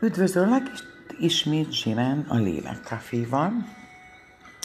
Üdvözöllek 0.00 0.62
ismét 1.18 1.72
Zsiren 1.72 2.24
a 2.28 2.36
Lélek 2.36 2.84
Caféval. 2.84 3.52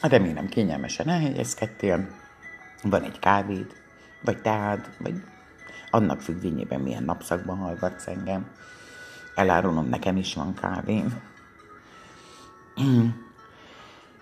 Remélem 0.02 0.48
kényelmesen 0.48 1.10
elhelyezkedtél. 1.10 2.08
Van 2.84 3.04
egy 3.04 3.20
kávéd, 3.20 3.68
vagy 4.22 4.42
teád, 4.42 4.90
vagy 5.00 5.24
annak 5.92 6.22
függvényében 6.22 6.80
milyen 6.80 7.04
napszakban 7.04 7.58
hallgatsz 7.58 8.08
engem. 8.08 8.50
Elárulom, 9.36 9.90
nekem 9.90 10.18
is 10.18 10.34
van 10.34 10.54
kávém. 10.54 11.22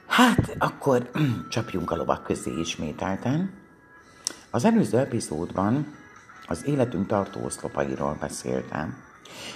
Hát, 0.07 0.55
akkor 0.57 1.09
csapjunk 1.49 1.91
a 1.91 1.95
lovak 1.95 2.23
közé 2.23 2.51
ismételten. 2.59 3.53
Az 4.49 4.65
előző 4.65 4.97
epizódban 4.97 5.95
az 6.47 6.65
életünk 6.65 7.07
tartó 7.07 7.43
oszlopairól 7.43 8.17
beszéltem. 8.19 9.08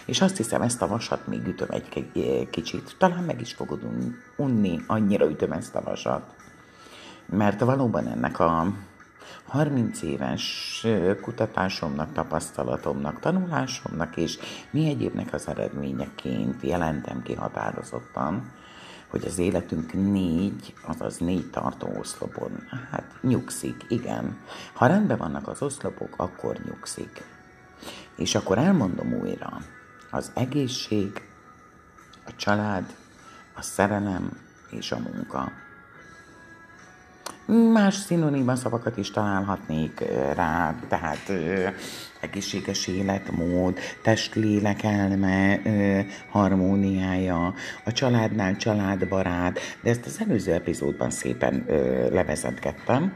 És 0.05 0.21
azt 0.21 0.37
hiszem, 0.37 0.61
ezt 0.61 0.81
a 0.81 0.87
vasat 0.87 1.27
még 1.27 1.47
ütöm 1.47 1.67
egy 1.70 2.49
kicsit. 2.49 2.95
Talán 2.98 3.23
meg 3.23 3.41
is 3.41 3.53
fogod 3.53 3.81
unni, 4.35 4.79
annyira 4.88 5.29
ütöm 5.29 5.52
ezt 5.52 5.75
a 5.75 5.81
vasat. 5.81 6.23
Mert 7.25 7.59
valóban 7.59 8.07
ennek 8.07 8.39
a 8.39 8.73
30 9.48 10.01
éves 10.01 10.85
kutatásomnak, 11.21 12.13
tapasztalatomnak, 12.13 13.20
tanulásomnak 13.20 14.17
és 14.17 14.38
mi 14.71 14.89
egyébnek 14.89 15.34
az 15.34 15.48
eredményeként 15.48 16.62
jelentem 16.62 17.21
ki 17.21 17.34
határozottan, 17.34 18.51
hogy 19.07 19.26
az 19.26 19.37
életünk 19.37 19.93
négy, 19.93 20.73
azaz 20.87 21.17
négy 21.17 21.49
tartó 21.49 21.87
oszlopon, 21.99 22.51
hát 22.91 23.05
nyugszik, 23.21 23.85
igen. 23.87 24.37
Ha 24.73 24.85
rendben 24.85 25.17
vannak 25.17 25.48
az 25.48 25.62
oszlopok, 25.62 26.13
akkor 26.17 26.57
nyugszik. 26.65 27.23
És 28.16 28.35
akkor 28.35 28.58
elmondom 28.58 29.13
újra, 29.13 29.62
az 30.12 30.31
egészség, 30.34 31.21
a 32.26 32.35
család, 32.35 32.95
a 33.55 33.62
szerelem 33.62 34.32
és 34.70 34.91
a 34.91 34.99
munka. 34.99 35.51
Más 37.74 37.96
szinoníma 37.96 38.55
szavakat 38.55 38.98
is 38.98 39.12
találhatnék 39.12 39.99
rá, 40.35 40.76
tehát 40.87 41.29
ö, 41.29 41.68
egészséges 42.21 42.87
életmód, 42.87 43.79
test-lélek 44.02 44.84
elme, 44.84 45.59
ö, 45.65 45.99
harmóniája, 46.30 47.54
a 47.85 47.91
családnál 47.91 48.55
családbarát, 48.57 49.59
de 49.82 49.90
ezt 49.90 50.05
az 50.05 50.20
előző 50.20 50.54
epizódban 50.54 51.09
szépen 51.09 51.63
ö, 51.68 52.09
levezetgettem. 52.13 53.13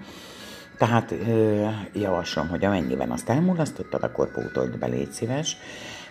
Tehát 0.77 1.11
ö, 1.11 1.65
javaslom, 1.93 2.47
hogy 2.47 2.65
amennyiben 2.65 3.11
azt 3.11 3.29
elmulasztottad, 3.29 4.03
akkor 4.03 4.31
pótold 4.31 4.77
be, 4.77 4.87
légy 4.87 5.11
szíves, 5.11 5.57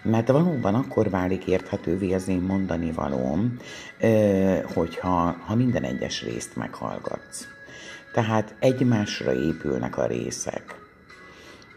mert 0.03 0.29
valóban 0.29 0.75
akkor 0.75 1.11
válik 1.11 1.47
érthetővé 1.47 2.13
az 2.13 2.29
én 2.29 2.41
mondani 2.41 2.93
valóm, 2.93 3.57
ö, 4.01 4.59
hogyha 4.75 5.37
ha 5.47 5.55
minden 5.55 5.83
egyes 5.83 6.23
részt 6.23 6.57
meghallgatsz. 6.57 7.47
Tehát 8.13 8.55
egymásra 8.59 9.33
épülnek 9.33 9.99
a 9.99 10.07
részek. 10.07 10.75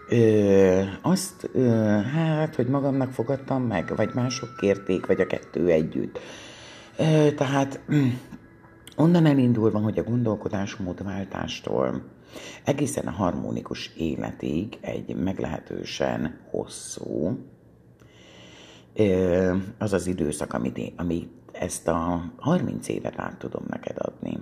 Ö, 0.10 0.82
azt, 1.02 1.50
ö, 1.54 1.68
hát, 2.14 2.56
hogy 2.56 2.68
magamnak 2.68 3.12
fogadtam 3.12 3.64
meg, 3.64 3.96
vagy 3.96 4.10
mások 4.14 4.56
kérték, 4.56 5.06
vagy 5.06 5.22
a 5.22 5.28
kettő 5.28 5.68
együtt. 5.68 6.20
Ö, 6.98 7.32
tehát 7.32 7.80
onnan 8.96 9.26
elindulva, 9.26 9.80
hogy 9.80 10.00
a 10.00 10.04
gondolkodásmódváltástól 10.04 12.18
egészen 12.64 13.08
a 13.08 13.12
harmonikus 13.12 13.92
életig 13.98 14.78
egy 14.82 15.16
meglehetősen 15.16 16.40
hosszú, 16.50 17.38
az 19.78 19.94
az 19.94 20.08
időszak, 20.08 20.54
amit, 20.54 20.94
amit 20.96 21.30
ezt 21.52 21.88
a 21.88 22.32
30 22.38 22.88
évet 22.88 23.20
át 23.20 23.38
tudom 23.38 23.64
neked 23.68 23.96
adni. 23.98 24.40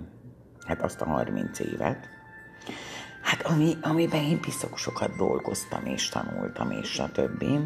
Hát 0.66 0.82
azt 0.82 1.00
a 1.00 1.04
30 1.04 1.58
évet. 1.58 2.08
Hát 3.22 3.42
ami, 3.42 3.76
amiben 3.82 4.24
én 4.24 4.40
piszok 4.40 4.78
sokat 4.78 5.16
dolgoztam 5.16 5.86
és 5.86 6.08
tanultam 6.08 6.70
és 6.70 6.98
a 6.98 7.10
többi. 7.12 7.58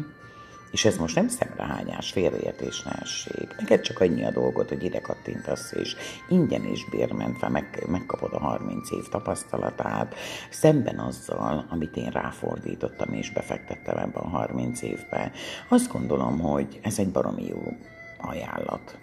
És 0.73 0.85
ez 0.85 0.97
most 0.97 1.15
nem 1.15 1.27
szemrehányás, 1.27 2.11
félreértés, 2.11 2.83
ne 2.83 2.91
esség. 2.91 3.47
Neked 3.57 3.81
csak 3.81 3.99
annyi 3.99 4.25
a 4.25 4.31
dolgot, 4.31 4.69
hogy 4.69 4.83
ide 4.83 5.01
kattintasz, 5.01 5.71
és 5.71 5.95
ingyen 6.29 6.65
és 6.65 6.85
bérmentve 6.89 7.49
meg, 7.49 7.83
megkapod 7.87 8.33
a 8.33 8.39
30 8.39 8.91
év 8.91 9.07
tapasztalatát, 9.09 10.15
szemben 10.49 10.99
azzal, 10.99 11.65
amit 11.69 11.95
én 11.95 12.09
ráfordítottam 12.09 13.13
és 13.13 13.31
befektettem 13.31 13.97
ebben 13.97 14.23
a 14.23 14.27
30 14.27 14.81
évbe. 14.81 15.31
Azt 15.69 15.91
gondolom, 15.91 16.39
hogy 16.39 16.79
ez 16.83 16.99
egy 16.99 17.09
baromi 17.09 17.45
jó 17.47 17.77
ajánlat. 18.17 18.97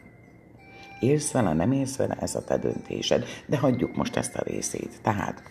Élsz 1.01 1.31
vele, 1.31 1.53
nem 1.53 1.73
élsz 1.73 1.97
vele, 1.97 2.17
ez 2.21 2.35
a 2.35 2.45
te 2.45 2.59
döntésed, 2.59 3.25
de 3.47 3.59
hagyjuk 3.59 3.97
most 3.97 4.17
ezt 4.17 4.37
a 4.37 4.43
részét. 4.43 4.99
Tehát 5.03 5.43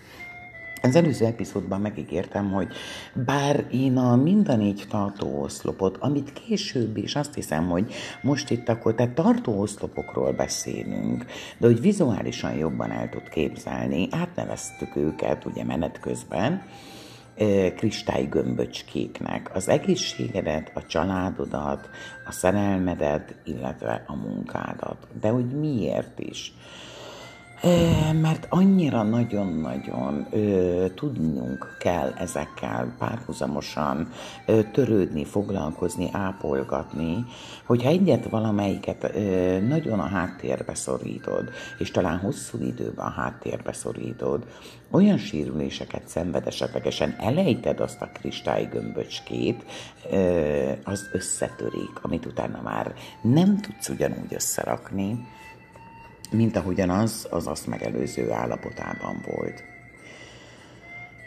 az 0.82 0.96
előző 0.96 1.26
epizódban 1.26 1.82
megígértem, 1.82 2.52
hogy 2.52 2.68
bár 3.26 3.66
én 3.72 3.98
a 3.98 4.16
minden 4.16 4.62
így 4.62 4.86
tartó 4.90 5.42
oszlopot, 5.42 5.98
amit 6.00 6.34
később 6.34 6.98
is 6.98 7.16
azt 7.16 7.34
hiszem, 7.34 7.70
hogy 7.70 7.94
most 8.22 8.50
itt 8.50 8.70
akkor 8.70 8.96
tehát 8.96 9.14
tartó 9.14 9.60
oszlopokról 9.60 10.32
beszélünk, 10.32 11.26
de 11.58 11.68
hogy 11.68 11.82
vizuálisan 11.82 12.54
jobban 12.54 12.92
el 12.92 13.10
tud 13.10 13.30
képzelni, 13.30 14.08
átneveztük 14.12 14.96
őket 14.96 15.46
ugye 15.46 15.64
menet 15.64 16.00
közben, 16.00 16.62
kristálygömböcskéknek 17.76 19.50
az 19.54 19.70
egészségedet, 19.70 20.72
a 20.74 20.86
családodat, 20.86 21.90
a 22.28 22.32
szerelmedet, 22.32 23.36
illetve 23.44 24.04
a 24.08 24.16
munkádat. 24.16 25.08
De 25.22 25.30
hogy 25.30 25.46
miért 25.46 26.20
is? 26.20 26.54
Mert 28.22 28.46
annyira 28.50 29.04
nagyon-nagyon 29.04 30.28
tudnunk 30.96 31.76
kell 31.80 32.14
ezekkel 32.18 32.94
párhuzamosan 32.98 34.10
törődni, 34.72 35.26
foglalkozni, 35.26 36.10
ápolgatni, 36.12 37.26
hogyha 37.66 37.90
egyet 37.90 38.30
valamelyiket 38.30 39.14
nagyon 39.68 40.00
a 40.00 40.08
háttérbe 40.08 40.76
szorítod, 40.76 41.50
és 41.78 41.92
talán 41.92 42.18
hosszú 42.18 42.58
időben 42.62 43.06
a 43.06 43.10
háttérbe 43.10 43.74
szorítod, 43.74 44.46
olyan 44.92 45.18
sérüléseket 45.18 46.08
szenved 46.08 46.48
esetlegesen, 46.48 47.16
elejted 47.20 47.80
azt 47.80 48.02
a 48.02 48.10
gömböcskét, 48.72 49.66
ö, 50.12 50.72
az 50.84 51.10
összetörik, 51.14 52.00
amit 52.02 52.26
utána 52.26 52.62
már 52.62 52.94
nem 53.22 53.58
tudsz 53.58 53.90
ugyanúgy 53.90 54.34
összerakni, 54.34 55.28
mint 56.32 56.56
ahogyan 56.56 56.90
az 56.90 57.28
az 57.30 57.48
azt 57.48 57.68
megelőző 57.68 58.32
állapotában 58.32 59.22
volt. 59.26 59.64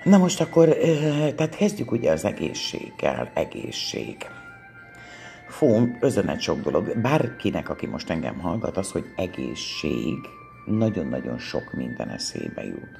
Na 0.05 0.19
most 0.19 0.41
akkor, 0.41 0.69
tehát 1.37 1.57
kezdjük 1.57 1.93
ugye 1.93 2.11
az 2.11 2.25
egészséggel, 2.25 3.31
egészség. 3.35 4.17
Fú, 5.49 5.97
özönet 6.01 6.41
sok 6.41 6.61
dolog. 6.61 7.01
Bárkinek, 7.01 7.69
aki 7.69 7.87
most 7.87 8.11
engem 8.11 8.39
hallgat, 8.39 8.77
az, 8.77 8.91
hogy 8.91 9.05
egészség, 9.17 10.19
nagyon-nagyon 10.67 11.39
sok 11.39 11.73
minden 11.73 12.09
eszébe 12.09 12.65
jut. 12.65 12.99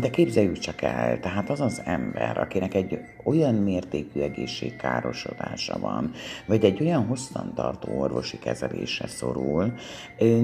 De 0.00 0.10
képzeljük 0.10 0.58
csak 0.58 0.82
el, 0.82 1.20
tehát 1.20 1.50
az 1.50 1.60
az 1.60 1.82
ember, 1.84 2.38
akinek 2.38 2.74
egy 2.74 2.98
olyan 3.24 3.54
mértékű 3.54 4.20
egészségkárosodása 4.20 5.78
van, 5.78 6.10
vagy 6.46 6.64
egy 6.64 6.82
olyan 6.82 7.06
hosszantartó 7.06 8.00
orvosi 8.00 8.38
kezelésre 8.38 9.06
szorul, 9.06 9.72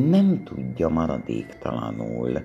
nem 0.08 0.42
tudja 0.44 0.88
maradéktalanul 0.88 2.42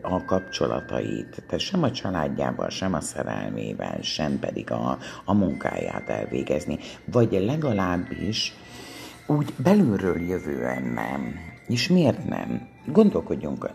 a 0.00 0.24
kapcsolatait, 0.24 1.42
tehát 1.46 1.64
sem 1.64 1.82
a 1.82 1.90
családjával, 1.90 2.68
sem 2.68 2.94
a 2.94 3.00
szerelmével, 3.00 3.98
sem 4.02 4.38
pedig 4.38 4.70
a, 4.70 4.98
a 5.24 5.34
munkáját 5.34 6.08
elvégezni, 6.08 6.78
vagy 7.04 7.32
legalábbis 7.32 8.52
úgy 9.26 9.52
belülről 9.56 10.20
jövően 10.20 10.82
nem. 10.82 11.34
És 11.68 11.88
miért 11.88 12.24
nem? 12.28 12.73
Gondolkodjunk, 12.86 13.70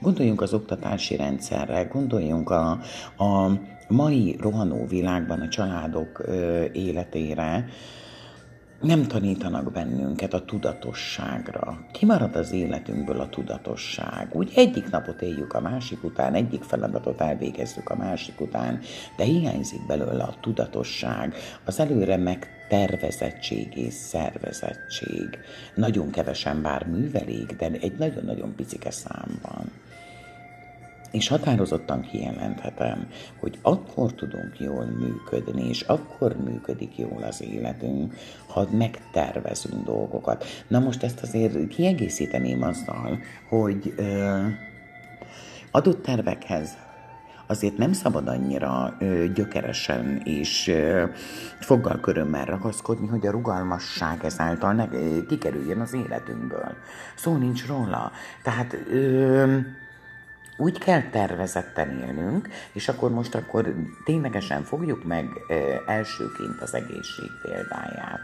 gondoljunk 0.00 0.40
az 0.40 0.54
oktatási 0.54 1.16
rendszerre, 1.16 1.82
gondoljunk 1.82 2.50
a, 2.50 2.70
a 3.16 3.50
mai 3.88 4.36
rohanó 4.40 4.86
világban 4.86 5.40
a 5.40 5.48
családok 5.48 6.22
életére, 6.72 7.64
nem 8.82 9.06
tanítanak 9.06 9.72
bennünket 9.72 10.34
a 10.34 10.44
tudatosságra. 10.44 11.78
Kimarad 11.92 12.36
az 12.36 12.52
életünkből 12.52 13.20
a 13.20 13.28
tudatosság. 13.28 14.28
Úgy 14.32 14.52
egyik 14.54 14.90
napot 14.90 15.22
éljük 15.22 15.52
a 15.52 15.60
másik 15.60 16.04
után, 16.04 16.34
egyik 16.34 16.62
feladatot 16.62 17.20
elvégezzük 17.20 17.90
a 17.90 17.96
másik 17.96 18.40
után, 18.40 18.80
de 19.16 19.24
hiányzik 19.24 19.86
belőle 19.86 20.22
a 20.22 20.34
tudatosság, 20.40 21.34
az 21.64 21.80
előre 21.80 22.16
megtervezettség 22.72 23.76
és 23.76 23.94
szervezettség. 23.94 25.38
Nagyon 25.74 26.10
kevesen 26.10 26.62
bár 26.62 26.86
művelik, 26.86 27.56
de 27.56 27.70
egy 27.80 27.96
nagyon-nagyon 27.98 28.54
picike 28.56 28.90
számban. 28.90 29.70
és 31.10 31.28
határozottan 31.28 32.00
kijelenthetem, 32.00 33.08
hogy 33.40 33.58
akkor 33.62 34.14
tudunk 34.14 34.58
jól 34.58 34.84
működni, 34.84 35.68
és 35.68 35.80
akkor 35.80 36.36
működik 36.36 36.98
jól 36.98 37.22
az 37.22 37.42
életünk, 37.42 38.14
ha 38.46 38.68
megtervezünk 38.70 39.84
dolgokat. 39.84 40.44
Na 40.68 40.78
most 40.78 41.02
ezt 41.02 41.22
azért 41.22 41.68
kiegészíteném 41.68 42.62
azzal, 42.62 43.18
hogy 43.48 43.94
ö, 43.96 44.46
adott 45.70 46.02
tervekhez 46.02 46.76
azért 47.52 47.76
nem 47.76 47.92
szabad 47.92 48.28
annyira 48.28 48.96
ö, 48.98 49.24
gyökeresen 49.34 50.20
és 50.24 50.72
foggal 51.60 52.00
körömmel 52.00 52.44
ragaszkodni, 52.44 53.06
hogy 53.06 53.26
a 53.26 53.30
rugalmasság 53.30 54.24
ezáltal 54.24 54.72
ne, 54.72 54.86
ö, 54.92 55.26
kikerüljön 55.26 55.80
az 55.80 55.92
életünkből. 55.92 56.74
Szó 57.14 57.36
nincs 57.36 57.66
róla. 57.66 58.12
Tehát 58.42 58.76
ö, 58.90 59.56
úgy 60.56 60.78
kell 60.78 61.02
tervezetten 61.02 61.98
élnünk, 62.06 62.48
és 62.72 62.88
akkor 62.88 63.10
most 63.10 63.34
akkor 63.34 63.74
ténylegesen 64.04 64.62
fogjuk 64.62 65.04
meg 65.04 65.28
ö, 65.48 65.54
elsőként 65.86 66.60
az 66.60 66.74
egészség 66.74 67.30
példáját. 67.42 68.20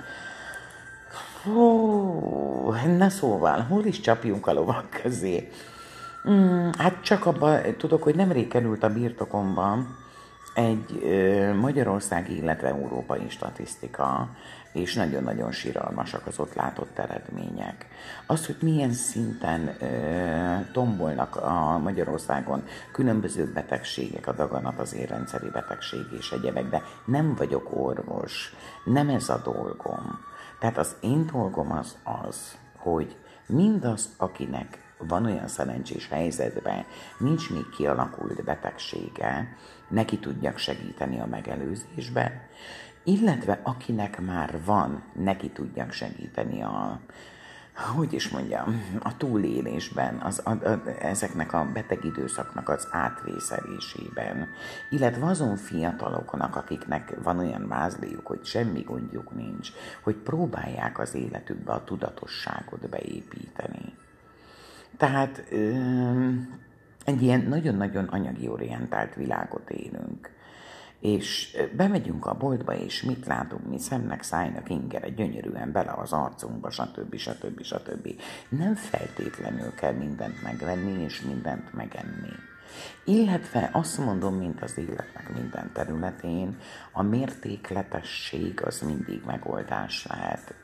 Hú, 1.43 2.75
na 2.97 3.09
szóval, 3.09 3.61
hol 3.61 3.85
is 3.85 4.01
csapjunk 4.01 4.47
a 4.47 4.53
lovak 4.53 4.91
közé? 5.03 5.49
Mm, 6.31 6.69
hát 6.79 7.03
csak 7.03 7.27
abban 7.27 7.61
tudok, 7.77 8.03
hogy 8.03 8.15
nemrég 8.15 8.49
került 8.49 8.83
a 8.83 8.93
birtokomban 8.93 9.97
egy 10.55 11.01
ö, 11.03 11.55
Magyarországi, 11.55 12.37
illetve 12.37 12.69
európai 12.69 13.29
statisztika, 13.29 14.29
és 14.73 14.95
nagyon-nagyon 14.95 15.53
síralmasak 15.53 16.27
az 16.27 16.39
ott 16.39 16.55
látott 16.55 16.99
eredmények. 16.99 17.87
Az, 18.27 18.47
hogy 18.47 18.57
milyen 18.61 18.93
szinten 18.93 19.77
ö, 19.81 20.73
tombolnak 20.73 21.37
a 21.37 21.79
Magyarországon 21.79 22.63
különböző 22.93 23.53
betegségek, 23.53 24.27
a 24.27 24.33
daganat, 24.33 24.79
az 24.79 24.95
érrendszeri 24.95 25.49
betegség 25.51 26.07
és 26.19 26.31
egyebek, 26.33 26.69
de 26.69 26.83
nem 27.05 27.35
vagyok 27.35 27.69
orvos, 27.77 28.55
nem 28.85 29.09
ez 29.09 29.29
a 29.29 29.41
dolgom. 29.45 30.19
Tehát 30.59 30.79
az 30.79 30.97
én 31.01 31.27
dolgom 31.33 31.73
az 31.73 31.97
az, 32.27 32.57
hogy 32.77 33.17
mindaz, 33.47 34.09
akinek 34.17 34.88
van 34.99 35.25
olyan 35.25 35.49
szerencsés 35.49 36.09
helyzetben, 36.09 36.85
nincs 37.19 37.51
még 37.51 37.69
kialakult 37.69 38.45
betegsége, 38.45 39.57
neki 39.89 40.19
tudjak 40.19 40.59
segíteni 40.59 41.21
a 41.21 41.27
megelőzésben, 41.27 42.33
illetve 43.05 43.61
akinek 43.63 44.21
már 44.21 44.65
van, 44.65 45.03
neki 45.15 45.51
tudjak 45.51 45.93
segíteni 45.93 46.63
a, 46.63 47.01
hogy 47.97 48.13
is 48.13 48.29
mondjam, 48.29 48.83
a 49.03 49.17
túlélésben, 49.17 50.21
az, 50.21 50.43
a, 50.45 50.51
a, 50.51 50.83
ezeknek 51.01 51.53
a 51.53 51.71
beteg 51.73 52.05
időszaknak 52.05 52.69
az 52.69 52.89
átvészelésében, 52.91 54.49
illetve 54.91 55.27
azon 55.27 55.57
fiataloknak, 55.57 56.57
akiknek 56.57 57.15
van 57.23 57.39
olyan 57.39 57.69
vázliuk, 57.69 58.27
hogy 58.27 58.45
semmi 58.45 58.81
gondjuk 58.81 59.35
nincs, 59.35 59.73
hogy 60.03 60.17
próbálják 60.17 60.99
az 60.99 61.15
életükbe 61.15 61.73
a 61.73 61.85
tudatosságot 61.85 62.89
beépíteni. 62.89 63.95
Tehát 64.99 65.45
egy 67.05 67.23
ilyen 67.23 67.41
nagyon-nagyon 67.41 68.05
anyagi 68.05 68.49
orientált 68.49 69.15
világot 69.15 69.71
élünk. 69.71 70.37
És 71.01 71.57
bemegyünk 71.77 72.27
a 72.27 72.35
boltba, 72.35 72.75
és 72.75 73.03
mit 73.03 73.27
látunk, 73.27 73.69
mi 73.69 73.79
szemnek, 73.79 74.23
szájnak 74.23 74.71
ingere, 74.71 75.09
gyönyörűen 75.09 75.73
bele 75.73 75.93
az 75.93 76.13
arcunkba, 76.13 76.71
stb. 76.71 77.17
stb. 77.17 77.63
stb. 77.63 78.21
Nem 78.49 78.75
feltétlenül 78.75 79.75
kell 79.75 79.93
mindent 79.93 80.43
megvenni, 80.43 81.03
és 81.03 81.21
mindent 81.21 81.73
megenni. 81.73 82.33
Illetve 83.05 83.71
azt 83.73 83.99
mondom, 83.99 84.35
mint 84.35 84.63
az 84.63 84.79
életnek 84.79 85.35
minden 85.35 85.71
területén, 85.73 86.57
a 86.93 87.03
mértékletesség 87.03 88.63
az 88.65 88.81
mindig 88.81 89.23
megoldás 89.27 90.07
lehet 90.07 90.55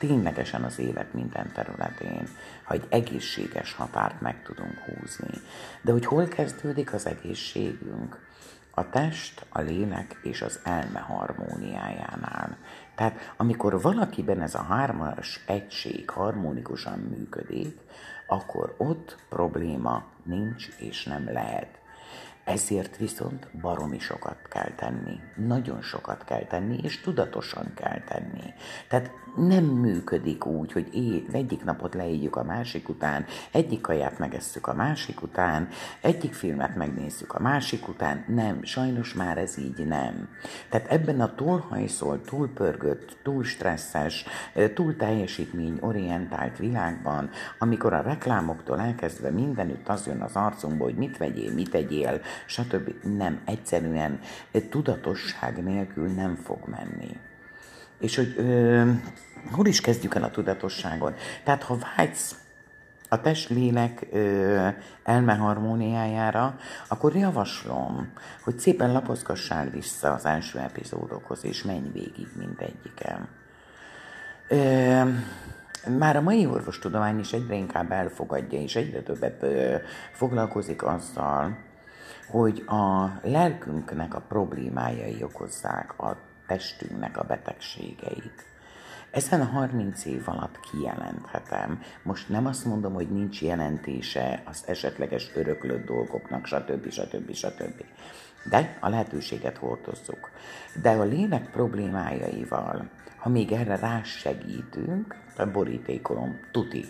ténylegesen 0.00 0.62
az 0.62 0.78
élet 0.78 1.14
minden 1.14 1.52
területén, 1.54 2.28
ha 2.70 2.76
egy 2.76 2.86
egészséges 2.88 3.72
határt 3.72 4.20
meg 4.20 4.42
tudunk 4.42 4.78
húzni. 4.78 5.40
De 5.82 5.92
hogy 5.92 6.04
hol 6.04 6.28
kezdődik 6.28 6.92
az 6.92 7.06
egészségünk? 7.06 8.28
A 8.70 8.90
test, 8.90 9.46
a 9.48 9.60
lélek 9.60 10.18
és 10.22 10.42
az 10.42 10.60
elme 10.64 10.98
harmóniájánál. 10.98 12.58
Tehát 12.94 13.34
amikor 13.36 13.80
valakiben 13.80 14.40
ez 14.40 14.54
a 14.54 14.62
hármas 14.62 15.44
egység 15.46 16.10
harmonikusan 16.10 16.98
működik, 16.98 17.78
akkor 18.26 18.74
ott 18.78 19.16
probléma 19.28 20.04
nincs 20.22 20.68
és 20.78 21.04
nem 21.04 21.32
lehet. 21.32 21.78
Ezért 22.44 22.96
viszont 22.96 23.48
baromi 23.60 23.98
sokat 23.98 24.48
kell 24.48 24.70
tenni. 24.76 25.20
Nagyon 25.36 25.82
sokat 25.82 26.24
kell 26.24 26.44
tenni, 26.44 26.78
és 26.82 27.00
tudatosan 27.00 27.72
kell 27.74 28.00
tenni. 28.00 28.54
Tehát 28.88 29.10
nem 29.36 29.64
működik 29.64 30.46
úgy, 30.46 30.72
hogy 30.72 30.94
é, 30.94 31.24
egyik 31.32 31.64
napot 31.64 31.94
leéljük 31.94 32.36
a 32.36 32.44
másik 32.44 32.88
után, 32.88 33.24
egyik 33.50 33.80
kaját 33.80 34.18
megesszük 34.18 34.66
a 34.66 34.74
másik 34.74 35.22
után, 35.22 35.68
egyik 36.00 36.32
filmet 36.32 36.76
megnézzük 36.76 37.34
a 37.34 37.40
másik 37.40 37.88
után. 37.88 38.24
Nem, 38.28 38.62
sajnos 38.62 39.14
már 39.14 39.38
ez 39.38 39.58
így 39.58 39.86
nem. 39.86 40.28
Tehát 40.68 40.90
ebben 40.90 41.20
a 41.20 41.34
túlhajszol, 41.34 42.20
túlpörgött, 42.20 43.16
túl 43.22 43.44
stresszes, 43.44 44.24
túl 44.74 44.96
teljesítmény 44.96 45.78
orientált 45.80 46.58
világban, 46.58 47.30
amikor 47.58 47.92
a 47.92 48.02
reklámoktól 48.02 48.80
elkezdve 48.80 49.30
mindenütt 49.30 49.88
az 49.88 50.06
jön 50.06 50.20
az 50.20 50.36
arcunkba, 50.36 50.84
hogy 50.84 50.96
mit 50.96 51.16
vegyél, 51.16 51.52
mit 51.54 51.70
tegyél, 51.70 52.20
stb. 52.46 52.92
Nem, 53.16 53.40
egyszerűen 53.44 54.20
tudatosság 54.70 55.62
nélkül 55.62 56.08
nem 56.08 56.34
fog 56.34 56.58
menni. 56.66 57.16
És 58.00 58.16
hogy 58.16 58.34
ö, 58.36 58.90
hol 59.52 59.66
is 59.66 59.80
kezdjük 59.80 60.14
el 60.14 60.22
a 60.22 60.30
tudatosságon? 60.30 61.14
Tehát 61.44 61.62
ha 61.62 61.78
vágysz 61.96 62.34
a 63.08 63.20
test-lélek 63.20 64.06
elme 65.04 65.34
harmóniájára, 65.34 66.56
akkor 66.88 67.16
javaslom, 67.16 68.12
hogy 68.44 68.58
szépen 68.58 68.92
lapozgassál 68.92 69.70
vissza 69.70 70.12
az 70.12 70.24
első 70.24 70.58
epizódokhoz, 70.58 71.44
és 71.44 71.62
menj 71.62 71.90
végig 71.92 72.28
mindegyiken. 72.36 73.28
Ö, 74.48 75.02
már 75.98 76.16
a 76.16 76.20
mai 76.20 76.46
orvostudomány 76.46 77.18
is 77.18 77.32
egyre 77.32 77.54
inkább 77.54 77.90
elfogadja, 77.90 78.60
és 78.60 78.76
egyre 78.76 79.02
többet 79.02 79.42
ö, 79.42 79.76
foglalkozik 80.12 80.82
azzal, 80.82 81.58
hogy 82.30 82.64
a 82.66 83.10
lelkünknek 83.22 84.14
a 84.14 84.20
problémájai 84.28 85.22
okozzák 85.22 85.98
a 85.98 86.16
testünknek 86.50 87.16
a 87.16 87.22
betegségeit. 87.22 88.44
Ezen 89.10 89.40
a 89.40 89.44
30 89.44 90.04
év 90.04 90.22
alatt 90.24 90.60
kijelenthetem, 90.60 91.80
most 92.02 92.28
nem 92.28 92.46
azt 92.46 92.64
mondom, 92.64 92.92
hogy 92.92 93.10
nincs 93.10 93.42
jelentése 93.42 94.42
az 94.44 94.64
esetleges 94.66 95.30
öröklött 95.34 95.86
dolgoknak, 95.86 96.46
stb. 96.46 96.90
stb. 96.90 97.32
stb. 97.32 97.84
De 98.50 98.78
a 98.80 98.88
lehetőséget 98.88 99.56
hordozzuk. 99.56 100.30
De 100.82 100.90
a 100.90 101.02
lélek 101.02 101.50
problémájaival, 101.50 102.90
ha 103.16 103.28
még 103.28 103.52
erre 103.52 103.76
rásegítünk, 103.76 105.16
a 105.36 105.46
borítékolom, 105.46 106.40
tuti, 106.52 106.84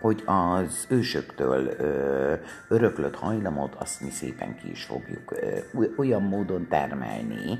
hogy 0.00 0.22
az 0.26 0.86
ősöktől 0.88 1.66
ö, 1.66 2.34
öröklött 2.68 3.14
hajlamot 3.14 3.74
azt 3.74 4.00
mi 4.00 4.10
szépen 4.10 4.56
ki 4.56 4.70
is 4.70 4.84
fogjuk 4.84 5.32
ö, 5.32 5.58
olyan 5.96 6.22
módon 6.22 6.68
termelni, 6.68 7.58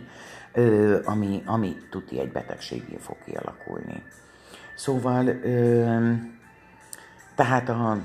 ö, 0.59 0.99
ami, 1.05 1.43
ami 1.47 1.77
tuti 1.91 2.21
egy 2.21 2.33
betegségé 2.33 2.97
fog 2.97 3.17
kialakulni. 3.25 4.03
Szóval, 4.75 5.27
ö, 5.27 6.13
tehát 7.35 7.69
a 7.69 7.99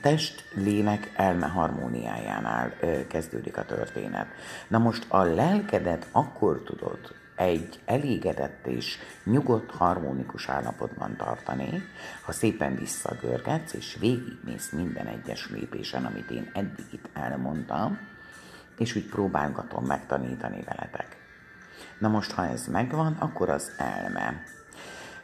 test-lélek 0.00 1.12
elme 1.16 1.46
harmóniájánál 1.46 2.74
ö, 2.80 3.06
kezdődik 3.06 3.56
a 3.56 3.64
történet. 3.64 4.26
Na 4.68 4.78
most 4.78 5.04
a 5.08 5.22
lelkedet 5.22 6.06
akkor 6.12 6.62
tudod 6.64 6.98
egy 7.36 7.80
elégedett 7.84 8.66
és 8.66 8.98
nyugodt, 9.24 9.70
harmonikus 9.70 10.48
állapotban 10.48 11.16
tartani, 11.16 11.82
ha 12.24 12.32
szépen 12.32 12.76
visszagörgetsz, 12.76 13.72
és 13.72 13.96
végigmész 14.00 14.70
minden 14.70 15.06
egyes 15.06 15.50
lépésen, 15.50 16.04
amit 16.04 16.30
én 16.30 16.50
eddig 16.54 16.86
itt 16.90 17.08
elmondtam, 17.12 17.98
és 18.78 18.96
úgy 18.96 19.08
próbálgatom 19.08 19.84
megtanítani 19.84 20.62
veletek. 20.64 21.21
Na 22.02 22.08
most, 22.08 22.32
ha 22.32 22.46
ez 22.46 22.66
megvan, 22.66 23.16
akkor 23.18 23.48
az 23.48 23.72
elme. 23.76 24.42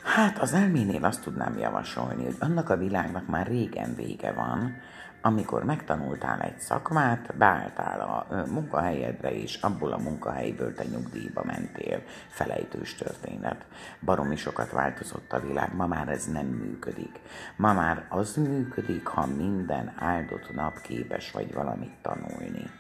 Hát 0.03 0.39
az 0.39 0.53
elménél 0.53 1.05
azt 1.05 1.23
tudnám 1.23 1.59
javasolni, 1.59 2.25
hogy 2.25 2.37
annak 2.39 2.71
a 2.71 2.77
világnak 2.77 3.27
már 3.27 3.47
régen 3.47 3.95
vége 3.95 4.33
van, 4.33 4.77
amikor 5.23 5.65
megtanultál 5.65 6.41
egy 6.41 6.59
szakmát, 6.59 7.37
beálltál 7.37 8.01
a 8.01 8.45
munkahelyedre, 8.47 9.31
és 9.35 9.57
abból 9.63 9.93
a 9.93 9.99
munkahelyből 9.99 10.75
te 10.75 10.85
nyugdíjba 10.85 11.45
mentél. 11.45 12.03
Felejtős 12.29 12.95
történet. 12.95 13.65
Baromi 14.05 14.37
sokat 14.37 14.71
változott 14.71 15.33
a 15.33 15.41
világ, 15.41 15.75
ma 15.75 15.87
már 15.87 16.09
ez 16.09 16.25
nem 16.25 16.47
működik. 16.47 17.21
Ma 17.57 17.73
már 17.73 18.07
az 18.09 18.37
működik, 18.37 19.07
ha 19.07 19.27
minden 19.27 19.93
áldott 19.99 20.55
nap 20.55 20.81
képes 20.81 21.31
vagy 21.31 21.55
valamit 21.55 21.97
tanulni. 22.03 22.71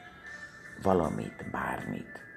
Valamit, 0.83 1.51
bármit 1.51 2.28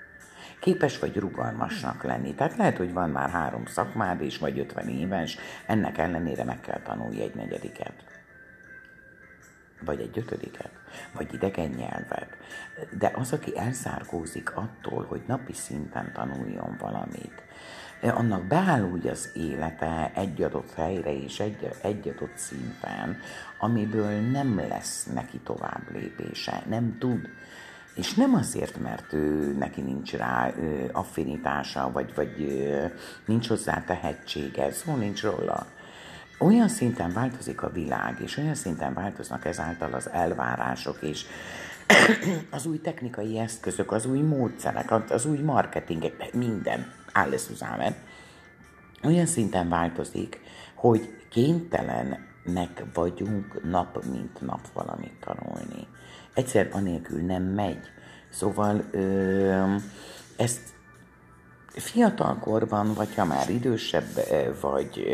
képes 0.61 0.99
vagy 0.99 1.15
rugalmasnak 1.15 2.03
lenni. 2.03 2.33
Tehát 2.33 2.57
lehet, 2.57 2.77
hogy 2.77 2.93
van 2.93 3.09
már 3.09 3.29
három 3.29 3.65
szakmád 3.65 4.21
és 4.21 4.37
vagy 4.37 4.59
50 4.59 4.87
éves, 4.87 5.37
ennek 5.65 5.97
ellenére 5.97 6.43
meg 6.43 6.59
kell 6.59 6.81
tanulni 6.81 7.21
egy 7.21 7.35
negyediket 7.35 7.93
vagy 9.85 9.99
egy 9.99 10.17
ötödiket, 10.17 10.71
vagy 11.13 11.33
idegen 11.33 11.69
nyelvet. 11.69 12.37
De 12.97 13.11
az, 13.15 13.33
aki 13.33 13.57
elzárkózik 13.57 14.55
attól, 14.55 15.05
hogy 15.05 15.21
napi 15.27 15.53
szinten 15.53 16.11
tanuljon 16.13 16.75
valamit, 16.79 17.43
annak 18.01 18.47
beáll 18.47 18.83
úgy 18.83 19.07
az 19.07 19.29
élete 19.33 20.11
egy 20.15 20.41
adott 20.41 20.73
helyre 20.73 21.13
és 21.13 21.39
egy, 21.39 21.69
egy 21.81 22.07
adott 22.07 22.37
szinten, 22.37 23.19
amiből 23.59 24.19
nem 24.19 24.57
lesz 24.57 25.05
neki 25.13 25.37
tovább 25.37 25.91
lépése, 25.91 26.63
nem 26.69 26.97
tud. 26.99 27.29
És 27.95 28.13
nem 28.13 28.33
azért, 28.33 28.79
mert 28.79 29.13
ő, 29.13 29.55
neki 29.57 29.81
nincs 29.81 30.13
rá 30.13 30.53
ö, 30.57 30.85
affinitása, 30.91 31.91
vagy, 31.91 32.15
vagy 32.15 32.41
ö, 32.41 32.85
nincs 33.25 33.47
hozzá 33.47 33.83
tehetsége, 33.83 34.71
szó 34.71 34.95
nincs 34.95 35.21
róla 35.21 35.67
olyan 36.41 36.67
szinten 36.67 37.13
változik 37.13 37.61
a 37.61 37.69
világ, 37.69 38.19
és 38.23 38.37
olyan 38.37 38.55
szinten 38.55 38.93
változnak 38.93 39.45
ezáltal 39.45 39.93
az 39.93 40.09
elvárások, 40.09 41.01
és 41.01 41.25
az 42.49 42.65
új 42.65 42.81
technikai 42.81 43.39
eszközök, 43.39 43.91
az 43.91 44.05
új 44.05 44.19
módszerek, 44.19 45.11
az 45.11 45.25
új 45.25 45.37
marketingek, 45.37 46.33
minden, 46.33 46.91
alles 47.13 47.41
zusammen, 47.41 47.95
olyan 49.03 49.25
szinten 49.25 49.69
változik, 49.69 50.39
hogy 50.75 51.13
kénytelenek 51.29 52.83
vagyunk 52.93 53.63
nap 53.63 54.05
mint 54.05 54.41
nap 54.41 54.71
valamit 54.73 55.13
tanulni. 55.19 55.87
Egyszer 56.33 56.69
anélkül 56.71 57.21
nem 57.21 57.43
megy. 57.43 57.79
Szóval 58.29 58.83
ö, 58.91 59.75
ezt 60.37 60.71
fiatalkorban, 61.75 62.93
vagy 62.93 63.15
ha 63.15 63.25
már 63.25 63.49
idősebb 63.49 64.07
vagy, 64.61 65.07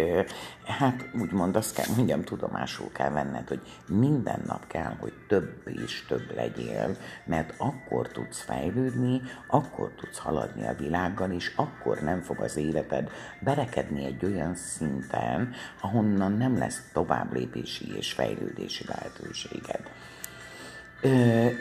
hát 0.65 1.09
úgymond 1.21 1.55
azt 1.55 1.75
kell 1.75 1.95
mondjam, 1.95 2.23
tudomásul 2.23 2.91
kell 2.91 3.09
venned, 3.09 3.47
hogy 3.47 3.61
minden 3.87 4.41
nap 4.47 4.67
kell, 4.67 4.95
hogy 4.99 5.13
több 5.27 5.61
és 5.65 6.05
több 6.07 6.35
legyél, 6.35 6.95
mert 7.25 7.53
akkor 7.57 8.07
tudsz 8.07 8.41
fejlődni, 8.41 9.21
akkor 9.47 9.91
tudsz 9.95 10.17
haladni 10.17 10.67
a 10.67 10.75
világgal, 10.75 11.31
és 11.31 11.53
akkor 11.55 11.99
nem 11.99 12.21
fog 12.21 12.39
az 12.39 12.57
életed 12.57 13.09
berekedni 13.39 14.05
egy 14.05 14.25
olyan 14.25 14.55
szinten, 14.55 15.53
ahonnan 15.81 16.31
nem 16.31 16.57
lesz 16.57 16.89
tovább 16.93 17.33
lépési 17.33 17.95
és 17.95 18.11
fejlődési 18.11 18.85
lehetőséged. 18.87 19.81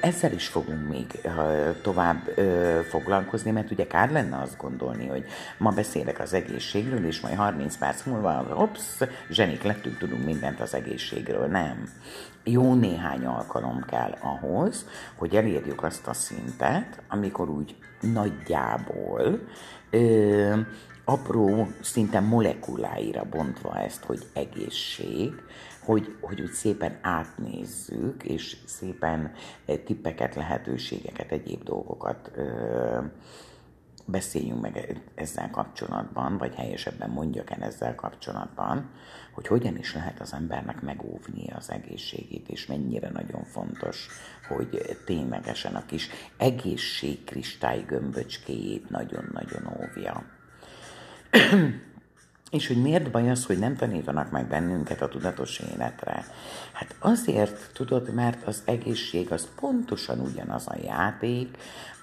Ezzel 0.00 0.33
is 0.33 0.47
fogunk 0.47 0.88
még 0.88 1.21
tovább 1.83 2.31
foglalkozni, 2.88 3.50
mert 3.50 3.71
ugye 3.71 3.87
kár 3.87 4.11
lenne 4.11 4.38
azt 4.40 4.57
gondolni, 4.57 5.07
hogy 5.07 5.25
ma 5.59 5.71
beszélek 5.71 6.21
az 6.21 6.35
egészségről, 6.35 7.07
és 7.07 7.21
majd 7.21 7.37
30 7.37 7.76
perc 7.76 8.05
múlva, 8.05 8.47
ops, 8.55 8.83
zsenik 9.31 9.62
lettünk, 9.62 9.99
tudunk 9.99 10.25
mindent 10.25 10.61
az 10.61 10.75
egészségről. 10.75 11.47
Nem. 11.47 11.88
Jó 12.45 12.75
néhány 12.75 13.25
alkalom 13.25 13.85
kell 13.87 14.14
ahhoz, 14.21 14.87
hogy 15.16 15.37
elérjük 15.37 15.83
azt 15.83 16.07
a 16.07 16.12
szintet, 16.12 17.02
amikor 17.09 17.49
úgy 17.49 17.76
nagyjából 18.00 19.40
ö, 19.90 20.55
apró, 21.09 21.67
szinte 21.81 22.21
molekuláira 22.21 23.25
bontva 23.25 23.79
ezt, 23.79 24.05
hogy 24.05 24.27
egészség, 24.33 25.33
hogy, 25.81 26.17
hogy 26.21 26.41
úgy 26.41 26.53
szépen 26.53 26.99
átnézzük, 27.03 28.23
és 28.23 28.57
szépen 28.65 29.33
tippeket, 29.85 30.35
lehetőségeket, 30.35 31.33
egyéb 31.33 31.63
dolgokat 31.63 32.31
ö, 32.35 32.99
beszéljünk 34.05 34.61
meg 34.61 35.03
ezzel 35.15 35.51
kapcsolatban, 35.51 36.39
vagy 36.39 36.55
helyesebben 36.55 37.11
mondjak 37.11 37.51
el 37.51 37.63
ezzel 37.63 37.95
kapcsolatban, 37.95 38.91
hogy 39.33 39.47
hogyan 39.47 39.77
is 39.77 39.95
lehet 39.95 40.21
az 40.21 40.33
embernek 40.33 40.81
megóvni 40.81 41.53
az 41.57 41.71
egészségét, 41.71 42.49
és 42.49 42.67
mennyire 42.67 43.11
nagyon 43.11 43.45
fontos, 43.45 44.09
hogy 44.49 44.97
ténylegesen 45.05 45.75
a 45.75 45.87
kis 45.87 46.09
egészségkristály 46.37 47.85
gömböcskéjét 47.87 48.91
nagyon-nagyon 48.91 49.77
óvja. 49.81 50.36
És 52.50 52.66
hogy 52.66 52.83
miért 52.83 53.11
baj 53.11 53.31
az, 53.31 53.47
hogy 53.47 53.59
nem 53.59 53.76
tanítanak 53.76 54.31
meg 54.31 54.49
bennünket 54.49 55.00
a 55.02 55.09
tudatos 55.09 55.59
életre? 55.59 56.25
Hát 56.73 56.95
azért, 56.99 57.71
tudod, 57.73 58.14
mert 58.14 58.47
az 58.47 58.62
egészség 58.64 59.33
az 59.33 59.49
pontosan 59.61 60.21
ugyanaz 60.21 60.66
a 60.66 60.76
játék, 60.85 61.57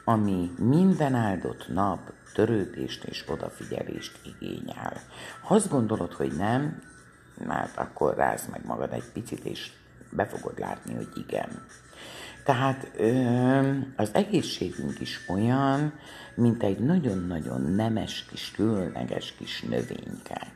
ami 0.06 0.52
minden 0.58 1.16
áldott 1.16 1.68
nap 1.74 2.00
törődést 2.34 3.04
és 3.04 3.24
odafigyelést 3.28 4.20
igényel. 4.24 4.94
Ha 5.42 5.56
azt 5.56 5.70
gondolod, 5.70 6.13
hogy 6.13 6.32
nem, 6.32 6.82
hát 7.48 7.78
akkor 7.78 8.16
rázd 8.16 8.50
meg 8.50 8.66
magad 8.66 8.94
egy 8.94 9.12
picit, 9.13 9.46
és 9.46 9.72
be 10.10 10.25
fogod 10.25 10.60
látni, 10.60 10.94
hogy 10.94 11.10
igen. 11.16 11.50
Tehát 12.44 12.92
az 13.96 14.10
egészségünk 14.13 15.00
is 15.00 15.20
olyan, 15.30 15.94
mint 16.36 16.63
egy 16.63 16.80
nagyon-nagyon 16.80 17.62
nemes 17.62 18.25
kis, 18.30 18.52
különleges 18.52 19.34
kis 19.38 19.62
növényke. 19.62 20.48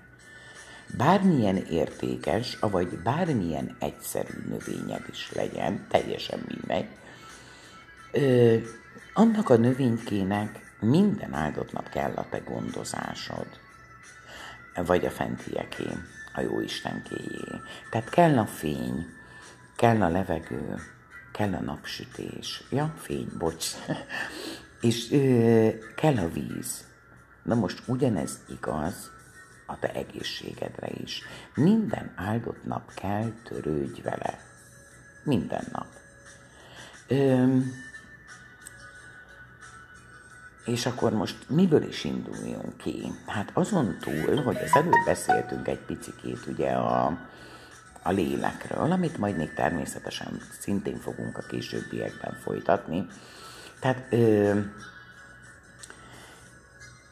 Bármilyen 0.98 1.55
értékes, 1.55 2.60
vagy 2.60 3.00
bármilyen 3.03 3.75
egyszerű 3.79 4.34
növényed 4.50 5.03
is 5.12 5.31
legyen, 5.34 5.86
teljesen 5.89 6.39
mindegy, 6.48 6.88
ö, 8.12 8.57
annak 9.13 9.50
a 9.50 9.57
növénykének 9.57 10.75
minden 10.79 11.34
áldott 11.34 11.72
nap 11.72 11.89
kell 11.89 12.12
a 12.15 12.25
te 12.29 12.39
gondozásod, 12.39 13.48
vagy 14.86 15.05
a 15.05 15.10
fentieké, 15.10 15.88
a 16.34 16.41
jó 16.41 16.60
Istenkéjé. 16.60 17.43
Tehát 17.89 18.10
kell 18.10 18.38
a 18.38 18.46
fény, 18.46 19.05
kell 19.75 20.01
a 20.01 20.10
levegő, 20.10 20.75
kell 21.31 21.53
a 21.53 21.62
napsütés. 21.62 22.63
Ja, 22.69 22.93
fény, 22.98 23.29
bocs. 23.38 23.67
És 24.81 25.12
ö, 25.12 25.69
kell 25.96 26.17
a 26.17 26.29
víz. 26.29 26.86
Na 27.43 27.55
most 27.55 27.84
ugyanez 27.88 28.39
igaz 28.50 29.12
a 29.65 29.79
te 29.79 29.91
egészségedre 29.93 30.88
is. 31.03 31.22
Minden 31.55 32.13
áldott 32.15 32.65
nap 32.65 32.93
kell 32.93 33.31
törődj 33.43 34.01
vele. 34.01 34.39
Minden 35.24 35.63
nap. 35.72 35.88
Ö, 37.07 37.57
és 40.67 40.86
akkor 40.86 41.13
most 41.13 41.50
miből 41.50 41.84
is 41.84 42.03
induljunk 42.03 42.77
ki? 42.77 43.12
Hát 43.25 43.51
azon 43.53 43.98
túl, 44.00 44.41
hogy 44.43 44.57
az 44.57 44.75
előbb 44.75 45.05
beszéltünk 45.05 45.67
egy 45.67 45.79
picikét 45.79 46.46
ugye 46.48 46.72
a, 46.72 47.17
a 48.03 48.12
lélekről, 48.12 48.91
amit 48.91 49.17
majd 49.17 49.38
még 49.38 49.53
természetesen 49.53 50.41
szintén 50.60 50.98
fogunk 50.98 51.38
a 51.38 51.41
későbbiekben 51.41 52.34
folytatni. 52.34 53.07
Tehát 53.79 54.05
ö, 54.10 54.60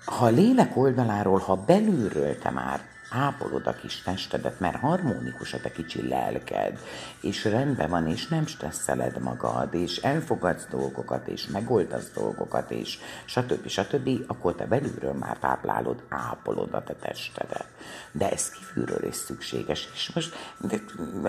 ha 0.05 0.25
a 0.25 0.29
lélek 0.29 0.77
oldaláról, 0.77 1.39
ha 1.39 1.55
belülről 1.55 2.37
te 2.37 2.49
már 2.49 2.94
ápolod 3.09 3.67
a 3.67 3.73
kis 3.73 4.01
testedet, 4.01 4.59
mert 4.59 4.79
harmonikus 4.79 5.53
a 5.53 5.59
te 5.59 5.71
kicsi 5.71 6.07
lelked, 6.07 6.79
és 7.21 7.45
rendben 7.45 7.89
van, 7.89 8.07
és 8.07 8.27
nem 8.27 8.45
stresszeled 8.45 9.21
magad, 9.21 9.73
és 9.73 9.97
elfogadsz 9.97 10.67
dolgokat, 10.69 11.27
és 11.27 11.47
megoldasz 11.47 12.11
dolgokat, 12.13 12.71
és 12.71 12.99
stb. 13.25 13.67
stb., 13.67 14.09
akkor 14.27 14.55
te 14.55 14.65
belülről 14.65 15.13
már 15.13 15.37
táplálod, 15.37 16.03
ápolod 16.09 16.73
a 16.73 16.83
te 16.83 16.93
testedet. 16.93 17.67
De 18.11 18.31
ez 18.31 18.49
kívülről 18.49 19.03
is 19.03 19.15
szükséges, 19.15 19.89
és 19.93 20.11
most 20.13 20.35
de 20.57 20.79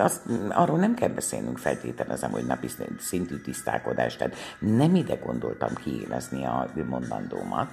azt, 0.01 0.21
arról 0.49 0.77
nem 0.77 0.93
kell 0.93 1.09
beszélnünk 1.09 1.57
feltételezem, 1.57 2.31
hogy 2.31 2.45
napi 2.45 2.67
szintű 2.99 3.35
tisztálkodás, 3.35 4.15
tehát 4.15 4.35
nem 4.59 4.95
ide 4.95 5.15
gondoltam 5.15 5.73
kiélezni 5.73 6.45
a 6.45 6.69
mondandómat, 6.89 7.71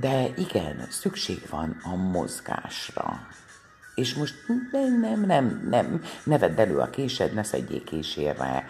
de 0.00 0.28
igen, 0.36 0.86
szükség 0.90 1.42
van 1.50 1.80
a 1.82 1.94
mozgásra. 1.96 3.26
És 3.94 4.14
most 4.14 4.34
nem, 4.72 5.00
nem, 5.00 5.20
nem, 5.20 5.68
nem, 5.70 6.02
ne 6.24 6.38
vedd 6.38 6.60
elő 6.60 6.78
a 6.78 6.90
késed, 6.90 7.34
ne 7.34 7.42
szedjék 7.42 7.84
késérre. 7.84 8.66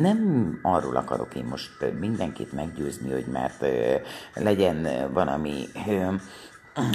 Nem 0.00 0.58
arról 0.62 0.96
akarok 0.96 1.34
én 1.34 1.44
most 1.44 1.70
mindenkit 1.98 2.52
meggyőzni, 2.52 3.10
hogy 3.10 3.26
mert 3.26 3.64
legyen 4.34 5.08
valami 5.12 5.68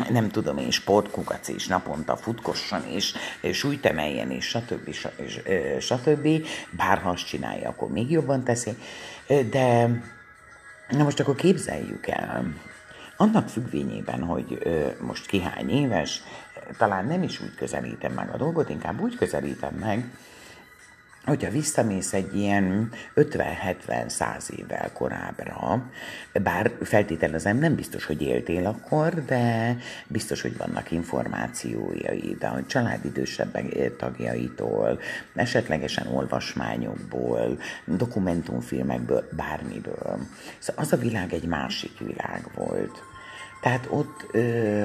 nem 0.10 0.30
tudom 0.30 0.58
én, 0.58 0.72
sportkukac 0.72 1.48
és 1.48 1.68
naponta 1.68 2.16
futkosson 2.16 2.86
és 2.86 3.14
súlytemeljen 3.52 4.32
és 4.32 4.46
stb. 4.46 4.96
stb. 5.80 6.28
Bár 6.72 6.98
ha 6.98 7.10
azt 7.10 7.26
csinálja, 7.26 7.70
akkor 7.70 7.90
még 7.90 8.12
jobban 8.12 8.44
teszi. 8.44 8.78
De 9.50 9.88
na 10.90 11.04
most 11.04 11.20
akkor 11.20 11.36
képzeljük 11.36 12.08
el, 12.08 12.54
annak 13.18 13.50
függvényében, 13.50 14.24
hogy 14.24 14.60
most 15.02 15.26
ki 15.26 15.42
hány 15.42 15.70
éves, 15.70 16.22
talán 16.78 17.06
nem 17.06 17.24
is 17.24 17.42
úgy 17.42 17.56
közelítem 17.56 18.14
meg 18.14 18.30
a 18.30 18.38
dolgot, 18.38 18.70
inkább 18.70 19.00
úgy 19.00 19.16
közelítem 19.16 19.74
meg, 19.74 20.12
hogyha 21.28 21.50
visszamész 21.52 22.14
egy 22.14 22.36
ilyen 22.36 22.92
50-70-100 23.16 24.50
évvel 24.50 24.92
korábbra, 24.94 25.86
bár 26.44 26.72
feltételezem, 26.82 27.58
nem 27.58 27.76
biztos, 27.76 28.06
hogy 28.06 28.22
éltél 28.22 28.66
akkor, 28.66 29.26
de 29.26 29.78
biztos, 30.08 30.42
hogy 30.42 30.58
vannak 30.58 30.92
információi, 30.92 32.36
de 32.40 32.48
a 32.48 32.66
család 32.66 33.06
idősebb 33.06 33.58
tagjaitól, 33.98 35.00
esetlegesen 35.36 36.08
olvasmányokból, 36.08 37.60
dokumentumfilmekből, 37.86 39.30
bármiből. 39.32 40.20
Szóval 40.60 40.84
az 40.84 40.94
a 40.94 40.98
világ 40.98 41.34
egy 41.34 41.46
másik 41.46 42.00
világ 42.00 42.44
volt. 42.56 43.04
Tehát 43.62 43.88
ott, 43.90 44.38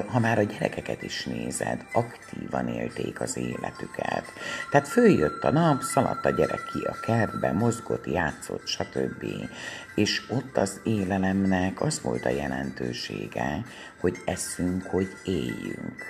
ha 0.07 0.19
már 0.19 0.37
a 0.37 0.43
gyerekeket 0.43 1.03
is 1.03 1.25
nézed, 1.25 1.85
aktívan 1.93 2.67
élték 2.67 3.21
az 3.21 3.37
életüket. 3.37 4.33
Tehát 4.71 4.87
följött 4.87 5.43
a 5.43 5.51
nap, 5.51 5.81
szaladt 5.81 6.25
a 6.25 6.29
gyerek 6.29 6.63
ki 6.73 6.79
a 6.79 6.99
kertbe, 7.01 7.51
mozgott, 7.51 8.05
játszott, 8.05 8.67
stb. 8.67 9.25
És 9.95 10.21
ott 10.29 10.57
az 10.57 10.79
élelemnek 10.83 11.81
az 11.81 12.01
volt 12.01 12.25
a 12.25 12.29
jelentősége, 12.29 13.65
hogy 13.99 14.21
eszünk, 14.25 14.83
hogy 14.83 15.07
éljünk. 15.23 16.03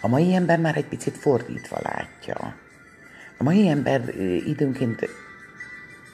A 0.00 0.08
mai 0.08 0.34
ember 0.34 0.58
már 0.58 0.76
egy 0.76 0.88
picit 0.88 1.16
fordítva 1.16 1.78
látja. 1.82 2.54
A 3.38 3.42
mai 3.42 3.68
ember 3.68 4.14
időnként, 4.46 5.08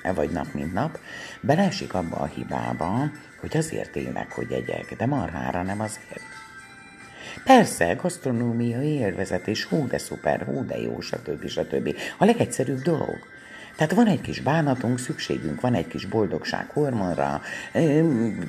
e 0.02 0.12
vagy 0.12 0.30
nap 0.30 0.52
mint 0.52 0.72
nap, 0.72 0.98
beleesik 1.40 1.94
abba 1.94 2.16
a 2.16 2.24
hibába, 2.24 3.10
hogy 3.40 3.56
azért 3.56 3.96
élnek, 3.96 4.32
hogy 4.32 4.52
egyek, 4.52 4.96
de 4.96 5.06
marhára 5.06 5.62
nem 5.62 5.80
azért. 5.80 6.20
Persze, 7.44 7.94
gasztronómiai 7.94 8.88
élvezet, 8.88 9.48
és 9.48 9.64
hú 9.64 9.86
de 9.86 9.98
szuper, 9.98 10.42
hú 10.42 10.66
de 10.66 10.78
jó, 10.78 11.00
stb. 11.00 11.46
stb. 11.46 11.96
A 12.18 12.24
legegyszerűbb 12.24 12.80
dolog. 12.82 13.18
Tehát 13.76 13.94
van 13.94 14.06
egy 14.06 14.20
kis 14.20 14.40
bánatunk, 14.40 14.98
szükségünk 14.98 15.60
van 15.60 15.74
egy 15.74 15.86
kis 15.86 16.06
boldogság 16.06 16.68
hormonra, 16.72 17.40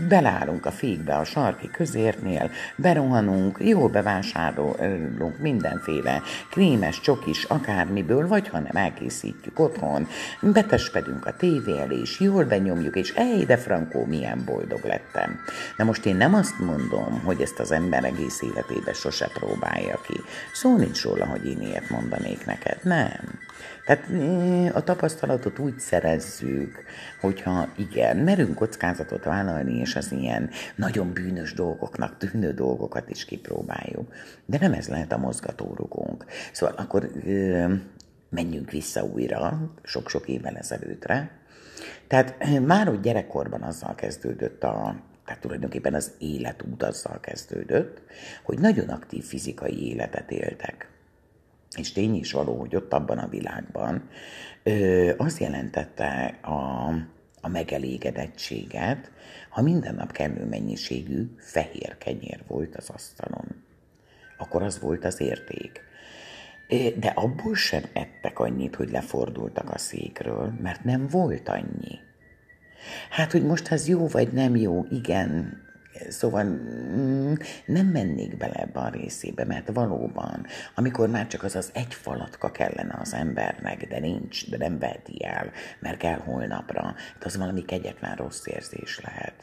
belállunk 0.07 0.65
a 0.65 0.71
fékbe 0.71 1.15
a 1.15 1.23
sarki 1.23 1.69
közértnél, 1.71 2.49
berohanunk, 2.75 3.57
jól 3.59 3.89
bevásárolunk 3.89 5.37
mindenféle 5.39 6.21
krémes, 6.51 6.99
csokis, 6.99 7.43
akármiből, 7.43 8.27
vagy 8.27 8.47
ha 8.47 8.59
nem 8.59 8.75
elkészítjük 8.75 9.59
otthon, 9.59 10.07
betespedünk 10.41 11.25
a 11.25 11.35
tévé 11.35 11.79
elé, 11.79 11.99
és 11.99 12.19
jól 12.19 12.43
benyomjuk, 12.43 12.95
és 12.95 13.13
ej, 13.15 13.45
de 13.45 13.57
Frankó, 13.57 14.05
milyen 14.05 14.43
boldog 14.45 14.83
lettem. 14.83 15.39
Na 15.77 15.83
most 15.83 16.05
én 16.05 16.15
nem 16.15 16.33
azt 16.33 16.59
mondom, 16.59 17.21
hogy 17.23 17.41
ezt 17.41 17.59
az 17.59 17.71
ember 17.71 18.03
egész 18.03 18.41
életében 18.41 18.93
sose 18.93 19.27
próbálja 19.33 20.01
ki. 20.07 20.21
Szó 20.53 20.77
nincs 20.77 21.03
róla, 21.03 21.25
hogy 21.25 21.45
én 21.45 21.61
ilyet 21.61 21.89
mondanék 21.89 22.45
neked. 22.45 22.77
Nem. 22.83 23.39
Tehát 23.85 24.07
a 24.75 24.83
tapasztalatot 24.83 25.59
úgy 25.59 25.79
szerezzük, 25.79 26.83
hogyha 27.21 27.67
igen, 27.77 28.17
merünk 28.17 28.55
kockázatot 28.55 29.23
vállalni, 29.23 29.79
és 29.79 29.95
az 29.95 30.11
ilyen 30.11 30.49
nagyon 30.75 31.13
bűnös 31.13 31.53
dolgoknak 31.53 32.17
tűnő 32.17 32.53
dolgokat 32.53 33.09
is 33.09 33.25
kipróbáljuk. 33.25 34.13
De 34.45 34.57
nem 34.59 34.73
ez 34.73 34.87
lehet 34.87 35.11
a 35.11 35.17
mozgatórugónk. 35.17 36.25
Szóval 36.51 36.75
akkor 36.75 37.09
ö, 37.25 37.73
menjünk 38.29 38.71
vissza 38.71 39.03
újra, 39.03 39.71
sok-sok 39.83 40.27
évvel 40.27 40.55
ezelőttre. 40.55 41.31
Tehát 42.07 42.59
már 42.65 42.89
ott 42.89 43.01
gyerekkorban 43.01 43.61
azzal 43.61 43.95
kezdődött 43.95 44.63
a, 44.63 44.95
tehát 45.25 45.41
tulajdonképpen 45.41 45.93
az 45.93 46.11
életút 46.19 46.83
azzal 46.83 47.19
kezdődött, 47.19 48.01
hogy 48.43 48.59
nagyon 48.59 48.89
aktív 48.89 49.23
fizikai 49.23 49.87
életet 49.87 50.31
éltek 50.31 50.90
és 51.77 51.91
tény 51.91 52.15
is 52.15 52.31
való, 52.31 52.59
hogy 52.59 52.75
ott 52.75 52.93
abban 52.93 53.17
a 53.17 53.27
világban 53.27 54.09
az 55.17 55.39
jelentette 55.39 56.25
a, 56.41 56.87
a 57.41 57.47
megelégedettséget, 57.47 59.11
ha 59.49 59.61
minden 59.61 59.95
nap 59.95 60.11
kellő 60.11 60.45
mennyiségű 60.45 61.35
fehér 61.37 61.97
kenyér 61.97 62.43
volt 62.47 62.75
az 62.75 62.89
asztalon. 62.89 63.63
Akkor 64.37 64.63
az 64.63 64.79
volt 64.79 65.05
az 65.05 65.21
érték. 65.21 65.81
De 66.95 67.07
abból 67.07 67.55
sem 67.55 67.83
ettek 67.93 68.39
annyit, 68.39 68.75
hogy 68.75 68.91
lefordultak 68.91 69.69
a 69.69 69.77
székről, 69.77 70.53
mert 70.61 70.83
nem 70.83 71.07
volt 71.07 71.49
annyi. 71.49 71.99
Hát, 73.09 73.31
hogy 73.31 73.45
most 73.45 73.71
ez 73.71 73.87
jó 73.87 74.07
vagy 74.07 74.31
nem 74.31 74.55
jó, 74.55 74.85
igen, 74.89 75.61
Szóval 76.09 76.43
mm, 76.43 77.33
nem 77.65 77.85
mennék 77.85 78.37
bele 78.37 78.53
ebbe 78.53 78.79
a 78.79 78.89
részébe, 78.89 79.45
mert 79.45 79.71
valóban, 79.73 80.45
amikor 80.75 81.09
már 81.09 81.27
csak 81.27 81.43
az 81.43 81.55
az 81.55 81.69
egy 81.73 81.93
falatka 81.93 82.51
kellene 82.51 82.97
az 82.99 83.13
embernek, 83.13 83.87
de 83.87 83.99
nincs, 83.99 84.49
de 84.49 84.57
nem 84.57 84.79
veheti 84.79 85.25
el, 85.25 85.51
mert 85.79 85.97
kell 85.97 86.19
holnapra, 86.19 86.81
hát 87.13 87.23
az 87.23 87.37
valami 87.37 87.65
kegyetlen 87.65 88.15
rossz 88.15 88.45
érzés 88.45 88.99
lehet. 89.03 89.33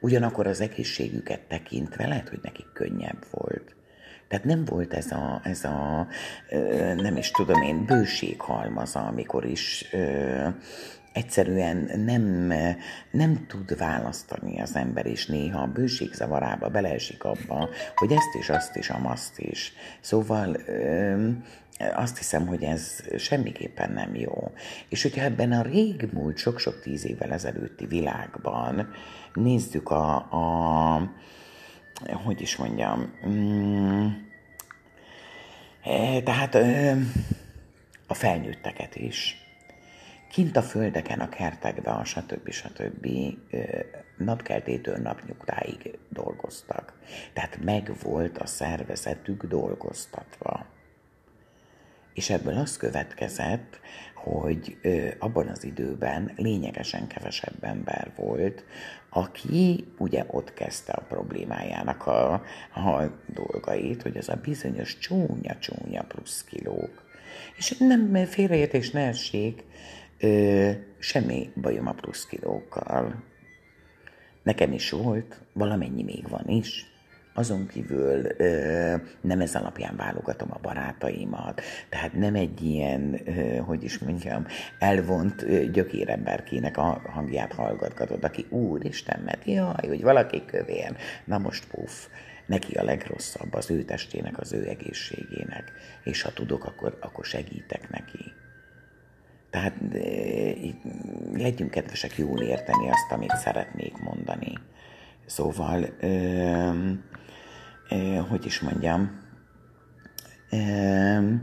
Ugyanakkor 0.00 0.46
az 0.46 0.60
egészségüket 0.60 1.40
tekintve 1.40 2.06
lehet, 2.06 2.28
hogy 2.28 2.40
nekik 2.42 2.72
könnyebb 2.72 3.24
volt. 3.30 3.74
Tehát 4.28 4.44
nem 4.44 4.64
volt 4.64 4.94
ez 4.94 5.10
a, 5.10 5.40
ez 5.44 5.64
a 5.64 6.06
nem 6.96 7.16
is 7.16 7.30
tudom 7.30 7.62
én, 7.62 7.84
bőséghalmaza, 7.84 9.00
amikor 9.00 9.44
is 9.44 9.94
egyszerűen 11.12 11.90
nem, 12.04 12.52
nem 13.10 13.46
tud 13.46 13.76
választani 13.76 14.60
az 14.60 14.76
ember, 14.76 15.06
és 15.06 15.26
néha 15.26 15.62
a 15.62 15.72
bőségzavarába 15.72 16.68
beleesik 16.68 17.24
abba, 17.24 17.68
hogy 17.94 18.12
ezt 18.12 18.34
is, 18.38 18.48
azt 18.48 18.76
is, 18.76 18.90
amazt 18.90 19.38
is. 19.38 19.72
Szóval 20.00 20.56
azt 21.94 22.18
hiszem, 22.18 22.46
hogy 22.46 22.62
ez 22.62 23.00
semmiképpen 23.18 23.92
nem 23.92 24.14
jó. 24.14 24.52
És 24.88 25.02
hogyha 25.02 25.22
ebben 25.22 25.52
a 25.52 25.62
régmúlt, 25.62 26.36
sok-sok 26.36 26.80
tíz 26.80 27.06
évvel 27.06 27.32
ezelőtti 27.32 27.86
világban 27.86 28.90
nézzük 29.34 29.90
a, 29.90 30.14
a 30.16 31.12
hogy 32.24 32.40
is 32.40 32.56
mondjam, 32.56 33.12
mm, 33.28 34.08
tehát 36.24 36.54
a 38.06 38.14
felnőtteket 38.14 38.96
is, 38.96 39.41
kint 40.32 40.56
a 40.56 40.62
földeken, 40.62 41.20
a 41.20 41.28
kertekben, 41.28 42.04
stb. 42.04 42.50
stb. 42.50 43.06
napkeltétől 44.16 44.96
napnyugtáig 44.96 45.98
dolgoztak. 46.08 46.92
Tehát 47.32 47.58
megvolt 47.64 48.38
a 48.38 48.46
szervezetük 48.46 49.44
dolgoztatva. 49.44 50.66
És 52.14 52.30
ebből 52.30 52.56
az 52.56 52.76
következett, 52.76 53.80
hogy 54.14 54.78
abban 55.18 55.48
az 55.48 55.64
időben 55.64 56.32
lényegesen 56.36 57.06
kevesebb 57.06 57.64
ember 57.64 58.12
volt, 58.16 58.64
aki 59.10 59.92
ugye 59.98 60.24
ott 60.26 60.54
kezdte 60.54 60.92
a 60.92 61.04
problémájának 61.08 62.06
a, 62.06 62.32
a 62.74 63.10
dolgait, 63.26 64.02
hogy 64.02 64.16
az 64.16 64.28
a 64.28 64.40
bizonyos 64.42 64.98
csúnya-csúnya 64.98 66.02
plusz 66.02 66.44
kilók. 66.44 67.10
És 67.56 67.76
nem 67.78 68.24
félreértés 68.24 68.90
ne 68.90 69.06
essék, 69.06 69.64
Ö, 70.24 70.70
semmi 70.98 71.52
bajom 71.60 71.86
a 71.86 71.92
plusz 71.92 72.26
kilókkal. 72.26 73.22
Nekem 74.42 74.72
is 74.72 74.90
volt, 74.90 75.40
valamennyi 75.52 76.02
még 76.02 76.28
van 76.28 76.48
is. 76.48 76.86
Azon 77.34 77.66
kívül 77.66 78.26
ö, 78.36 78.94
nem 79.20 79.40
ez 79.40 79.54
alapján 79.54 79.96
válogatom 79.96 80.48
a 80.52 80.58
barátaimat, 80.62 81.62
tehát 81.88 82.12
nem 82.12 82.34
egy 82.34 82.62
ilyen, 82.62 83.20
ö, 83.24 83.56
hogy 83.56 83.84
is 83.84 83.98
mondjam, 83.98 84.46
elvont 84.78 85.42
ö, 85.42 85.64
gyökéremberkének 85.70 86.76
a 86.76 87.02
hangját 87.12 87.52
hallgatgatod, 87.52 88.24
aki 88.24 88.46
úristen, 88.48 89.20
mert 89.24 89.44
jaj, 89.44 89.86
hogy 89.86 90.02
valaki 90.02 90.44
kövér, 90.44 90.96
na 91.24 91.38
most 91.38 91.66
puff, 91.66 92.06
neki 92.46 92.74
a 92.74 92.84
legrosszabb 92.84 93.54
az 93.54 93.70
ő 93.70 93.82
testének, 93.82 94.38
az 94.38 94.52
ő 94.52 94.68
egészségének, 94.68 95.72
és 96.04 96.22
ha 96.22 96.32
tudok, 96.32 96.64
akkor, 96.64 96.98
akkor 97.00 97.24
segítek 97.24 97.90
neki. 97.90 98.32
Tehát 99.52 99.74
legyünk 101.32 101.70
kedvesek 101.70 102.16
jól 102.16 102.40
érteni 102.40 102.90
azt, 102.90 103.12
amit 103.12 103.36
szeretnék 103.36 103.98
mondani. 103.98 104.52
Szóval, 105.26 105.84
ö, 106.00 106.70
ö, 107.88 107.96
hogy 108.28 108.46
is 108.46 108.60
mondjam, 108.60 109.20
ö, 110.50 111.34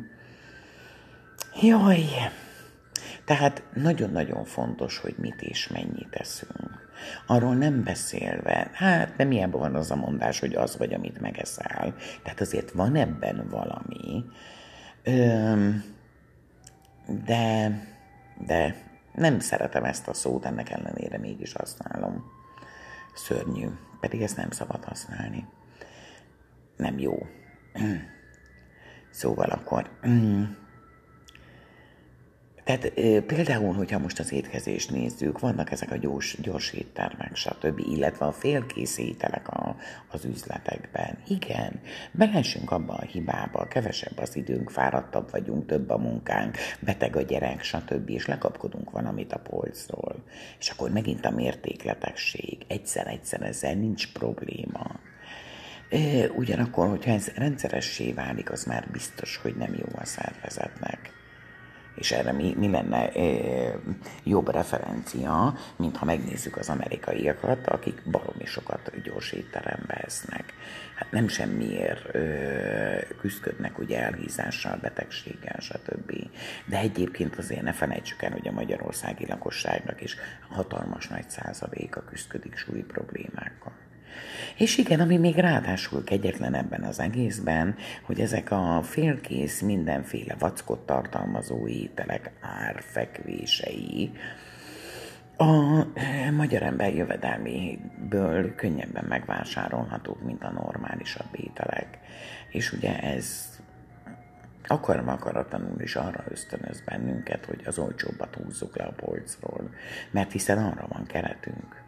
jaj, 1.61 2.05
Tehát 3.25 3.63
nagyon-nagyon 3.73 4.45
fontos, 4.45 4.97
hogy 4.97 5.15
mit 5.17 5.41
és 5.41 5.67
mennyit 5.67 6.15
eszünk. 6.15 6.91
Arról 7.27 7.55
nem 7.55 7.83
beszélve, 7.83 8.69
hát 8.73 9.17
nem 9.17 9.31
ilyenben 9.31 9.59
van 9.59 9.75
az 9.75 9.91
a 9.91 9.95
mondás, 9.95 10.39
hogy 10.39 10.55
az 10.55 10.77
vagy, 10.77 10.93
amit 10.93 11.19
megeszel. 11.21 11.95
Tehát 12.23 12.41
azért 12.41 12.71
van 12.71 12.95
ebben 12.95 13.47
valami. 13.49 14.23
Öm, 15.03 15.83
de, 17.25 17.71
de 18.45 18.75
nem 19.13 19.39
szeretem 19.39 19.83
ezt 19.83 20.07
a 20.07 20.13
szót, 20.13 20.45
ennek 20.45 20.69
ellenére 20.69 21.17
mégis 21.17 21.53
használom. 21.53 22.31
Szörnyű, 23.15 23.67
pedig 23.99 24.21
ezt 24.21 24.37
nem 24.37 24.51
szabad 24.51 24.83
használni. 24.83 25.47
Nem 26.77 26.99
jó. 26.99 27.17
Szóval 29.11 29.49
akkor... 29.49 29.89
Tehát 32.69 32.93
például, 33.25 33.73
hogyha 33.73 33.99
most 33.99 34.19
az 34.19 34.31
étkezést 34.31 34.91
nézzük, 34.91 35.39
vannak 35.39 35.71
ezek 35.71 35.91
a 35.91 35.95
gyors, 35.95 36.37
gyors 36.41 36.71
éttermek, 36.71 37.35
stb., 37.35 37.79
illetve 37.79 38.25
a 38.25 38.31
félkész 38.31 38.97
ételek 38.97 39.47
a, 39.47 39.75
az 40.07 40.25
üzletekben. 40.25 41.17
Igen, 41.27 41.79
belessünk 42.11 42.71
abba 42.71 42.93
a 42.93 43.01
hibába, 43.01 43.67
kevesebb 43.67 44.17
az 44.17 44.35
időnk, 44.35 44.69
fáradtabb 44.69 45.31
vagyunk, 45.31 45.65
több 45.65 45.89
a 45.89 45.97
munkánk, 45.97 46.57
beteg 46.79 47.15
a 47.15 47.21
gyerek, 47.21 47.63
stb., 47.63 48.09
és 48.09 48.25
lekapkodunk 48.25 48.91
valamit 48.91 49.33
a 49.33 49.39
polcról. 49.39 50.15
És 50.59 50.69
akkor 50.69 50.91
megint 50.91 51.25
a 51.25 51.31
mértékletesség. 51.31 52.57
Egyszer-egyszer 52.67 53.41
ezzel 53.41 53.73
nincs 53.73 54.11
probléma. 54.11 54.99
Ugyanakkor, 56.35 56.87
hogyha 56.87 57.11
ez 57.11 57.27
rendszeressé 57.35 58.11
válik, 58.11 58.51
az 58.51 58.63
már 58.63 58.87
biztos, 58.91 59.37
hogy 59.37 59.55
nem 59.55 59.73
jó 59.73 59.85
a 59.95 60.05
szervezetnek 60.05 61.17
és 61.99 62.11
erre 62.11 62.31
mi, 62.31 62.53
mi 62.57 62.69
lenne 62.69 63.11
e, 63.11 63.25
jobb 64.23 64.51
referencia, 64.51 65.53
mint 65.75 65.97
ha 65.97 66.05
megnézzük 66.05 66.57
az 66.57 66.69
amerikaiakat, 66.69 67.67
akik 67.67 68.01
baromi 68.11 68.45
sokat 68.45 69.01
gyors 69.03 69.31
étterembe 69.31 69.93
esznek. 69.93 70.53
Hát 70.95 71.11
nem 71.11 71.27
semmiért 71.27 72.15
e, 72.15 72.19
küzdködnek 73.19 73.79
ugye 73.79 74.01
elhízással, 74.01 74.77
betegséggel, 74.81 75.59
stb. 75.59 76.11
De 76.65 76.77
egyébként 76.77 77.35
azért 77.35 77.61
ne 77.61 77.73
felejtsük 77.73 78.21
el, 78.21 78.31
hogy 78.31 78.47
a 78.47 78.51
magyarországi 78.51 79.25
lakosságnak 79.27 80.01
is 80.01 80.15
hatalmas 80.49 81.07
nagy 81.07 81.29
százaléka 81.29 82.03
küzdködik 82.03 82.55
súlyi 82.55 82.83
problémákkal. 82.83 83.88
És 84.57 84.77
igen, 84.77 84.99
ami 84.99 85.17
még 85.17 85.35
ráadásul 85.35 86.03
kegyetlen 86.03 86.53
ebben 86.53 86.83
az 86.83 86.99
egészben, 86.99 87.75
hogy 88.03 88.19
ezek 88.19 88.51
a 88.51 88.81
félkész 88.83 89.61
mindenféle 89.61 90.35
vackot 90.39 90.85
tartalmazó 90.85 91.67
ételek 91.67 92.31
árfekvései, 92.41 94.11
a 95.41 95.85
eh, 95.93 96.31
magyar 96.31 96.63
ember 96.63 96.95
jövedelméből 96.95 98.55
könnyebben 98.55 99.05
megvásárolhatók, 99.05 100.23
mint 100.23 100.43
a 100.43 100.51
normálisabb 100.51 101.29
ételek. 101.31 101.99
És 102.49 102.71
ugye 102.71 102.99
ez 102.99 103.57
akarva 104.67 105.11
akaratlanul 105.11 105.81
is 105.81 105.95
arra 105.95 106.23
ösztönöz 106.27 106.81
bennünket, 106.81 107.45
hogy 107.45 107.61
az 107.65 107.77
olcsóbbat 107.77 108.35
húzzuk 108.35 108.77
le 108.77 108.83
a 108.83 108.91
polcról, 108.91 109.69
mert 110.11 110.31
hiszen 110.31 110.57
arra 110.57 110.87
van 110.89 111.05
keretünk. 111.05 111.78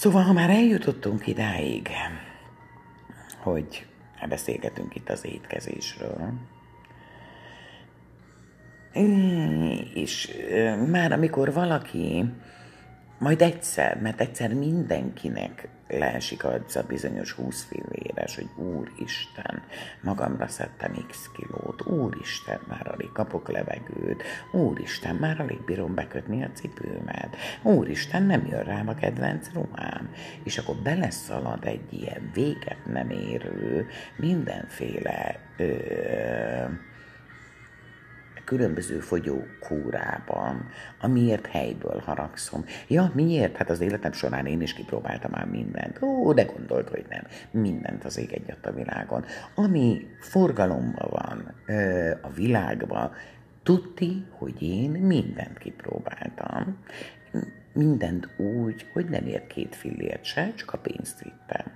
Szóval, 0.00 0.22
ha 0.22 0.32
már 0.32 0.50
eljutottunk 0.50 1.26
idáig, 1.26 1.88
hogy 3.38 3.86
beszélgetünk 4.28 4.94
itt 4.94 5.08
az 5.08 5.24
étkezésről, 5.24 6.32
és 9.94 10.30
már 10.90 11.12
amikor 11.12 11.52
valaki 11.52 12.24
majd 13.18 13.42
egyszer, 13.42 14.00
mert 14.00 14.20
egyszer 14.20 14.54
mindenkinek 14.54 15.68
leesik 15.90 16.44
az 16.44 16.76
a 16.76 16.82
bizonyos 16.82 17.32
20 17.32 17.64
filléres, 17.64 18.34
hogy 18.34 18.48
Úristen, 18.56 19.62
magamra 20.00 20.48
szedtem 20.48 21.04
x 21.08 21.30
kilót, 21.32 21.86
Úristen, 21.86 22.60
már 22.68 22.90
alig 22.92 23.12
kapok 23.12 23.48
levegőt, 23.48 24.22
Úristen, 24.52 25.14
már 25.14 25.40
alig 25.40 25.64
bírom 25.64 25.94
bekötni 25.94 26.44
a 26.44 26.50
cipőmet, 26.54 27.36
Úristen, 27.62 28.22
nem 28.22 28.46
jön 28.46 28.62
rám 28.62 28.88
a 28.88 28.94
kedvenc 28.94 29.52
ruhám, 29.52 30.10
és 30.42 30.58
akkor 30.58 30.76
beleszalad 30.76 31.64
egy 31.64 31.92
ilyen 31.92 32.30
véget 32.34 32.86
nem 32.86 33.10
érő, 33.10 33.86
mindenféle 34.16 35.38
ö, 35.56 36.64
különböző 38.50 39.02
kúrában, 39.60 40.68
amiért 41.00 41.46
helyből 41.46 42.02
haragszom. 42.04 42.64
Ja, 42.88 43.10
miért? 43.14 43.56
Hát 43.56 43.70
az 43.70 43.80
életem 43.80 44.12
során 44.12 44.46
én 44.46 44.60
is 44.60 44.74
kipróbáltam 44.74 45.30
már 45.30 45.46
mindent. 45.46 46.02
Ó, 46.02 46.32
de 46.32 46.42
gondolt, 46.42 46.88
hogy 46.88 47.04
nem. 47.08 47.22
Mindent 47.50 48.04
az 48.04 48.18
ég 48.18 48.32
egyat 48.32 48.66
a 48.66 48.72
világon. 48.72 49.24
Ami 49.54 50.06
forgalomban 50.20 51.08
van 51.10 51.54
ö, 51.66 52.10
a 52.22 52.30
világban, 52.30 53.12
tudti, 53.62 54.24
hogy 54.30 54.62
én 54.62 54.90
mindent 54.90 55.58
kipróbáltam. 55.58 56.76
Mindent 57.72 58.28
úgy, 58.36 58.86
hogy 58.92 59.08
nem 59.08 59.26
ért 59.26 59.46
két 59.46 59.74
fillért 59.74 60.24
se, 60.24 60.52
csak 60.54 60.72
a 60.72 60.78
pénzt 60.78 61.22
vittem. 61.22 61.66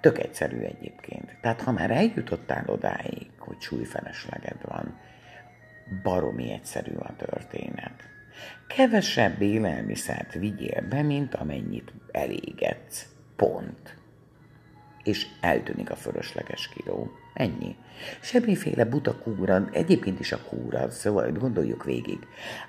Tök 0.00 0.18
egyszerű 0.18 0.58
egyébként. 0.58 1.36
Tehát 1.40 1.60
ha 1.60 1.72
már 1.72 1.90
eljutottál 1.90 2.64
odáig, 2.66 3.30
hogy 3.38 3.60
súlyfelesleged 3.60 4.56
van, 4.62 4.94
baromi 6.02 6.52
egyszerű 6.52 6.94
a 6.94 7.16
történet. 7.16 8.08
Kevesebb 8.66 9.40
élelmiszert 9.40 10.32
vigyél 10.32 10.88
be, 10.88 11.02
mint 11.02 11.34
amennyit 11.34 11.92
elégetsz. 12.10 13.06
Pont. 13.36 13.96
És 15.02 15.26
eltűnik 15.40 15.90
a 15.90 15.96
fölösleges 15.96 16.68
kiló. 16.68 17.10
Ennyi. 17.38 17.76
Semmiféle 18.20 18.84
buta 18.84 19.14
kúra, 19.14 19.68
egyébként 19.72 20.20
is 20.20 20.32
a 20.32 20.38
kúra, 20.48 20.90
szóval 20.90 21.32
gondoljuk 21.32 21.84
végig. 21.84 22.18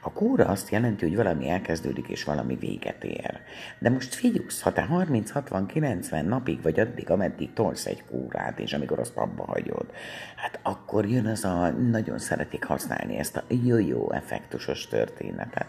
A 0.01 0.11
kúra 0.11 0.45
azt 0.45 0.69
jelenti, 0.69 1.05
hogy 1.05 1.15
valami 1.15 1.49
elkezdődik 1.49 2.07
és 2.07 2.23
valami 2.23 2.55
véget 2.55 3.03
ér. 3.03 3.39
De 3.79 3.89
most 3.89 4.13
figyelsz, 4.13 4.61
ha 4.61 4.73
te 4.73 4.87
30-60-90 4.91 6.27
napig 6.27 6.61
vagy 6.61 6.79
addig, 6.79 7.09
ameddig 7.09 7.53
tolsz 7.53 7.85
egy 7.85 8.03
kúrát, 8.05 8.59
és 8.59 8.73
amikor 8.73 8.99
azt 8.99 9.17
abba 9.17 9.45
hagyod, 9.45 9.85
hát 10.35 10.59
akkor 10.63 11.05
jön 11.05 11.25
az 11.25 11.43
a, 11.43 11.69
nagyon 11.69 12.19
szeretik 12.19 12.63
használni 12.63 13.17
ezt 13.17 13.37
a 13.37 13.43
jó-jó 13.47 14.11
effektusos 14.11 14.87
történetet 14.87 15.67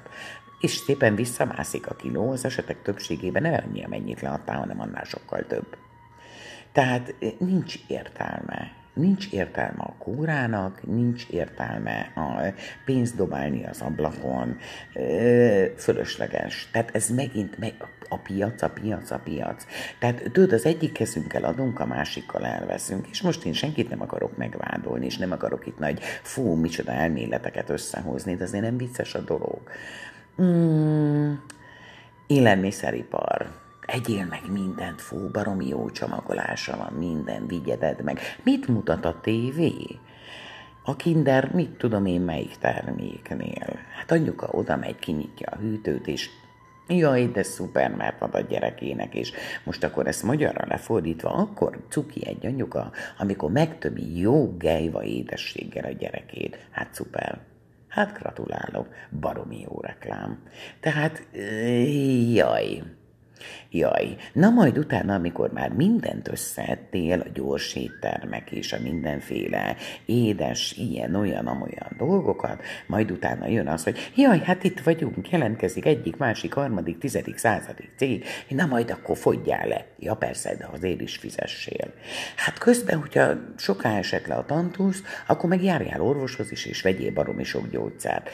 és 0.61 0.71
szépen 0.71 1.15
visszamászik 1.15 1.87
a 1.87 1.95
kiló, 1.95 2.31
az 2.31 2.45
esetek 2.45 2.83
többségében 2.83 3.43
nem 3.43 3.53
annyi, 3.53 3.85
amennyit 3.85 4.21
leadtál, 4.21 4.59
hanem 4.59 4.81
annál 4.81 5.05
sokkal 5.05 5.47
több. 5.47 5.77
Tehát 6.73 7.15
nincs 7.39 7.75
értelme 7.87 8.80
nincs 8.93 9.33
értelme 9.33 9.83
a 9.83 9.95
kórának, 9.99 10.87
nincs 10.87 11.27
értelme 11.29 12.13
a 12.15 12.55
pénzt 12.85 13.17
dobálni 13.17 13.67
az 13.67 13.81
ablakon, 13.81 14.57
fölösleges. 15.77 16.69
Tehát 16.73 16.95
ez 16.95 17.11
megint 17.11 17.59
meg 17.59 17.75
a 18.09 18.17
piac, 18.17 18.63
a 18.63 18.69
piac, 18.69 19.11
a 19.11 19.19
piac. 19.25 19.65
Tehát 19.99 20.23
tudod, 20.33 20.53
az 20.53 20.65
egyik 20.65 20.93
kezünkkel 20.93 21.45
adunk, 21.45 21.81
a 21.81 21.87
másikkal 21.87 22.47
elveszünk, 22.47 23.07
és 23.07 23.23
most 23.23 23.45
én 23.45 23.53
senkit 23.53 23.89
nem 23.89 24.03
akarok 24.03 24.37
megvádolni, 24.37 25.05
és 25.05 25.17
nem 25.17 25.33
akarok 25.33 25.67
itt 25.67 25.79
nagy 25.79 26.01
fú, 26.23 26.55
micsoda 26.55 26.93
elméleteket 26.93 27.71
összehozni, 27.71 28.37
de 28.37 28.45
azért 28.45 28.63
nem 28.63 28.77
vicces 28.77 29.15
a 29.15 29.21
dolog. 29.21 29.61
Mm, 30.43 31.33
élelmiszeripar 32.27 33.60
egyél 33.91 34.27
meg 34.27 34.51
mindent, 34.51 35.01
fú, 35.01 35.29
baromi 35.29 35.69
jó 35.69 35.91
csomagolása 35.91 36.77
van, 36.77 36.93
minden, 36.93 37.47
vigyeded 37.47 38.03
meg. 38.03 38.21
Mit 38.43 38.69
mutat 38.69 39.05
a 39.05 39.21
tévé? 39.21 39.99
A 40.85 40.97
kinder, 40.97 41.51
mit 41.55 41.71
tudom 41.71 42.07
én 42.07 42.21
melyik 42.21 42.57
terméknél? 42.57 43.79
Hát 43.99 44.11
anyuka 44.11 44.49
oda 44.51 44.77
megy, 44.77 44.99
kinyitja 44.99 45.49
a 45.51 45.57
hűtőt, 45.57 46.07
és 46.07 46.31
Jaj, 46.89 47.29
de 47.29 47.43
szuper, 47.43 47.91
mert 47.91 48.23
ad 48.23 48.35
a 48.35 48.41
gyerekének, 48.41 49.15
és 49.15 49.33
most 49.65 49.85
akkor 49.85 50.07
ezt 50.07 50.23
magyarra 50.23 50.65
lefordítva, 50.69 51.31
akkor 51.31 51.85
cuki 51.89 52.27
egy 52.27 52.47
anyuka, 52.47 52.91
amikor 53.19 53.51
megtöbi 53.51 54.19
jó 54.19 54.57
gejva 54.57 55.05
édességgel 55.05 55.85
a 55.85 55.97
gyerekét. 55.99 56.67
Hát 56.71 56.95
szuper. 56.95 57.41
Hát 57.89 58.19
gratulálok, 58.19 58.89
baromi 59.21 59.61
jó 59.61 59.81
reklám. 59.81 60.39
Tehát, 60.81 61.27
jaj, 62.33 62.83
Jaj, 63.71 64.17
na 64.33 64.51
majd 64.51 64.79
utána, 64.79 65.15
amikor 65.15 65.53
már 65.53 65.71
mindent 65.71 66.29
összeettél, 66.29 67.21
a 67.21 67.29
gyors 67.35 67.75
éttermek 67.75 68.51
és 68.51 68.73
a 68.73 68.81
mindenféle 68.83 69.77
édes, 70.07 70.73
ilyen, 70.77 71.15
olyan, 71.15 71.47
amolyan 71.47 71.95
dolgokat, 71.99 72.63
majd 72.87 73.11
utána 73.11 73.47
jön 73.47 73.67
az, 73.67 73.85
hogy 73.85 74.13
jaj, 74.17 74.39
hát 74.39 74.65
itt 74.65 74.81
vagyunk, 74.81 75.31
jelentkezik 75.31 75.87
egyik, 75.87 76.17
másik, 76.17 76.53
harmadik, 76.53 76.99
tizedik, 76.99 77.37
századik 77.37 77.91
cég, 77.97 78.25
na 78.49 78.67
majd 78.67 78.91
akkor 78.91 79.17
fogyjál 79.17 79.67
le. 79.69 79.87
Ja 79.99 80.15
persze, 80.15 80.57
de 80.57 80.69
azért 80.73 81.01
is 81.01 81.17
fizessél. 81.17 81.93
Hát 82.37 82.59
közben, 82.59 82.99
hogyha 82.99 83.33
soká 83.57 83.99
esett 83.99 84.27
le 84.27 84.35
a 84.35 84.45
tantusz, 84.45 85.03
akkor 85.27 85.49
meg 85.49 85.63
járjál 85.63 86.01
orvoshoz 86.01 86.51
is, 86.51 86.67
és 86.67 86.83
vegyél 86.83 87.13
baromi 87.13 87.45
sok 87.45 87.71
gyógyszert. 87.71 88.31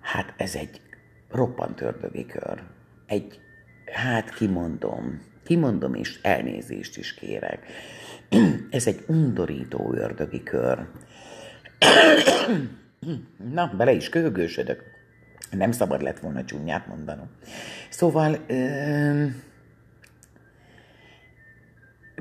Hát 0.00 0.34
ez 0.36 0.54
egy 0.54 0.80
roppant 1.30 1.80
ördögi 1.80 2.26
kör. 2.26 2.62
Egy 3.06 3.40
hát 3.92 4.34
kimondom, 4.34 5.20
kimondom 5.44 5.94
és 5.94 6.18
elnézést 6.22 6.96
is 6.98 7.14
kérek. 7.14 7.66
Ez 8.70 8.86
egy 8.86 9.04
undorító 9.06 9.94
ördögi 9.94 10.42
kör. 10.42 10.86
Na, 13.52 13.72
bele 13.76 13.92
is 13.92 14.08
köhögősödök. 14.08 14.82
Nem 15.50 15.72
szabad 15.72 16.02
lett 16.02 16.18
volna 16.18 16.44
csúnyát 16.44 16.86
mondanom. 16.86 17.30
Szóval, 17.90 18.36
ö, 18.46 19.26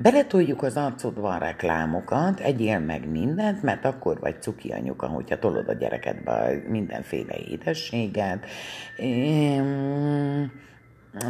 beletoljuk 0.01 0.63
az 0.63 0.77
arcodba 0.77 1.29
a 1.29 1.37
reklámokat, 1.37 2.39
egyél 2.39 2.79
meg 2.79 3.09
mindent, 3.09 3.63
mert 3.63 3.85
akkor 3.85 4.19
vagy 4.19 4.41
cuki 4.41 4.71
anyuka, 4.71 5.07
hogyha 5.07 5.39
tolod 5.39 5.67
a 5.67 5.73
gyerekedbe 5.73 6.61
mindenféle 6.67 7.35
édességet. 7.35 8.45
Ö, 8.97 10.43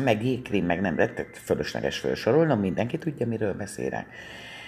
meg 0.03 0.25
jégkrém, 0.25 0.65
meg 0.65 0.81
nem, 0.81 0.95
tehát 0.95 1.37
fölösleges 1.37 1.97
felsorolnom, 1.99 2.59
mindenki 2.59 2.97
tudja, 2.97 3.27
miről 3.27 3.53
beszélek. 3.53 4.05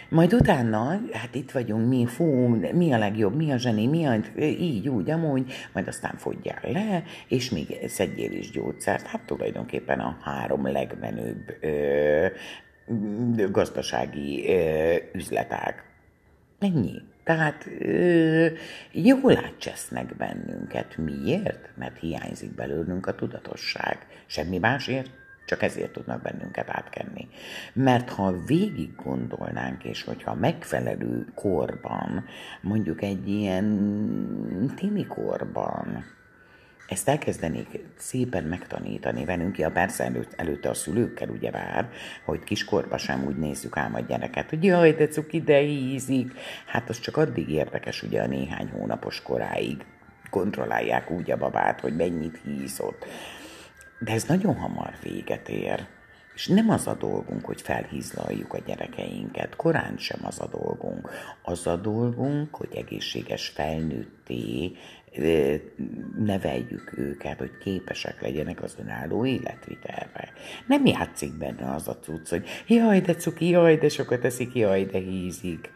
Majd 0.09 0.33
utána, 0.33 0.99
hát 1.11 1.35
itt 1.35 1.51
vagyunk, 1.51 1.87
mi, 1.87 2.05
fú, 2.05 2.25
mi 2.73 2.93
a 2.93 2.97
legjobb, 2.97 3.35
mi 3.35 3.51
a 3.51 3.57
zseni, 3.57 3.87
mi 3.87 4.05
a, 4.05 4.15
így, 4.39 4.89
úgy, 4.89 5.09
amúgy, 5.09 5.53
majd 5.73 5.87
aztán 5.87 6.15
fogyjál 6.17 6.61
le, 6.61 7.03
és 7.27 7.49
még 7.49 7.77
szedjél 7.87 8.31
is 8.31 8.51
gyógyszert. 8.51 9.07
Hát 9.07 9.21
tulajdonképpen 9.21 9.99
a 9.99 10.17
három 10.21 10.71
legmenőbb 10.71 11.57
ö, 11.61 12.27
gazdasági 13.51 14.49
ö, 14.49 14.95
üzletág. 15.13 15.83
Ennyi. 16.59 17.01
Tehát 17.23 17.67
ö, 17.79 18.47
jól 18.91 19.37
átcsesznek 19.37 20.15
bennünket. 20.15 20.97
Miért? 20.97 21.69
Mert 21.75 21.99
hiányzik 21.99 22.55
belőlünk 22.55 23.07
a 23.07 23.15
tudatosság. 23.15 23.97
Semmi 24.25 24.57
másért, 24.57 25.09
csak 25.45 25.61
ezért 25.61 25.91
tudnak 25.91 26.21
bennünket 26.21 26.69
átkenni. 26.69 27.27
Mert 27.73 28.09
ha 28.09 28.43
végig 28.45 28.95
gondolnánk, 28.95 29.83
és 29.83 30.03
hogyha 30.03 30.33
megfelelő 30.33 31.25
korban, 31.35 32.25
mondjuk 32.61 33.01
egy 33.01 33.27
ilyen 33.27 34.73
tini 34.75 35.05
korban, 35.05 36.05
ezt 36.87 37.09
elkezdenék 37.09 37.79
szépen 37.97 38.43
megtanítani 38.43 39.25
velünk, 39.25 39.57
ja 39.57 39.71
persze 39.71 40.03
előtt, 40.03 40.33
előtte 40.35 40.69
a 40.69 40.73
szülőkkel 40.73 41.29
ugye 41.29 41.51
vár, 41.51 41.89
hogy 42.25 42.43
kiskorba 42.43 42.97
sem 42.97 43.25
úgy 43.25 43.35
nézzük 43.35 43.77
ám 43.77 43.95
a 43.95 43.99
gyereket, 43.99 44.49
hogy 44.49 44.63
jaj, 44.63 44.93
de 44.93 45.07
cuki, 45.07 45.41
de 45.41 45.57
hízik. 45.57 46.33
Hát 46.65 46.89
az 46.89 46.99
csak 46.99 47.17
addig 47.17 47.49
érdekes 47.49 48.03
ugye 48.03 48.21
a 48.21 48.27
néhány 48.27 48.69
hónapos 48.69 49.21
koráig 49.21 49.85
kontrollálják 50.29 51.11
úgy 51.11 51.31
a 51.31 51.37
babát, 51.37 51.79
hogy 51.79 51.95
mennyit 51.95 52.41
hízott. 52.43 53.05
De 53.99 54.11
ez 54.11 54.23
nagyon 54.23 54.55
hamar 54.55 54.93
véget 55.01 55.49
ér. 55.49 55.87
És 56.35 56.47
nem 56.47 56.69
az 56.69 56.87
a 56.87 56.93
dolgunk, 56.93 57.45
hogy 57.45 57.61
felhízlaljuk 57.61 58.53
a 58.53 58.59
gyerekeinket, 58.65 59.55
korán 59.55 59.97
sem 59.97 60.19
az 60.23 60.39
a 60.39 60.47
dolgunk. 60.47 61.09
Az 61.41 61.67
a 61.67 61.75
dolgunk, 61.75 62.55
hogy 62.55 62.75
egészséges 62.75 63.47
felnőtté 63.47 64.71
neveljük 66.17 66.93
őket, 66.97 67.37
hogy 67.37 67.57
képesek 67.57 68.21
legyenek 68.21 68.63
az 68.63 68.75
önálló 68.79 69.25
életvitelre. 69.25 70.33
Nem 70.67 70.85
játszik 70.85 71.37
benne 71.37 71.73
az 71.73 71.87
a 71.87 71.99
cucc, 71.99 72.29
hogy 72.29 72.45
jaj, 72.67 73.01
de 73.01 73.15
cuki, 73.15 73.49
jaj, 73.49 73.77
de 73.77 73.89
sokat 73.89 74.25
eszik, 74.25 74.55
jaj, 74.55 74.85
de 74.85 74.99
hízik. 74.99 75.71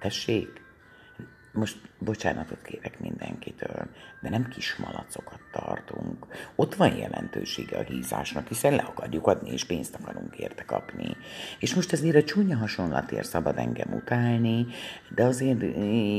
Tessék, 0.00 0.48
most 1.52 1.76
bocsánatot 2.04 2.62
kérek 2.62 3.00
mindenkitől, 3.00 3.86
de 4.20 4.28
nem 4.28 4.48
kis 4.48 4.76
malacokat 4.76 5.40
tartunk. 5.52 6.26
Ott 6.54 6.74
van 6.74 6.96
jelentősége 6.96 7.78
a 7.78 7.82
hízásnak, 7.82 8.48
hiszen 8.48 8.74
le 8.74 8.82
akarjuk 8.82 9.26
adni, 9.26 9.52
és 9.52 9.64
pénzt 9.64 9.94
akarunk 9.94 10.36
érte 10.36 10.64
kapni. 10.64 11.16
És 11.58 11.74
most 11.74 11.92
ezért 11.92 12.16
a 12.16 12.24
csúnya 12.24 12.56
hasonlatért 12.56 13.28
szabad 13.28 13.58
engem 13.58 13.92
utálni, 13.92 14.66
de 15.14 15.24
azért 15.24 15.62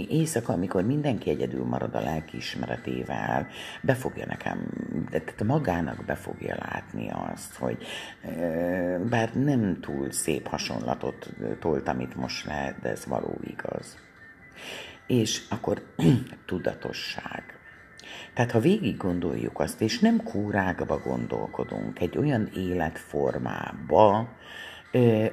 éjszaka, 0.09 0.53
amikor 0.53 0.83
mindenki 0.83 1.29
egyedül 1.29 1.65
marad 1.65 1.95
a 1.95 1.99
lelki 2.01 2.37
ismeretével, 2.37 3.47
be 3.81 3.93
fogja 3.93 4.25
nekem, 4.25 4.67
tehát 5.09 5.43
magának 5.43 6.05
be 6.05 6.15
fogja 6.15 6.55
látni 6.59 7.09
azt, 7.09 7.55
hogy 7.55 7.85
bár 9.09 9.33
nem 9.33 9.79
túl 9.81 10.11
szép 10.11 10.47
hasonlatot 10.47 11.29
toltam 11.59 11.99
itt 11.99 12.15
most 12.15 12.45
le, 12.45 12.75
de 12.81 12.89
ez 12.89 13.05
való 13.05 13.37
igaz. 13.43 14.02
És 15.07 15.41
akkor 15.49 15.81
tudatosság. 16.45 17.43
Tehát 18.33 18.51
ha 18.51 18.59
végig 18.59 18.97
gondoljuk 18.97 19.59
azt, 19.59 19.81
és 19.81 19.99
nem 19.99 20.23
kúrákba 20.23 20.97
gondolkodunk, 20.97 21.99
egy 21.99 22.17
olyan 22.17 22.49
életformába, 22.55 24.29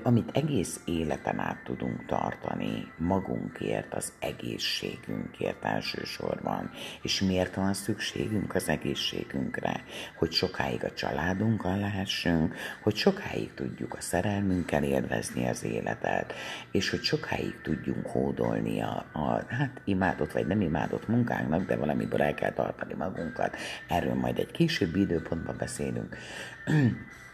amit 0.03 0.31
egész 0.33 0.81
életen 0.85 1.39
át 1.39 1.63
tudunk 1.65 2.07
tartani 2.07 2.93
magunkért, 2.97 3.95
az 3.95 4.13
egészségünkért 4.19 5.65
elsősorban. 5.65 6.71
És 7.03 7.21
miért 7.21 7.55
van 7.55 7.75
szükségünk 7.75 8.55
az 8.55 8.69
egészségünkre? 8.69 9.85
Hogy 10.17 10.33
sokáig 10.33 10.85
a 10.85 10.93
családunkkal 10.93 11.79
lehessünk, 11.79 12.55
hogy 12.83 12.97
sokáig 12.97 13.55
tudjuk 13.55 13.95
a 13.95 14.01
szerelmünkkel 14.01 14.83
élvezni 14.83 15.49
az 15.49 15.65
életet, 15.65 16.33
és 16.71 16.91
hogy 16.91 17.03
sokáig 17.03 17.61
tudjunk 17.63 18.07
hódolni 18.07 18.81
a, 18.83 19.05
a 19.13 19.45
hát 19.49 19.81
imádott 19.85 20.33
vagy 20.33 20.47
nem 20.47 20.61
imádott 20.61 21.09
munkánknak, 21.09 21.67
de 21.67 21.77
valamiből 21.77 22.23
el 22.23 22.35
kell 22.35 22.53
tartani 22.53 22.95
magunkat. 22.95 23.57
Erről 23.89 24.15
majd 24.15 24.39
egy 24.39 24.51
későbbi 24.51 25.01
időpontban 25.01 25.57
beszélünk. 25.59 26.17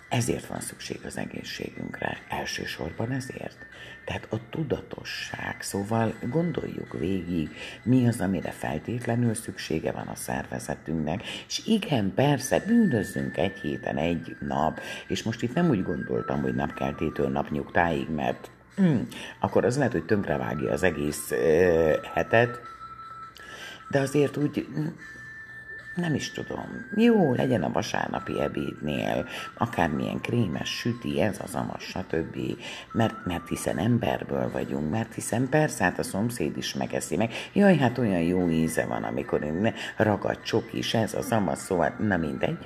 Ezért 0.08 0.46
van 0.46 0.60
szükség 0.60 1.00
az 1.04 1.16
egészségünkre, 1.16 2.18
elsősorban 2.28 3.10
ezért. 3.10 3.56
Tehát 4.04 4.26
a 4.30 4.40
tudatosság, 4.50 5.56
szóval 5.60 6.14
gondoljuk 6.30 6.92
végig, 6.98 7.50
mi 7.82 8.08
az, 8.08 8.20
amire 8.20 8.50
feltétlenül 8.50 9.34
szüksége 9.34 9.92
van 9.92 10.06
a 10.06 10.14
szervezetünknek, 10.14 11.22
és 11.46 11.66
igen, 11.66 12.12
persze, 12.14 12.60
bűnözzünk 12.66 13.36
egy 13.36 13.58
héten 13.58 13.96
egy 13.96 14.36
nap, 14.40 14.80
és 15.08 15.22
most 15.22 15.42
itt 15.42 15.54
nem 15.54 15.68
úgy 15.68 15.82
gondoltam, 15.82 16.42
hogy 16.42 16.54
napkeltétől 16.54 17.28
napnyugtáig, 17.28 18.08
mert 18.08 18.50
hm, 18.76 18.96
akkor 19.40 19.64
az 19.64 19.76
lehet, 19.76 19.92
hogy 19.92 20.04
tönkrevágja 20.04 20.72
az 20.72 20.82
egész 20.82 21.30
uh, 21.30 21.92
hetet, 22.14 22.60
de 23.90 24.00
azért 24.00 24.36
úgy 24.36 24.66
nem 25.96 26.14
is 26.14 26.30
tudom, 26.30 26.86
jó, 26.96 27.34
legyen 27.34 27.62
a 27.62 27.72
vasárnapi 27.72 28.40
ebédnél, 28.40 29.26
akármilyen 29.58 30.20
krémes 30.20 30.68
süti, 30.68 31.20
ez 31.20 31.40
az 31.44 31.54
amas, 31.54 31.82
stb. 31.84 32.36
Mert, 32.92 33.24
mert 33.24 33.48
hiszen 33.48 33.78
emberből 33.78 34.50
vagyunk, 34.50 34.90
mert 34.90 35.14
hiszen 35.14 35.48
persze, 35.48 35.84
hát 35.84 35.98
a 35.98 36.02
szomszéd 36.02 36.56
is 36.56 36.74
megeszi 36.74 37.16
meg. 37.16 37.32
Jaj, 37.52 37.76
hát 37.76 37.98
olyan 37.98 38.20
jó 38.20 38.48
íze 38.48 38.86
van, 38.86 39.02
amikor 39.02 39.42
én 39.42 39.74
ragad 39.96 40.42
csokis, 40.42 40.94
ez 40.94 41.14
az 41.14 41.32
amas, 41.32 41.58
szóval, 41.58 41.94
na 41.98 42.16
mindegy. 42.16 42.58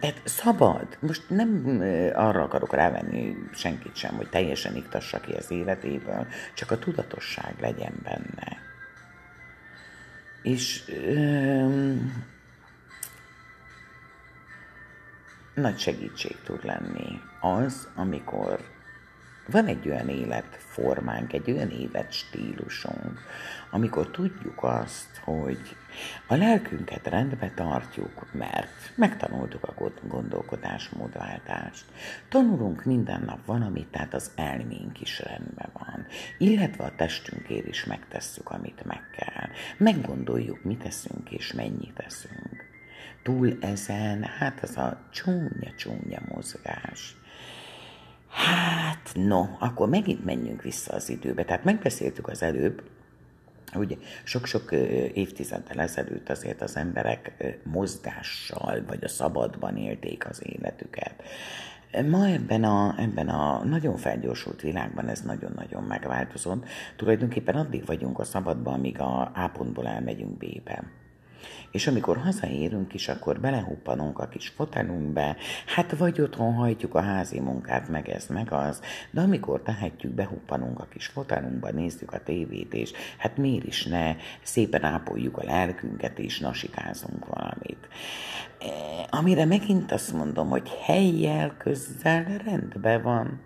Tehát 0.00 0.20
szabad. 0.24 0.86
Most 1.00 1.22
nem 1.28 1.80
arra 2.14 2.42
akarok 2.42 2.74
rávenni 2.74 3.36
senkit 3.52 3.96
sem, 3.96 4.14
hogy 4.14 4.28
teljesen 4.28 4.76
iktassa 4.76 5.20
ki 5.20 5.32
az 5.32 5.50
életéből, 5.50 6.26
csak 6.54 6.70
a 6.70 6.78
tudatosság 6.78 7.54
legyen 7.60 7.92
benne. 8.02 8.69
És 10.42 10.82
öm, 10.88 12.24
nagy 15.54 15.78
segítség 15.78 16.36
tud 16.44 16.64
lenni 16.64 17.20
az, 17.40 17.88
amikor 17.94 18.60
van 19.46 19.66
egy 19.66 19.88
olyan 19.88 20.08
életformánk, 20.08 21.32
egy 21.32 21.50
olyan 21.50 21.70
életstílusunk, 21.70 23.20
amikor 23.70 24.10
tudjuk 24.10 24.62
azt, 24.62 25.16
hogy 25.24 25.76
a 26.26 26.34
lelkünket 26.34 27.06
rendbe 27.06 27.52
tartjuk, 27.54 28.32
mert 28.32 28.92
megtanultuk 28.94 29.64
a 29.64 29.90
gondolkodásmódváltást. 30.08 31.84
Tanulunk 32.28 32.84
minden 32.84 33.22
nap 33.22 33.46
valamit, 33.46 33.86
tehát 33.86 34.14
az 34.14 34.30
elménk 34.36 35.00
is 35.00 35.20
rendben 35.20 35.70
van. 35.72 36.06
Illetve 36.38 36.84
a 36.84 36.94
testünkért 36.96 37.66
is 37.66 37.84
megtesszük, 37.84 38.50
amit 38.50 38.84
meg 38.84 39.02
kell. 39.16 39.48
Meggondoljuk, 39.76 40.62
mit 40.62 40.78
teszünk 40.78 41.30
és 41.30 41.52
mennyit 41.52 41.94
teszünk. 41.94 42.68
Túl 43.22 43.58
ezen, 43.60 44.22
hát 44.22 44.62
az 44.62 44.76
a 44.76 45.00
csúnya-csúnya 45.10 46.20
mozgás 46.28 47.14
Hát, 48.30 49.10
no, 49.14 49.46
akkor 49.58 49.88
megint 49.88 50.24
menjünk 50.24 50.62
vissza 50.62 50.94
az 50.94 51.08
időbe. 51.08 51.44
Tehát 51.44 51.64
megbeszéltük 51.64 52.28
az 52.28 52.42
előbb, 52.42 52.82
hogy 53.72 53.98
sok-sok 54.24 54.72
évtizeddel 55.14 55.80
ezelőtt 55.80 56.28
azért 56.28 56.62
az 56.62 56.76
emberek 56.76 57.32
mozgással 57.62 58.82
vagy 58.86 59.04
a 59.04 59.08
szabadban 59.08 59.76
élték 59.76 60.26
az 60.28 60.42
életüket. 60.46 61.22
Ma 62.08 62.26
ebben 62.26 62.64
a, 62.64 62.94
ebben 62.98 63.28
a 63.28 63.64
nagyon 63.64 63.96
felgyorsult 63.96 64.60
világban 64.60 65.08
ez 65.08 65.20
nagyon-nagyon 65.20 65.82
megváltozott. 65.82 66.64
Tulajdonképpen 66.96 67.54
addig 67.54 67.86
vagyunk 67.86 68.18
a 68.18 68.24
szabadban, 68.24 68.74
amíg 68.74 69.00
a 69.00 69.20
A 69.34 69.50
pontból 69.52 69.86
elmegyünk 69.86 70.36
B-be. 70.36 70.84
És 71.70 71.86
amikor 71.86 72.16
hazaérünk 72.16 72.94
is, 72.94 73.08
akkor 73.08 73.40
belehuppanunk 73.40 74.18
a 74.18 74.28
kis 74.28 74.48
fotelunkbe, 74.48 75.36
hát 75.66 75.96
vagy 75.96 76.20
otthon 76.20 76.54
hajtjuk 76.54 76.94
a 76.94 77.00
házi 77.00 77.40
munkát, 77.40 77.88
meg 77.88 78.08
ez, 78.08 78.26
meg 78.26 78.52
az, 78.52 78.80
de 79.10 79.20
amikor 79.20 79.62
tehetjük, 79.62 80.12
behuppanunk 80.12 80.80
a 80.80 80.86
kis 80.90 81.06
fotelunkba, 81.06 81.70
nézzük 81.70 82.12
a 82.12 82.22
tévét, 82.22 82.74
és 82.74 82.92
hát 83.18 83.36
miért 83.36 83.66
is 83.66 83.84
ne, 83.84 84.16
szépen 84.42 84.84
ápoljuk 84.84 85.38
a 85.38 85.44
lelkünket, 85.44 86.18
és 86.18 86.38
nasikázunk 86.38 87.26
valamit. 87.26 87.88
E, 88.58 88.66
amire 89.10 89.44
megint 89.44 89.92
azt 89.92 90.12
mondom, 90.12 90.48
hogy 90.48 90.68
helyjel, 90.68 91.54
közzel 91.58 92.24
rendben 92.44 93.02
van, 93.02 93.40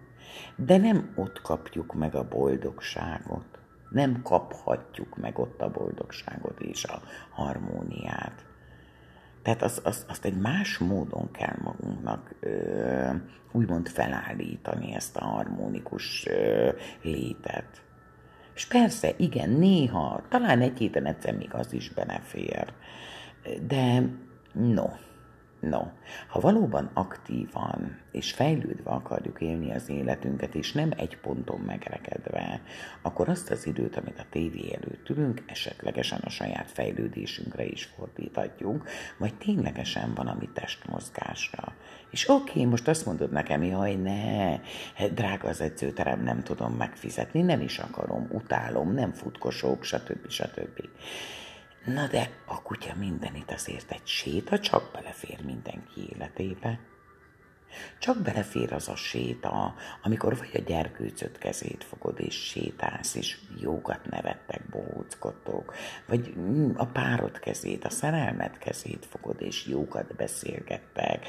de 0.56 0.76
nem 0.76 1.12
ott 1.16 1.40
kapjuk 1.40 1.94
meg 1.94 2.14
a 2.14 2.28
boldogságot 2.28 3.53
nem 3.94 4.22
kaphatjuk 4.22 5.16
meg 5.16 5.38
ott 5.38 5.60
a 5.60 5.70
boldogságot 5.70 6.60
és 6.60 6.84
a 6.84 7.02
harmóniát. 7.30 8.44
Tehát 9.42 9.62
az, 9.62 9.80
az, 9.84 10.04
azt 10.08 10.24
egy 10.24 10.36
más 10.36 10.78
módon 10.78 11.30
kell 11.30 11.56
magunknak 11.62 12.34
ö, 12.40 13.10
úgymond 13.52 13.88
felállítani 13.88 14.94
ezt 14.94 15.16
a 15.16 15.24
harmonikus 15.24 16.26
ö, 16.26 16.70
létet. 17.02 17.82
És 18.54 18.66
persze, 18.66 19.12
igen, 19.16 19.50
néha, 19.50 20.22
talán 20.28 20.60
egy 20.60 20.78
héten 20.78 21.06
egyszer 21.06 21.36
még 21.36 21.54
az 21.54 21.72
is 21.72 21.90
belefér. 21.90 22.72
De 23.66 24.02
no, 24.52 24.86
No, 25.68 25.82
ha 26.28 26.40
valóban 26.40 26.90
aktívan 26.94 27.96
és 28.12 28.32
fejlődve 28.32 28.90
akarjuk 28.90 29.40
élni 29.40 29.74
az 29.74 29.88
életünket, 29.88 30.54
és 30.54 30.72
nem 30.72 30.90
egy 30.96 31.18
ponton 31.18 31.60
megrekedve, 31.60 32.60
akkor 33.02 33.28
azt 33.28 33.50
az 33.50 33.66
időt, 33.66 33.96
amit 33.96 34.18
a 34.18 34.26
tévé 34.30 34.74
előtt 34.74 35.08
ülünk, 35.08 35.42
esetlegesen 35.46 36.20
a 36.24 36.30
saját 36.30 36.70
fejlődésünkre 36.70 37.64
is 37.64 37.84
fordíthatjuk, 37.84 38.88
vagy 39.18 39.34
ténylegesen 39.34 40.14
van 40.14 40.26
ami 40.26 40.48
testmozgásra. 40.52 41.72
És 42.10 42.28
oké, 42.28 42.50
okay, 42.50 42.64
most 42.64 42.88
azt 42.88 43.06
mondod 43.06 43.30
nekem, 43.30 43.72
hogy 43.72 44.02
ne, 44.02 44.58
drága 45.08 45.48
az 45.48 45.60
edzőterem, 45.60 46.22
nem 46.22 46.42
tudom 46.42 46.72
megfizetni, 46.72 47.42
nem 47.42 47.60
is 47.60 47.78
akarom, 47.78 48.28
utálom, 48.30 48.92
nem 48.92 49.12
futkosok, 49.12 49.84
stb. 49.84 50.28
stb. 50.28 50.88
Na 51.84 52.06
de 52.06 52.30
a 52.46 52.62
kutya 52.62 52.94
mindenit 52.94 53.50
azért 53.50 53.90
egy 53.90 54.06
séta 54.06 54.58
csak 54.58 54.90
belefér 54.92 55.44
mindenki 55.44 56.08
életébe. 56.12 56.78
Csak 57.98 58.22
belefér 58.22 58.72
az 58.72 58.88
a 58.88 58.96
séta, 58.96 59.74
amikor 60.02 60.36
vagy 60.36 60.50
a 60.54 60.58
gyerkőcöt 60.58 61.38
kezét 61.38 61.84
fogod 61.84 62.20
és 62.20 62.34
sétálsz, 62.34 63.14
és 63.14 63.38
jókat 63.60 64.10
nevettek, 64.10 64.68
bohóckodtok, 64.70 65.74
vagy 66.06 66.34
a 66.74 66.86
párod 66.86 67.38
kezét, 67.38 67.84
a 67.84 67.90
szerelmet 67.90 68.58
kezét 68.58 69.06
fogod, 69.06 69.40
és 69.42 69.66
jókat 69.66 70.16
beszélgettek. 70.16 71.26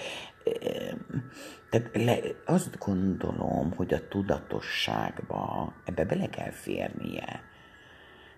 Tehát 1.70 1.90
le, 1.94 2.18
azt 2.46 2.78
gondolom, 2.78 3.74
hogy 3.74 3.94
a 3.94 4.08
tudatosságba 4.08 5.74
ebbe 5.86 6.06
bele 6.06 6.30
kell 6.30 6.52
férnie 6.52 7.44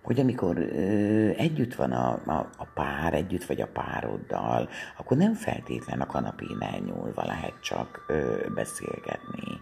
hogy 0.08 0.20
amikor 0.20 0.58
ö, 0.58 1.30
együtt 1.38 1.76
van 1.76 1.92
a, 1.92 2.22
a, 2.26 2.50
a 2.58 2.66
pár, 2.74 3.14
együtt 3.14 3.44
vagy 3.44 3.62
a 3.62 3.68
pároddal, 3.68 4.70
akkor 4.98 5.18
nem 5.18 5.34
feltétlen 5.34 6.02
a 6.02 6.06
kanapén 6.06 6.58
elnyúlva 6.60 7.26
lehet 7.26 7.62
csak 7.62 8.06
ö, 8.08 8.46
beszélgetni. 8.56 9.60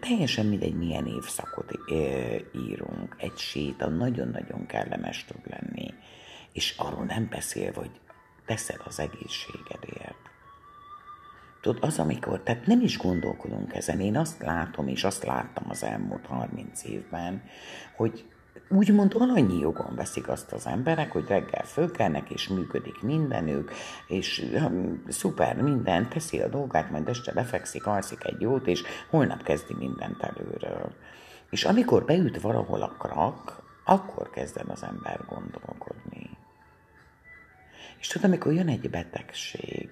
Teljesen 0.00 0.46
mindegy, 0.46 0.74
milyen 0.74 1.06
évszakot 1.06 1.72
ö, 1.86 1.94
írunk. 2.68 3.16
Egy 3.18 3.36
séta 3.36 3.88
nagyon-nagyon 3.88 4.66
kellemes 4.66 5.24
tud 5.24 5.40
lenni. 5.44 5.94
És 6.52 6.74
arról 6.78 7.04
nem 7.04 7.28
beszél, 7.30 7.72
hogy 7.72 7.90
teszed 8.46 8.80
az 8.84 9.00
egészségedért. 9.00 10.30
Tudod, 11.60 11.84
az, 11.84 11.98
amikor, 11.98 12.42
tehát 12.42 12.66
nem 12.66 12.80
is 12.80 12.98
gondolkodunk 12.98 13.74
ezen. 13.74 14.00
Én 14.00 14.16
azt 14.16 14.42
látom, 14.42 14.88
és 14.88 15.04
azt 15.04 15.24
láttam 15.24 15.64
az 15.68 15.82
elmúlt 15.82 16.26
30 16.26 16.84
évben, 16.84 17.42
hogy 17.96 18.24
úgymond 18.68 19.14
alanyi 19.14 19.58
jogon 19.58 19.94
veszik 19.94 20.28
azt 20.28 20.52
az 20.52 20.66
emberek, 20.66 21.12
hogy 21.12 21.26
reggel 21.26 21.64
fölkelnek, 21.64 22.30
és 22.30 22.48
működik 22.48 23.02
mindenük, 23.02 23.72
és 24.06 24.50
um, 24.54 25.04
szuper 25.08 25.56
minden, 25.56 26.08
teszi 26.08 26.40
a 26.40 26.48
dolgát, 26.48 26.90
majd 26.90 27.08
este 27.08 27.32
lefekszik, 27.34 27.86
alszik 27.86 28.24
egy 28.24 28.40
jót, 28.40 28.66
és 28.66 28.82
holnap 29.10 29.42
kezdi 29.42 29.74
mindent 29.74 30.22
előről. 30.22 30.94
És 31.50 31.64
amikor 31.64 32.04
beüt 32.04 32.40
valahol 32.40 32.82
a 32.82 32.94
krak, 32.98 33.62
akkor 33.84 34.30
kezd 34.30 34.60
az 34.68 34.82
ember 34.82 35.24
gondolkodni. 35.28 36.30
És 37.98 38.06
tudod, 38.06 38.28
amikor 38.28 38.52
jön 38.52 38.68
egy 38.68 38.90
betegség, 38.90 39.90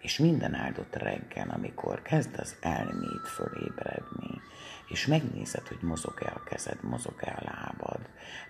és 0.00 0.18
minden 0.18 0.54
áldott 0.54 0.96
reggel, 0.96 1.50
amikor 1.50 2.02
kezd 2.02 2.38
az 2.38 2.56
elmét 2.60 3.28
fölébredni, 3.34 4.40
és 4.88 5.06
megnézed, 5.06 5.66
hogy 5.66 5.78
mozog-e 5.80 6.32
a 6.34 6.42
kezed, 6.42 6.82
mozog-e 6.82 7.38
a 7.40 7.44
lábad, 7.44 8.00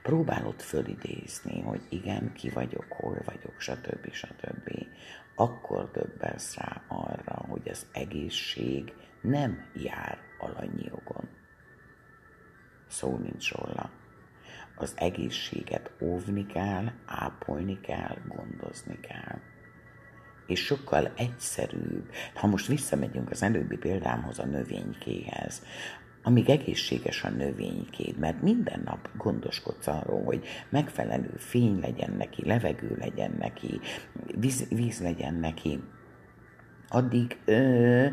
próbálod 0.03 0.61
fölidézni, 0.61 1.61
hogy 1.61 1.81
igen, 1.89 2.33
ki 2.33 2.49
vagyok, 2.49 2.87
hol 2.89 3.23
vagyok, 3.25 3.55
stb. 3.61 4.13
stb. 4.13 4.87
Akkor 5.35 5.91
döbbensz 5.91 6.57
rá 6.57 6.83
arra, 6.89 7.45
hogy 7.49 7.69
az 7.69 7.87
egészség 7.93 8.93
nem 9.21 9.71
jár 9.75 10.19
alanyi 10.39 10.85
jogon. 10.85 11.29
Szó 12.89 13.17
nincs 13.17 13.53
róla. 13.53 13.91
Az 14.77 14.95
egészséget 14.97 15.91
óvni 16.01 16.47
kell, 16.47 16.93
ápolni 17.07 17.81
kell, 17.81 18.17
gondozni 18.29 19.01
kell 19.01 19.41
és 20.47 20.65
sokkal 20.65 21.13
egyszerűbb. 21.17 22.11
Ha 22.35 22.47
most 22.47 22.67
visszamegyünk 22.67 23.31
az 23.31 23.43
előbbi 23.43 23.77
példámhoz, 23.77 24.39
a 24.39 24.45
növénykéhez, 24.45 25.63
amíg 26.25 26.51
egészséges 26.51 27.25
a 27.25 27.31
növénykéd, 27.31 28.19
mert 28.19 28.43
minden 28.43 28.83
nap 28.85 29.09
gondoskodsz 29.17 29.87
arról, 29.87 30.25
hogy 30.25 30.47
megfelelő 30.69 31.33
fény 31.37 31.81
legyen 31.81 32.15
neki, 32.17 32.45
levegő 32.45 32.97
legyen 32.99 33.37
neki, 33.39 33.81
víz, 34.39 34.69
víz 34.69 35.01
legyen 35.01 35.35
neki, 35.35 35.81
addig, 36.89 37.39
ö, 37.45 38.07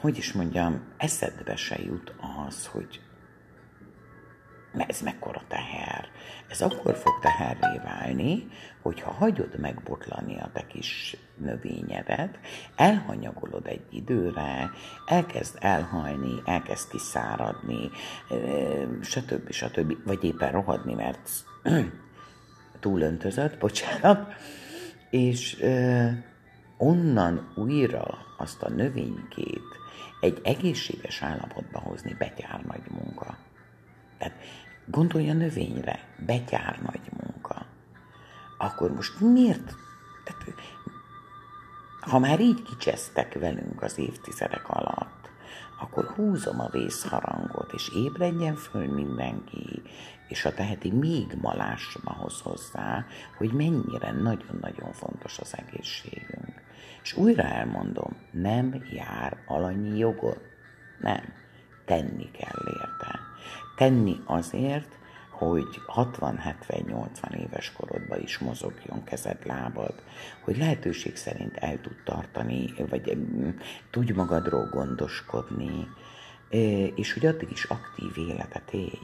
hogy 0.00 0.16
is 0.16 0.32
mondjam, 0.32 0.82
eszedbe 0.96 1.56
se 1.56 1.76
jut 1.82 2.14
az, 2.46 2.66
hogy 2.66 3.00
ez 4.86 5.00
mekkora 5.00 5.42
teher. 5.48 6.08
Ez 6.48 6.60
akkor 6.60 6.96
fog 6.96 7.18
teherré 7.20 7.78
válni, 7.84 8.46
hogyha 8.82 9.10
hagyod 9.10 9.58
megbotlani 9.60 10.38
a 10.38 10.50
te 10.52 10.66
kis 10.66 11.16
növényedet, 11.40 12.38
elhanyagolod 12.76 13.66
egy 13.66 13.86
időre, 13.90 14.70
elkezd 15.06 15.56
elhalni, 15.60 16.42
elkezd 16.44 16.90
kiszáradni, 16.90 17.90
stb. 19.02 19.50
stb. 19.50 19.96
Vagy 20.04 20.24
éppen 20.24 20.52
rohadni, 20.52 20.94
mert 20.94 21.30
túlöntözött, 22.80 23.58
bocsánat, 23.58 24.32
és 25.10 25.64
onnan 26.76 27.52
újra 27.54 28.18
azt 28.36 28.62
a 28.62 28.70
növénykét 28.70 29.78
egy 30.20 30.40
egészséges 30.44 31.22
állapotba 31.22 31.78
hozni 31.78 32.14
betyár 32.18 32.60
nagy 32.66 32.90
munka. 32.90 33.36
Tehát 34.18 34.38
gondolj 34.86 35.30
a 35.30 35.34
növényre, 35.34 36.00
betyár 36.26 36.78
nagy 36.82 37.10
munka. 37.22 37.66
Akkor 38.58 38.94
most 38.94 39.20
miért? 39.20 39.74
Tehát, 40.24 40.44
ha 42.08 42.18
már 42.18 42.40
így 42.40 42.62
kicsesztek 42.62 43.34
velünk 43.34 43.82
az 43.82 43.98
évtizedek 43.98 44.68
alatt, 44.68 45.30
akkor 45.80 46.04
húzom 46.04 46.60
a 46.60 46.68
vészharangot, 46.68 47.72
és 47.72 47.90
ébredjen 47.94 48.54
föl 48.54 48.92
mindenki, 48.92 49.82
és 50.28 50.42
ha 50.42 50.54
teheti, 50.54 50.90
még 50.90 51.26
malásson 51.40 52.02
ahhoz 52.04 52.40
hozzá, 52.40 53.06
hogy 53.36 53.52
mennyire 53.52 54.12
nagyon-nagyon 54.12 54.92
fontos 54.92 55.38
az 55.38 55.54
egészségünk. 55.56 56.62
És 57.02 57.16
újra 57.16 57.42
elmondom, 57.42 58.16
nem 58.30 58.84
jár 58.90 59.36
alanyi 59.46 59.98
jogot. 59.98 60.40
Nem. 61.00 61.22
Tenni 61.84 62.30
kell 62.30 62.64
érte 62.66 63.28
tenni 63.78 64.20
azért, 64.24 64.97
hogy 65.38 65.82
60-70-80 65.86 67.34
éves 67.34 67.72
korodban 67.72 68.20
is 68.20 68.38
mozogjon 68.38 69.04
kezed, 69.04 69.46
lábad, 69.46 69.94
hogy 70.44 70.56
lehetőség 70.56 71.16
szerint 71.16 71.56
el 71.56 71.80
tud 71.80 71.96
tartani, 72.04 72.74
vagy 72.90 73.18
tudj 73.90 74.12
magadról 74.12 74.68
gondoskodni, 74.72 75.88
és 76.94 77.12
hogy 77.12 77.26
addig 77.26 77.50
is 77.50 77.64
aktív 77.64 78.28
életet 78.28 78.72
élj. 78.72 78.98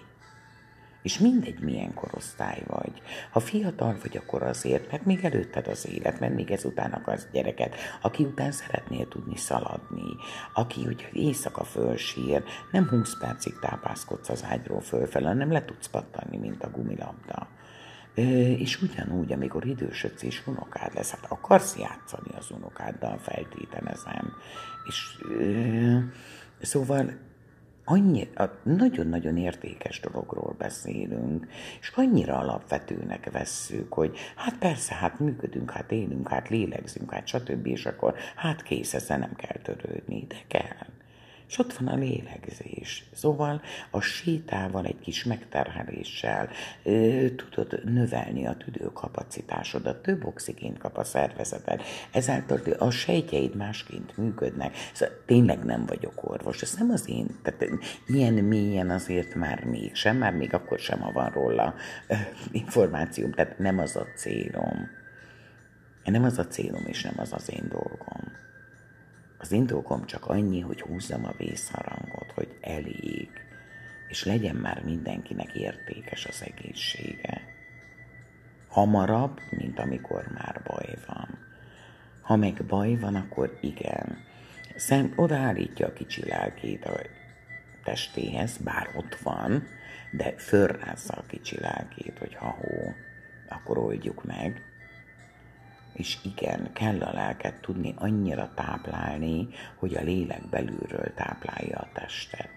És 1.04 1.18
mindegy, 1.18 1.60
milyen 1.60 1.94
korosztály 1.94 2.62
vagy. 2.66 3.02
Ha 3.30 3.40
fiatal 3.40 3.96
vagy, 4.02 4.16
akkor 4.16 4.42
azért, 4.42 4.90
mert 4.90 5.04
még 5.04 5.24
előtted 5.24 5.66
az 5.66 5.88
élet, 5.88 6.20
mert 6.20 6.34
még 6.34 6.50
ezután 6.50 6.92
akarsz 6.92 7.26
gyereket, 7.32 7.74
aki 8.02 8.24
után 8.24 8.52
szeretnél 8.52 9.08
tudni 9.08 9.36
szaladni, 9.36 10.16
aki 10.54 10.86
úgy 10.86 11.08
éjszaka 11.12 11.64
fölsír, 11.64 12.42
nem 12.72 12.88
20 12.88 13.18
percig 13.18 13.58
tápászkodsz 13.58 14.28
az 14.28 14.44
ágyról 14.48 14.80
fölfel, 14.80 15.22
hanem 15.22 15.52
le 15.52 15.64
tudsz 15.64 15.88
pattanni, 15.88 16.36
mint 16.36 16.62
a 16.62 16.70
gumilabda. 16.70 17.48
És 18.58 18.82
ugyanúgy, 18.82 19.32
amikor 19.32 19.66
idősödsz 19.66 20.22
és 20.22 20.46
unokád 20.46 20.94
lesz, 20.94 21.10
hát 21.10 21.26
akarsz 21.28 21.76
játszani 21.78 22.30
az 22.38 22.50
unokáddal, 22.50 23.18
feltételezem. 23.18 24.32
És 24.86 25.18
szóval 26.60 27.32
annyi, 27.84 28.28
nagyon-nagyon 28.62 29.36
értékes 29.36 30.00
dologról 30.00 30.54
beszélünk, 30.58 31.46
és 31.80 31.92
annyira 31.94 32.38
alapvetőnek 32.38 33.30
vesszük, 33.30 33.92
hogy 33.92 34.16
hát 34.36 34.58
persze, 34.58 34.94
hát 34.94 35.18
működünk, 35.18 35.70
hát 35.70 35.92
élünk, 35.92 36.28
hát 36.28 36.48
lélegzünk, 36.48 37.10
hát 37.10 37.26
stb. 37.26 37.66
és 37.66 37.86
akkor 37.86 38.14
hát 38.36 38.62
kész, 38.62 38.94
ezzel 38.94 39.18
nem 39.18 39.34
kell 39.36 39.56
törődni, 39.62 40.24
de 40.28 40.36
kell 40.46 40.86
és 41.54 41.60
ott 41.60 41.72
van 41.72 41.88
a 41.88 41.96
lélegzés. 41.96 43.04
Szóval 43.12 43.62
a 43.90 44.00
sétával, 44.00 44.84
egy 44.84 44.98
kis 45.00 45.24
megterheléssel 45.24 46.48
ö, 46.82 47.26
tudod 47.36 47.84
növelni 47.84 48.46
a 48.46 48.56
tüdőkapacitásodat, 48.56 50.02
több 50.02 50.24
oxigént 50.24 50.78
kap 50.78 50.96
a 50.96 51.04
szervezeted, 51.04 51.82
ezáltal 52.12 52.60
a 52.78 52.90
sejtjeid 52.90 53.56
másként 53.56 54.16
működnek. 54.16 54.76
Szóval 54.92 55.14
tényleg 55.26 55.64
nem 55.64 55.86
vagyok 55.86 56.30
orvos, 56.30 56.62
ez 56.62 56.74
nem 56.78 56.90
az 56.90 57.08
én, 57.08 57.26
tehát 57.42 57.64
ilyen 58.06 58.34
mélyen 58.34 58.90
azért 58.90 59.34
már 59.34 59.64
mégsem, 59.64 60.16
már 60.16 60.32
még 60.32 60.54
akkor 60.54 60.78
sem, 60.78 61.10
van 61.12 61.30
róla 61.30 61.74
ö, 62.08 62.14
információm, 62.52 63.32
tehát 63.32 63.58
nem 63.58 63.78
az 63.78 63.96
a 63.96 64.06
célom. 64.16 64.88
Nem 66.04 66.24
az 66.24 66.38
a 66.38 66.46
célom, 66.46 66.84
és 66.86 67.02
nem 67.02 67.14
az 67.16 67.32
az 67.32 67.50
én 67.50 67.68
dolgom. 67.68 68.42
Az 69.44 69.52
indókom 69.52 70.04
csak 70.04 70.26
annyi, 70.26 70.60
hogy 70.60 70.80
húzzam 70.80 71.24
a 71.24 71.34
vészharangot, 71.36 72.32
hogy 72.34 72.58
elég, 72.60 73.28
és 74.08 74.24
legyen 74.24 74.56
már 74.56 74.82
mindenkinek 74.84 75.54
értékes 75.54 76.26
az 76.26 76.42
egészsége. 76.42 77.42
Hamarabb, 78.68 79.40
mint 79.50 79.78
amikor 79.78 80.26
már 80.34 80.62
baj 80.66 80.98
van. 81.06 81.38
Ha 82.22 82.36
meg 82.36 82.64
baj 82.66 82.96
van, 82.96 83.14
akkor 83.14 83.58
igen. 83.60 84.18
Szem 84.76 85.12
odaállítja 85.16 85.86
a 85.86 85.92
kicsi 85.92 86.28
lelkét 86.28 86.84
a 86.84 87.00
testéhez, 87.82 88.56
bár 88.56 88.88
ott 88.96 89.14
van, 89.14 89.66
de 90.12 90.34
fölrázza 90.36 91.14
a 91.14 91.26
kicsi 91.26 91.60
lelkét, 91.60 92.18
hogy 92.18 92.34
ha 92.34 92.50
hó, 92.50 92.92
akkor 93.48 93.78
oldjuk 93.78 94.24
meg 94.24 94.62
és 95.94 96.18
igen, 96.22 96.72
kell 96.72 97.02
a 97.02 97.12
lelket 97.12 97.60
tudni 97.60 97.94
annyira 97.96 98.52
táplálni, 98.54 99.48
hogy 99.78 99.94
a 99.94 100.02
lélek 100.02 100.48
belülről 100.48 101.14
táplálja 101.14 101.78
a 101.78 101.88
testet. 101.92 102.50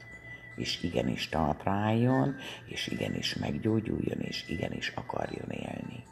És 0.56 0.84
igenis 0.84 1.30
talpra 1.30 1.72
álljon, 1.72 2.36
és 2.66 2.88
igenis 2.88 3.36
meggyógyuljon, 3.36 4.20
és 4.20 4.48
igenis 4.48 4.92
akarjon 4.96 5.50
élni. 5.50 6.04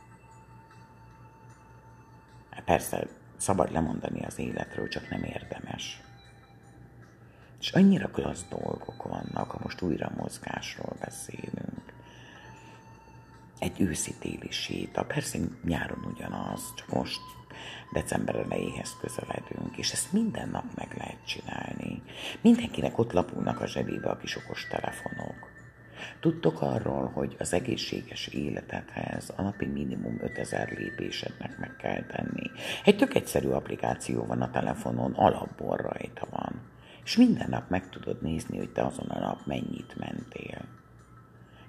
Persze, 2.65 3.07
szabad 3.38 3.71
lemondani 3.71 4.26
az 4.26 4.39
életről, 4.39 4.88
csak 4.88 5.09
nem 5.09 5.23
érdemes. 5.23 6.01
És 7.59 7.71
annyira 7.71 8.07
klassz 8.07 8.45
dolgok 8.49 9.03
vannak, 9.03 9.51
ha 9.51 9.59
most 9.63 9.82
újra 9.82 10.11
mozgásról 10.17 10.95
beszélünk 10.99 11.74
egy 13.60 13.82
őszi 13.82 14.14
téli 14.20 14.51
séta, 14.51 15.03
persze 15.03 15.38
nyáron 15.64 16.06
ugyanaz, 16.14 16.74
csak 16.76 16.89
most 16.89 17.20
december 17.93 18.36
elejéhez 18.36 18.95
közeledünk, 19.01 19.78
és 19.78 19.91
ezt 19.91 20.12
minden 20.14 20.49
nap 20.49 20.66
meg 20.76 20.95
lehet 20.97 21.26
csinálni. 21.26 22.01
Mindenkinek 22.41 22.97
ott 22.97 23.12
lapulnak 23.12 23.62
a 23.62 23.68
zsebébe 23.68 24.10
a 24.10 24.18
kis 24.18 24.36
okos 24.36 24.68
telefonok. 24.68 25.53
Tudtok 26.20 26.62
arról, 26.62 27.08
hogy 27.14 27.36
az 27.39 27.53
egészséges 27.53 28.28
életedhez 28.28 29.34
a 29.36 29.41
napi 29.41 29.66
minimum 29.66 30.18
5000 30.22 30.78
lépésednek 30.78 31.58
meg 31.58 31.76
kell 31.76 32.03
tenni. 32.03 32.51
Egy 32.84 32.97
tök 32.97 33.16
egyszerű 33.16 33.49
applikáció 33.49 34.26
van 34.26 34.41
a 34.41 34.51
telefonon, 34.51 35.14
alapból 35.14 35.76
rajta 35.76 36.28
van. 36.30 36.62
És 37.03 37.18
minden 37.18 37.49
nap 37.49 37.70
meg 37.70 37.89
tudod 37.89 38.22
nézni, 38.22 38.58
hogy 38.58 38.72
te 38.72 38.86
azon 38.86 39.08
a 39.08 39.20
nap 39.20 39.45
mennyit 39.45 39.95
mentél 39.97 40.62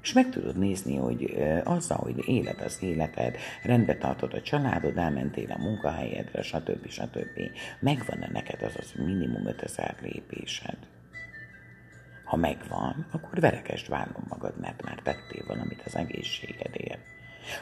és 0.06 0.12
meg 0.12 0.30
tudod 0.30 0.58
nézni, 0.58 0.96
hogy 0.96 1.36
azzal, 1.64 1.98
hogy 1.98 2.28
éled 2.28 2.60
az 2.60 2.82
életed, 2.82 3.36
rendbe 3.62 3.96
tartod 3.96 4.34
a 4.34 4.42
családod, 4.42 4.96
elmentél 4.96 5.50
a 5.50 5.58
munkahelyedre, 5.58 6.42
stb. 6.42 6.88
stb. 6.88 7.40
Megvan-e 7.80 8.28
neked 8.32 8.62
az 8.62 8.74
az 8.78 8.92
minimum 8.96 9.46
5000 9.46 9.96
lépésed? 10.00 10.78
Ha 12.24 12.36
megvan, 12.36 13.06
akkor 13.10 13.40
verekesd 13.40 13.88
vállom 13.88 14.24
magad, 14.28 14.60
mert 14.60 14.82
már 14.82 15.00
tettél 15.02 15.44
valamit 15.46 15.82
az 15.84 15.96
egészségedért. 15.96 17.15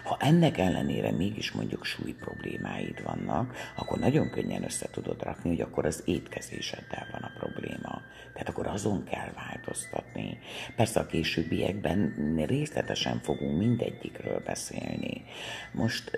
Ha 0.04 0.16
ennek 0.20 0.58
ellenére 0.58 1.10
mégis 1.10 1.52
mondjuk 1.52 1.84
súly 1.84 2.12
problémáid 2.12 3.02
vannak, 3.02 3.56
akkor 3.76 3.98
nagyon 3.98 4.30
könnyen 4.30 4.64
össze 4.64 4.88
tudod 4.90 5.22
rakni, 5.22 5.50
hogy 5.50 5.60
akkor 5.60 5.86
az 5.86 6.02
étkezéseddel 6.04 7.06
van 7.12 7.22
a 7.22 7.32
probléma. 7.38 8.02
Tehát 8.32 8.48
akkor 8.48 8.66
azon 8.66 9.04
kell 9.04 9.32
változtatni. 9.34 10.38
Persze 10.76 11.00
a 11.00 11.06
későbbiekben 11.06 12.14
részletesen 12.46 13.20
fogunk 13.20 13.58
mindegyikről 13.58 14.42
beszélni. 14.44 15.24
Most 15.72 16.10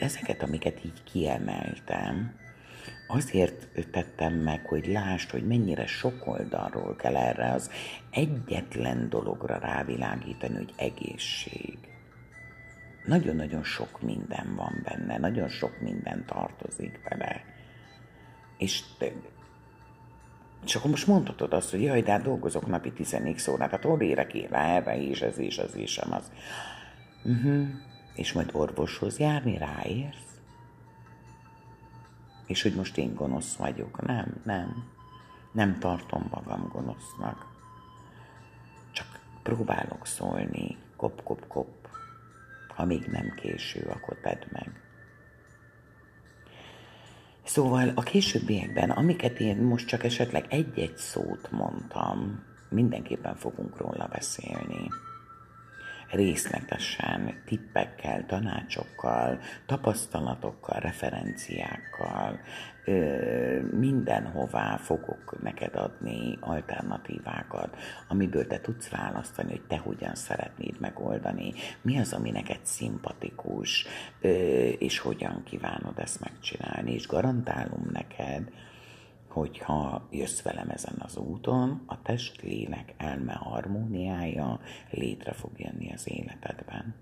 ezeket, 0.00 0.42
amiket 0.42 0.84
így 0.84 1.02
kiemeltem, 1.12 2.40
azért 3.06 3.68
tettem 3.90 4.34
meg, 4.34 4.66
hogy 4.66 4.86
lásd, 4.86 5.30
hogy 5.30 5.46
mennyire 5.46 5.86
sok 5.86 6.26
oldalról 6.26 6.96
kell 6.96 7.16
erre 7.16 7.52
az 7.52 7.70
egyetlen 8.10 9.08
dologra 9.08 9.58
rávilágítani, 9.58 10.54
hogy 10.56 10.72
egészség 10.76 11.78
nagyon-nagyon 13.04 13.62
sok 13.62 14.02
minden 14.02 14.54
van 14.56 14.80
benne, 14.82 15.18
nagyon 15.18 15.48
sok 15.48 15.80
minden 15.80 16.24
tartozik 16.26 17.00
bele. 17.08 17.44
És, 18.58 18.82
akkor 20.74 20.90
most 20.90 21.06
mondhatod 21.06 21.52
azt, 21.52 21.70
hogy 21.70 21.82
jaj, 21.82 22.02
de 22.02 22.10
hát 22.10 22.22
dolgozok 22.22 22.66
napi 22.66 22.92
14 22.92 23.42
órát, 23.50 23.70
hát 23.70 23.84
hol 23.84 24.00
érek 24.00 24.34
én 24.34 24.48
rá 24.48 24.74
erre, 24.74 25.02
és 25.02 25.20
ez, 25.20 25.38
és 25.38 25.58
az, 25.58 25.74
és 25.74 25.98
az. 25.98 26.32
Uh-huh. 27.24 27.68
És 28.14 28.32
majd 28.32 28.50
orvoshoz 28.52 29.18
járni 29.18 29.58
ráérsz? 29.58 30.40
És 32.46 32.62
hogy 32.62 32.74
most 32.74 32.98
én 32.98 33.14
gonosz 33.14 33.54
vagyok. 33.54 34.06
Nem, 34.06 34.40
nem. 34.44 34.84
Nem 35.52 35.78
tartom 35.78 36.28
magam 36.30 36.68
gonosznak. 36.72 37.46
Csak 38.92 39.20
próbálok 39.42 40.06
szólni, 40.06 40.76
kop, 40.96 41.22
kop, 41.22 41.46
kop, 41.46 41.81
ha 42.74 42.84
még 42.84 43.06
nem 43.06 43.34
késő, 43.36 43.80
akkor 43.88 44.16
tedd 44.22 44.42
meg. 44.52 44.70
Szóval 47.44 47.92
a 47.94 48.02
későbbiekben, 48.02 48.90
amiket 48.90 49.40
én 49.40 49.56
most 49.56 49.86
csak 49.86 50.04
esetleg 50.04 50.46
egy-egy 50.48 50.96
szót 50.96 51.50
mondtam, 51.50 52.44
mindenképpen 52.68 53.36
fogunk 53.36 53.76
róla 53.76 54.08
beszélni 54.12 54.88
részletesen, 56.12 57.42
tippekkel, 57.44 58.26
tanácsokkal, 58.26 59.38
tapasztalatokkal, 59.66 60.80
referenciákkal, 60.80 62.40
mindenhová 63.70 64.76
fogok 64.76 65.42
neked 65.42 65.76
adni 65.76 66.38
alternatívákat, 66.40 67.76
amiből 68.08 68.46
te 68.46 68.60
tudsz 68.60 68.88
választani, 68.88 69.50
hogy 69.50 69.66
te 69.68 69.76
hogyan 69.76 70.14
szeretnéd 70.14 70.80
megoldani, 70.80 71.52
mi 71.82 71.98
az, 71.98 72.12
ami 72.12 72.30
neked 72.30 72.60
szimpatikus, 72.62 73.86
és 74.78 74.98
hogyan 74.98 75.42
kívánod 75.44 75.98
ezt 75.98 76.20
megcsinálni, 76.20 76.92
és 76.92 77.06
garantálom 77.06 77.86
neked, 77.92 78.50
hogyha 79.28 80.08
jössz 80.10 80.42
velem 80.42 80.68
ezen 80.68 80.96
az 80.98 81.16
úton, 81.16 81.82
a 81.86 82.02
test, 82.02 82.42
lélek, 82.42 82.94
elme 82.96 83.32
harmóniája 83.32 84.60
létre 84.90 85.32
fog 85.32 85.50
jönni 85.56 85.92
az 85.92 86.10
életedben. 86.10 86.94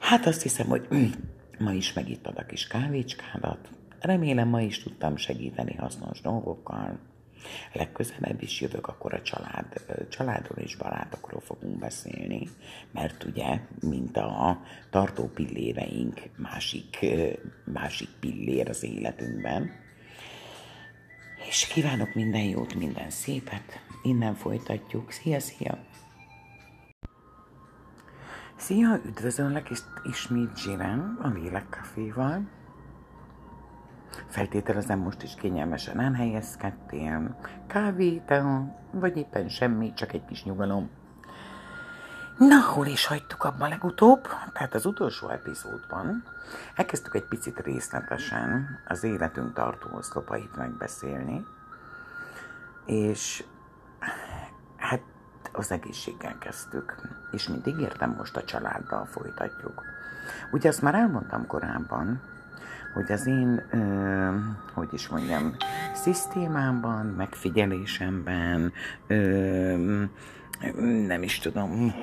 Hát 0.00 0.26
azt 0.26 0.42
hiszem, 0.42 0.66
hogy 0.66 0.88
ma 1.58 1.72
is 1.72 1.92
megittad 1.92 2.38
a 2.38 2.46
kis 2.46 2.66
kávécskádat. 2.66 3.68
Remélem 4.02 4.48
ma 4.48 4.60
is 4.60 4.82
tudtam 4.82 5.16
segíteni 5.16 5.74
hasznos 5.74 6.20
dolgokkal. 6.20 6.98
Legközelebb 7.72 8.42
is 8.42 8.60
jövök, 8.60 8.86
akkor 8.86 9.14
a 9.14 9.22
család, 9.22 9.66
családról 10.08 10.58
és 10.58 10.76
barátokról 10.76 11.40
fogunk 11.40 11.78
beszélni, 11.78 12.48
mert 12.92 13.24
ugye, 13.24 13.60
mint 13.80 14.16
a 14.16 14.60
tartó 14.90 15.28
pilléreink 15.28 16.20
másik, 16.36 17.06
másik 17.64 18.08
pillér 18.20 18.68
az 18.68 18.82
életünkben, 18.82 19.70
És 21.48 21.66
kívánok 21.66 22.14
minden 22.14 22.42
jót, 22.44 22.74
minden 22.74 23.10
szépet. 23.10 23.80
Innen 24.02 24.34
folytatjuk. 24.34 25.10
Szia, 25.10 25.40
szia! 25.40 25.78
Szia, 28.56 29.00
üdvözöllek 29.06 29.70
és 29.70 29.78
ismét 30.10 30.56
Zsiren, 30.56 31.18
a 31.22 31.28
Lélek 31.28 31.66
Caféval. 31.70 32.61
Feltételezem 34.26 34.98
most 34.98 35.22
is 35.22 35.34
kényelmesen 35.34 36.00
elhelyezkedtél. 36.00 37.36
Kávé, 37.66 38.22
te, 38.26 38.44
vagy 38.90 39.16
éppen 39.16 39.48
semmi, 39.48 39.92
csak 39.92 40.12
egy 40.12 40.24
kis 40.24 40.44
nyugalom. 40.44 40.90
Na, 42.38 42.60
hol 42.60 42.86
is 42.86 43.06
hagytuk 43.06 43.44
abban 43.44 43.68
legutóbb? 43.68 44.28
Tehát 44.52 44.74
az 44.74 44.86
utolsó 44.86 45.28
epizódban 45.28 46.24
elkezdtük 46.74 47.14
egy 47.14 47.24
picit 47.24 47.60
részletesen 47.60 48.78
az 48.88 49.04
életünk 49.04 49.52
tartó 49.52 49.88
oszlopait 49.96 50.56
megbeszélni, 50.56 51.46
és 52.86 53.44
hát 54.76 55.02
az 55.52 55.70
egészséggel 55.70 56.38
kezdtük, 56.38 56.94
és 57.30 57.48
mint 57.48 57.66
ígértem, 57.66 58.14
most 58.18 58.36
a 58.36 58.44
családdal 58.44 59.04
folytatjuk. 59.04 59.82
Ugye 60.50 60.68
azt 60.68 60.82
már 60.82 60.94
elmondtam 60.94 61.46
korábban, 61.46 62.22
hogy 62.94 63.12
az 63.12 63.26
én, 63.26 63.62
ö, 63.70 64.36
hogy 64.74 64.88
is 64.92 65.08
mondjam, 65.08 65.56
szisztémámban, 65.94 67.06
megfigyelésemben, 67.06 68.72
ö, 69.06 70.04
nem 71.06 71.22
is 71.22 71.38
tudom, 71.38 71.94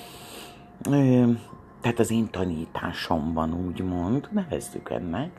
ö, 0.90 1.30
tehát 1.80 1.98
az 1.98 2.10
én 2.10 2.30
tanításomban 2.30 3.54
úgymond, 3.54 4.28
nevezzük 4.30 4.90
ennek, 4.90 5.30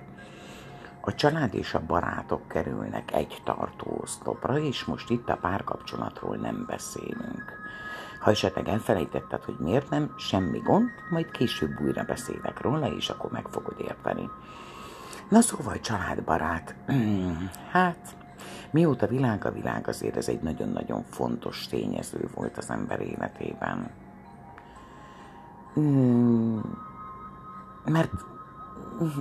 a 1.06 1.14
család 1.16 1.54
és 1.54 1.74
a 1.74 1.86
barátok 1.88 2.48
kerülnek 2.48 3.14
egy 3.14 3.42
tartóoszlopra, 3.44 4.60
és 4.60 4.86
most 4.86 5.10
itt 5.10 5.30
a 5.30 5.38
párkapcsolatról 5.38 6.36
nem 6.36 6.66
beszélünk. 6.68 7.62
Ha 8.20 8.32
esetleg 8.32 8.68
elfelejtetted, 8.68 9.44
hogy 9.44 9.56
miért 9.60 9.90
nem, 9.90 10.14
semmi 10.18 10.60
gond, 10.60 10.90
majd 11.10 11.32
később 11.32 11.82
újra 11.82 12.04
beszélek 12.04 12.62
róla, 12.62 12.96
és 12.96 13.10
akkor 13.10 13.32
meg 13.32 13.48
fogod 13.50 13.80
érteni. 13.80 14.30
Na 15.30 15.42
szóval 15.42 15.80
családbarát. 15.80 16.76
Hát, 17.72 18.16
mióta 18.72 19.08
világ 19.08 19.46
a 19.46 19.52
világ, 19.52 19.88
azért 19.88 20.18
ez 20.18 20.28
egy 20.28 20.42
nagyon-nagyon 20.42 21.04
fontos 21.04 21.68
tényező 21.68 22.30
volt 22.36 22.58
az 22.58 22.70
ember 22.70 23.02
életében. 23.02 23.90
Hmm, 25.74 26.78
mert 27.86 28.12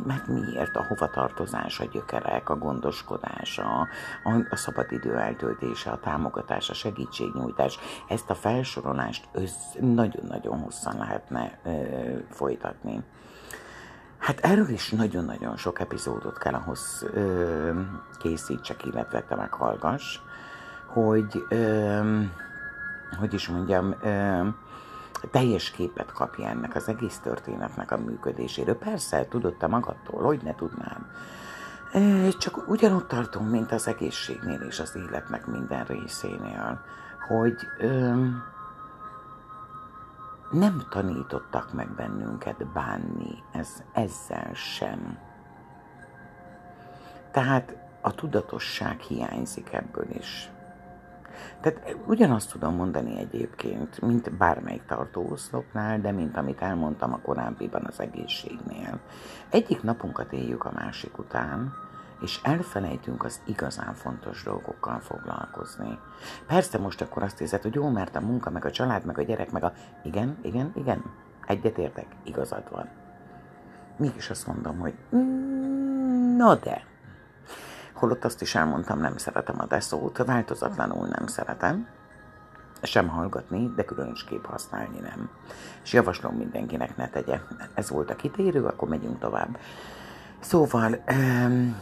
mert 0.07 0.26
miért 0.26 0.76
a 0.76 0.84
hovatartozás, 0.88 1.80
a 1.80 1.84
gyökerek, 1.84 2.48
a 2.48 2.59
gondoskodás, 2.59 3.59
a, 3.59 3.88
a, 4.24 4.30
a 4.50 4.57
szabadidő 4.57 5.16
eltöltése, 5.16 5.90
a 5.90 6.00
támogatás, 6.00 6.70
a 6.70 6.74
segítségnyújtás, 6.74 7.78
ezt 8.09 8.30
a 8.30 8.34
felsorolást 8.34 9.28
nagyon-nagyon 9.80 10.59
hosszan 10.59 10.98
lehetne 10.98 11.59
ö, 11.64 11.70
folytatni. 12.30 13.03
Hát 14.23 14.41
erről 14.41 14.68
is 14.68 14.91
nagyon-nagyon 14.91 15.57
sok 15.57 15.81
epizódot 15.81 16.39
kell 16.39 16.55
ahhoz 16.55 17.07
ö, 17.12 17.81
készítsek, 18.18 18.85
illetve 18.85 19.23
te 19.23 19.35
meghallgass, 19.35 20.18
hogy, 20.87 21.45
ö, 21.49 22.20
hogy 23.18 23.35
is 23.35 23.49
mondjam, 23.49 23.95
ö, 24.03 24.49
teljes 25.31 25.70
képet 25.70 26.12
kapja 26.12 26.49
ennek 26.49 26.75
az 26.75 26.89
egész 26.89 27.18
történetnek 27.18 27.91
a 27.91 27.99
működéséről. 27.99 28.79
Persze, 28.79 29.27
tudod 29.29 29.55
te 29.55 29.66
magadtól, 29.66 30.23
hogy 30.23 30.41
ne 30.43 30.55
tudnám. 30.55 31.07
Csak 32.39 32.68
ugyanott 32.68 33.09
tartunk, 33.09 33.51
mint 33.51 33.73
az 33.73 33.89
egészségnél 33.89 34.61
és 34.61 34.81
az 34.81 34.97
életnek 34.97 35.47
minden 35.47 35.85
részénél, 35.85 36.81
hogy 37.29 37.57
ö, 37.79 38.25
nem 40.53 40.82
tanítottak 40.90 41.72
meg 41.72 41.94
bennünket 41.94 42.66
bánni, 42.66 43.42
ez 43.53 43.82
ezzel 43.92 44.55
sem. 44.55 45.18
Tehát 47.30 47.76
a 48.00 48.14
tudatosság 48.14 49.00
hiányzik 49.00 49.72
ebből 49.72 50.07
is. 50.11 50.50
Tehát 51.61 51.96
ugyanazt 52.07 52.53
tudom 52.53 52.74
mondani 52.74 53.18
egyébként, 53.18 54.00
mint 54.00 54.36
bármelyik 54.36 54.84
tartóoszlopnál, 54.84 56.00
de 56.00 56.11
mint 56.11 56.36
amit 56.36 56.61
elmondtam 56.61 57.12
a 57.12 57.20
korábbiban 57.20 57.84
az 57.86 58.00
egészségnél. 58.00 58.98
Egyik 59.50 59.82
napunkat 59.82 60.32
éljük 60.32 60.64
a 60.64 60.72
másik 60.74 61.18
után, 61.18 61.74
és 62.23 62.41
elfelejtünk 62.43 63.25
az 63.25 63.41
igazán 63.45 63.95
fontos 63.95 64.43
dolgokkal 64.43 65.01
foglalkozni. 65.01 65.99
Persze 66.47 66.79
most 66.79 67.01
akkor 67.01 67.23
azt 67.23 67.39
hiszed, 67.39 67.62
hogy 67.62 67.75
jó, 67.75 67.89
mert 67.89 68.16
a 68.16 68.20
munka, 68.20 68.51
meg 68.51 68.64
a 68.64 68.70
család, 68.70 69.05
meg 69.05 69.18
a 69.18 69.23
gyerek, 69.23 69.51
meg 69.51 69.64
a... 69.64 69.73
Igen, 70.03 70.39
igen, 70.43 70.73
igen, 70.75 71.03
egyetértek, 71.47 72.07
igazad 72.25 72.70
van. 72.70 72.89
Mégis 73.97 74.31
azt 74.31 74.47
mondom, 74.47 74.79
hogy 74.79 74.95
mm, 75.16 76.37
na 76.37 76.55
de, 76.55 76.85
holott 77.93 78.25
azt 78.25 78.43
is 78.43 78.55
elmondtam, 78.55 78.99
nem 78.99 79.16
szeretem 79.16 79.57
a 79.59 79.66
deszót, 79.66 80.16
változatlanul 80.16 81.07
nem 81.07 81.27
szeretem, 81.27 81.87
sem 82.83 83.09
hallgatni, 83.09 83.73
de 83.77 83.85
különösképp 83.85 84.45
használni 84.45 84.99
nem. 84.99 85.31
És 85.83 85.93
javaslom 85.93 86.35
mindenkinek 86.35 86.97
ne 86.97 87.09
tegye. 87.09 87.41
Ez 87.75 87.91
volt 87.91 88.11
a 88.11 88.16
kitérő, 88.16 88.64
akkor 88.64 88.89
megyünk 88.89 89.18
tovább. 89.18 89.59
Szóval, 90.41 91.05
um, 91.11 91.77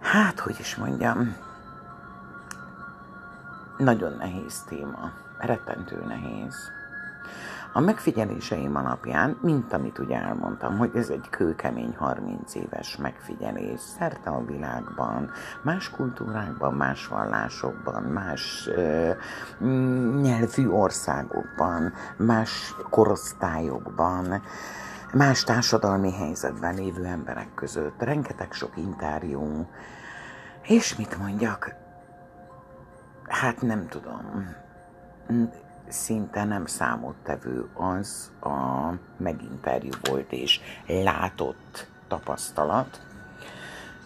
hát, 0.00 0.40
hogy 0.40 0.56
is 0.58 0.76
mondjam, 0.76 1.36
nagyon 3.78 4.12
nehéz 4.18 4.62
téma, 4.68 5.12
rettentő 5.38 6.04
nehéz. 6.06 6.54
A 7.72 7.80
megfigyeléseim 7.80 8.76
alapján, 8.76 9.36
mint 9.40 9.72
amit 9.72 9.98
ugye 9.98 10.16
elmondtam, 10.16 10.78
hogy 10.78 10.90
ez 10.94 11.08
egy 11.08 11.26
kőkemény 11.30 11.94
30 11.98 12.54
éves 12.54 12.96
megfigyelés 12.96 13.80
szerte 13.80 14.30
a 14.30 14.44
világban, 14.44 15.30
más 15.62 15.90
kultúrákban, 15.90 16.74
más 16.74 17.06
vallásokban, 17.06 18.02
más 18.02 18.68
ö, 18.74 19.10
nyelvű 20.20 20.68
országokban, 20.68 21.92
más 22.16 22.74
korosztályokban, 22.90 24.42
más 25.12 25.44
társadalmi 25.44 26.12
helyzetben 26.12 26.74
lévő 26.74 27.04
emberek 27.04 27.54
között, 27.54 28.02
rengeteg 28.02 28.52
sok 28.52 28.76
interjú, 28.76 29.68
és 30.62 30.96
mit 30.96 31.18
mondjak, 31.18 31.74
hát 33.28 33.60
nem 33.62 33.88
tudom, 33.88 34.54
szinte 35.88 36.44
nem 36.44 36.66
számottevő 36.66 37.68
az 37.74 38.32
a 38.40 38.90
meginterjú 39.16 39.90
volt 40.02 40.32
és 40.32 40.60
látott 40.86 41.86
tapasztalat, 42.08 43.00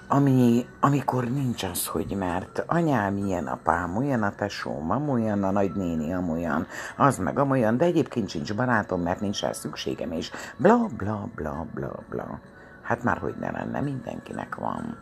ami, 0.09 0.67
amikor 0.81 1.25
nincs 1.25 1.63
az, 1.63 1.87
hogy 1.87 2.17
mert 2.19 2.63
anyám 2.67 3.17
ilyen 3.17 3.47
apám, 3.47 3.97
olyan 3.97 4.23
a 4.23 4.35
tesóm, 4.35 5.09
olyan 5.09 5.45
a 5.45 5.51
nagynéni, 5.51 6.13
amolyan, 6.13 6.67
az 6.97 7.19
meg 7.19 7.39
amolyan, 7.39 7.77
de 7.77 7.85
egyébként 7.85 8.29
sincs 8.29 8.55
barátom, 8.55 9.03
mert 9.03 9.21
nincs 9.21 9.41
rá 9.41 9.53
szükségem, 9.53 10.13
és 10.13 10.31
bla 10.57 10.87
bla 10.97 11.29
bla 11.35 11.67
bla 11.75 11.99
bla. 12.09 12.41
Hát 12.83 13.03
már 13.03 13.19
hogy 13.19 13.35
ne 13.41 13.51
lenne, 13.51 13.81
mindenkinek 13.81 14.55
van. 14.55 14.97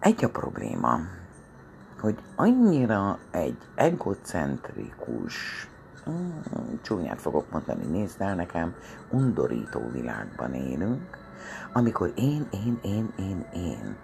Egy 0.00 0.24
a 0.24 0.28
probléma, 0.28 0.98
hogy 2.00 2.18
annyira 2.36 3.18
egy 3.30 3.58
egocentrikus, 3.74 5.68
mm, 6.10 6.30
csúnyát 6.82 7.20
fogok 7.20 7.50
mondani, 7.50 7.86
nézd 7.86 8.20
el 8.20 8.34
nekem, 8.34 8.74
undorító 9.10 9.90
világban 9.92 10.54
élünk, 10.54 11.21
amikor 11.72 12.12
én, 12.16 12.46
én, 12.50 12.78
én, 12.82 13.12
én, 13.18 13.46
én, 13.54 13.96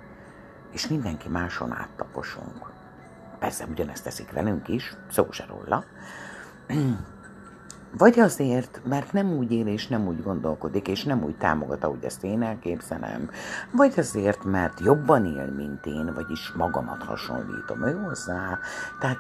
és 0.72 0.88
mindenki 0.88 1.28
máson 1.28 1.72
áttaposunk. 1.72 2.70
Persze 3.38 3.64
ugyanezt 3.70 4.05
teszik 4.05 4.32
velünk 4.32 4.68
is, 4.68 4.96
szó 5.11 5.26
se 5.30 5.44
róla, 5.49 5.84
vagy 7.99 8.20
azért, 8.20 8.80
mert 8.84 9.12
nem 9.12 9.32
úgy 9.32 9.53
él 9.53 9.66
és 9.66 9.86
nem 9.86 10.07
úgy 10.07 10.22
gondolkodik, 10.22 10.88
és 10.88 11.05
nem 11.05 11.22
úgy 11.22 11.36
támogat, 11.36 11.84
ahogy 11.84 12.05
ezt 12.05 12.24
én 12.24 12.42
elképzelem, 12.42 13.30
vagy 13.70 13.94
azért, 13.96 14.44
mert 14.44 14.80
jobban 14.80 15.26
él, 15.26 15.53
mint 15.57 15.86
én, 15.86 16.14
vagyis 16.14 16.53
magamat 16.53 17.03
hasonlítom 17.03 17.86
ő 17.86 17.92
hozzá. 17.92 18.59
Tehát 19.01 19.18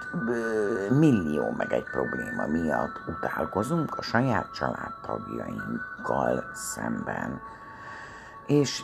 millió 0.90 1.50
meg 1.56 1.72
egy 1.72 1.84
probléma 1.90 2.46
miatt 2.46 3.00
utálkozunk 3.08 3.98
a 3.98 4.02
saját 4.02 4.52
családtagjainkkal 4.54 6.44
szemben. 6.54 7.40
És 8.48 8.82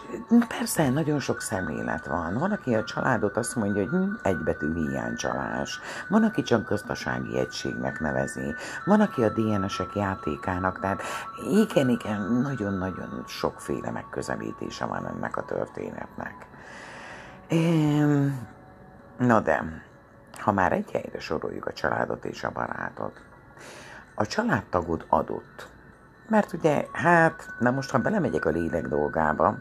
persze 0.48 0.90
nagyon 0.90 1.20
sok 1.20 1.40
szemlélet 1.40 2.06
van. 2.06 2.38
Van, 2.38 2.52
aki 2.52 2.74
a 2.74 2.84
családot 2.84 3.36
azt 3.36 3.56
mondja, 3.56 3.82
hogy 3.82 3.90
hm, 3.90 4.12
egybetű 4.22 4.74
hiánycsalás. 4.74 5.80
Van, 6.08 6.24
aki 6.24 6.42
csak 6.42 6.68
gazdasági 6.68 7.38
egységnek 7.38 8.00
nevezi. 8.00 8.54
Van, 8.84 9.00
aki 9.00 9.22
a 9.22 9.28
DNS-ek 9.28 9.94
játékának. 9.94 10.80
Tehát 10.80 11.02
igen, 11.50 11.88
igen, 11.88 12.20
nagyon-nagyon 12.20 13.24
sokféle 13.26 13.90
megközelítése 13.90 14.84
van 14.84 15.06
ennek 15.06 15.36
a 15.36 15.44
történetnek. 15.44 16.46
Na 19.18 19.40
de, 19.40 19.82
ha 20.38 20.52
már 20.52 20.72
egy 20.72 20.90
helyre 20.90 21.20
soroljuk 21.20 21.66
a 21.66 21.72
családot 21.72 22.24
és 22.24 22.44
a 22.44 22.50
barátot, 22.52 23.20
a 24.14 24.26
családtagod 24.26 25.04
adott. 25.08 25.72
Mert 26.28 26.52
ugye, 26.52 26.86
hát, 26.92 27.48
na 27.58 27.70
most, 27.70 27.90
ha 27.90 27.98
belemegyek 27.98 28.44
a 28.44 28.50
lélek 28.50 28.88
dolgába, 28.88 29.58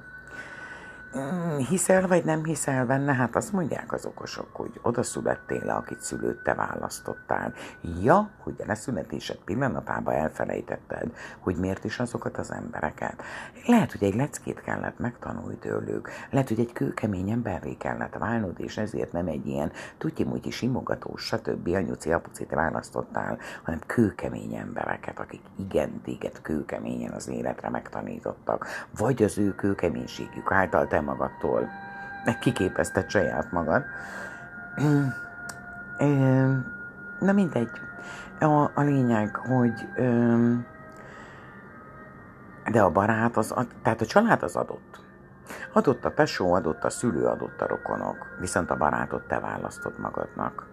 hiszel 1.69 2.07
vagy 2.07 2.25
nem 2.25 2.43
hiszel 2.43 2.85
benne? 2.85 3.13
Hát 3.13 3.35
azt 3.35 3.51
mondják 3.51 3.93
az 3.93 4.05
okosok, 4.05 4.55
hogy 4.55 4.79
oda 4.81 5.03
születtél 5.03 5.65
le, 5.65 5.73
akit 5.73 6.01
szülőt 6.01 6.43
te 6.43 6.53
választottál. 6.53 7.53
Ja, 8.01 8.29
hogy 8.43 8.55
a 8.57 8.63
leszületésed 8.67 9.37
pillanatában 9.45 10.13
elfelejtetted, 10.13 11.11
hogy 11.39 11.55
miért 11.55 11.83
is 11.83 11.99
azokat 11.99 12.37
az 12.37 12.51
embereket. 12.51 13.23
Lehet, 13.65 13.91
hogy 13.91 14.03
egy 14.03 14.15
leckét 14.15 14.61
kellett 14.61 14.99
megtanulni 14.99 15.55
tőlük, 15.55 16.09
lehet, 16.29 16.47
hogy 16.47 16.59
egy 16.59 16.73
kőkemény 16.73 17.29
emberré 17.29 17.73
kellett 17.73 18.17
válnod, 18.17 18.59
és 18.59 18.77
ezért 18.77 19.11
nem 19.11 19.27
egy 19.27 19.47
ilyen 19.47 19.71
tutyi-mutyi 19.97 20.51
simogatós, 20.51 21.25
stb. 21.25 21.67
anyuci 21.67 22.11
apucit 22.11 22.49
választottál, 22.49 23.37
hanem 23.63 23.79
kőkemény 23.85 24.55
embereket, 24.55 25.19
akik 25.19 25.41
igen 25.57 26.01
téged 26.01 26.41
kőkeményen 26.41 27.11
az 27.11 27.27
életre 27.27 27.69
megtanítottak, 27.69 28.67
vagy 28.97 29.23
az 29.23 29.37
ő 29.37 29.55
kőkeménységük 29.55 30.51
által 30.51 30.87
te 30.87 31.01
magadtól, 31.03 31.69
meg 32.25 32.39
kiképezted 32.39 33.09
saját 33.09 33.51
magad. 33.51 33.83
Na 37.19 37.31
mindegy. 37.31 37.69
A, 38.39 38.71
a 38.73 38.81
lényeg, 38.81 39.35
hogy 39.35 39.87
de 42.71 42.81
a 42.81 42.91
barát, 42.91 43.37
az, 43.37 43.53
tehát 43.81 44.01
a 44.01 44.05
család 44.05 44.43
az 44.43 44.55
adott. 44.55 45.01
Adott 45.73 46.05
a 46.05 46.13
tesó, 46.13 46.53
adott 46.53 46.83
a 46.83 46.89
szülő, 46.89 47.25
adott 47.25 47.61
a 47.61 47.67
rokonok, 47.67 48.37
viszont 48.39 48.71
a 48.71 48.77
barátot 48.77 49.27
te 49.27 49.39
választod 49.39 49.99
magadnak. 49.99 50.67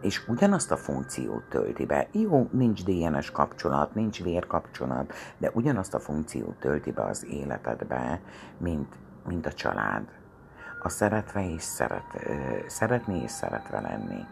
És 0.00 0.28
ugyanazt 0.28 0.72
a 0.72 0.76
funkciót 0.76 1.42
tölti 1.42 1.86
be. 1.86 2.08
Jó, 2.12 2.48
nincs 2.52 2.84
DNS 2.84 3.30
kapcsolat, 3.30 3.94
nincs 3.94 4.22
vérkapcsolat, 4.22 5.12
de 5.38 5.50
ugyanazt 5.54 5.94
a 5.94 6.00
funkciót 6.00 6.56
tölti 6.56 6.92
be 6.92 7.02
az 7.02 7.26
életedbe, 7.26 8.20
mint 8.58 8.96
mint 9.24 9.46
a 9.46 9.52
család. 9.52 10.02
A 10.82 10.88
szeretve 10.88 11.50
és 11.50 11.62
szeret, 11.62 12.04
szeretni 12.66 13.22
és 13.22 13.30
szeretve 13.30 13.80
lenni. 13.80 14.26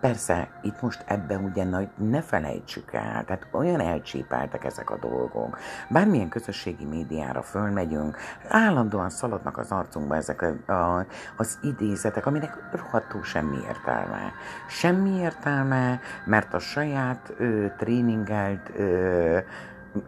Persze, 0.00 0.48
itt 0.62 0.80
most 0.80 1.04
ebben 1.06 1.44
ugye 1.44 1.64
nagy, 1.64 1.88
ne 1.96 2.22
felejtsük 2.22 2.92
el, 2.92 3.24
tehát 3.24 3.46
olyan 3.52 3.80
elcsépeltek 3.80 4.64
ezek 4.64 4.90
a 4.90 4.98
dolgok. 4.98 5.58
Bármilyen 5.88 6.28
közösségi 6.28 6.84
médiára 6.84 7.42
fölmegyünk, 7.42 8.16
állandóan 8.48 9.10
szaladnak 9.10 9.58
az 9.58 9.70
arcunkba 9.70 10.16
ezek 10.16 10.42
a, 10.42 10.72
a, 10.72 11.06
az 11.36 11.58
idézetek, 11.62 12.26
aminek 12.26 12.56
rohadtul 12.72 13.22
semmi 13.22 13.58
értelme. 13.68 14.32
Semmi 14.68 15.10
értelme, 15.10 16.00
mert 16.24 16.54
a 16.54 16.58
saját 16.58 17.32
ö, 17.36 17.66
tréningelt 17.78 18.70
ö, 18.76 19.38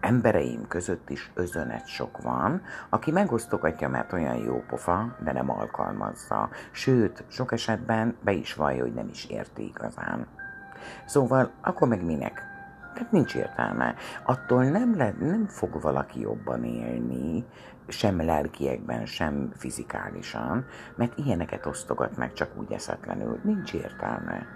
embereim 0.01 0.68
között 0.68 1.11
is 1.11 1.30
özönet 1.35 1.87
sok 1.87 2.22
van, 2.22 2.62
aki 2.89 3.11
megosztogatja, 3.11 3.89
mert 3.89 4.12
olyan 4.12 4.37
jó 4.37 4.62
pofa, 4.68 5.16
de 5.24 5.33
nem 5.33 5.51
alkalmazza. 5.51 6.49
Sőt, 6.70 7.24
sok 7.28 7.53
esetben 7.53 8.16
be 8.20 8.33
is 8.33 8.55
vallja, 8.55 8.83
hogy 8.83 8.95
nem 8.95 9.09
is 9.09 9.24
érti 9.24 9.64
igazán. 9.64 10.26
Szóval, 11.05 11.51
akkor 11.61 11.89
meg 11.89 12.05
minek? 12.05 12.43
Tehát 12.95 13.12
nincs 13.12 13.35
értelme. 13.35 13.95
Attól 14.24 14.64
nem, 14.64 14.97
le, 14.97 15.14
nem 15.20 15.47
fog 15.47 15.80
valaki 15.80 16.20
jobban 16.20 16.64
élni, 16.64 17.45
sem 17.89 18.24
lelkiekben, 18.24 19.07
sem 19.07 19.53
fizikálisan, 19.57 20.66
mert 20.95 21.18
ilyeneket 21.18 21.66
osztogat 21.66 22.16
meg 22.16 22.33
csak 22.33 22.51
úgy 22.57 22.72
eszetlenül. 22.72 23.41
Nincs 23.43 23.72
értelme. 23.72 24.47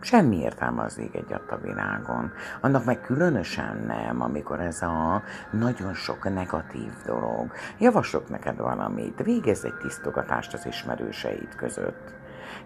Semmi 0.00 0.36
értelme 0.40 0.82
az 0.82 0.98
ég 0.98 1.10
egy 1.12 1.32
a 1.32 1.56
világon. 1.62 2.32
Annak 2.60 2.84
meg 2.84 3.00
különösen 3.00 3.84
nem, 3.86 4.22
amikor 4.22 4.60
ez 4.60 4.82
a 4.82 5.22
nagyon 5.50 5.94
sok 5.94 6.34
negatív 6.34 6.92
dolog. 7.06 7.52
Javaslok 7.78 8.28
neked 8.28 8.56
valamit, 8.56 9.22
végezz 9.22 9.64
egy 9.64 9.74
tisztogatást 9.74 10.54
az 10.54 10.66
ismerőseid 10.66 11.54
között. 11.56 12.14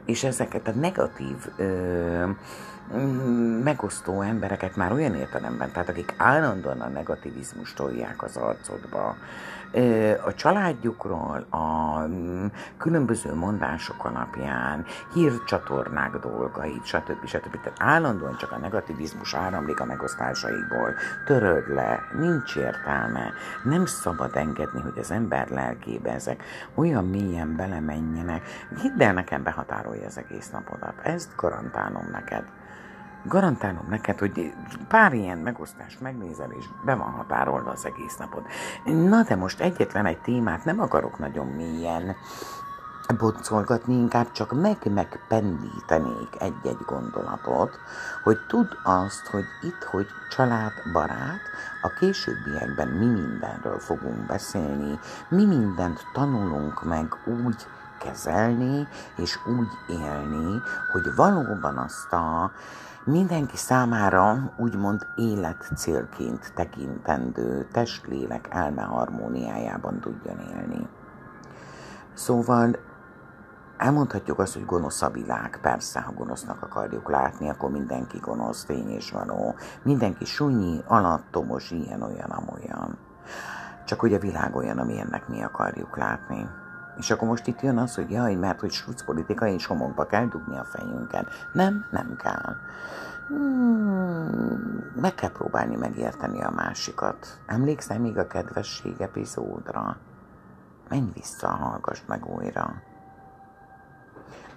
És 0.04 0.24
ezeket 0.24 0.68
a 0.68 0.72
negatív 0.72 1.36
ö, 1.56 2.24
megosztó 3.62 4.20
embereket 4.20 4.76
már 4.76 4.92
olyan 4.92 5.14
értelemben, 5.14 5.72
tehát 5.72 5.88
akik 5.88 6.14
állandóan 6.16 6.80
a 6.80 6.88
negativizmust 6.88 7.76
tolják 7.76 8.22
az 8.22 8.36
arcodba, 8.36 9.16
a 10.24 10.34
családjukról, 10.34 11.46
a 11.50 11.98
mm, 12.06 12.46
különböző 12.76 13.34
mondások 13.34 14.04
alapján, 14.04 14.84
hírcsatornák 15.14 16.16
dolgait, 16.16 16.84
stb. 16.84 17.26
stb. 17.26 17.60
Tehát 17.60 17.78
állandóan 17.78 18.36
csak 18.36 18.52
a 18.52 18.58
negativizmus 18.58 19.34
áramlik 19.34 19.80
a 19.80 19.84
megosztásaikból. 19.84 20.94
Töröld 21.26 21.68
le, 21.68 22.00
nincs 22.18 22.56
értelme. 22.56 23.32
Nem 23.64 23.86
szabad 23.86 24.36
engedni, 24.36 24.80
hogy 24.80 24.98
az 24.98 25.10
ember 25.10 25.48
lelkébe 25.48 26.12
ezek 26.12 26.42
olyan 26.74 27.08
mélyen 27.08 27.56
belemenjenek. 27.56 28.42
Hidd 28.80 29.02
el, 29.02 29.12
nekem 29.12 29.42
behatárolja 29.42 30.06
az 30.06 30.18
egész 30.18 30.50
napodat. 30.50 30.94
Ezt 31.02 31.36
garantálom 31.36 32.08
neked 32.12 32.44
garantálom 33.24 33.86
neked, 33.88 34.18
hogy 34.18 34.52
pár 34.88 35.12
ilyen 35.12 35.38
megosztást 35.38 36.00
megnézel, 36.00 36.50
és 36.50 36.64
be 36.84 36.94
van 36.94 37.10
határolva 37.10 37.70
az 37.70 37.86
egész 37.86 38.16
napod. 38.16 38.42
Na 38.84 39.22
de 39.22 39.36
most 39.36 39.60
egyetlen 39.60 40.06
egy 40.06 40.18
témát 40.18 40.64
nem 40.64 40.80
akarok 40.80 41.18
nagyon 41.18 41.46
mélyen 41.46 42.16
boncolgatni, 43.18 43.94
inkább 43.94 44.32
csak 44.32 44.52
meg-megpendítenék 44.52 46.36
egy-egy 46.38 46.84
gondolatot, 46.86 47.78
hogy 48.22 48.38
tudd 48.48 48.68
azt, 48.82 49.26
hogy 49.26 49.44
itt, 49.62 49.82
hogy 49.90 50.06
család, 50.30 50.72
barát, 50.92 51.40
a 51.82 51.88
későbbiekben 51.98 52.88
mi 52.88 53.06
mindenről 53.06 53.78
fogunk 53.78 54.26
beszélni, 54.26 54.98
mi 55.28 55.44
mindent 55.44 56.06
tanulunk 56.12 56.84
meg 56.84 57.16
úgy 57.44 57.66
kezelni, 58.04 58.88
és 59.16 59.38
úgy 59.46 59.96
élni, 59.98 60.60
hogy 60.92 61.14
valóban 61.16 61.78
azt 61.78 62.12
a 62.12 62.50
mindenki 63.04 63.56
számára 63.56 64.52
úgymond 64.56 65.06
életcélként 65.16 66.52
tekintendő 66.54 67.68
testlélek 67.72 68.48
elme 68.50 68.82
harmóniájában 68.82 70.00
tudjon 70.00 70.38
élni. 70.38 70.88
Szóval 72.14 72.76
elmondhatjuk 73.76 74.38
azt, 74.38 74.54
hogy 74.54 74.64
gonosz 74.64 75.02
a 75.02 75.10
világ. 75.10 75.58
Persze, 75.62 76.00
ha 76.00 76.12
gonosznak 76.12 76.62
akarjuk 76.62 77.08
látni, 77.08 77.48
akkor 77.48 77.70
mindenki 77.70 78.18
gonosz, 78.18 78.64
tény 78.64 78.88
és 78.88 79.10
való. 79.10 79.54
Mindenki 79.82 80.24
sunyi, 80.24 80.80
alattomos, 80.86 81.70
ilyen, 81.70 82.02
olyan, 82.02 82.30
amolyan. 82.30 82.98
Csak 83.84 84.00
hogy 84.00 84.14
a 84.14 84.18
világ 84.18 84.56
olyan, 84.56 84.78
amilyennek 84.78 85.28
mi 85.28 85.42
akarjuk 85.42 85.96
látni. 85.96 86.48
És 86.98 87.10
akkor 87.10 87.28
most 87.28 87.46
itt 87.46 87.60
jön 87.60 87.78
az, 87.78 87.94
hogy 87.94 88.10
jaj, 88.10 88.34
mert 88.34 88.60
hogy 88.60 88.70
suc 88.70 89.02
politika 89.02 89.46
és 89.46 89.66
homokba 89.66 90.06
kell 90.06 90.26
dugni 90.26 90.58
a 90.58 90.64
fejünket. 90.64 91.28
Nem, 91.52 91.86
nem 91.90 92.16
kell. 92.16 92.54
Hmm, 93.28 94.92
meg 94.94 95.14
kell 95.14 95.30
próbálni 95.30 95.76
megérteni 95.76 96.42
a 96.42 96.50
másikat. 96.50 97.40
Emlékszem 97.46 98.00
még 98.00 98.18
a 98.18 98.26
kedvesség 98.26 99.00
epizódra? 99.00 99.96
Menj 100.88 101.10
vissza, 101.14 101.48
hallgass 101.48 102.02
meg 102.06 102.26
újra. 102.26 102.82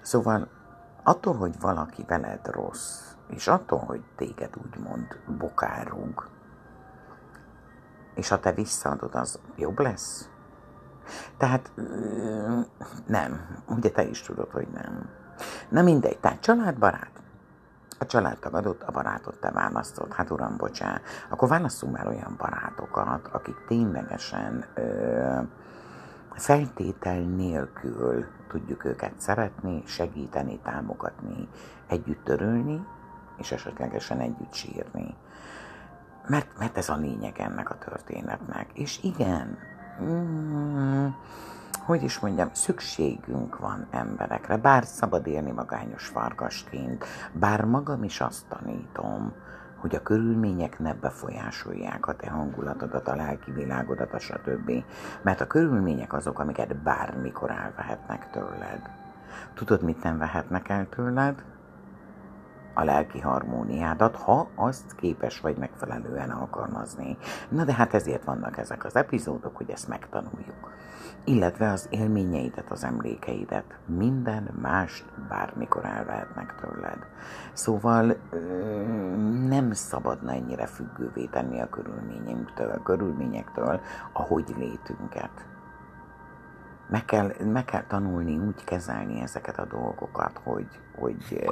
Szóval 0.01 0.47
attól, 1.03 1.35
hogy 1.35 1.59
valaki 1.59 2.03
veled 2.07 2.47
rossz, 2.47 3.13
és 3.27 3.47
attól, 3.47 3.79
hogy 3.79 4.01
téged 4.15 4.53
úgymond 4.65 5.19
bokárug, 5.37 6.29
és 8.15 8.29
ha 8.29 8.39
te 8.39 8.51
visszaadod, 8.51 9.15
az 9.15 9.39
jobb 9.55 9.79
lesz? 9.79 10.29
Tehát 11.37 11.71
nem, 13.05 13.61
ugye 13.67 13.89
te 13.89 14.03
is 14.03 14.21
tudod, 14.21 14.51
hogy 14.51 14.67
nem. 14.73 15.09
Na 15.69 15.81
mindegy, 15.81 16.19
tehát 16.19 16.39
családbarát. 16.39 17.11
A 17.99 18.05
családtag 18.05 18.53
adott, 18.53 18.83
a 18.83 18.91
barátot 18.91 19.39
te 19.39 19.51
választod. 19.51 20.13
Hát 20.13 20.29
uram, 20.29 20.57
bocsán, 20.57 21.01
akkor 21.29 21.49
válasszunk 21.49 21.97
már 21.97 22.07
olyan 22.07 22.35
barátokat, 22.37 23.27
akik 23.31 23.55
ténylegesen 23.67 24.65
ö, 24.73 25.39
feltétel 26.33 27.19
nélkül 27.19 28.25
tudjuk 28.47 28.85
őket 28.85 29.13
szeretni, 29.17 29.83
segíteni, 29.85 30.59
támogatni, 30.63 31.47
együtt 31.87 32.29
örülni, 32.29 32.85
és 33.37 33.51
esetlegesen 33.51 34.19
együtt 34.19 34.53
sírni. 34.53 35.15
Mert, 36.27 36.57
mert 36.57 36.77
ez 36.77 36.89
a 36.89 36.95
lényeg 36.95 37.39
ennek 37.39 37.69
a 37.69 37.77
történetnek. 37.77 38.69
És 38.73 38.99
igen, 39.03 39.57
mm, 40.01 41.07
hogy 41.85 42.03
is 42.03 42.19
mondjam, 42.19 42.49
szükségünk 42.51 43.59
van 43.59 43.87
emberekre, 43.91 44.57
bár 44.57 44.85
szabad 44.85 45.27
élni 45.27 45.51
magányos 45.51 46.07
farkasként, 46.07 47.05
bár 47.31 47.65
magam 47.65 48.03
is 48.03 48.21
azt 48.21 48.45
tanítom, 48.47 49.33
hogy 49.77 49.95
a 49.95 50.01
körülmények 50.01 50.79
ne 50.79 50.93
befolyásolják 50.93 52.07
a 52.07 52.15
te 52.15 52.29
hangulatodat, 52.29 53.07
a 53.07 53.15
lelki 53.15 53.51
világodat, 53.51 54.13
a 54.13 54.19
stb. 54.19 54.71
Mert 55.21 55.41
a 55.41 55.47
körülmények 55.47 56.13
azok, 56.13 56.39
amiket 56.39 56.75
bármikor 56.75 57.51
elvehetnek 57.51 58.29
tőled. 58.31 58.89
Tudod, 59.53 59.81
mit 59.81 60.03
nem 60.03 60.17
vehetnek 60.17 60.69
el 60.69 60.89
tőled? 60.89 61.43
A 62.73 62.83
lelki 62.83 63.19
harmóniádat, 63.19 64.15
ha 64.15 64.47
azt 64.55 64.95
képes 64.95 65.39
vagy 65.39 65.57
megfelelően 65.57 66.29
alkalmazni. 66.29 67.17
Na 67.49 67.63
de 67.63 67.73
hát 67.73 67.93
ezért 67.93 68.23
vannak 68.23 68.57
ezek 68.57 68.85
az 68.85 68.95
epizódok, 68.95 69.57
hogy 69.57 69.69
ezt 69.69 69.87
megtanuljuk. 69.87 70.71
Illetve 71.23 71.71
az 71.71 71.87
élményeidet, 71.89 72.71
az 72.71 72.83
emlékeidet, 72.83 73.79
minden 73.85 74.49
mást 74.61 75.05
bármikor 75.29 75.85
elvehetnek 75.85 76.55
tőled. 76.55 77.07
Szóval 77.53 78.17
nem 79.47 79.71
szabadna 79.71 80.31
ennyire 80.31 80.65
függővé 80.65 81.25
tenni 81.25 81.61
a 81.61 81.69
körülményektől, 81.69 82.69
a 82.69 82.83
körülményektől, 82.83 83.79
ahogy 84.13 84.53
létünket. 84.57 85.45
Meg 86.89 87.05
kell, 87.05 87.31
meg 87.45 87.65
kell 87.65 87.83
tanulni 87.87 88.37
úgy 88.37 88.63
kezelni 88.63 89.21
ezeket 89.21 89.59
a 89.59 89.65
dolgokat, 89.65 90.39
hogy, 90.43 90.67
hogy 90.95 91.45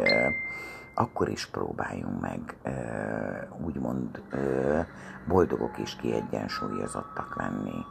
akkor 1.02 1.30
is 1.30 1.45
próbáljunk 1.45 2.22
meg 2.22 2.56
úgymond 3.66 4.22
boldogok 5.28 5.78
és 5.78 5.95
kiegyensúlyozottak 5.95 7.36
lenni. 7.36 7.86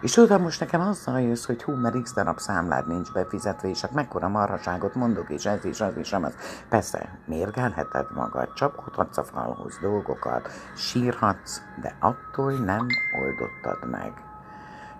És 0.00 0.16
oda 0.16 0.38
most 0.38 0.60
nekem 0.60 0.80
azzal 0.80 1.20
jössz, 1.20 1.44
hogy 1.44 1.62
hú, 1.62 1.72
mert 1.72 2.02
x 2.02 2.14
darab 2.14 2.38
számlád 2.38 2.88
nincs 2.88 3.12
befizetve, 3.12 3.68
és 3.68 3.80
hát 3.80 3.92
mekkora 3.92 4.28
marhaságot 4.28 4.94
mondok, 4.94 5.30
és 5.30 5.46
ez 5.46 5.64
is, 5.64 5.80
az 5.80 5.96
is, 5.96 6.12
az. 6.12 6.34
Persze, 6.68 7.18
mérgelheted 7.24 8.06
magad, 8.14 8.52
csapkodhatsz 8.52 9.16
a 9.16 9.24
falhoz 9.24 9.78
dolgokat, 9.80 10.48
sírhatsz, 10.76 11.60
de 11.80 11.96
attól 12.00 12.52
nem 12.52 12.86
oldottad 13.22 13.90
meg 13.90 14.25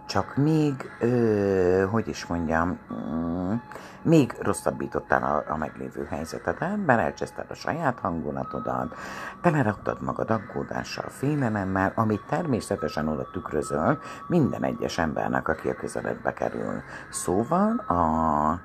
csak 0.06 0.36
még, 0.36 0.90
ö, 1.00 1.86
hogy 1.90 2.08
is 2.08 2.26
mondjam, 2.26 2.78
mm, 2.92 3.54
még 4.02 4.34
rosszabbítottál 4.40 5.22
a, 5.22 5.52
a 5.52 5.56
meglévő 5.56 6.06
helyzetet, 6.10 6.60
mert 6.86 7.00
elcseszted 7.00 7.44
a 7.48 7.54
saját 7.54 7.98
hangulatodat, 7.98 8.96
teleraktad 9.42 10.02
magad 10.02 10.30
aggódással, 10.30 11.08
félelemmel, 11.08 11.92
amit 11.94 12.22
természetesen 12.28 13.08
oda 13.08 13.30
tükrözöl 13.32 13.98
minden 14.26 14.64
egyes 14.64 14.98
embernek, 14.98 15.48
aki 15.48 15.68
a 15.68 15.74
közeledbe 15.74 16.32
kerül. 16.32 16.82
Szóval 17.10 17.76
a 17.78 18.60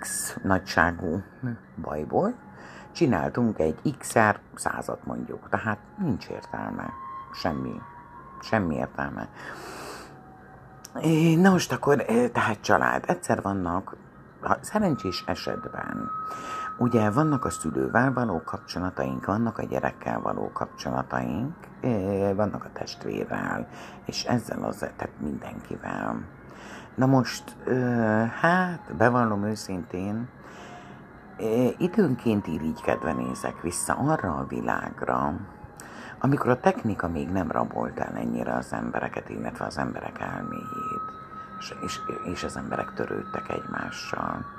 X 0.00 0.36
nagyságú 0.42 1.22
bajból 1.82 2.34
csináltunk 2.92 3.58
egy 3.58 3.94
XR 3.98 4.38
százat 4.54 5.04
mondjuk, 5.04 5.48
tehát 5.48 5.78
nincs 5.98 6.28
értelme, 6.28 6.92
semmi, 7.32 7.80
semmi 8.42 8.74
értelme. 8.74 9.28
Na 11.36 11.50
most 11.50 11.72
akkor, 11.72 12.04
tehát 12.32 12.60
család, 12.60 13.04
egyszer 13.06 13.42
vannak, 13.42 13.96
szerencsés 14.60 15.24
esetben, 15.26 16.10
ugye 16.78 17.10
vannak 17.10 17.44
a 17.44 17.50
szülővel 17.50 18.12
való 18.12 18.42
kapcsolataink, 18.44 19.26
vannak 19.26 19.58
a 19.58 19.64
gyerekkel 19.64 20.20
való 20.20 20.50
kapcsolataink, 20.52 21.54
vannak 22.34 22.64
a 22.64 22.72
testvérrel, 22.72 23.68
és 24.04 24.24
ezzel 24.24 24.62
az, 24.62 24.76
tehát 24.76 25.20
mindenkivel. 25.20 26.22
Na 26.94 27.06
most, 27.06 27.56
hát, 28.40 28.94
bevallom 28.96 29.44
őszintén, 29.44 30.28
időnként 31.78 32.46
irigykedve 32.46 33.12
nézek 33.12 33.60
vissza 33.62 33.94
arra 33.94 34.34
a 34.34 34.46
világra, 34.48 35.32
amikor 36.18 36.50
a 36.50 36.60
technika 36.60 37.08
még 37.08 37.28
nem 37.28 37.50
rabolt 37.50 37.98
el 37.98 38.16
ennyire 38.16 38.54
az 38.54 38.72
embereket, 38.72 39.28
illetve 39.28 39.64
az 39.64 39.78
emberek 39.78 40.20
elméjét, 40.20 41.02
és, 41.58 41.74
és, 41.80 42.00
és 42.24 42.44
az 42.44 42.56
emberek 42.56 42.92
törődtek 42.94 43.48
egymással. 43.48 44.57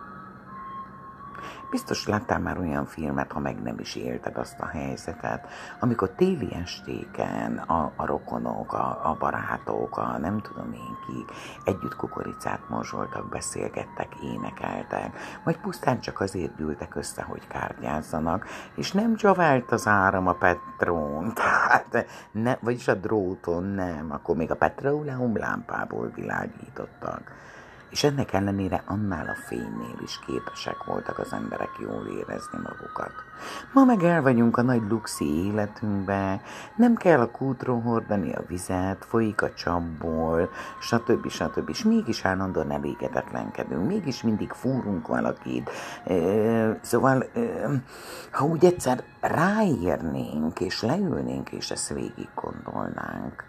Biztos 1.69 2.07
láttál 2.07 2.39
már 2.39 2.57
olyan 2.57 2.85
filmet, 2.85 3.31
ha 3.31 3.39
meg 3.39 3.61
nem 3.61 3.79
is 3.79 3.95
élted 3.95 4.37
azt 4.37 4.59
a 4.59 4.65
helyzetet, 4.65 5.47
amikor 5.79 6.09
téli 6.09 6.53
estéken 6.61 7.57
a, 7.57 7.91
a 7.95 8.05
rokonok, 8.05 8.73
a, 8.73 8.99
a 9.03 9.15
barátok, 9.19 9.97
a 9.97 10.17
nem 10.17 10.41
tudom 10.41 10.73
én 10.73 10.97
ki, 11.07 11.25
együtt 11.63 11.95
kukoricát 11.95 12.59
morzsoltak, 12.69 13.29
beszélgettek, 13.29 14.15
énekeltek, 14.23 15.17
vagy 15.43 15.57
pusztán 15.57 15.99
csak 15.99 16.19
azért 16.19 16.55
gyűltek 16.55 16.95
össze, 16.95 17.23
hogy 17.23 17.47
kártyázzanak, 17.47 18.47
és 18.75 18.91
nem 18.91 19.15
csavált 19.15 19.71
az 19.71 19.87
áram 19.87 20.27
a 20.27 20.33
petrón, 20.33 21.33
tehát 21.39 22.07
ne, 22.31 22.55
vagyis 22.59 22.87
a 22.87 22.93
dróton 22.93 23.63
nem, 23.63 24.11
akkor 24.11 24.35
még 24.35 24.51
a 24.51 24.55
petróleum 24.55 25.37
lámpából 25.37 26.11
világítottak 26.15 27.31
és 27.89 28.03
ennek 28.03 28.33
ellenére 28.33 28.83
annál 28.85 29.25
a 29.27 29.41
fénynél 29.47 29.97
is 30.03 30.19
képesek 30.25 30.83
voltak 30.83 31.17
az 31.17 31.33
emberek 31.33 31.69
jól 31.79 32.05
érezni 32.07 32.57
magukat. 32.63 33.11
Ma 33.73 33.83
meg 33.83 34.03
el 34.03 34.21
vagyunk 34.21 34.57
a 34.57 34.61
nagy 34.61 34.81
luxi 34.89 35.45
életünkbe, 35.45 36.41
nem 36.75 36.95
kell 36.95 37.19
a 37.19 37.31
kútról 37.31 37.81
hordani 37.81 38.33
a 38.33 38.43
vizet, 38.47 39.05
folyik 39.05 39.41
a 39.41 39.53
csapból, 39.53 40.49
stb. 40.79 41.29
stb. 41.29 41.69
És 41.69 41.83
mégis 41.83 42.25
állandóan 42.25 42.71
elégedetlenkedünk, 42.71 43.87
mégis 43.87 44.21
mindig 44.23 44.51
fúrunk 44.51 45.07
valakit. 45.07 45.69
Szóval, 46.81 47.25
ha 48.31 48.45
úgy 48.45 48.65
egyszer 48.65 49.03
ráérnénk, 49.21 50.59
és 50.59 50.81
leülnénk, 50.81 51.51
és 51.51 51.71
ezt 51.71 51.93
végig 51.93 52.29
gondolnánk, 52.35 53.43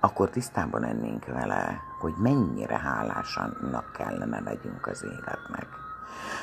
akkor 0.00 0.30
tisztában 0.30 0.80
lennénk 0.80 1.26
vele, 1.26 1.80
hogy 2.04 2.14
mennyire 2.18 2.78
hálásanak 2.78 3.92
kellene 3.92 4.40
legyünk 4.40 4.86
az 4.86 5.04
életnek. 5.04 5.66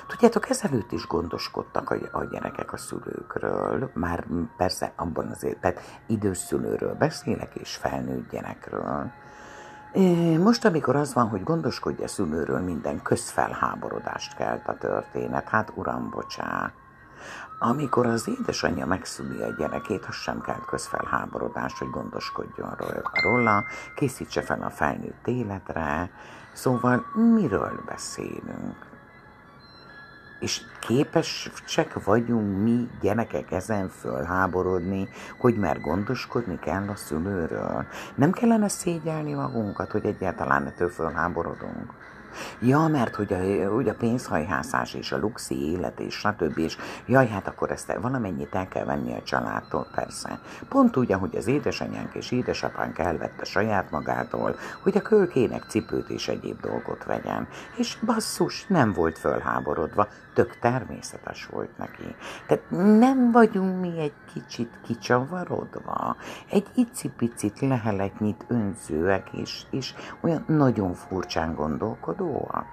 Tudjátok, 0.08 0.50
ezelőtt 0.50 0.92
is 0.92 1.08
gondoskodtak 1.08 1.90
a, 1.90 1.96
a 2.12 2.24
gyerekek 2.24 2.74
a 2.74 2.78
szülőkről, 2.78 3.92
már 3.94 4.26
persze 4.58 4.94
abban 4.96 5.28
azért, 5.28 5.60
tehát 5.60 5.80
idős 6.08 6.38
szülőről 6.38 6.94
beszélek, 6.94 7.56
és 7.56 7.76
felnőtt 7.76 8.32
gyerekről. 8.32 9.12
Most, 10.38 10.66
amikor 10.66 10.96
az 10.96 11.14
van, 11.14 11.28
hogy 11.28 11.44
gondoskodja 11.44 12.04
a 12.04 12.08
szülőről, 12.08 12.60
minden 12.60 13.02
közfelháborodást 13.02 14.36
kelt 14.36 14.68
a 14.68 14.78
történet, 14.78 15.50
hát 15.50 15.72
uram, 15.76 16.10
bocsá, 16.10 16.74
amikor 17.64 18.06
az 18.06 18.28
édesanyja 18.28 18.86
megszüli 18.86 19.42
a 19.42 19.56
gyerekét, 19.58 20.06
az 20.06 20.16
sem 20.16 20.42
kell 20.42 20.60
közfelháborodás, 20.66 21.80
hogy 21.80 21.90
gondoskodjon 21.90 22.76
róla, 23.24 23.64
készítse 23.96 24.42
fel 24.42 24.62
a 24.62 24.70
felnőtt 24.70 25.28
életre, 25.28 26.12
szóval 26.54 27.06
miről 27.36 27.84
beszélünk? 27.86 28.90
És 30.40 30.62
képesek 30.80 32.04
vagyunk 32.04 32.64
mi 32.64 32.90
gyerekek 33.02 33.52
ezen 33.52 33.90
fölháborodni, 33.90 35.10
hogy 35.40 35.58
már 35.58 35.82
gondoskodni 35.82 36.60
kell 36.60 36.88
a 36.88 36.96
szülőről. 36.96 37.86
Nem 38.16 38.32
kellene 38.32 38.68
szégyelni 38.68 39.34
magunkat, 39.34 39.92
hogy 39.92 40.06
egyáltalán 40.06 40.66
ettől 40.66 40.90
fölháborodunk. 40.90 41.94
Ja, 42.60 42.88
mert 42.88 43.16
hogy 43.16 43.34
a, 43.34 43.70
hogy 43.74 43.90
a 43.90 43.94
pénzhajhászás 43.94 44.94
és 44.94 45.12
a 45.12 45.18
luxi 45.18 45.72
élet 45.72 46.00
és 46.00 46.14
stb. 46.16 46.58
És 46.58 46.78
jaj, 47.06 47.28
hát 47.28 47.48
akkor 47.48 47.72
ezt 47.72 47.94
valamennyit 48.02 48.56
el 48.56 48.68
kell 48.68 48.86
venni 48.86 49.14
a 49.14 49.24
családtól, 49.24 49.88
persze. 49.96 50.40
Pont 50.70 50.98
úgy, 50.98 51.12
ahogy 51.12 51.36
az 51.36 51.48
édesanyánk 51.48 52.14
és 52.14 52.32
édesapánk 52.32 52.98
elvette 52.98 53.44
saját 53.44 53.92
magától, 53.92 54.56
hogy 54.82 54.98
a 54.98 55.02
kölkének 55.02 55.64
cipőt 55.68 56.10
és 56.10 56.28
egyéb 56.28 56.62
dolgot 56.62 57.04
vegyen. 57.04 57.48
És 57.76 57.98
basszus, 58.06 58.66
nem 58.68 58.94
volt 58.94 59.18
fölháborodva, 59.18 60.08
tök 60.34 60.60
természetes 60.60 61.46
volt 61.46 61.78
neki. 61.78 62.16
Tehát 62.48 62.64
nem 63.00 63.32
vagyunk 63.32 63.82
mi 63.82 64.00
egy 64.00 64.14
kicsit 64.34 64.80
kicsavarodva, 64.86 66.16
egy 66.50 66.68
icipicit 66.76 67.60
leheletnyit 67.60 68.46
önzőek, 68.48 69.30
és, 69.32 69.64
és 69.70 69.94
olyan 70.22 70.44
nagyon 70.48 70.94
furcsán 70.94 71.56
gondolkodóak. 71.56 72.66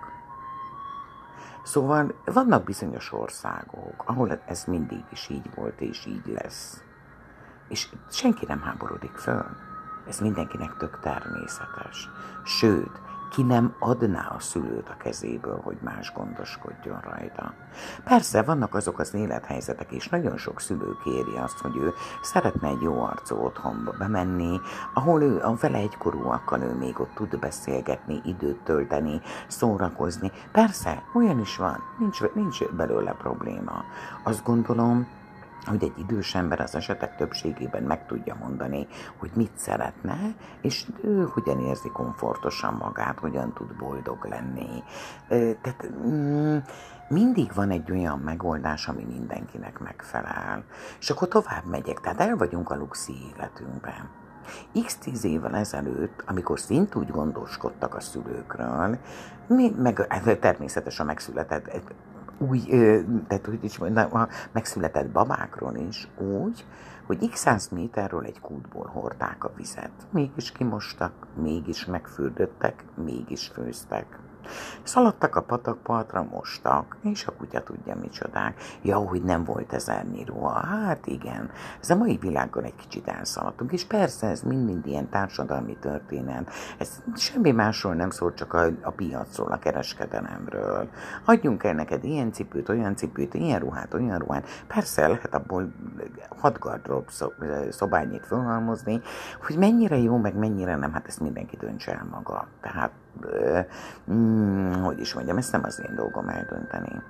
Szóval 1.62 2.14
vannak 2.24 2.64
bizonyos 2.64 3.12
országok, 3.12 4.02
ahol 4.06 4.40
ez 4.46 4.64
mindig 4.64 5.04
is 5.10 5.28
így 5.28 5.54
volt, 5.54 5.80
és 5.80 6.06
így 6.06 6.26
lesz. 6.26 6.82
És 7.68 7.88
senki 8.10 8.44
nem 8.48 8.60
háborodik 8.60 9.16
föl. 9.16 9.46
Ez 10.08 10.20
mindenkinek 10.20 10.76
tök 10.76 11.00
természetes. 11.00 12.08
Sőt, 12.44 13.00
ki 13.30 13.42
nem 13.42 13.74
adná 13.78 14.32
a 14.36 14.40
szülőt 14.40 14.88
a 14.88 14.96
kezéből, 14.96 15.60
hogy 15.64 15.76
más 15.80 16.12
gondoskodjon 16.12 17.00
rajta. 17.00 17.54
Persze 18.04 18.42
vannak 18.42 18.74
azok 18.74 18.98
az 18.98 19.14
élethelyzetek, 19.14 19.90
és 19.90 20.08
nagyon 20.08 20.36
sok 20.36 20.60
szülő 20.60 20.96
kéri 21.04 21.36
azt, 21.36 21.58
hogy 21.58 21.76
ő 21.76 21.92
szeretne 22.22 22.68
egy 22.68 22.80
jó 22.80 23.02
arcú 23.02 23.36
otthonba 23.36 23.94
bemenni, 23.98 24.60
ahol 24.94 25.22
ő 25.22 25.40
a 25.42 25.54
vele 25.54 25.78
egykorúakkal 25.78 26.62
ő 26.62 26.74
még 26.74 27.00
ott 27.00 27.14
tud 27.14 27.38
beszélgetni, 27.38 28.20
időt 28.24 28.60
tölteni, 28.64 29.20
szórakozni. 29.46 30.32
Persze, 30.52 31.02
olyan 31.14 31.40
is 31.40 31.56
van, 31.56 31.82
nincs, 31.98 32.20
nincs 32.34 32.64
belőle 32.64 33.12
probléma. 33.12 33.84
Azt 34.22 34.44
gondolom, 34.44 35.06
hogy 35.68 35.82
egy 35.82 35.98
idős 35.98 36.34
ember 36.34 36.60
az 36.60 36.74
esetek 36.74 37.16
többségében 37.16 37.82
meg 37.82 38.06
tudja 38.06 38.36
mondani, 38.40 38.86
hogy 39.16 39.30
mit 39.34 39.52
szeretne, 39.54 40.16
és 40.60 40.86
ő 41.02 41.28
hogyan 41.32 41.60
érzi 41.60 41.88
komfortosan 41.88 42.74
magát, 42.74 43.18
hogyan 43.18 43.52
tud 43.52 43.76
boldog 43.76 44.24
lenni. 44.24 44.82
Tehát 45.28 45.88
mm, 46.06 46.56
mindig 47.08 47.52
van 47.54 47.70
egy 47.70 47.90
olyan 47.90 48.18
megoldás, 48.18 48.88
ami 48.88 49.04
mindenkinek 49.04 49.78
megfelel. 49.78 50.64
És 50.98 51.10
akkor 51.10 51.28
tovább 51.28 51.64
megyek, 51.64 52.00
tehát 52.00 52.20
el 52.20 52.36
vagyunk 52.36 52.70
a 52.70 52.76
luxi 52.76 53.12
életünkben. 53.34 54.10
X 54.84 54.96
tíz 54.96 55.24
évvel 55.24 55.56
ezelőtt, 55.56 56.22
amikor 56.26 56.60
szint 56.60 56.94
úgy 56.94 57.10
gondoskodtak 57.10 57.94
a 57.94 58.00
szülőkről, 58.00 58.98
mi, 59.46 59.74
meg 59.78 60.06
természetesen 60.40 61.06
megszületett 61.06 61.68
új, 62.38 62.60
tehát 63.28 63.46
hogy 63.46 63.64
is 63.64 63.78
mondjam, 63.78 64.14
a 64.14 64.28
megszületett 64.52 65.08
babákról 65.08 65.74
is 65.76 66.08
úgy, 66.18 66.64
hogy 67.06 67.28
x 67.30 67.40
száz 67.40 67.68
méterről 67.68 68.24
egy 68.24 68.40
kútból 68.40 68.86
hordták 68.86 69.44
a 69.44 69.52
vizet. 69.56 69.90
Mégis 70.10 70.52
kimostak, 70.52 71.12
mégis 71.34 71.86
megfürdöttek, 71.86 72.84
mégis 72.94 73.46
főztek. 73.46 74.18
Szaladtak 74.82 75.36
a 75.36 75.42
patakpartra, 75.42 76.22
mostak, 76.22 76.96
és 77.02 77.26
a 77.26 77.32
kutya 77.32 77.62
tudja 77.62 77.96
micsodák. 77.96 78.60
Ja, 78.82 78.96
hogy 78.96 79.22
nem 79.22 79.44
volt 79.44 79.72
ezernyi 79.72 80.24
ruha. 80.24 80.66
Hát 80.66 81.06
igen, 81.06 81.50
ez 81.80 81.90
a 81.90 81.96
mai 81.96 82.16
világon 82.16 82.64
egy 82.64 82.74
kicsit 82.74 83.08
elszaladtunk, 83.08 83.72
és 83.72 83.84
persze 83.84 84.26
ez 84.26 84.42
mind-mind 84.42 84.86
ilyen 84.86 85.08
társadalmi 85.08 85.76
történet. 85.80 86.50
Ez 86.78 87.02
semmi 87.16 87.50
másról 87.50 87.94
nem 87.94 88.10
szól, 88.10 88.34
csak 88.34 88.52
a, 88.52 88.66
a 88.82 88.90
piacról, 88.90 89.52
a 89.52 89.58
kereskedelemről. 89.58 90.88
Adjunk 91.24 91.64
el 91.64 91.74
neked 91.74 92.04
ilyen 92.04 92.32
cipőt, 92.32 92.68
olyan 92.68 92.96
cipőt, 92.96 93.34
ilyen 93.34 93.60
ruhát, 93.60 93.94
olyan 93.94 94.18
ruhát. 94.18 94.48
Persze 94.66 95.08
lehet 95.08 95.34
abból 95.34 95.72
hat 96.38 96.58
gardrób 96.58 97.08
szobányit 97.70 98.26
fölhalmozni, 98.26 99.00
hogy 99.46 99.56
mennyire 99.56 99.96
jó, 99.96 100.16
meg 100.16 100.34
mennyire 100.34 100.76
nem, 100.76 100.92
hát 100.92 101.06
ezt 101.06 101.20
mindenki 101.20 101.56
döntse 101.56 101.92
el 101.92 102.06
maga. 102.10 102.46
Tehát 102.60 102.90
mm, 104.12 104.72
hogy 104.72 105.00
is 105.00 105.14
mondjam, 105.14 105.36
ezt 105.36 105.52
nem 105.52 105.64
az 105.64 105.82
én 105.88 105.94
dolgom 105.94 106.28
eldönteni. 106.28 107.02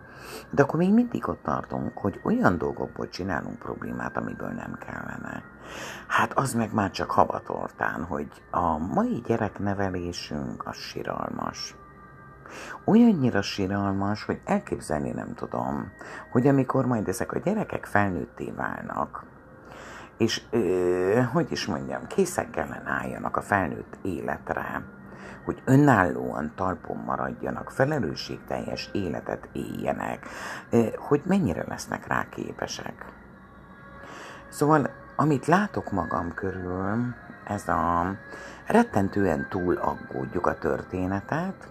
De 0.51 0.63
akkor 0.63 0.79
még 0.79 0.93
mindig 0.93 1.29
ott 1.29 1.43
tartunk, 1.43 1.99
hogy 1.99 2.21
olyan 2.23 2.59
dolgokból 2.59 3.09
csinálunk 3.09 3.59
problémát, 3.59 4.17
amiből 4.17 4.49
nem 4.49 4.79
kellene. 4.79 5.43
Hát 6.07 6.33
az 6.33 6.55
meg 6.55 6.75
már 6.75 6.91
csak 6.91 7.11
havatortán, 7.11 8.05
hogy 8.05 8.29
a 8.51 8.79
mai 8.79 9.23
gyereknevelésünk 9.27 10.67
az 10.67 10.77
siralmas. 10.77 11.77
Olyannyira 12.85 13.43
siralmas, 13.43 14.25
hogy 14.25 14.41
elképzelni 14.45 15.11
nem 15.11 15.35
tudom, 15.35 15.93
hogy 16.31 16.47
amikor 16.47 16.87
majd 16.87 17.09
ezek 17.09 17.33
a 17.33 17.39
gyerekek 17.39 17.85
felnőtté 17.85 18.51
válnak, 18.57 19.25
és 20.17 20.43
ö, 20.51 21.21
hogy 21.33 21.53
is 21.53 21.67
mondjam, 21.67 22.07
készek 22.07 22.51
kellene 22.51 22.91
álljanak 22.91 23.37
a 23.37 23.41
felnőtt 23.41 23.99
életre, 24.03 24.83
hogy 25.49 25.63
önállóan 25.65 26.53
talpon 26.57 26.97
maradjanak, 26.97 27.71
felelősségteljes 27.71 28.89
életet 28.93 29.49
éljenek, 29.53 30.27
hogy 30.97 31.23
mennyire 31.25 31.65
lesznek 31.69 32.07
rá 32.07 32.29
képesek. 32.29 33.05
Szóval, 34.49 34.91
amit 35.17 35.47
látok 35.47 35.91
magam 35.91 36.35
körül, 36.35 37.15
ez 37.45 37.69
a 37.69 38.15
rettentően 38.67 39.47
túl 39.49 39.77
aggódjuk 39.77 40.47
a 40.47 40.59
történetet, 40.59 41.69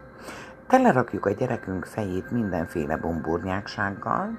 telerakjuk 0.67 1.25
a 1.25 1.31
gyerekünk 1.31 1.85
fejét 1.85 2.31
mindenféle 2.31 2.97
bomburnyáksággal, 2.97 4.37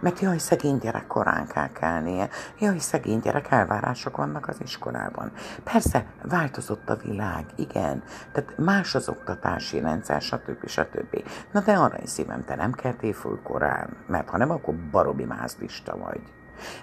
mert 0.00 0.20
jaj, 0.20 0.38
szegény 0.38 0.78
gyerek 0.78 1.06
korán 1.06 1.46
kell 1.46 1.72
kelnie, 1.72 2.28
jaj, 2.58 2.78
szegény 2.78 3.20
gyerek 3.20 3.50
elvárások 3.50 4.16
vannak 4.16 4.48
az 4.48 4.56
iskolában. 4.62 5.32
Persze, 5.64 6.04
változott 6.22 6.88
a 6.88 6.96
világ, 6.96 7.44
igen, 7.56 8.02
tehát 8.32 8.58
más 8.58 8.94
az 8.94 9.08
oktatási 9.08 9.80
rendszer, 9.80 10.20
stb. 10.20 10.66
stb. 10.66 11.24
Na 11.52 11.60
de 11.60 11.72
arra 11.72 11.98
is 12.02 12.10
szívem, 12.10 12.44
te 12.44 12.54
nem 12.54 12.72
keltél 12.72 13.12
föl 13.12 13.40
korán, 13.42 13.96
mert 14.06 14.28
ha 14.28 14.36
nem, 14.36 14.50
akkor 14.50 14.74
barobi 14.90 15.24
mázlista 15.24 15.96
vagy. 15.96 16.20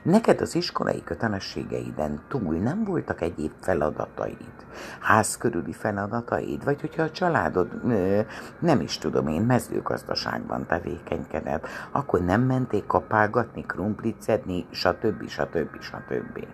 Neked 0.01 0.41
az 0.41 0.55
iskolai 0.55 1.03
kötelességeiden 1.03 2.21
túl 2.27 2.55
nem 2.55 2.83
voltak 2.83 3.21
egyéb 3.21 3.51
feladataid, 3.59 4.65
ház 4.99 5.37
körüli 5.37 5.73
feladataid, 5.73 6.63
vagy 6.63 6.81
hogyha 6.81 7.03
a 7.03 7.11
családod, 7.11 7.81
nem 8.59 8.79
is 8.81 8.97
tudom 8.97 9.27
én, 9.27 9.41
mezőgazdaságban 9.41 10.65
tevékenykedett, 10.65 11.67
akkor 11.91 12.21
nem 12.21 12.41
menték 12.41 12.85
kapálgatni, 12.85 13.61
krumplit 13.65 14.21
szedni, 14.21 14.65
stb. 14.71 15.27
stb. 15.27 15.81
stb. 15.81 16.45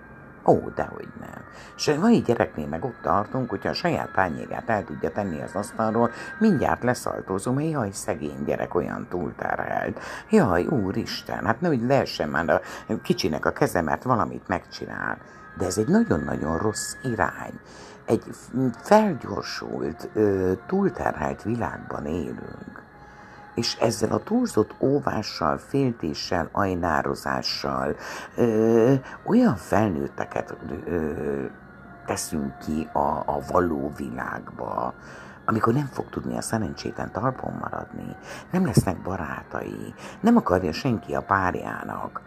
Ó, 0.50 0.70
dehogy 0.76 1.08
nem. 1.20 1.44
És 1.76 1.88
a 1.88 2.00
mai 2.00 2.22
gyereknél 2.22 2.68
meg 2.68 2.86
ott 2.86 3.02
tartunk, 3.02 3.50
hogyha 3.50 3.70
a 3.70 3.74
saját 3.74 4.12
tányégát 4.12 4.70
el 4.70 4.84
tudja 4.84 5.12
tenni 5.12 5.42
az 5.42 5.56
asztalról, 5.56 6.12
mindjárt 6.40 6.84
leszaltozom, 6.84 7.56
hogy 7.56 7.70
jaj, 7.70 7.92
szegény 7.92 8.44
gyerek 8.46 8.76
olyan 8.76 9.08
túlterhelt. 9.10 10.00
Jaj, 10.30 10.66
úristen, 10.66 11.46
hát 11.46 11.62
nehogy 11.62 11.82
lehessen 11.82 12.30
már 12.30 12.50
a 12.50 12.62
kicsinek 13.02 13.46
a 13.46 13.52
keze, 13.52 13.82
mert 13.82 14.04
valamit 14.04 14.48
megcsinál. 14.48 15.18
De 15.58 15.66
ez 15.66 15.78
egy 15.78 15.88
nagyon-nagyon 15.88 16.58
rossz 16.58 16.96
irány. 17.04 17.60
Egy 18.06 18.24
felgyorsult, 18.82 20.10
túlterhelt 20.68 21.44
világban 21.44 22.06
élünk 22.06 22.88
és 23.60 23.76
ezzel 23.80 24.12
a 24.12 24.24
túlzott 24.24 24.76
óvással, 24.80 25.58
féltéssel, 25.58 26.50
ajnározással 26.52 27.96
ö, 28.36 28.94
olyan 29.26 29.56
felnőtteket 29.56 30.58
ö, 30.86 31.46
teszünk 32.06 32.58
ki 32.58 32.90
a, 32.94 33.24
a 33.26 33.40
való 33.52 33.92
világba, 33.98 34.94
amikor 35.46 35.74
nem 35.74 35.90
fog 35.92 36.10
tudni 36.10 36.38
a 36.38 36.42
szerencsétlen 36.42 37.12
talpon 37.12 37.54
maradni, 37.62 38.16
nem 38.52 38.66
lesznek 38.66 39.02
barátai, 39.02 39.94
nem 40.20 40.38
akarja 40.38 40.72
senki 40.72 41.16
a 41.16 41.22
párjának, 41.22 42.22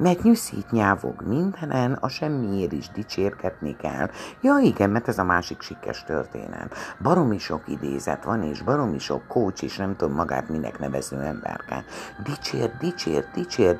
mert 0.00 0.22
nyűszít 0.22 0.70
nyávog 0.70 1.22
mindenen, 1.22 1.92
a 1.92 2.08
semmiért 2.08 2.72
is 2.72 2.88
dicsérgetni 2.88 3.76
kell. 3.76 4.10
Ja 4.40 4.58
igen, 4.58 4.90
mert 4.90 5.08
ez 5.08 5.18
a 5.18 5.24
másik 5.24 5.60
sikes 5.60 6.04
történet. 6.04 6.74
Baromi 7.02 7.38
sok 7.38 7.62
idézet 7.66 8.24
van, 8.24 8.42
és 8.42 8.62
baromi 8.62 8.98
sok 8.98 9.26
kócs 9.26 9.62
is, 9.62 9.76
nem 9.76 9.96
tudom 9.96 10.14
magát 10.14 10.48
minek 10.48 10.78
nevező 10.78 11.20
emberke. 11.20 11.84
Dicsér, 12.24 12.70
dicsér, 12.78 13.24
dicsér, 13.34 13.78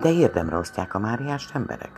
de 0.00 0.10
érdemre 0.10 0.56
osztják 0.56 0.94
a 0.94 0.98
Máriást 0.98 1.54
emberek. 1.54 1.90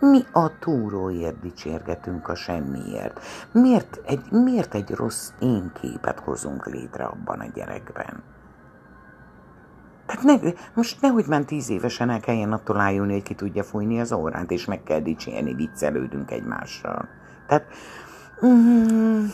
Mi 0.00 0.24
a 0.32 0.58
túróért 0.58 1.40
dicsérgetünk 1.40 2.28
a 2.28 2.34
semmiért? 2.34 3.20
Miért 3.52 4.00
egy, 4.06 4.30
miért 4.30 4.74
egy 4.74 4.90
rossz 4.90 5.30
én 5.40 5.72
képet 5.80 6.18
hozunk 6.18 6.66
létre 6.66 7.04
abban 7.04 7.40
a 7.40 7.46
gyerekben? 7.54 8.22
Tehát 10.08 10.22
ne, 10.22 10.50
most 10.74 11.00
nehogy 11.00 11.24
már 11.26 11.44
tíz 11.44 11.70
évesen 11.70 12.10
el 12.10 12.20
kelljen 12.20 12.52
attól 12.52 12.80
ájulni, 12.80 13.12
hogy 13.12 13.22
ki 13.22 13.34
tudja 13.34 13.62
fújni 13.62 14.00
az 14.00 14.12
órát, 14.12 14.50
és 14.50 14.64
meg 14.64 14.82
kell 14.82 15.00
dicsérni, 15.00 15.54
viccelődünk 15.54 16.30
egymással. 16.30 17.08
Tehát 17.46 17.66
mm, 18.46 19.24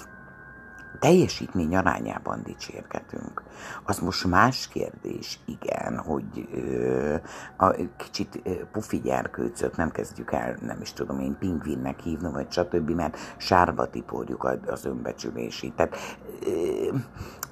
teljesítmény 1.05 1.77
arányában 1.77 2.43
dicsérgetünk. 2.45 3.43
Az 3.85 3.99
most 3.99 4.27
más 4.27 4.69
kérdés, 4.69 5.39
igen, 5.45 5.99
hogy 5.99 6.49
ö, 6.53 7.15
a 7.57 7.75
kicsit 7.97 8.41
ö, 8.45 8.51
pufi 8.73 9.01
gyerkőcöt 9.01 9.77
nem 9.77 9.91
kezdjük 9.91 10.33
el, 10.33 10.57
nem 10.61 10.81
is 10.81 10.93
tudom 10.93 11.21
én, 11.21 11.37
pingvinnek 11.39 12.01
hívni, 12.01 12.31
vagy 12.31 12.53
stb., 12.53 12.91
mert 12.91 13.17
sárba 13.37 13.91
tiporjuk 13.91 14.45
az 14.67 14.85
önbecsülési. 14.85 15.73
Tehát 15.77 15.97
ö, 16.47 16.97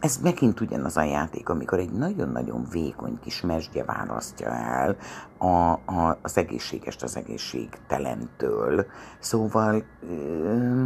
ez 0.00 0.16
megint 0.22 0.61
ugyanaz 0.61 0.96
a 0.96 1.03
játék, 1.03 1.48
amikor 1.48 1.78
egy 1.78 1.92
nagyon-nagyon 1.92 2.66
vékony 2.70 3.18
kis 3.20 3.40
mesdje 3.40 3.84
választja 3.84 4.48
el 4.48 4.96
a, 5.38 5.72
a, 5.72 6.18
az 6.22 6.36
egészségest 6.36 7.03
az 7.03 7.16
egészségtelentől. 7.16 8.86
Szóval 9.18 9.84
ö, 10.11 10.84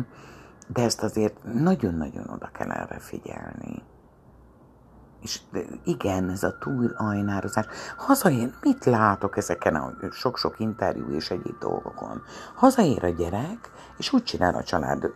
de 0.67 0.83
ezt 0.83 1.03
azért 1.03 1.53
nagyon-nagyon 1.53 2.29
oda 2.29 2.49
kell 2.53 2.71
erre 2.71 2.99
figyelni. 2.99 3.83
És 5.23 5.41
igen, 5.85 6.31
ez 6.31 6.43
a 6.43 6.59
túlajnározás. 6.59 7.67
Hazaér, 7.97 8.55
mit 8.61 8.85
látok 8.85 9.37
ezeken 9.37 9.75
a 9.75 9.93
sok-sok 10.11 10.59
interjú 10.59 11.09
és 11.09 11.31
egyéb 11.31 11.59
dolgokon? 11.59 12.23
Hazaér 12.55 13.05
a 13.05 13.09
gyerek, 13.09 13.71
és 13.97 14.13
úgy 14.13 14.23
csinál 14.23 14.55
a 14.55 14.63
család 14.63 15.13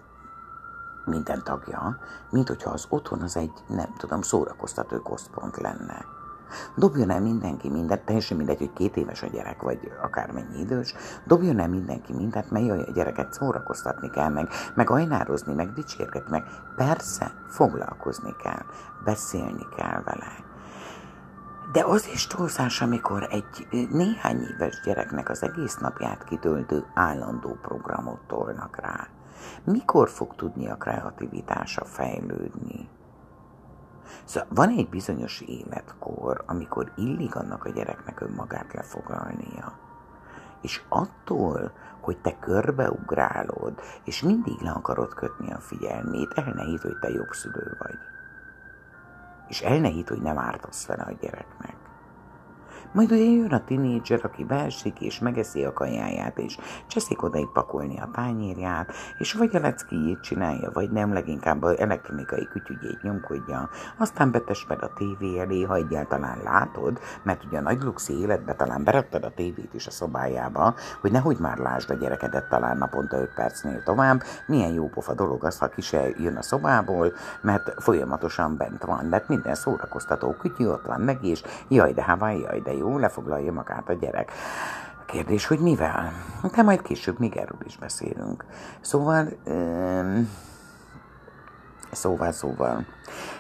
minden 1.05 1.43
tagja, 1.45 1.99
mint 2.31 2.49
hogyha 2.49 2.71
az 2.71 2.87
otthon 2.89 3.21
az 3.23 3.37
egy, 3.37 3.53
nem 3.67 3.95
tudom, 3.99 4.23
szórakoztató 4.23 4.99
központ 4.99 5.57
lenne. 5.57 6.05
Dobjon 6.77 7.11
el 7.11 7.21
mindenki 7.21 7.69
mindent, 7.69 8.05
teljesen 8.05 8.37
mindegy, 8.37 8.59
hogy 8.59 8.73
két 8.73 8.97
éves 8.97 9.23
a 9.23 9.27
gyerek, 9.27 9.63
vagy 9.63 9.93
akármennyi 10.03 10.61
idős, 10.61 10.95
dobjon 11.27 11.59
el 11.59 11.69
mindenki 11.69 12.13
mindent, 12.13 12.51
mely 12.51 12.71
a 12.71 12.91
gyereket 12.93 13.33
szórakoztatni 13.33 14.11
kell 14.11 14.29
meg, 14.29 14.49
meg 14.75 14.91
ajnározni, 14.91 15.53
meg 15.53 15.73
dicsérgetni, 15.73 16.31
meg 16.31 16.45
persze 16.77 17.33
foglalkozni 17.49 18.35
kell, 18.43 18.65
beszélni 19.05 19.67
kell 19.77 20.03
vele. 20.05 20.49
De 21.73 21.85
az 21.85 22.09
is 22.13 22.27
túlzás, 22.27 22.81
amikor 22.81 23.29
egy 23.31 23.89
néhány 23.91 24.41
éves 24.41 24.81
gyereknek 24.85 25.29
az 25.29 25.43
egész 25.43 25.77
napját 25.77 26.25
kitöltő 26.25 26.85
állandó 26.95 27.59
programot 27.63 28.21
tolnak 28.27 28.81
rá. 28.81 29.09
Mikor 29.65 30.09
fog 30.09 30.35
tudni 30.35 30.69
a 30.69 30.77
kreativitása 30.77 31.85
fejlődni? 31.85 32.89
Szóval 34.25 34.49
van 34.53 34.69
egy 34.69 34.89
bizonyos 34.89 35.41
életkor, 35.41 36.45
amikor 36.47 36.93
illik 36.97 37.35
annak 37.35 37.65
a 37.65 37.71
gyereknek 37.71 38.21
önmagát 38.21 38.73
lefoglalnia. 38.73 39.79
És 40.63 40.83
attól, 40.89 41.73
hogy 42.01 42.19
te 42.19 42.39
körbeugrálod, 42.39 43.81
és 44.05 44.23
mindig 44.23 44.61
le 44.61 44.71
akarod 44.71 45.15
kötni 45.15 45.53
a 45.53 45.59
figyelmét, 45.59 46.33
elnehít, 46.33 46.81
hogy 46.81 46.99
te 47.01 47.09
jobb 47.09 47.31
szülő 47.31 47.77
vagy. 47.79 47.99
És 49.49 49.61
elnehít, 49.61 50.09
hogy 50.09 50.23
nem 50.23 50.39
ártasz 50.39 50.87
vele 50.87 51.03
a 51.03 51.13
gyereknek. 51.21 51.90
Majd 52.93 53.13
ugye 53.13 53.25
jön 53.25 53.53
a 53.53 53.65
tinédzser, 53.65 54.21
aki 54.23 54.45
beesik 54.45 55.01
és 55.01 55.19
megeszi 55.19 55.65
a 55.65 55.73
kajáját, 55.73 56.39
és 56.39 56.59
cseszik 56.87 57.23
odaig 57.23 57.49
pakolni 57.53 58.01
a 58.01 58.11
tányérját, 58.13 58.93
és 59.19 59.33
vagy 59.33 59.57
a 59.57 59.61
leckéjét 59.61 60.21
csinálja, 60.21 60.71
vagy 60.73 60.91
nem, 60.91 61.13
leginkább 61.13 61.63
a 61.63 61.79
elektronikai 61.79 62.49
kütyügyét 62.53 63.03
nyomkodja, 63.03 63.69
aztán 63.99 64.31
betes 64.31 64.67
meg 64.69 64.83
a 64.83 64.93
tévé 64.93 65.39
elé, 65.39 65.63
ha 65.63 65.75
egyáltalán 65.75 66.39
látod, 66.43 67.01
mert 67.23 67.45
ugye 67.45 67.59
a 67.59 67.63
nagy 67.63 67.83
luxi 67.83 68.21
életbe 68.21 68.55
talán 68.55 68.85
beraktad 68.85 69.25
a 69.25 69.35
tévét 69.35 69.75
is 69.75 69.87
a 69.87 69.91
szobájába, 69.91 70.75
hogy 71.01 71.11
nehogy 71.11 71.39
már 71.39 71.59
lásd 71.59 71.91
a 71.91 71.95
gyerekedet 71.95 72.49
talán 72.49 72.77
naponta 72.77 73.21
5 73.21 73.35
percnél 73.35 73.83
tovább, 73.83 74.23
milyen 74.47 74.73
jó 74.73 74.89
pofa 74.89 75.15
dolog 75.15 75.45
az, 75.45 75.59
ha 75.59 75.69
ki 75.69 75.81
se 75.81 76.09
jön 76.19 76.37
a 76.37 76.43
szobából, 76.43 77.13
mert 77.41 77.83
folyamatosan 77.83 78.57
bent 78.57 78.85
van, 78.85 79.05
mert 79.05 79.29
minden 79.29 79.55
szórakoztató 79.55 80.33
kütyű 80.33 80.67
ott 80.67 80.87
van 80.87 81.01
meg, 81.01 81.25
és 81.25 81.43
jaj 81.69 81.93
de 81.93 82.03
hát 82.03 82.21
jaj 82.21 82.61
de 82.61 82.79
jó, 82.81 82.99
lefoglalja 82.99 83.53
magát 83.53 83.89
a 83.89 83.93
gyerek. 83.93 84.33
Kérdés, 85.07 85.47
hogy 85.47 85.59
mivel? 85.59 86.13
De 86.55 86.63
majd 86.63 86.83
később 86.83 87.19
még 87.19 87.37
erről 87.37 87.59
is 87.65 87.77
beszélünk. 87.77 88.45
Szóval, 88.81 89.29
szóval, 91.93 92.33
szóval. 92.33 92.85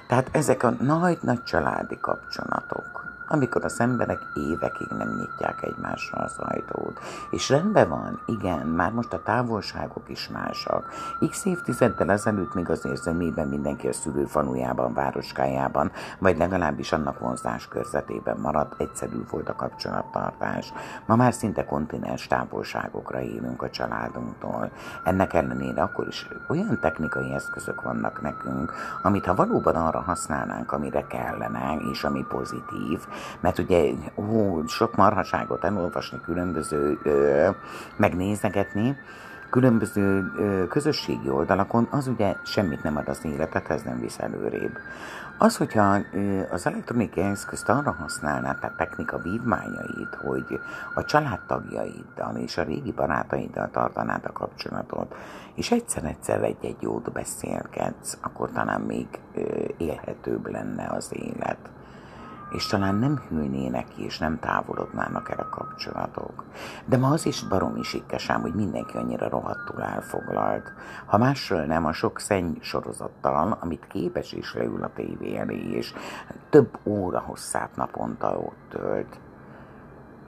Tehát 0.08 0.28
ezek 0.32 0.62
a 0.62 0.70
nagy-nagy 0.70 1.42
családi 1.42 1.98
kapcsolatok, 2.00 2.99
amikor 3.32 3.64
az 3.64 3.80
emberek 3.80 4.18
évekig 4.34 4.88
nem 4.88 5.16
nyitják 5.18 5.62
egymásra 5.62 6.18
az 6.18 6.38
ajtót. 6.38 7.00
És 7.30 7.48
rendben 7.48 7.88
van, 7.88 8.20
igen, 8.26 8.66
már 8.66 8.92
most 8.92 9.12
a 9.12 9.22
távolságok 9.22 10.08
is 10.08 10.28
másak. 10.28 10.88
X 11.30 11.44
évtizeddel 11.44 12.10
ezelőtt 12.10 12.54
még 12.54 12.70
az 12.70 12.84
érzemében 12.84 13.48
mindenki 13.48 13.88
a 13.88 13.92
szülőfanujában, 13.92 14.94
városkájában, 14.94 15.90
vagy 16.18 16.38
legalábbis 16.38 16.92
annak 16.92 17.18
vonzás 17.18 17.68
körzetében 17.68 18.36
maradt, 18.38 18.80
egyszerű 18.80 19.24
volt 19.30 19.48
a 19.48 19.56
kapcsolattartás. 19.56 20.72
Ma 21.06 21.16
már 21.16 21.32
szinte 21.32 21.64
kontinens 21.64 22.26
távolságokra 22.26 23.20
élünk 23.20 23.62
a 23.62 23.70
családunktól. 23.70 24.70
Ennek 25.04 25.32
ellenére 25.34 25.82
akkor 25.82 26.06
is 26.06 26.28
olyan 26.48 26.78
technikai 26.80 27.34
eszközök 27.34 27.82
vannak 27.82 28.22
nekünk, 28.22 28.72
amit 29.02 29.26
ha 29.26 29.34
valóban 29.34 29.74
arra 29.74 30.00
használnánk, 30.00 30.72
amire 30.72 31.06
kellene, 31.06 31.76
és 31.92 32.04
ami 32.04 32.24
pozitív, 32.28 33.00
mert 33.40 33.58
ugye 33.58 33.92
ó, 34.16 34.62
sok 34.66 34.96
marhaságot 34.96 35.64
elolvasni, 35.64 36.20
különböző 36.24 36.98
ö, 37.02 37.48
megnézegetni, 37.96 38.96
különböző 39.50 40.32
ö, 40.38 40.66
közösségi 40.66 41.30
oldalakon, 41.30 41.88
az 41.90 42.06
ugye 42.06 42.34
semmit 42.44 42.82
nem 42.82 42.96
ad 42.96 43.08
az 43.08 43.24
életethez, 43.24 43.82
nem 43.82 44.00
visz 44.00 44.18
előrébb. 44.18 44.78
Az, 45.38 45.56
hogyha 45.56 45.98
ö, 46.12 46.40
az 46.50 46.66
elektronikai 46.66 47.24
eszközt 47.24 47.68
arra 47.68 47.92
használnád, 47.92 48.58
tehát 48.58 48.76
technika 48.76 49.18
vívmányait, 49.18 50.14
hogy 50.26 50.60
a 50.94 51.04
családtagjaiddal 51.04 52.36
és 52.36 52.58
a 52.58 52.62
régi 52.62 52.92
barátaiddal 52.92 53.70
tartanád 53.70 54.24
a 54.24 54.32
kapcsolatot, 54.32 55.14
és 55.54 55.70
egyszer-egyszer 55.70 56.42
egy-egy 56.42 56.76
jót 56.80 57.12
beszélgetsz, 57.12 58.18
akkor 58.20 58.50
talán 58.50 58.80
még 58.80 59.06
ö, 59.34 59.40
élhetőbb 59.76 60.50
lenne 60.50 60.86
az 60.86 61.10
élet 61.12 61.70
és 62.50 62.66
talán 62.66 62.94
nem 62.94 63.22
hűlnének 63.28 63.88
ki, 63.88 64.04
és 64.04 64.18
nem 64.18 64.38
távolodnának 64.38 65.30
el 65.30 65.38
a 65.38 65.48
kapcsolatok. 65.48 66.44
De 66.84 66.96
ma 66.96 67.08
az 67.08 67.26
is 67.26 67.42
baromi 67.48 67.82
sikkesám, 67.82 68.40
hogy 68.40 68.54
mindenki 68.54 68.96
annyira 68.96 69.28
rohadtul 69.28 69.82
elfoglalt. 69.82 70.72
Ha 71.06 71.18
másról 71.18 71.64
nem, 71.64 71.84
a 71.84 71.92
sok 71.92 72.18
szenny 72.18 72.52
sorozattal, 72.60 73.58
amit 73.60 73.86
képes 73.86 74.32
is 74.32 74.54
leül 74.54 74.82
a 74.82 74.90
tévé 74.94 75.36
elé, 75.36 75.70
és 75.70 75.94
több 76.50 76.78
óra 76.84 77.18
hosszát 77.18 77.76
naponta 77.76 78.38
ott 78.38 78.68
tölt, 78.68 79.18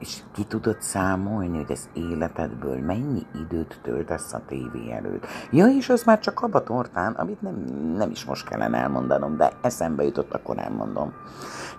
és 0.03 0.21
ki 0.31 0.43
tudod 0.43 0.81
számolni, 0.81 1.57
hogy 1.57 1.71
az 1.71 1.89
életedből 1.93 2.77
mennyi 2.77 3.25
időt 3.35 3.79
töltesz 3.81 4.33
a 4.33 4.41
tévé 4.47 4.91
előtt. 4.91 5.25
Ja, 5.51 5.67
és 5.67 5.89
az 5.89 6.03
már 6.03 6.19
csak 6.19 6.41
abba 6.41 6.63
tortán, 6.63 7.13
amit 7.13 7.41
nem, 7.41 7.55
nem 7.97 8.09
is 8.09 8.25
most 8.25 8.47
kellene 8.47 8.77
elmondanom, 8.77 9.37
de 9.37 9.51
eszembe 9.61 10.03
jutott, 10.03 10.33
akkor 10.33 10.57
elmondom. 10.57 11.13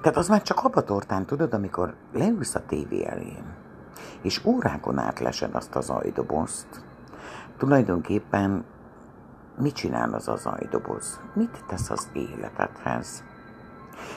Tehát 0.04 0.18
az 0.18 0.28
már 0.28 0.42
csak 0.42 0.64
abba 0.64 0.82
tortán, 0.82 1.24
tudod, 1.26 1.54
amikor 1.54 1.94
leülsz 2.12 2.54
a 2.54 2.66
tévé 2.66 3.04
elé, 3.04 3.36
és 4.22 4.44
órákon 4.44 4.98
át 4.98 5.20
lesed 5.20 5.54
azt 5.54 5.74
az 5.74 5.90
ajdobozt, 5.90 6.66
tulajdonképpen 7.56 8.64
mit 9.58 9.74
csinál 9.74 10.14
az 10.14 10.28
az 10.28 10.46
ajdoboz? 10.46 11.20
Mit 11.34 11.64
tesz 11.66 11.90
az 11.90 12.08
életedhez? 12.12 13.24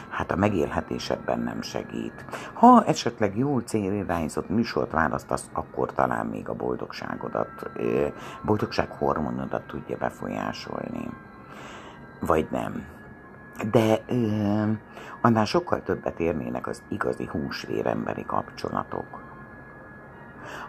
hát 0.10 0.32
a 0.32 0.36
megélhetésedben 0.36 1.40
nem 1.40 1.62
segít. 1.62 2.26
Ha 2.54 2.84
esetleg 2.86 3.38
jól 3.38 3.62
célirányzott 3.62 4.50
műsort 4.50 4.92
választasz, 4.92 5.50
akkor 5.54 5.94
talán 5.94 6.26
még 6.26 6.50
a 6.50 6.56
boldogságodat, 6.56 7.70
boldogság 8.42 8.92
hormonodat 8.92 9.68
tudja 9.68 9.98
befolyásolni. 9.98 11.10
Vagy 12.20 12.48
nem. 12.52 12.86
De 13.72 14.06
annál 15.28 15.46
sokkal 15.46 15.84
többet 15.84 16.20
érnének 16.20 16.68
az 16.68 16.82
igazi 16.88 17.26
húsvéremberi 17.26 18.26
kapcsolatok 18.26 19.27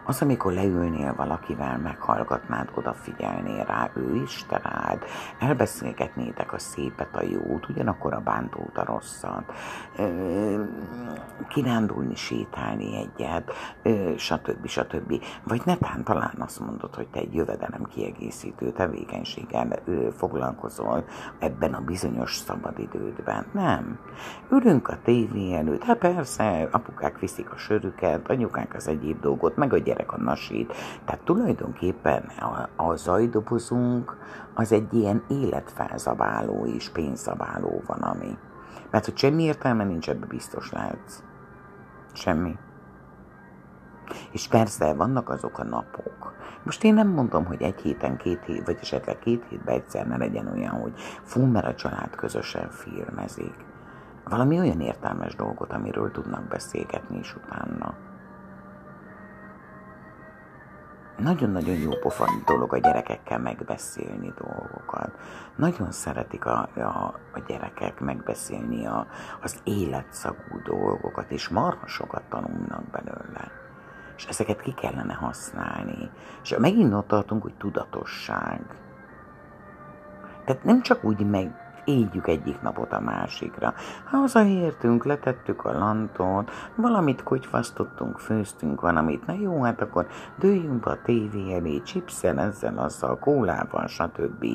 az, 0.04 0.22
amikor 0.22 0.52
leülnél 0.52 1.14
valakivel, 1.16 1.78
meghallgatnád, 1.78 2.70
odafigyelnél 2.74 3.64
rá, 3.64 3.90
ő 3.94 4.14
is 4.22 4.44
te 4.48 4.60
rád, 4.62 5.04
elbeszélgetnétek 5.38 6.52
a 6.52 6.58
szépet, 6.58 7.16
a 7.16 7.22
jót, 7.22 7.68
ugyanakkor 7.68 8.12
a 8.14 8.20
bántót, 8.20 8.78
a 8.78 8.84
rosszat, 8.84 9.52
kirándulni, 11.48 12.14
sétálni 12.14 12.96
egyet, 12.96 13.52
stb. 14.16 14.66
stb. 14.66 15.22
Vagy 15.44 15.62
netán 15.64 16.04
talán 16.04 16.34
azt 16.38 16.60
mondod, 16.60 16.94
hogy 16.94 17.08
te 17.08 17.18
egy 17.18 17.34
jövedelem 17.34 17.84
kiegészítő 17.84 18.70
tevékenységgel 18.72 19.68
foglalkozol 20.16 21.04
ebben 21.38 21.74
a 21.74 21.80
bizonyos 21.80 22.36
szabadidődben. 22.36 23.46
Nem. 23.52 23.98
Ülünk 24.50 24.88
a 24.88 24.98
tévé 25.04 25.54
előtt, 25.54 25.82
hát 25.82 25.98
persze, 25.98 26.68
apukák 26.70 27.18
viszik 27.18 27.50
a 27.50 27.56
sörüket, 27.56 28.30
anyukák 28.30 28.74
az 28.74 28.88
egyéb 28.88 29.20
dolgot, 29.20 29.56
meg 29.68 29.80
a 29.80 29.84
gyerek 29.84 30.12
a 30.12 30.20
nasít. 30.20 30.74
Tehát 31.04 31.24
tulajdonképpen 31.24 32.22
a, 32.22 32.82
a 32.82 32.96
zajdobozunk 32.96 34.16
az 34.54 34.72
egy 34.72 34.94
ilyen 34.94 35.22
életfelzabáló 35.28 36.66
és 36.66 36.88
pénzabáló 36.88 37.82
van, 37.86 37.98
ami. 37.98 38.38
Mert 38.90 39.04
hogy 39.04 39.16
semmi 39.16 39.42
értelme 39.42 39.84
nincs, 39.84 40.08
ebbe 40.08 40.26
biztos 40.26 40.72
lehetsz. 40.72 41.22
Semmi. 42.12 42.56
És 44.32 44.48
persze 44.48 44.94
vannak 44.94 45.28
azok 45.28 45.58
a 45.58 45.64
napok. 45.64 46.32
Most 46.64 46.84
én 46.84 46.94
nem 46.94 47.08
mondom, 47.08 47.44
hogy 47.44 47.62
egy 47.62 47.80
héten, 47.80 48.16
két 48.16 48.44
hét, 48.44 48.66
vagy 48.66 48.78
esetleg 48.80 49.18
két 49.18 49.44
hétben 49.48 49.74
egyszer 49.74 50.06
ne 50.06 50.16
legyen 50.16 50.48
olyan, 50.48 50.80
hogy 50.80 50.92
fú, 51.22 51.44
mert 51.44 51.66
a 51.66 51.74
család 51.74 52.14
közösen 52.14 52.70
filmezik. 52.70 53.54
Valami 54.24 54.58
olyan 54.58 54.80
értelmes 54.80 55.34
dolgot, 55.34 55.72
amiről 55.72 56.10
tudnak 56.10 56.48
beszélgetni 56.48 57.18
is 57.18 57.36
utána. 57.36 57.94
Nagyon-nagyon 61.18 61.76
jó 61.76 61.90
pofon 61.90 62.42
dolog 62.46 62.72
a 62.72 62.78
gyerekekkel 62.78 63.38
megbeszélni 63.38 64.32
dolgokat. 64.38 65.10
Nagyon 65.56 65.92
szeretik 65.92 66.44
a, 66.46 66.68
a, 66.76 67.14
a 67.32 67.40
gyerekek 67.46 68.00
megbeszélni 68.00 68.86
a, 68.86 69.06
az 69.42 69.60
életszagú 69.64 70.62
dolgokat, 70.64 71.30
és 71.30 71.48
marha 71.48 71.86
sokat 71.86 72.22
tanulnak 72.28 72.90
belőle. 72.90 73.50
És 74.16 74.26
ezeket 74.26 74.60
ki 74.60 74.74
kellene 74.74 75.14
használni. 75.14 76.10
És 76.42 76.56
megint 76.58 76.94
ott 76.94 77.08
tartunk, 77.08 77.42
hogy 77.42 77.54
tudatosság. 77.54 78.60
Tehát 80.44 80.64
nem 80.64 80.82
csak 80.82 81.04
úgy 81.04 81.26
meg 81.26 81.67
éljük 81.88 82.26
egyik 82.26 82.60
napot 82.60 82.92
a 82.92 83.00
másikra. 83.00 83.74
Hazaértünk, 84.04 85.04
letettük 85.04 85.64
a 85.64 85.78
lantot, 85.78 86.50
valamit 86.74 87.22
kotyfasztottunk, 87.22 88.18
főztünk 88.18 88.80
valamit, 88.80 89.26
na 89.26 89.32
jó, 89.32 89.62
hát 89.62 89.80
akkor 89.80 90.06
dőljünk 90.38 90.80
be 90.80 90.90
a 90.90 91.02
tévé 91.04 91.54
elé, 91.54 91.82
chipszel, 91.82 92.38
ezzel, 92.38 92.78
azzal, 92.78 93.18
kólával, 93.18 93.86
stb. 93.86 94.46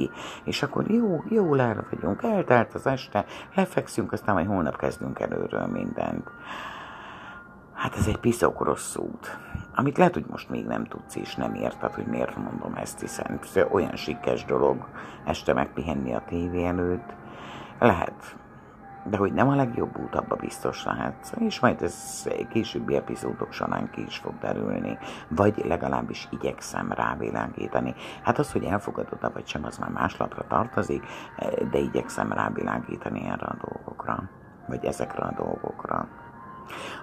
És 0.43 0.63
akkor 0.63 0.91
jó, 0.91 1.23
jó 1.29 1.55
el 1.55 1.86
vagyunk, 1.89 2.23
eltelt 2.23 2.73
az 2.73 2.88
este, 2.88 3.25
lefekszünk, 3.55 4.11
aztán 4.11 4.36
majd 4.36 4.47
holnap 4.47 4.77
kezdünk 4.77 5.19
előről 5.19 5.65
mindent. 5.65 6.31
Hát 7.73 7.95
ez 7.95 8.07
egy 8.07 8.17
piszok 8.17 8.63
rossz 8.63 8.95
út, 8.95 9.38
amit 9.75 9.97
lehet, 9.97 10.13
hogy 10.13 10.25
most 10.29 10.49
még 10.49 10.65
nem 10.65 10.86
tudsz 10.86 11.15
és 11.15 11.36
nem 11.36 11.53
érted, 11.53 11.93
hogy 11.93 12.05
miért 12.05 12.36
mondom 12.36 12.75
ezt, 12.75 12.99
hiszen 12.99 13.39
olyan 13.71 13.95
sikes 13.95 14.45
dolog 14.45 14.88
este 15.25 15.53
megpihenni 15.53 16.13
a 16.13 16.23
tévé 16.27 16.65
előtt. 16.65 17.22
Lehet, 17.84 18.36
de 19.03 19.17
hogy 19.17 19.34
nem 19.34 19.49
a 19.49 19.55
legjobb 19.55 19.99
út, 19.99 20.15
abba 20.15 20.36
biztos 20.36 20.84
lehet. 20.84 21.36
És 21.38 21.59
majd 21.59 21.81
ez 21.81 22.27
későbbi 22.49 22.95
epizódok 22.95 23.51
során 23.51 23.89
ki 23.89 24.05
is 24.05 24.17
fog 24.17 24.34
derülni, 24.39 24.97
vagy 25.27 25.65
legalábbis 25.65 26.27
igyekszem 26.31 26.91
rávilágítani. 26.91 27.95
Hát 28.23 28.39
az, 28.39 28.51
hogy 28.51 28.63
elfogadod 28.63 29.34
vagy 29.34 29.47
sem, 29.47 29.65
az 29.65 29.77
már 29.77 29.89
más 29.89 30.17
lapra 30.17 30.47
tartozik, 30.47 31.05
de 31.71 31.77
igyekszem 31.77 32.31
rávilágítani 32.31 33.25
erre 33.25 33.45
a 33.45 33.57
dolgokra, 33.67 34.29
vagy 34.67 34.86
ezekre 34.86 35.23
a 35.23 35.34
dolgokra. 35.38 36.07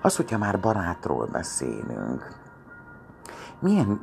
Az, 0.03 0.17
hogyha 0.17 0.39
már 0.39 0.61
barátról 0.61 1.27
beszélünk, 1.27 2.39
milyen, 3.59 4.01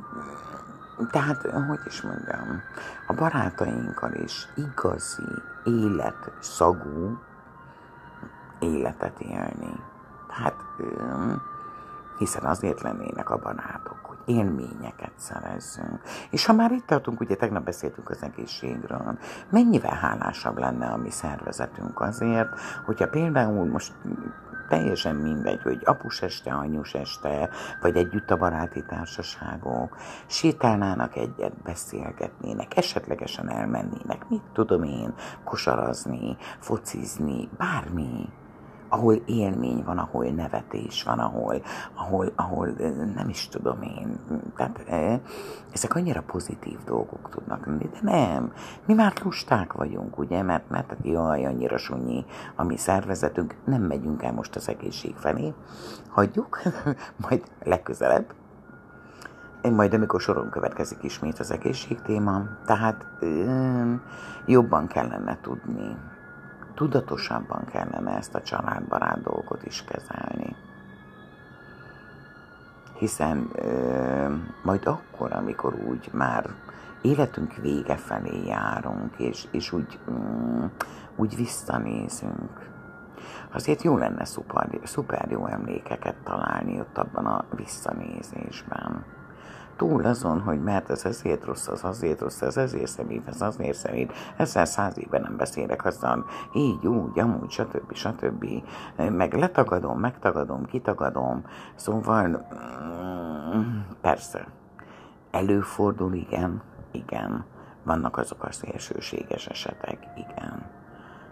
tehát, 1.10 1.42
hogy 1.42 1.80
is 1.86 2.02
mondjam, 2.02 2.62
a 3.06 3.12
barátainkkal 3.14 4.12
is 4.12 4.48
igazi 4.54 5.42
életszagú 5.64 7.18
életet 8.58 9.20
élni. 9.20 9.80
Tehát, 10.28 10.54
hiszen 12.18 12.44
azért 12.44 12.80
lennének 12.80 13.30
a 13.30 13.38
barátok, 13.38 13.98
hogy 14.02 14.18
élményeket 14.24 15.12
szerezzünk. 15.16 16.00
És 16.30 16.46
ha 16.46 16.52
már 16.52 16.72
itt 16.72 16.86
tartunk, 16.86 17.20
ugye 17.20 17.34
tegnap 17.34 17.64
beszéltünk 17.64 18.10
az 18.10 18.22
egészségről, 18.22 19.18
mennyivel 19.50 19.94
hálásabb 19.94 20.58
lenne 20.58 20.86
a 20.86 20.96
mi 20.96 21.10
szervezetünk 21.10 22.00
azért, 22.00 22.48
hogyha 22.84 23.08
például 23.08 23.66
most 23.66 23.92
teljesen 24.68 25.16
mindegy, 25.16 25.62
hogy 25.62 25.82
apus 25.84 26.22
este, 26.22 26.50
anyus 26.50 26.94
este, 26.94 27.48
vagy 27.80 27.96
együtt 27.96 28.30
a 28.30 28.36
baráti 28.36 28.84
társaságok, 28.88 29.96
sétálnának 30.26 31.16
egyet, 31.16 31.62
beszélgetnének, 31.62 32.76
esetlegesen 32.76 33.50
elmennének, 33.50 34.28
mit 34.28 34.42
tudom 34.52 34.82
én, 34.82 35.14
kosarazni, 35.44 36.36
focizni, 36.58 37.48
bármi 37.56 38.28
ahol 38.88 39.14
élmény 39.14 39.82
van, 39.84 39.98
ahol 39.98 40.24
nevetés 40.24 41.02
van, 41.02 41.18
ahol, 41.18 41.62
ahol, 41.94 42.32
ahol 42.36 42.66
nem 43.14 43.28
is 43.28 43.48
tudom 43.48 43.82
én. 43.82 44.18
Tehát 44.56 44.84
ezek 45.72 45.94
annyira 45.94 46.22
pozitív 46.22 46.78
dolgok 46.84 47.28
tudnak 47.30 47.66
lenni, 47.66 47.88
de 47.92 47.98
nem. 48.02 48.52
Mi 48.86 48.94
már 48.94 49.12
lusták 49.24 49.72
vagyunk, 49.72 50.18
ugye, 50.18 50.42
mert, 50.42 50.70
mert 50.70 50.96
jaj, 51.02 51.44
annyira 51.44 51.76
sunyi 51.76 52.24
a 52.56 52.64
mi 52.64 52.76
szervezetünk, 52.76 53.54
nem 53.64 53.82
megyünk 53.82 54.22
el 54.22 54.32
most 54.32 54.56
az 54.56 54.68
egészség 54.68 55.14
felé. 55.14 55.54
Hagyjuk, 56.08 56.62
majd 57.28 57.42
legközelebb. 57.64 58.34
Majd 59.62 59.94
amikor 59.94 60.20
soron 60.20 60.50
következik 60.50 60.98
ismét 61.02 61.38
az 61.38 61.50
egészség 61.50 62.00
téma, 62.00 62.42
tehát 62.66 63.06
jobban 64.46 64.86
kellene 64.86 65.38
tudni 65.40 65.96
tudatosabban 66.78 67.64
kellene 67.64 68.16
ezt 68.16 68.34
a 68.34 68.42
családbarát 68.42 69.22
dolgot 69.22 69.64
is 69.64 69.84
kezelni. 69.84 70.56
Hiszen 72.98 73.50
ö, 73.54 74.34
majd 74.62 74.86
akkor, 74.86 75.32
amikor 75.32 75.74
úgy 75.74 76.10
már 76.12 76.50
életünk 77.02 77.54
vége 77.54 77.96
felé 77.96 78.46
járunk, 78.46 79.18
és, 79.18 79.46
és 79.50 79.72
úgy, 79.72 79.98
mm, 80.10 80.64
úgy 81.16 81.36
visszanézünk, 81.36 82.70
azért 83.52 83.82
jó 83.82 83.96
lenne 83.96 84.24
szuper, 84.24 84.68
szuper 84.84 85.30
jó 85.30 85.46
emlékeket 85.46 86.16
találni 86.24 86.80
ott 86.80 86.98
abban 86.98 87.26
a 87.26 87.44
visszanézésben 87.56 89.04
túl 89.78 90.04
azon, 90.04 90.40
hogy 90.40 90.62
mert 90.62 90.90
ez 90.90 91.04
ezért 91.04 91.44
rossz, 91.44 91.68
az 91.68 91.84
azért 91.84 92.20
rossz, 92.20 92.40
ez 92.42 92.56
ezért 92.56 92.86
szemét, 92.86 93.26
ez 93.26 93.40
azért 93.40 93.76
szemét, 93.76 94.12
ezzel 94.36 94.64
száz 94.64 94.98
éve 94.98 95.18
nem 95.18 95.36
beszélek 95.36 95.84
aztán 95.84 96.24
így, 96.52 96.86
úgy, 96.86 97.18
amúgy, 97.18 97.50
stb. 97.50 97.94
stb. 97.94 98.46
Meg 98.96 99.34
letagadom, 99.34 99.98
megtagadom, 99.98 100.64
kitagadom, 100.64 101.44
szóval 101.74 102.46
mm, 103.56 103.78
persze, 104.00 104.46
előfordul, 105.30 106.14
igen, 106.14 106.62
igen, 106.90 107.44
vannak 107.82 108.16
azok 108.16 108.44
a 108.44 108.52
szélsőséges 108.52 109.46
esetek, 109.46 109.98
igen, 110.16 110.62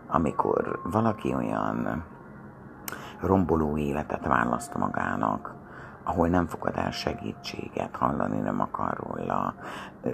amikor 0.07 0.81
valaki 0.85 1.35
olyan 1.35 2.05
romboló 3.21 3.77
életet 3.77 4.27
választ 4.27 4.75
magának, 4.75 5.55
ahol 6.07 6.29
nem 6.29 6.47
fogad 6.47 6.77
el 6.77 6.91
segítséget, 6.91 7.97
hallani 7.97 8.39
nem 8.39 8.61
akar 8.61 8.97
róla, 8.97 9.55
ö, 10.03 10.11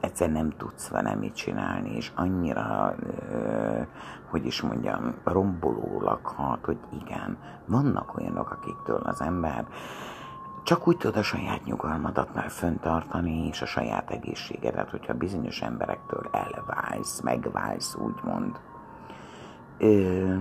egyszer 0.00 0.30
nem 0.30 0.50
tudsz 0.56 0.88
vele 0.88 1.14
mit 1.14 1.34
csinálni, 1.34 1.96
és 1.96 2.12
annyira, 2.14 2.94
ö, 3.32 3.80
hogy 4.30 4.46
is 4.46 4.60
mondjam, 4.60 5.14
rombolólag 5.24 6.26
hat, 6.26 6.64
hogy 6.64 6.78
igen, 7.02 7.38
vannak 7.66 8.16
olyanok, 8.18 8.50
akiktől 8.50 9.00
az 9.04 9.20
ember 9.20 9.66
csak 10.62 10.88
úgy 10.88 10.96
tud 10.96 11.16
a 11.16 11.22
saját 11.22 11.64
nyugalmadat 11.64 12.34
már 12.34 12.50
föntartani, 12.50 13.46
és 13.46 13.62
a 13.62 13.66
saját 13.66 14.10
egészségedet, 14.10 14.90
hogyha 14.90 15.14
bizonyos 15.14 15.62
emberektől 15.62 16.30
elválsz, 16.32 17.20
megválsz, 17.20 17.94
úgymond. 17.94 18.60
Ö, 19.78 20.34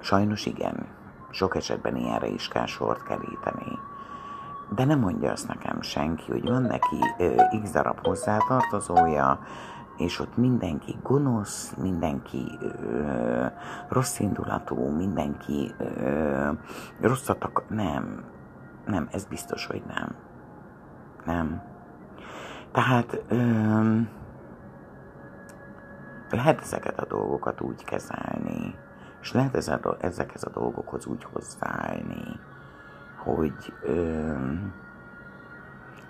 sajnos 0.00 0.46
igen, 0.46 0.86
sok 1.30 1.56
esetben 1.56 1.96
ilyenre 1.96 2.26
is 2.26 2.48
kell 2.48 2.66
sort 2.66 3.02
keríteni 3.02 3.78
de 4.74 4.84
nem 4.84 4.98
mondja 4.98 5.30
azt 5.30 5.48
nekem 5.48 5.80
senki, 5.80 6.30
hogy 6.30 6.48
van 6.48 6.62
neki 6.62 6.96
ö, 7.18 7.34
x 7.62 7.70
darab 7.70 8.06
hozzátartozója, 8.06 9.38
és 9.96 10.18
ott 10.18 10.36
mindenki 10.36 10.96
gonosz, 11.02 11.74
mindenki 11.74 12.58
ö, 12.60 13.46
rossz 13.88 14.18
mindenki 14.96 15.74
rosszat 17.00 17.44
akar. 17.44 17.64
Nem, 17.68 18.24
nem, 18.86 19.08
ez 19.12 19.24
biztos, 19.24 19.66
hogy 19.66 19.82
nem. 19.86 20.14
Nem. 21.24 21.62
Tehát 22.72 23.22
ö, 23.28 23.36
lehet 26.30 26.60
ezeket 26.60 27.00
a 27.00 27.06
dolgokat 27.06 27.60
úgy 27.60 27.84
kezelni, 27.84 28.74
és 29.20 29.32
lehet 29.32 29.54
ezekhez 30.00 30.44
a 30.44 30.50
dolgokhoz 30.50 31.06
úgy 31.06 31.26
hozzáállni, 31.32 32.40
hogy, 33.22 33.72
ö, 33.82 34.34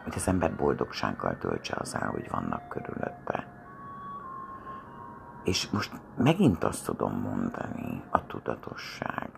hogy 0.02 0.12
az 0.16 0.28
ember 0.28 0.54
boldogsággal 0.54 1.38
töltse 1.38 1.76
az 1.78 1.94
el, 1.94 2.08
hogy 2.08 2.28
vannak 2.30 2.68
körülötte. 2.68 3.46
És 5.44 5.70
most 5.70 5.92
megint 6.16 6.64
azt 6.64 6.84
tudom 6.84 7.20
mondani, 7.20 8.02
a 8.10 8.26
tudatosság. 8.26 9.30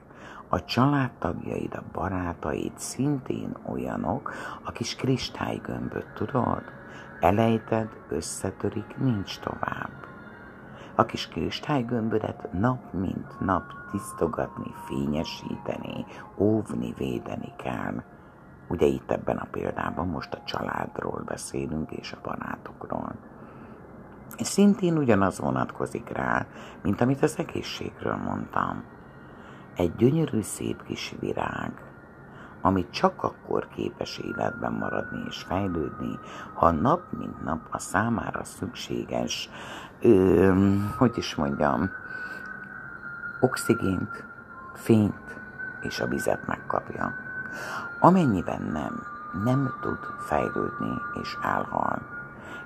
A 0.48 0.64
családtagjaid, 0.64 1.74
a 1.74 1.82
barátaid 1.92 2.78
szintén 2.78 3.56
olyanok, 3.66 4.32
a 4.62 4.72
kis 4.72 4.96
kristálygömböt, 4.96 6.06
tudod? 6.14 6.62
Elejted, 7.20 7.88
összetörik, 8.08 8.96
nincs 8.96 9.38
tovább. 9.38 10.13
A 10.96 11.04
kis 11.04 11.28
kristálygömbödet 11.28 12.52
nap 12.52 12.92
mint 12.92 13.40
nap 13.40 13.62
tisztogatni, 13.90 14.74
fényesíteni, 14.86 16.04
óvni, 16.36 16.94
védeni 16.96 17.52
kell. 17.56 18.02
Ugye 18.68 18.86
itt 18.86 19.10
ebben 19.10 19.36
a 19.36 19.46
példában 19.50 20.08
most 20.08 20.34
a 20.34 20.42
családról 20.44 21.22
beszélünk 21.26 21.90
és 21.90 22.12
a 22.12 22.20
barátokról. 22.22 23.14
Szintén 24.38 24.96
ugyanaz 24.96 25.38
vonatkozik 25.38 26.08
rá, 26.08 26.46
mint 26.82 27.00
amit 27.00 27.22
az 27.22 27.38
egészségről 27.38 28.16
mondtam. 28.16 28.84
Egy 29.76 29.94
gyönyörű 29.94 30.40
szép 30.40 30.82
kis 30.82 31.14
virág, 31.20 31.72
ami 32.60 32.86
csak 32.90 33.22
akkor 33.22 33.68
képes 33.68 34.18
életben 34.18 34.72
maradni 34.72 35.22
és 35.28 35.42
fejlődni, 35.42 36.18
ha 36.54 36.70
nap 36.70 37.02
mint 37.18 37.42
nap 37.44 37.60
a 37.70 37.78
számára 37.78 38.44
szükséges, 38.44 39.50
hogy 40.96 41.18
is 41.18 41.34
mondjam, 41.34 41.90
oxigént, 43.40 44.24
fényt 44.74 45.36
és 45.80 46.00
a 46.00 46.06
vizet 46.06 46.46
megkapja. 46.46 47.14
Amennyiben 48.00 48.62
nem, 48.62 49.02
nem 49.44 49.74
tud 49.80 49.98
fejlődni 50.18 51.00
és 51.22 51.36
elhal. 51.42 52.02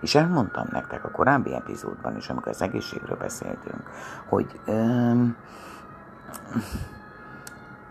És 0.00 0.14
elmondtam 0.14 0.66
nektek 0.70 1.04
a 1.04 1.10
korábbi 1.10 1.54
epizódban 1.54 2.16
is, 2.16 2.28
amikor 2.28 2.48
az 2.48 2.62
egészségről 2.62 3.16
beszéltünk, 3.16 3.82
hogy 4.28 4.60
öm, 4.66 5.36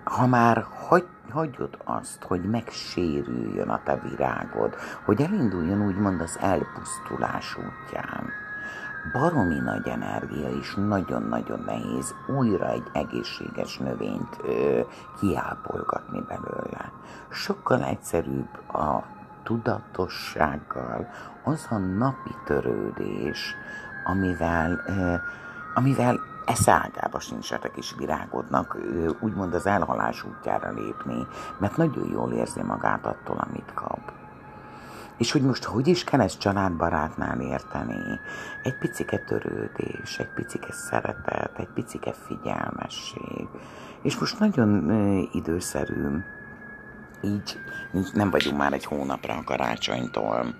ha 0.03 0.27
már 0.27 0.65
hagy, 0.87 1.07
hagyod 1.29 1.77
azt, 1.83 2.23
hogy 2.23 2.41
megsérüljön 2.41 3.69
a 3.69 3.83
te 3.83 3.99
virágod, 4.03 4.75
hogy 5.05 5.21
elinduljon 5.21 5.85
úgymond 5.85 6.21
az 6.21 6.37
elpusztulás 6.41 7.57
útján, 7.57 8.29
baromi 9.11 9.59
nagy 9.59 9.87
energia, 9.87 10.49
és 10.49 10.73
nagyon-nagyon 10.75 11.63
nehéz 11.65 12.15
újra 12.37 12.69
egy 12.69 12.89
egészséges 12.93 13.77
növényt 13.77 14.37
ö, 14.43 14.79
kiápolgatni 15.19 16.21
belőle. 16.27 16.91
Sokkal 17.29 17.83
egyszerűbb 17.83 18.73
a 18.73 19.03
tudatossággal 19.43 21.07
az 21.43 21.67
a 21.69 21.77
napi 21.77 22.35
törődés, 22.45 23.55
amivel, 24.05 24.81
ö, 24.87 25.15
amivel 25.73 26.19
eszágába 26.45 27.19
sincsetek 27.19 27.77
is 27.77 27.95
virágodnak, 27.97 28.77
úgymond 29.19 29.53
az 29.53 29.65
elhalás 29.65 30.23
útjára 30.23 30.71
lépni, 30.71 31.27
mert 31.57 31.77
nagyon 31.77 32.09
jól 32.09 32.31
érzi 32.31 32.61
magát 32.63 33.05
attól, 33.05 33.37
amit 33.37 33.73
kap. 33.73 34.16
És 35.17 35.31
hogy 35.31 35.41
most 35.41 35.63
hogy 35.63 35.87
is 35.87 36.03
kell 36.03 36.21
ezt 36.21 36.39
családbarátnál 36.39 37.39
érteni? 37.39 38.19
Egy 38.63 38.77
picike 38.77 39.17
törődés, 39.17 40.19
egy 40.19 40.33
picike 40.35 40.71
szeretet, 40.71 41.51
egy 41.57 41.69
picike 41.73 42.13
figyelmesség. 42.13 43.47
És 44.03 44.17
most 44.17 44.39
nagyon 44.39 44.91
időszerű, 45.33 46.17
így 47.21 47.59
nem 48.13 48.29
vagyunk 48.29 48.57
már 48.57 48.73
egy 48.73 48.85
hónapra 48.85 49.33
a 49.33 49.43
karácsonytól, 49.43 50.55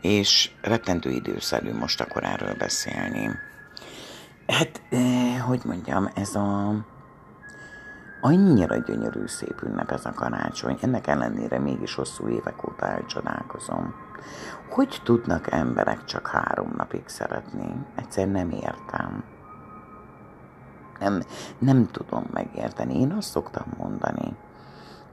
és 0.00 0.50
rettentő 0.62 1.10
időszerű 1.10 1.74
most 1.74 2.00
akkor 2.00 2.24
erről 2.24 2.54
beszélni. 2.54 3.30
Hát, 4.46 4.82
hogy 5.46 5.60
mondjam, 5.64 6.10
ez 6.14 6.34
a 6.34 6.74
Annyira 8.20 8.76
gyönyörű 8.76 9.26
szép 9.26 9.62
ünnep 9.62 9.90
ez 9.90 10.04
a 10.04 10.12
karácsony, 10.12 10.78
ennek 10.80 11.06
ellenére 11.06 11.58
mégis 11.58 11.94
hosszú 11.94 12.28
évek 12.28 12.68
óta 12.68 12.86
elcsodálkozom. 12.86 13.94
Hogy 14.70 15.00
tudnak 15.04 15.52
emberek 15.52 16.04
csak 16.04 16.26
három 16.26 16.72
napig 16.76 17.02
szeretni? 17.06 17.86
Egyszer 17.94 18.28
nem 18.28 18.50
értem. 18.50 19.24
Nem, 20.98 21.22
nem 21.58 21.86
tudom 21.86 22.26
megérteni. 22.32 23.00
Én 23.00 23.12
azt 23.12 23.30
szoktam 23.30 23.66
mondani, 23.76 24.36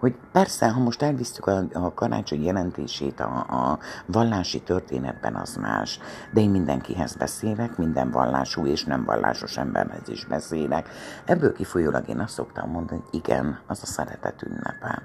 hogy 0.04 0.16
persze, 0.32 0.70
ha 0.70 0.80
most 0.80 1.02
elvisztük 1.02 1.46
a, 1.46 1.64
a 1.74 1.94
karácsony 1.94 2.44
jelentését 2.44 3.20
a, 3.20 3.46
a 3.50 3.80
vallási 4.06 4.62
történetben, 4.62 5.36
az 5.36 5.56
más, 5.56 6.00
de 6.32 6.42
én 6.42 6.50
mindenkihez 6.50 7.16
beszélek, 7.16 7.78
minden 7.78 8.12
vallású 8.12 8.66
és 8.66 8.84
nem 8.84 9.04
vallásos 9.04 9.58
emberhez 9.58 10.08
is 10.08 10.26
beszélek. 10.26 10.90
Ebből 11.26 11.54
kifolyólag 11.54 12.08
én 12.08 12.20
azt 12.20 12.34
szoktam 12.34 12.70
mondani, 12.70 13.00
hogy 13.00 13.20
igen, 13.20 13.60
az 13.68 13.80
a 13.82 13.86
szeretet 13.86 14.42
ünnepe. 14.42 15.02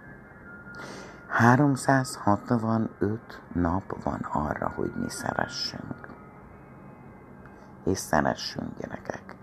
365 1.28 3.20
nap 3.54 4.02
van 4.02 4.20
arra, 4.32 4.72
hogy 4.76 4.92
mi 4.96 5.10
szeressünk. 5.10 6.08
És 7.84 7.98
szeressünk, 7.98 8.78
gyerekek. 8.80 9.37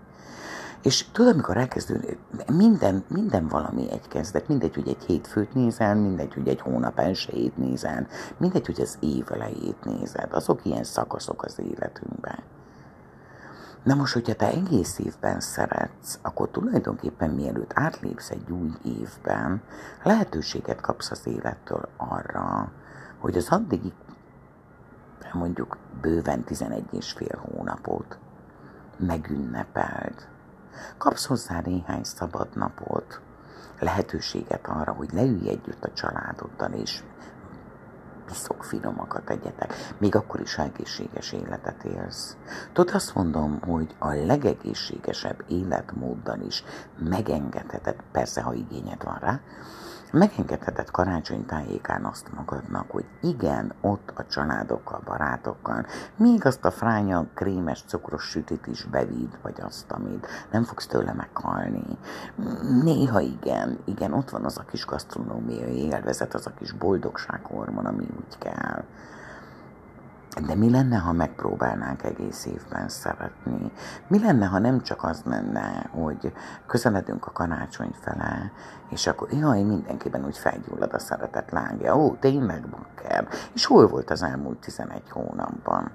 És 0.86 1.04
tudod, 1.12 1.32
amikor 1.32 1.56
elkezdő, 1.56 2.18
minden, 2.52 3.04
minden 3.08 3.48
valami 3.48 3.90
egy 3.90 4.08
kezdet, 4.08 4.48
mindegy, 4.48 4.74
hogy 4.74 4.88
egy 4.88 5.04
hétfőt 5.04 5.54
nézel, 5.54 5.94
mindegy, 5.94 6.34
hogy 6.34 6.48
egy 6.48 6.60
hónap 6.60 6.98
elsőjét 6.98 7.56
nézel, 7.56 8.06
mindegy, 8.36 8.66
hogy 8.66 8.80
az 8.80 8.98
év 9.00 9.24
elejét 9.32 9.84
nézed, 9.84 10.32
azok 10.32 10.64
ilyen 10.64 10.84
szakaszok 10.84 11.44
az 11.44 11.58
életünkben. 11.58 12.38
Na 13.82 13.94
most, 13.94 14.12
hogyha 14.12 14.34
te 14.34 14.46
egész 14.46 14.98
évben 14.98 15.40
szeretsz, 15.40 16.18
akkor 16.22 16.48
tulajdonképpen 16.50 17.30
mielőtt 17.30 17.70
átlépsz 17.74 18.30
egy 18.30 18.50
új 18.50 18.72
évben, 18.82 19.62
lehetőséget 20.02 20.80
kapsz 20.80 21.10
az 21.10 21.26
élettől 21.26 21.88
arra, 21.96 22.72
hogy 23.18 23.36
az 23.36 23.48
addigi 23.48 23.92
mondjuk 25.32 25.76
bőven 26.00 26.44
11 26.44 26.84
és 26.90 27.12
fél 27.12 27.38
hónapot 27.50 28.18
megünnepeld 28.96 30.34
Kapsz 30.98 31.26
hozzá 31.26 31.60
néhány 31.60 32.04
szabad 32.04 32.48
napot, 32.54 33.20
lehetőséget 33.78 34.66
arra, 34.66 34.92
hogy 34.92 35.12
leülj 35.12 35.48
együtt 35.48 35.84
a 35.84 35.92
családoddal, 35.92 36.72
és 36.72 37.02
piszok 38.26 38.64
finomakat 38.64 39.30
egyetek, 39.30 39.74
még 39.98 40.14
akkor 40.14 40.40
is 40.40 40.58
egészséges 40.58 41.32
életet 41.32 41.84
élsz. 41.84 42.36
Tudod, 42.72 42.94
azt 42.94 43.14
mondom, 43.14 43.60
hogy 43.60 43.94
a 43.98 44.12
legegészségesebb 44.12 45.44
életmóddal 45.48 46.40
is 46.40 46.64
megengedheted, 46.98 47.96
persze, 48.12 48.42
ha 48.42 48.52
igényed 48.52 49.04
van 49.04 49.18
rá, 49.18 49.40
megengedheted 50.12 50.90
karácsony 50.90 51.46
tájékán 51.46 52.04
azt 52.04 52.32
magadnak, 52.34 52.90
hogy 52.90 53.04
igen, 53.20 53.72
ott 53.80 54.12
a 54.14 54.26
családokkal, 54.26 55.02
barátokkal, 55.04 55.86
még 56.16 56.46
azt 56.46 56.64
a 56.64 56.70
fránya, 56.70 57.26
krémes, 57.34 57.82
cukros 57.86 58.24
sütit 58.24 58.66
is 58.66 58.84
bevid, 58.84 59.38
vagy 59.42 59.60
azt, 59.60 59.90
amit 59.90 60.26
nem 60.50 60.64
fogsz 60.64 60.86
tőle 60.86 61.12
meghalni. 61.12 61.98
Néha 62.82 63.20
igen, 63.20 63.78
igen, 63.84 64.12
ott 64.12 64.30
van 64.30 64.44
az 64.44 64.58
a 64.58 64.64
kis 64.70 64.86
gasztronómiai 64.86 65.76
élvezet, 65.76 66.34
az 66.34 66.46
a 66.46 66.54
kis 66.58 66.72
boldogsághormon, 66.72 67.86
ami 67.86 68.06
úgy 68.16 68.38
kell. 68.38 68.84
De 70.44 70.54
mi 70.54 70.70
lenne, 70.70 70.96
ha 70.96 71.12
megpróbálnánk 71.12 72.02
egész 72.02 72.46
évben 72.46 72.88
szeretni? 72.88 73.72
Mi 74.06 74.18
lenne, 74.18 74.46
ha 74.46 74.58
nem 74.58 74.82
csak 74.82 75.04
az 75.04 75.22
lenne, 75.24 75.88
hogy 75.90 76.32
közeledünk 76.66 77.26
a 77.26 77.32
karácsony 77.32 77.94
fele, 78.00 78.52
és 78.88 79.06
akkor 79.06 79.32
jaj, 79.32 79.62
mindenkiben 79.62 80.24
úgy 80.24 80.38
felgyullad 80.38 80.92
a 80.92 80.98
szeretet 80.98 81.50
lángja. 81.50 81.96
Ó, 81.96 82.14
tényleg, 82.14 82.68
bakker. 82.68 83.28
És 83.54 83.66
hol 83.66 83.88
volt 83.88 84.10
az 84.10 84.22
elmúlt 84.22 84.58
11 84.58 85.02
hónapban? 85.10 85.90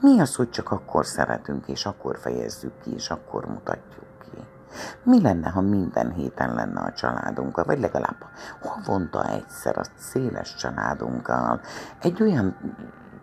Mi 0.00 0.20
az, 0.20 0.34
hogy 0.34 0.50
csak 0.50 0.70
akkor 0.70 1.06
szeretünk, 1.06 1.68
és 1.68 1.86
akkor 1.86 2.18
fejezzük 2.18 2.72
ki, 2.82 2.94
és 2.94 3.10
akkor 3.10 3.44
mutatjuk 3.46 4.06
ki? 4.22 4.38
Mi 5.02 5.20
lenne, 5.20 5.48
ha 5.48 5.60
minden 5.60 6.12
héten 6.12 6.54
lenne 6.54 6.80
a 6.80 6.92
családunkkal, 6.92 7.64
vagy 7.64 7.80
legalább 7.80 8.24
havonta 8.62 9.28
egyszer 9.28 9.78
a 9.78 9.84
széles 9.96 10.54
családunkkal 10.54 11.60
egy 12.00 12.22
olyan 12.22 12.56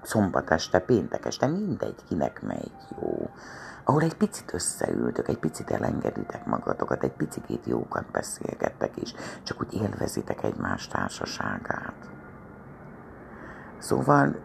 szombat 0.08 0.52
este, 0.52 0.80
péntek 0.80 1.26
este, 1.26 1.48
mindegy, 1.48 2.04
kinek 2.08 2.42
megy 2.42 2.72
jó. 3.02 3.30
Ahol 3.84 4.02
egy 4.02 4.16
picit 4.16 4.54
összeültök, 4.54 5.28
egy 5.28 5.38
picit 5.38 5.72
elengeditek 5.72 6.46
magatokat, 6.46 7.04
egy 7.04 7.12
picit 7.12 7.66
jókat 7.66 8.06
beszélgettek 8.12 9.02
is, 9.02 9.14
csak 9.44 9.60
úgy 9.62 9.74
élvezitek 9.74 10.44
egymás 10.44 10.88
társaságát. 10.88 11.94
Szóval, 13.78 14.36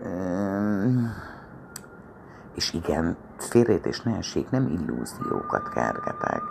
és 2.54 2.72
igen, 2.72 3.16
félrejtés 3.36 4.00
ne 4.00 4.16
essék, 4.16 4.50
nem 4.50 4.66
illúziókat 4.66 5.68
kergetek. 5.68 6.42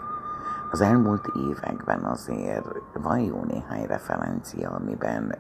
Az 0.72 0.82
elmúlt 0.82 1.28
években 1.50 2.04
azért 2.04 2.66
van 2.94 3.20
jó 3.20 3.44
néhány 3.44 3.86
referencia, 3.86 4.70
amiben, 4.70 5.36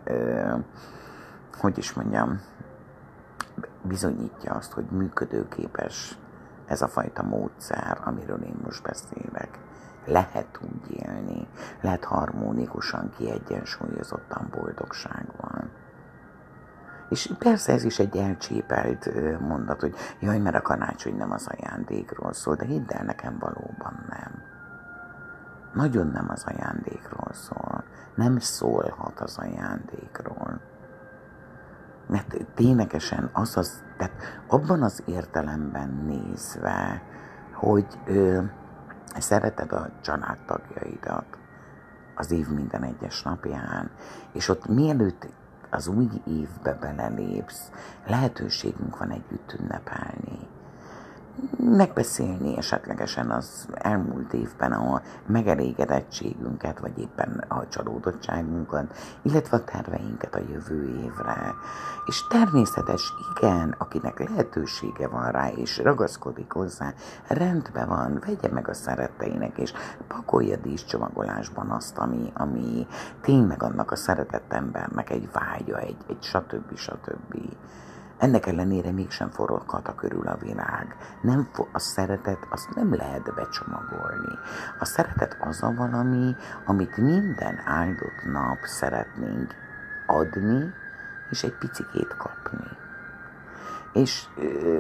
hogy 1.58 1.78
is 1.78 1.94
mondjam, 1.94 2.42
bizonyítja 3.84 4.54
azt, 4.54 4.72
hogy 4.72 4.86
működőképes 4.86 6.18
ez 6.66 6.82
a 6.82 6.88
fajta 6.88 7.24
módszer, 7.24 8.02
amiről 8.04 8.42
én 8.42 8.56
most 8.64 8.84
beszélek. 8.84 9.60
Lehet 10.06 10.60
úgy 10.62 10.92
élni, 10.92 11.48
lehet 11.82 12.04
harmonikusan, 12.04 13.10
kiegyensúlyozottan 13.18 14.48
boldogságban. 14.52 15.70
És 17.10 17.34
persze 17.40 17.74
ez 17.74 17.84
is 17.84 18.00
egy 18.00 18.18
elcsépelt 18.18 19.10
mondat, 19.40 19.80
hogy 19.80 19.96
jaj, 20.20 20.40
mert 20.40 20.56
a 20.56 20.62
karácsony 20.62 21.16
nem 21.16 21.32
az 21.32 21.48
ajándékról 21.48 22.34
szól, 22.34 22.56
de 22.56 22.66
hidd 22.66 22.92
el, 22.92 23.04
nekem 23.04 23.38
valóban 23.40 24.06
nem. 24.10 24.44
Nagyon 25.74 26.08
nem 26.08 26.30
az 26.30 26.44
ajándékról 26.44 27.34
szól. 27.34 27.84
Nem 28.16 28.40
szólhat 28.40 29.20
az 29.20 29.38
ajándékról 29.38 30.62
mert 32.12 32.46
ténylegesen 32.56 33.30
az 33.34 33.58
az, 33.58 33.84
tehát 33.98 34.44
abban 34.48 34.84
az 34.84 35.04
értelemben 35.06 36.04
nézve, 36.06 37.02
hogy 37.54 37.86
ö, 38.06 38.42
szereted 39.18 39.72
a 39.72 39.90
családtagjaidat 40.02 41.26
az 42.16 42.32
év 42.32 42.48
minden 42.48 42.84
egyes 42.84 43.24
napján, 43.24 43.92
és 44.34 44.50
ott 44.50 44.68
mielőtt 44.68 45.28
az 45.70 45.88
új 45.88 46.08
évbe 46.28 46.74
belelépsz, 46.74 47.72
lehetőségünk 48.08 48.98
van 48.98 49.12
együtt 49.12 49.56
ünnepelni. 49.60 50.48
Megbeszélni 51.58 52.58
esetlegesen 52.58 53.32
az 53.32 53.68
elmúlt 53.74 54.34
évben 54.34 54.72
a 54.72 55.02
megelégedettségünket, 55.26 56.80
vagy 56.80 57.00
éppen 57.00 57.44
a 57.48 57.68
csalódottságunkat, 57.68 58.98
illetve 59.22 59.58
a 59.58 59.64
terveinket 59.64 60.36
a 60.36 60.42
jövő 60.52 61.00
évre. 61.04 61.54
És 62.06 62.28
természetes, 62.28 63.14
igen, 63.36 63.76
akinek 63.78 64.20
lehetősége 64.30 65.08
van 65.08 65.32
rá, 65.32 65.50
és 65.50 65.78
ragaszkodik 65.78 66.52
hozzá, 66.52 66.94
rendben 67.28 67.88
van, 67.88 68.24
vegye 68.26 68.54
meg 68.54 68.68
a 68.68 68.74
szeretteinek, 68.74 69.58
és 69.58 69.74
pakolja 70.08 70.58
díszcsomagolásban 70.58 71.70
azt, 71.70 71.98
ami, 71.98 72.32
ami 72.34 72.88
tényleg 73.22 73.64
annak 73.64 73.92
a 73.92 73.96
szeretett 73.96 74.54
embernek 74.54 75.10
egy 75.10 75.30
vágya, 75.32 75.78
egy, 75.78 75.98
egy 76.10 76.22
stb. 76.22 76.76
stb. 76.76 77.36
Ennek 78.22 78.46
ellenére 78.46 78.92
mégsem 78.92 79.30
foroghat 79.30 79.96
körül 79.96 80.28
a 80.28 80.38
világ. 80.38 80.96
Nem 81.22 81.50
a 81.72 81.80
szeretet 81.80 82.48
azt 82.50 82.76
nem 82.76 82.96
lehet 82.96 83.34
becsomagolni. 83.36 84.38
A 84.80 84.86
szeretet 84.86 85.38
az 85.40 85.64
a 85.64 85.74
valami, 85.74 86.36
amit 86.66 86.98
minden 86.98 87.62
áldott 87.66 88.24
nap 88.32 88.58
szeretnénk 88.64 89.56
adni, 90.08 90.74
és 91.30 91.44
egy 91.44 91.58
picikét 91.58 92.16
kapni. 92.18 92.68
És 93.94 94.26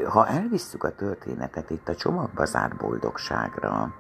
ha 0.09 0.27
elvisszük 0.27 0.83
a 0.83 0.95
történetet 0.95 1.69
itt 1.69 1.89
a 1.89 1.95
csomagba 1.95 2.45
zárt 2.45 2.77
boldogságra, 2.77 3.93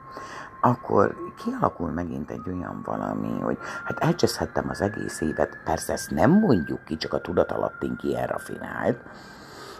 akkor 0.61 1.15
kialakul 1.43 1.89
megint 1.89 2.31
egy 2.31 2.47
olyan 2.47 2.81
valami, 2.85 3.39
hogy 3.39 3.57
hát 3.85 3.99
elcseszhettem 3.99 4.69
az 4.69 4.81
egész 4.81 5.21
évet, 5.21 5.57
persze 5.63 5.93
ezt 5.93 6.11
nem 6.11 6.31
mondjuk 6.31 6.83
ki, 6.83 6.97
csak 6.97 7.13
a 7.13 7.21
tudatalattunk 7.21 8.03
ilyen 8.03 8.27
rafinált, 8.27 8.99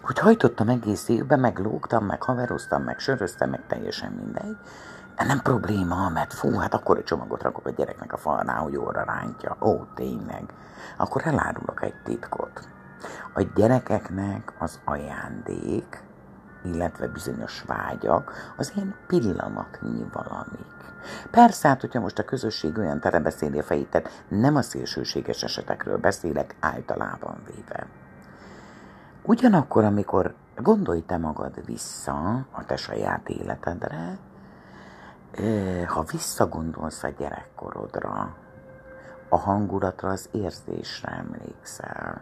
hogy 0.01 0.19
hajtottam 0.19 0.69
egész 0.69 1.09
évben, 1.09 1.39
meg 1.39 1.59
lógtam, 1.59 2.05
meg 2.05 2.23
haveroztam, 2.23 2.83
meg 2.83 2.99
söröztem, 2.99 3.49
meg 3.49 3.67
teljesen 3.67 4.11
mindegy. 4.11 4.57
De 5.15 5.23
nem 5.23 5.41
probléma, 5.41 6.09
mert 6.09 6.33
fú, 6.33 6.57
hát 6.57 6.73
akkor 6.73 6.97
egy 6.97 7.03
csomagot 7.03 7.41
rakok 7.43 7.65
a 7.65 7.69
gyereknek 7.69 8.13
a 8.13 8.17
falnál, 8.17 8.61
hogy 8.61 8.77
óra 8.77 9.03
rántja. 9.03 9.57
Ó, 9.61 9.83
tényleg. 9.95 10.53
Akkor 10.97 11.21
elárulok 11.25 11.83
egy 11.83 11.95
titkot. 12.03 12.67
A 13.33 13.41
gyerekeknek 13.55 14.53
az 14.59 14.79
ajándék, 14.85 16.03
illetve 16.63 17.07
bizonyos 17.07 17.63
vágyak, 17.67 18.53
az 18.57 18.71
ilyen 18.75 18.95
pillanatnyi 19.07 20.05
valamik. 20.13 20.79
Persze, 21.31 21.67
hát, 21.67 21.81
hogyha 21.81 21.99
most 21.99 22.19
a 22.19 22.23
közösség 22.23 22.77
olyan 22.77 22.99
tere 22.99 23.19
beszéli 23.19 23.59
a 23.59 23.63
fejét, 23.63 23.89
tehát 23.89 24.23
nem 24.27 24.55
a 24.55 24.61
szélsőséges 24.61 25.43
esetekről 25.43 25.97
beszélek 25.97 26.55
általában 26.59 27.35
véve. 27.45 27.87
Ugyanakkor, 29.23 29.83
amikor 29.83 30.33
gondolj 30.55 31.03
te 31.05 31.17
magad 31.17 31.65
vissza 31.65 32.45
a 32.51 32.65
te 32.65 32.75
saját 32.75 33.29
életedre, 33.29 34.17
ha 35.87 36.03
visszagondolsz 36.11 37.03
a 37.03 37.09
gyerekkorodra, 37.17 38.35
a 39.29 39.37
hangulatra, 39.37 40.09
az 40.09 40.29
érzésre 40.31 41.09
emlékszel, 41.09 42.21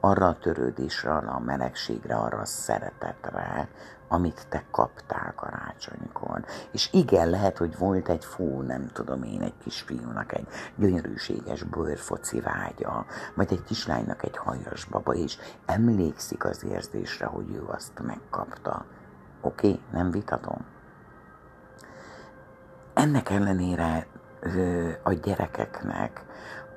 arra 0.00 0.26
a 0.26 0.38
törődésre, 0.38 1.14
arra 1.14 1.30
a 1.30 1.40
melegségre, 1.40 2.14
arra 2.14 2.38
a 2.38 2.44
szeretetre, 2.44 3.68
amit 4.08 4.46
te 4.48 4.64
kaptál 4.70 5.32
karácsonykor. 5.36 6.44
És 6.72 6.88
igen, 6.92 7.30
lehet, 7.30 7.58
hogy 7.58 7.78
volt 7.78 8.08
egy 8.08 8.24
fú, 8.24 8.60
nem 8.60 8.86
tudom 8.92 9.22
én, 9.22 9.42
egy 9.42 9.58
kisfiúnak 9.62 10.34
egy 10.34 10.46
gyönyörűséges 10.76 11.62
bőrfoci 11.62 12.40
vágya, 12.40 13.06
vagy 13.34 13.52
egy 13.52 13.64
kislánynak 13.64 14.24
egy 14.24 14.36
hajas 14.36 14.84
baba, 14.84 15.14
és 15.14 15.38
emlékszik 15.66 16.44
az 16.44 16.64
érzésre, 16.64 17.26
hogy 17.26 17.50
ő 17.50 17.64
azt 17.66 18.00
megkapta. 18.02 18.84
Oké, 19.40 19.68
okay, 19.68 19.80
nem 19.92 20.10
vitatom. 20.10 20.64
Ennek 22.94 23.30
ellenére 23.30 24.06
a 25.02 25.12
gyerekeknek, 25.12 26.24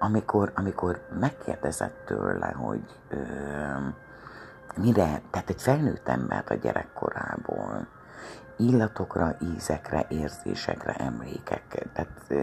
amikor, 0.03 0.51
amikor 0.55 0.99
megkérdezett 1.19 2.05
tőle, 2.05 2.47
hogy 2.47 2.83
ö, 3.09 3.17
mire, 4.75 5.21
tehát 5.29 5.49
egy 5.49 5.61
felnőtt 5.61 6.07
embert 6.07 6.49
a 6.49 6.55
gyerekkorából, 6.55 7.87
illatokra, 8.57 9.35
ízekre, 9.55 10.05
érzésekre, 10.09 10.93
emlékekre, 10.93 11.85
tehát, 11.93 12.33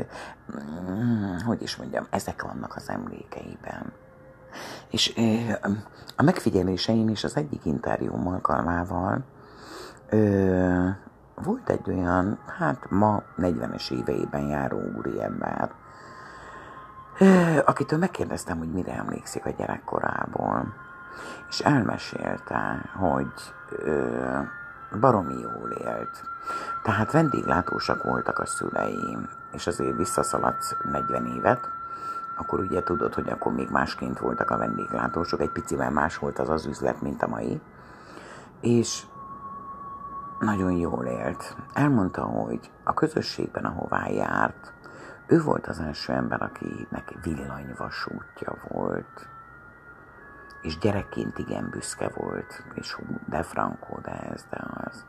mm, 0.91 1.37
hogy 1.47 1.63
is 1.63 1.77
mondjam, 1.77 2.07
ezek 2.11 2.43
vannak 2.43 2.77
az 2.77 2.89
emlékeiben. 2.89 3.93
És 4.91 5.15
a 6.17 6.23
megfigyeléseim 6.23 7.09
is 7.09 7.25
az 7.25 7.37
egyik 7.37 7.65
interjúm 7.65 8.29
alkalmával 8.29 9.25
ö, 10.09 10.89
volt 11.35 11.71
egy 11.71 11.89
olyan, 11.91 12.39
hát 12.59 12.91
ma 12.91 13.23
40-es 13.39 13.91
éveiben 13.91 14.49
járó 14.49 14.81
úriember, 14.97 15.71
akitől 17.65 17.99
megkérdeztem, 17.99 18.59
hogy 18.59 18.73
mire 18.73 18.93
emlékszik 18.93 19.47
a 19.47 19.51
gyerekkorából 19.51 20.75
és 21.49 21.61
elmesélte, 21.61 22.91
hogy 22.97 23.55
ö, 23.69 24.39
baromi 25.01 25.41
jól 25.41 25.71
élt. 25.71 26.23
Tehát 26.83 27.13
vendéglátósak 27.13 28.03
voltak 28.03 28.39
a 28.39 28.47
szüleim, 28.47 29.29
és 29.53 29.67
azért 29.67 29.97
visszaszaladsz 29.97 30.75
40 30.93 31.27
évet, 31.27 31.69
akkor 32.39 32.61
ugye 32.61 32.83
tudod, 32.83 33.15
hogy 33.15 33.29
akkor 33.29 33.53
még 33.53 33.69
másként 33.71 34.19
voltak 34.19 34.51
a 34.51 34.57
vendéglátósok, 34.57 35.41
egy 35.41 35.51
picivel 35.51 35.91
más 35.91 36.17
volt 36.17 36.39
az 36.39 36.49
az 36.49 36.67
üzlet, 36.67 37.01
mint 37.01 37.23
a 37.23 37.29
mai, 37.29 37.61
és 38.61 39.03
nagyon 40.39 40.73
jól 40.73 41.05
élt. 41.05 41.57
Elmondta, 41.73 42.23
hogy 42.23 42.71
a 42.85 42.95
közösségben, 42.95 43.65
ahová 43.65 44.09
járt, 44.09 44.73
ő 45.29 45.43
volt 45.43 45.67
az 45.67 45.81
első 45.81 46.13
ember, 46.13 46.43
akinek 46.43 47.15
villanyvasútja 47.23 48.55
volt, 48.69 49.29
és 50.63 50.79
gyerekként 50.79 51.39
igen 51.39 51.69
büszke 51.71 52.09
volt, 52.15 52.63
és 52.75 52.97
de 53.29 53.43
Franco, 53.43 54.01
de 54.01 54.11
ez, 54.11 54.47
de 54.51 54.65
az. 54.75 55.05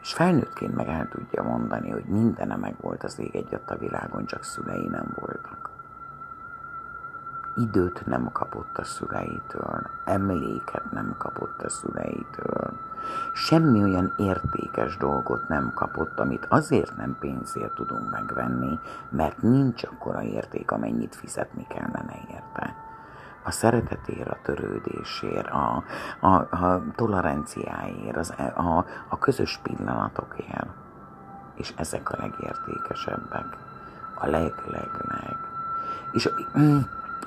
És 0.00 0.12
felnőttként 0.12 0.74
meg 0.74 0.88
el 0.88 1.08
tudja 1.08 1.42
mondani, 1.42 1.90
hogy 1.90 2.04
mindene 2.04 2.56
meg 2.56 2.74
volt 2.80 3.04
az 3.04 3.18
ég 3.18 3.36
egyat 3.36 3.70
a 3.70 3.78
világon, 3.78 4.26
csak 4.26 4.44
szülei 4.44 4.86
nem 4.86 5.14
voltak. 5.20 5.70
Időt 7.56 8.06
nem 8.06 8.32
kapott 8.32 8.78
a 8.78 8.84
szüleitől, 8.84 9.90
emléket 10.04 10.90
nem 10.90 11.14
kapott 11.18 11.62
a 11.62 11.68
szüleitől, 11.68 12.78
semmi 13.32 13.82
olyan 13.82 14.14
értékes 14.18 14.96
dolgot 14.96 15.48
nem 15.48 15.72
kapott, 15.74 16.18
amit 16.18 16.46
azért 16.48 16.96
nem 16.96 17.16
pénzért 17.20 17.74
tudunk 17.74 18.10
megvenni, 18.10 18.78
mert 19.08 19.42
nincs 19.42 19.84
akkora 19.84 20.22
érték, 20.22 20.70
amennyit 20.70 21.14
fizetni 21.14 21.66
kellene 21.68 22.14
érte 22.30 22.74
a 23.44 23.50
szeretetért, 23.50 24.28
a 24.28 24.38
törődésért, 24.42 25.46
a, 25.46 25.84
a, 26.20 26.28
a 26.34 26.82
toleranciáért, 26.94 28.16
az, 28.16 28.34
a, 28.54 28.84
a 29.08 29.18
közös 29.18 29.60
pillanatokért. 29.62 30.66
És 31.54 31.72
ezek 31.76 32.10
a 32.10 32.16
legértékesebbek. 32.20 33.56
A 34.14 34.26
leg, 34.26 34.52
leg, 34.70 34.90
leg. 35.08 35.36
És 36.12 36.28
mm, 36.58 36.78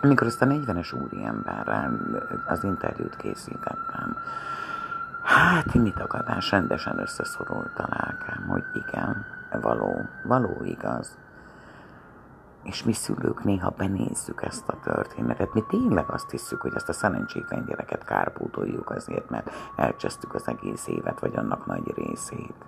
amikor 0.02 0.28
ezt 0.28 0.42
a 0.42 0.46
40-es 0.46 1.04
úriemberrel 1.04 2.00
az 2.48 2.64
interjút 2.64 3.16
készítettem, 3.16 4.18
hát 5.28 5.74
mi 5.74 5.92
tagadás 5.92 6.52
rendesen 6.52 7.00
összeszorult 7.00 7.80
a 7.80 7.88
lelkem, 7.90 8.48
hogy 8.48 8.64
igen, 8.74 9.26
való, 9.62 10.10
való 10.24 10.64
igaz 10.64 11.18
és 12.64 12.84
mi 12.84 12.94
szülők 12.94 13.44
néha 13.44 13.74
benézzük 13.78 14.42
ezt 14.42 14.70
a 14.70 14.80
történetet. 14.84 15.54
Mi 15.54 15.64
tényleg 15.68 16.10
azt 16.10 16.30
hiszük, 16.30 16.62
hogy 16.62 16.72
ezt 16.76 16.90
a 16.90 16.94
szerencsétlen 16.94 17.66
gyereket 17.66 18.04
kárpótoljuk 18.04 18.90
azért, 18.90 19.30
mert 19.30 19.52
elcsesztük 19.76 20.34
az 20.34 20.48
egész 20.48 20.88
évet, 20.88 21.20
vagy 21.20 21.36
annak 21.36 21.66
nagy 21.66 21.94
részét. 21.96 22.66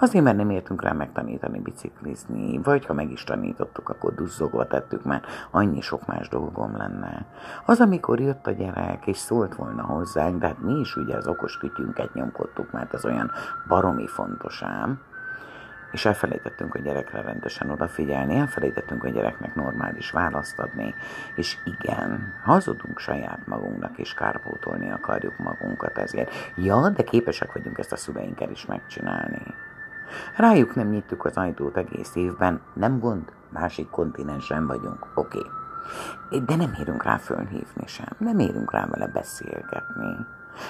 Azért, 0.00 0.24
mert 0.24 0.36
nem 0.36 0.50
értünk 0.50 0.82
rá 0.82 0.92
megtanítani 0.92 1.60
biciklizni, 1.60 2.58
vagy 2.62 2.86
ha 2.86 2.92
meg 2.92 3.10
is 3.10 3.24
tanítottuk, 3.24 3.88
akkor 3.88 4.14
duzzogva 4.14 4.66
tettük, 4.66 5.04
mert 5.04 5.26
annyi 5.50 5.80
sok 5.80 6.06
más 6.06 6.28
dolgom 6.28 6.76
lenne. 6.76 7.26
Az, 7.66 7.80
amikor 7.80 8.20
jött 8.20 8.46
a 8.46 8.50
gyerek, 8.50 9.06
és 9.06 9.16
szólt 9.16 9.54
volna 9.54 9.82
hozzánk, 9.82 10.40
de 10.40 10.46
hát 10.46 10.60
mi 10.60 10.72
is 10.72 10.96
ugye 10.96 11.16
az 11.16 11.26
okos 11.26 11.56
kütyünket 11.56 12.14
nyomkodtuk, 12.14 12.72
mert 12.72 12.94
ez 12.94 13.04
olyan 13.04 13.30
baromi 13.68 14.06
fontos 14.06 14.62
ám, 14.62 15.00
és 15.90 16.04
elfelejtettünk 16.04 16.74
a 16.74 16.78
gyerekre 16.78 17.20
rendesen 17.20 17.70
odafigyelni, 17.70 18.36
elfelejtettünk 18.36 19.04
a 19.04 19.08
gyereknek 19.08 19.54
normális 19.54 20.10
választ 20.10 20.58
adni, 20.58 20.94
és 21.34 21.56
igen, 21.64 22.32
hazudunk 22.44 22.98
saját 22.98 23.46
magunknak, 23.46 23.98
és 23.98 24.14
kárpótolni 24.14 24.90
akarjuk 24.90 25.38
magunkat 25.38 25.98
ezért. 25.98 26.32
Ja, 26.56 26.88
de 26.88 27.02
képesek 27.02 27.52
vagyunk 27.52 27.78
ezt 27.78 27.92
a 27.92 27.96
szüleinkkel 27.96 28.50
is 28.50 28.66
megcsinálni. 28.66 29.42
Rájuk 30.36 30.74
nem 30.74 30.88
nyitjuk 30.88 31.24
az 31.24 31.36
ajtót 31.36 31.76
egész 31.76 32.14
évben, 32.14 32.60
nem 32.72 32.98
gond, 32.98 33.32
másik 33.48 33.90
kontinensen 33.90 34.66
vagyunk, 34.66 35.06
oké. 35.14 35.38
Okay. 35.38 36.44
De 36.44 36.56
nem 36.56 36.76
érünk 36.80 37.02
rá 37.02 37.16
fölhívni 37.16 37.86
sem, 37.86 38.08
nem 38.18 38.38
érünk 38.38 38.72
rá 38.72 38.86
vele 38.86 39.06
beszélgetni. 39.06 40.26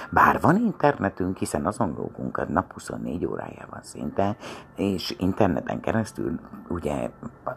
Bár 0.09 0.41
van 0.41 0.55
internetünk, 0.55 1.37
hiszen 1.37 1.65
azon 1.65 1.93
lógunk 1.97 2.37
a 2.37 2.45
nap 2.47 2.73
24 2.73 3.25
órájában 3.25 3.79
szinte, 3.81 4.35
és 4.75 5.15
interneten 5.17 5.79
keresztül 5.79 6.39
ugye 6.67 7.09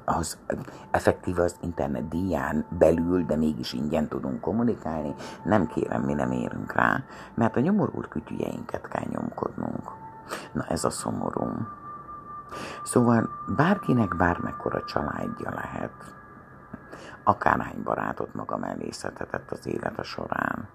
az 0.04 0.38
effektív 0.90 1.38
az 1.38 1.56
internet 1.60 2.08
díján 2.08 2.66
belül, 2.78 3.24
de 3.24 3.36
mégis 3.36 3.72
ingyen 3.72 4.08
tudunk 4.08 4.40
kommunikálni, 4.40 5.14
nem 5.44 5.66
kérem, 5.66 6.02
mi 6.02 6.12
nem 6.12 6.30
érünk 6.30 6.72
rá, 6.72 7.04
mert 7.34 7.56
a 7.56 7.60
nyomorult 7.60 8.08
kütyüjeinket 8.08 8.88
kell 8.88 9.06
nyomkodnunk. 9.08 9.90
Na 10.52 10.64
ez 10.68 10.84
a 10.84 10.90
szomorú. 10.90 11.48
Szóval 12.84 13.28
bárkinek 13.56 14.16
bármekkora 14.16 14.84
családja 14.84 15.50
lehet, 15.50 15.92
akárhány 17.24 17.82
barátot 17.84 18.34
maga 18.34 18.56
mellé 18.56 18.88
az 19.48 19.66
élete 19.66 20.02
során. 20.02 20.68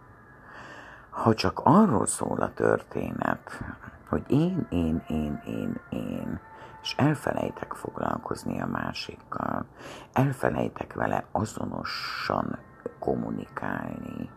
Ha 1.18 1.34
csak 1.34 1.60
arról 1.64 2.06
szól 2.06 2.40
a 2.40 2.54
történet, 2.54 3.64
hogy 4.10 4.24
én, 4.28 4.68
én, 4.70 5.04
én, 5.08 5.42
én, 5.46 5.80
én, 5.90 6.40
és 6.82 6.96
elfelejtek 6.98 7.74
foglalkozni 7.74 8.62
a 8.62 8.66
másikkal, 8.66 9.66
elfelejtek 10.14 10.94
vele 10.94 11.26
azonosan 11.32 12.58
kommunikálni, 13.00 14.30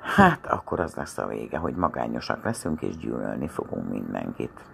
hát 0.00 0.46
akkor 0.46 0.80
az 0.80 0.94
lesz 0.94 1.18
a 1.18 1.26
vége, 1.26 1.58
hogy 1.58 1.74
magányosak 1.74 2.44
leszünk 2.44 2.82
és 2.82 2.96
gyűlölni 2.96 3.48
fogunk 3.48 3.88
mindenkit. 3.88 4.64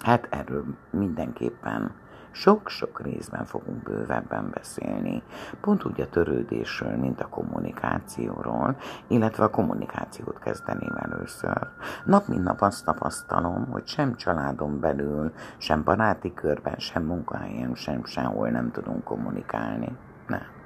Hát 0.00 0.26
erről 0.30 0.64
mindenképpen 0.90 1.94
sok-sok 2.36 3.00
részben 3.00 3.44
fogunk 3.44 3.82
bővebben 3.82 4.50
beszélni, 4.54 5.22
pont 5.60 5.84
úgy 5.84 6.00
a 6.00 6.08
törődésről, 6.08 6.96
mint 6.96 7.20
a 7.20 7.28
kommunikációról, 7.28 8.76
illetve 9.06 9.44
a 9.44 9.50
kommunikációt 9.50 10.38
kezdeném 10.38 10.94
először. 10.94 11.68
Nap 12.04 12.26
mint 12.26 12.42
nap 12.42 12.60
azt 12.60 12.84
tapasztalom, 12.84 13.66
hogy 13.70 13.86
sem 13.86 14.14
családon 14.14 14.80
belül, 14.80 15.32
sem 15.56 15.82
baráti 15.82 16.34
körben, 16.34 16.78
sem 16.78 17.04
munkahelyen, 17.04 17.74
sem 17.74 18.04
sehol 18.04 18.48
nem 18.48 18.70
tudunk 18.70 19.04
kommunikálni. 19.04 19.96
Nem 20.26 20.56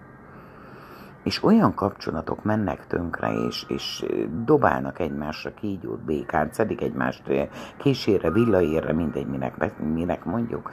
és 1.23 1.43
olyan 1.43 1.75
kapcsolatok 1.75 2.45
mennek 2.45 2.87
tönkre, 2.87 3.33
és, 3.33 3.65
és 3.69 4.05
dobálnak 4.45 4.99
egymásra 4.99 5.55
kígyót, 5.55 6.05
békát, 6.05 6.55
szedik 6.55 6.81
egymást 6.81 7.23
késére, 7.77 8.31
villaérre, 8.31 8.93
mindegy, 8.93 9.27
minek, 9.27 9.79
minek 9.79 10.25
mondjuk, 10.25 10.71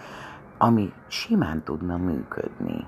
ami 0.58 0.94
simán 1.08 1.64
tudna 1.64 1.98
működni, 1.98 2.88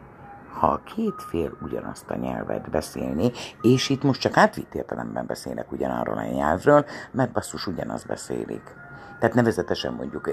ha 0.60 0.68
a 0.68 0.82
két 0.96 1.24
fél 1.30 1.58
ugyanazt 1.62 2.10
a 2.10 2.16
nyelvet 2.16 2.70
beszélni, 2.70 3.32
és 3.62 3.90
itt 3.90 4.04
most 4.04 4.22
csak 4.22 4.38
átvitt 4.38 4.74
értelemben 4.76 5.26
beszélek 5.26 5.72
ugyanarról 5.72 6.18
a 6.18 6.26
nyelvről, 6.26 6.86
mert 7.12 7.32
basszus 7.32 7.68
ugyanaz 7.68 8.04
beszélik. 8.04 8.76
Tehát 9.20 9.36
nevezetesen 9.36 9.94
mondjuk, 9.94 10.30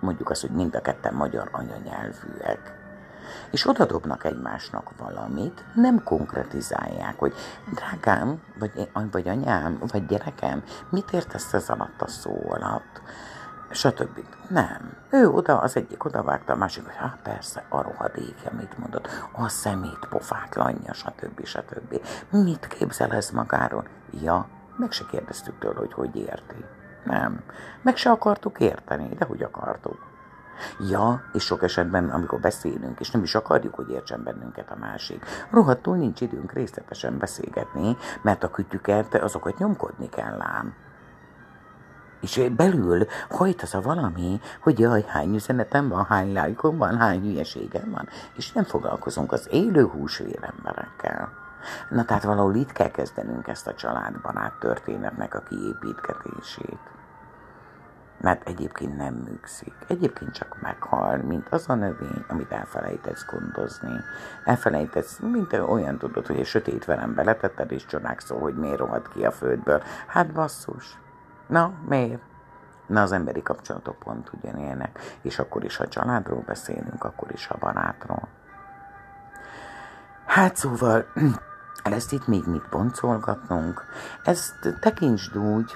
mondjuk 0.00 0.30
azt, 0.30 0.40
hogy 0.40 0.50
mind 0.50 0.74
a 0.74 0.80
ketten 0.80 1.14
magyar 1.14 1.48
anyanyelvűek. 1.52 2.80
És 3.50 3.68
odadobnak 3.68 4.24
egymásnak 4.24 4.90
valamit, 4.98 5.64
nem 5.74 6.02
konkretizálják, 6.02 7.18
hogy 7.18 7.34
drágám, 7.74 8.42
vagy, 8.58 8.88
vagy 9.10 9.28
anyám, 9.28 9.78
vagy 9.80 10.06
gyerekem, 10.06 10.62
mit 10.90 11.12
értesz 11.12 11.52
ez 11.52 11.68
alatt 11.68 12.02
a 12.02 12.08
szó 12.08 12.46
alatt? 12.48 13.02
Stb. 13.72 14.24
Nem. 14.48 14.96
Ő 15.10 15.28
oda, 15.28 15.58
az 15.58 15.76
egyik 15.76 16.04
oda 16.04 16.22
vágta, 16.22 16.52
a 16.52 16.56
másik, 16.56 16.84
hogy 16.84 16.94
hát 16.96 17.18
persze, 17.22 17.64
a 17.68 17.82
rohadékja, 17.82 18.50
mit 18.56 18.78
mondott, 18.78 19.08
a 19.32 19.48
szemét 19.48 20.06
pofátlanja, 20.10 20.92
stb. 20.92 21.44
stb. 21.44 22.00
Mit 22.30 22.66
képzel 22.66 23.12
ez 23.12 23.30
magáról? 23.30 23.84
Ja, 24.22 24.48
meg 24.76 24.92
se 24.92 25.04
kérdeztük 25.10 25.58
tőle, 25.58 25.78
hogy 25.78 25.92
hogy 25.92 26.16
érti. 26.16 26.64
Nem. 27.04 27.42
Meg 27.82 27.96
se 27.96 28.10
akartuk 28.10 28.60
érteni, 28.60 29.08
de 29.08 29.24
hogy 29.24 29.42
akartuk. 29.42 30.10
Ja, 30.90 31.22
és 31.32 31.44
sok 31.44 31.62
esetben, 31.62 32.10
amikor 32.10 32.40
beszélünk, 32.40 33.00
és 33.00 33.10
nem 33.10 33.22
is 33.22 33.34
akarjuk, 33.34 33.74
hogy 33.74 33.90
értsen 33.90 34.22
bennünket 34.22 34.70
a 34.70 34.76
másik, 34.80 35.24
rohadtul 35.50 35.96
nincs 35.96 36.20
időnk 36.20 36.52
részletesen 36.52 37.18
beszélgetni, 37.18 37.96
mert 38.22 38.44
a 38.44 38.50
kütyüket, 38.50 39.14
azokat 39.14 39.58
nyomkodni 39.58 40.08
kell 40.08 40.40
ám. 40.40 40.74
És 42.22 42.50
belül 42.56 43.06
hajt 43.30 43.62
az 43.62 43.74
a 43.74 43.80
valami, 43.80 44.40
hogy 44.60 44.78
jaj, 44.78 45.04
hány 45.08 45.34
üzenetem 45.34 45.88
van, 45.88 46.04
hány 46.04 46.32
lájkom 46.32 46.76
van, 46.78 46.98
hány 46.98 47.20
hülyeségem 47.20 47.90
van, 47.90 48.08
és 48.36 48.52
nem 48.52 48.64
foglalkozunk 48.64 49.32
az 49.32 49.48
élő 49.50 49.86
húsvér 49.86 50.38
emberekkel. 50.56 51.32
Na 51.88 52.04
tehát 52.04 52.22
valahol 52.22 52.54
itt 52.54 52.72
kell 52.72 52.90
kezdenünk 52.90 53.48
ezt 53.48 53.66
a 53.66 53.74
családbarát 53.74 54.52
történetnek 54.58 55.34
a 55.34 55.42
kiépítgetését. 55.42 56.80
Mert 58.20 58.48
egyébként 58.48 58.96
nem 58.96 59.14
műkszik. 59.14 59.74
Egyébként 59.88 60.32
csak 60.32 60.58
meghal, 60.60 61.16
mint 61.16 61.48
az 61.48 61.68
a 61.68 61.74
növény, 61.74 62.24
amit 62.28 62.52
elfelejtesz 62.52 63.26
gondozni. 63.30 64.00
Elfelejtesz, 64.44 65.18
mint 65.18 65.52
olyan 65.52 65.98
tudod, 65.98 66.26
hogy 66.26 66.38
egy 66.38 66.46
sötét 66.46 66.84
velem 66.84 67.14
beletetted, 67.14 67.72
és 67.72 67.86
csodálkozol, 67.86 68.40
hogy 68.40 68.54
miért 68.54 68.78
rohadt 68.78 69.08
ki 69.08 69.24
a 69.24 69.30
földből. 69.30 69.82
Hát 70.06 70.32
basszus, 70.32 70.98
Na, 71.52 71.72
miért? 71.88 72.22
Na, 72.86 73.02
az 73.02 73.12
emberi 73.12 73.42
kapcsolatok 73.42 73.98
pont 73.98 74.30
ugyanilyenek. 74.32 74.98
És 75.22 75.38
akkor 75.38 75.64
is, 75.64 75.76
ha 75.76 75.88
családról 75.88 76.42
beszélünk, 76.46 77.04
akkor 77.04 77.28
is, 77.32 77.46
ha 77.46 77.56
barátról. 77.60 78.28
Hát 80.26 80.56
szóval, 80.56 81.06
ezt 81.82 82.12
itt 82.12 82.26
még 82.26 82.46
mit 82.46 82.68
boncolgatnunk. 82.70 83.84
Ezt 84.24 84.76
tekintsd 84.80 85.36
úgy, 85.36 85.72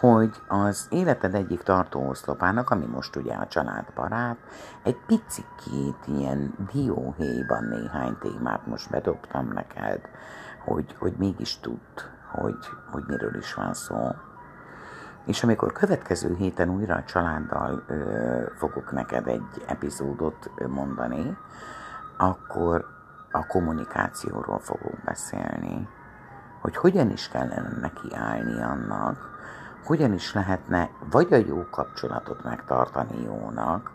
hogy 0.00 0.42
az 0.48 0.86
életed 0.90 1.34
egyik 1.34 1.62
tartóoszlopának, 1.62 2.70
ami 2.70 2.84
most 2.84 3.16
ugye 3.16 3.34
a 3.34 3.46
családbarát, 3.46 4.36
egy 4.82 4.96
picikét 5.06 6.06
ilyen 6.06 6.54
dióhéjban 6.72 7.64
néhány 7.64 8.18
témát 8.18 8.66
most 8.66 8.90
bedobtam 8.90 9.52
neked, 9.52 10.00
hogy, 10.64 10.96
hogy 10.98 11.14
mégis 11.16 11.58
tudd, 11.58 12.00
hogy, 12.30 12.68
hogy 12.90 13.04
miről 13.06 13.36
is 13.36 13.54
van 13.54 13.74
szó. 13.74 14.10
És 15.26 15.42
amikor 15.42 15.72
következő 15.72 16.34
héten 16.34 16.68
újra 16.68 16.94
a 16.94 17.04
családdal 17.04 17.82
ö, 17.86 18.42
fogok 18.56 18.92
neked 18.92 19.26
egy 19.26 19.64
epizódot 19.66 20.50
mondani, 20.68 21.36
akkor 22.16 22.86
a 23.30 23.46
kommunikációról 23.46 24.58
fogok 24.58 24.94
beszélni. 25.04 25.88
Hogy 26.60 26.76
hogyan 26.76 27.10
is 27.10 27.28
kellene 27.28 27.78
neki 27.80 28.14
állni 28.14 28.62
annak, 28.62 29.34
hogyan 29.84 30.12
is 30.12 30.34
lehetne 30.34 30.90
vagy 31.10 31.32
a 31.32 31.36
jó 31.36 31.64
kapcsolatot 31.70 32.44
megtartani 32.44 33.22
jónak, 33.22 33.90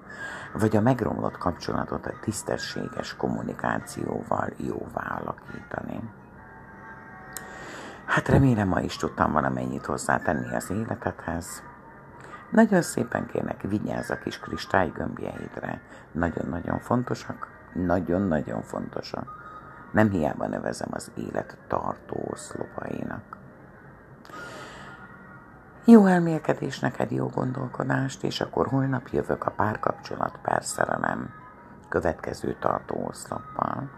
vagy 0.54 0.76
a 0.76 0.82
megromlott 0.82 1.38
kapcsolatot 1.38 2.06
a 2.06 2.20
tisztességes 2.22 3.16
kommunikációval 3.16 4.50
jóvá 4.58 5.22
alakítani. 5.22 6.10
Hát 8.12 8.28
remélem 8.28 8.68
ma 8.68 8.80
is 8.80 8.96
tudtam 8.96 9.32
valamennyit 9.32 9.86
hozzátenni 9.86 10.56
az 10.56 10.70
életedhez. 10.70 11.64
Nagyon 12.50 12.82
szépen 12.82 13.26
kérnek, 13.26 13.62
vigyázz 13.62 14.10
a 14.10 14.18
kis 14.18 14.40
kristálygömbjeidre. 14.40 15.82
Nagyon-nagyon 16.12 16.80
fontosak. 16.80 17.48
Nagyon-nagyon 17.74 18.62
fontosak. 18.62 19.26
Nem 19.92 20.10
hiába 20.10 20.48
nevezem 20.48 20.88
az 20.92 21.12
élet 21.16 21.58
tartó 21.68 22.28
oszlopainak. 22.32 23.38
Jó 25.86 26.06
elmélkedés 26.06 26.80
neked, 26.80 27.12
jó 27.12 27.28
gondolkodást, 27.28 28.24
és 28.24 28.42
akkor 28.42 28.68
holnap 28.68 29.08
jövök 29.08 29.46
a 29.46 29.52
párkapcsolat 29.52 30.40
perszerelem 30.42 31.30
következő 31.90 32.56
tartó 32.60 33.06
oszloppal. 33.08 33.90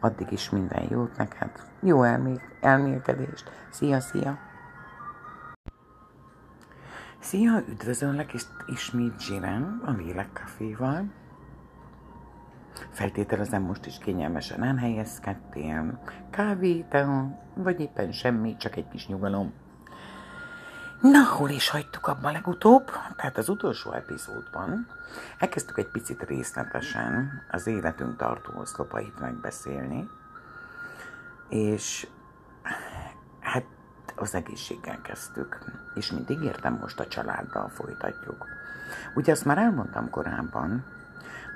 Addig 0.00 0.32
is 0.32 0.50
minden 0.50 0.86
jót 0.90 1.16
neked, 1.16 1.50
jó 1.84 2.02
elmél, 2.02 2.40
elmélkedést. 2.60 3.50
Szia, 3.70 4.00
szia! 4.00 4.38
Szia, 7.18 7.62
üdvözöllek 7.68 8.32
és 8.32 8.42
ismét 8.66 9.20
Zsiren 9.20 9.82
a 9.84 9.90
Lélekkaféval. 9.90 11.04
Feltételezem 12.90 13.62
most 13.62 13.86
is 13.86 13.98
kényelmesen 13.98 14.62
elhelyezkedtél. 14.62 16.02
Kávé, 16.30 16.80
te, 16.88 17.06
vagy 17.54 17.80
éppen 17.80 18.12
semmi, 18.12 18.56
csak 18.56 18.76
egy 18.76 18.88
kis 18.88 19.06
nyugalom. 19.06 19.52
Na, 21.00 21.24
hol 21.24 21.50
is 21.50 21.68
hagytuk 21.68 22.06
abban 22.06 22.32
legutóbb? 22.32 22.90
Tehát 23.16 23.36
az 23.36 23.48
utolsó 23.48 23.92
epizódban 23.92 24.86
elkezdtük 25.38 25.78
egy 25.78 25.90
picit 25.90 26.22
részletesen 26.22 27.42
az 27.50 27.66
életünk 27.66 28.16
tartó 28.16 28.52
oszlopait 28.60 29.20
megbeszélni, 29.20 30.08
és 31.48 32.06
hát 33.40 33.64
az 34.16 34.34
egészséggel 34.34 35.00
kezdtük, 35.00 35.58
és 35.94 36.10
mint 36.10 36.30
ígértem, 36.30 36.78
most 36.80 37.00
a 37.00 37.06
családdal 37.06 37.68
folytatjuk. 37.68 38.46
Ugye 39.14 39.32
azt 39.32 39.44
már 39.44 39.58
elmondtam 39.58 40.10
korábban, 40.10 40.84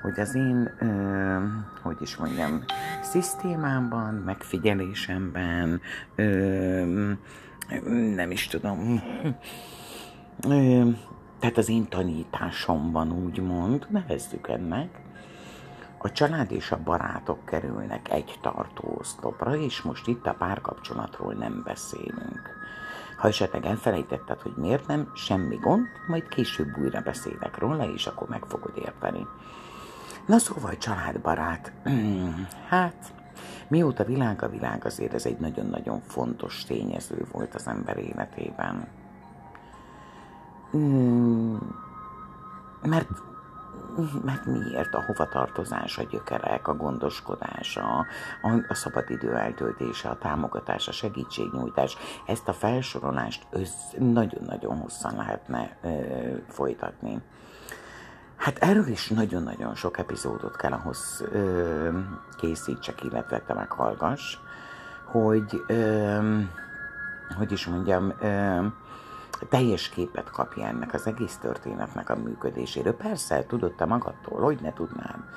hogy 0.01 0.19
az 0.19 0.35
én, 0.35 0.73
ö, 0.79 1.45
hogy 1.81 1.97
is 2.01 2.15
mondjam, 2.15 2.63
szisztémámban, 3.01 4.13
megfigyelésemben, 4.13 5.81
ö, 6.15 7.13
nem 8.15 8.31
is 8.31 8.47
tudom, 8.47 9.03
tehát 11.39 11.57
az 11.57 11.69
én 11.69 11.87
tanításomban 11.87 13.11
úgymond, 13.11 13.87
nevezzük 13.89 14.47
ennek, 14.47 14.99
a 16.03 16.11
család 16.11 16.51
és 16.51 16.71
a 16.71 16.83
barátok 16.83 17.45
kerülnek 17.45 18.11
egy 18.11 18.39
tartóoszlopra, 18.41 19.55
és 19.55 19.81
most 19.81 20.07
itt 20.07 20.25
a 20.25 20.33
párkapcsolatról 20.33 21.33
nem 21.33 21.61
beszélünk. 21.65 22.57
Ha 23.17 23.27
esetleg 23.27 23.65
elfelejtetted, 23.65 24.41
hogy 24.41 24.53
miért 24.55 24.87
nem, 24.87 25.11
semmi 25.15 25.55
gond, 25.55 25.87
majd 26.07 26.27
később 26.27 26.77
újra 26.77 27.01
beszélek 27.01 27.57
róla, 27.57 27.91
és 27.91 28.07
akkor 28.07 28.29
meg 28.29 28.43
fogod 28.47 28.77
érteni. 28.77 29.27
Na 30.25 30.37
szóval 30.37 30.77
családbarát, 30.77 31.71
hát 32.69 33.13
mióta 33.67 34.03
világ 34.03 34.43
a 34.43 34.49
világ, 34.49 34.85
azért 34.85 35.13
ez 35.13 35.25
egy 35.25 35.37
nagyon-nagyon 35.37 36.01
fontos 36.01 36.63
tényező 36.63 37.25
volt 37.31 37.55
az 37.55 37.67
ember 37.67 37.97
életében. 37.97 38.87
Mert 42.81 43.09
mert 44.23 44.45
miért 44.45 44.93
a 44.93 45.03
hovatartozás, 45.03 45.97
a 45.97 46.03
gyökerek, 46.03 46.67
a 46.67 46.75
gondoskodása, 46.75 48.05
a, 48.41 48.49
a 48.67 48.73
szabadidő 48.73 49.35
eltöltése, 49.35 50.09
a 50.09 50.17
támogatás, 50.17 50.87
a 50.87 50.91
segítségnyújtás, 50.91 51.97
ezt 52.25 52.47
a 52.47 52.53
felsorolást 52.53 53.47
nagyon-nagyon 53.97 54.77
hosszan 54.77 55.15
lehetne 55.15 55.77
ö, 55.81 55.89
folytatni. 56.47 57.21
Hát 58.35 58.57
erről 58.57 58.87
is 58.87 59.07
nagyon-nagyon 59.07 59.75
sok 59.75 59.97
epizódot 59.97 60.55
kell 60.55 60.71
ahhoz 60.71 61.23
ö, 61.31 61.89
készítsek, 62.37 63.03
illetve 63.03 63.39
te 63.39 63.53
meghallgass, 63.53 64.37
hogy, 65.05 65.63
ö, 65.67 66.17
hogy 67.37 67.51
is 67.51 67.67
mondjam, 67.67 68.13
ö, 68.21 68.65
teljes 69.45 69.89
képet 69.89 70.29
kapja 70.29 70.65
ennek 70.65 70.93
az 70.93 71.07
egész 71.07 71.37
történetnek 71.37 72.09
a 72.09 72.15
működéséről. 72.15 72.95
Persze, 72.95 73.45
tudod 73.45 73.73
te 73.75 73.85
magadtól, 73.85 74.41
hogy 74.41 74.59
ne 74.61 74.73
tudnám. 74.73 75.29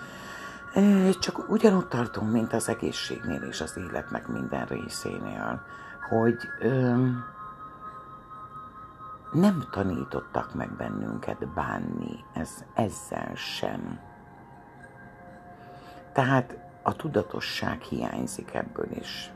Csak 1.20 1.50
ugyanott 1.50 1.88
tartunk, 1.88 2.32
mint 2.32 2.52
az 2.52 2.68
egészségnél 2.68 3.42
és 3.42 3.60
az 3.60 3.76
életnek 3.76 4.26
minden 4.26 4.66
részénél, 4.66 5.62
hogy 6.08 6.36
ö, 6.60 7.06
nem 9.32 9.64
tanítottak 9.70 10.54
meg 10.54 10.72
bennünket 10.76 11.48
bánni 11.48 12.24
ez, 12.32 12.64
ezzel 12.74 13.34
sem. 13.34 13.98
Tehát 16.12 16.56
a 16.82 16.96
tudatosság 16.96 17.80
hiányzik 17.80 18.54
ebből 18.54 18.90
is. 18.90 19.32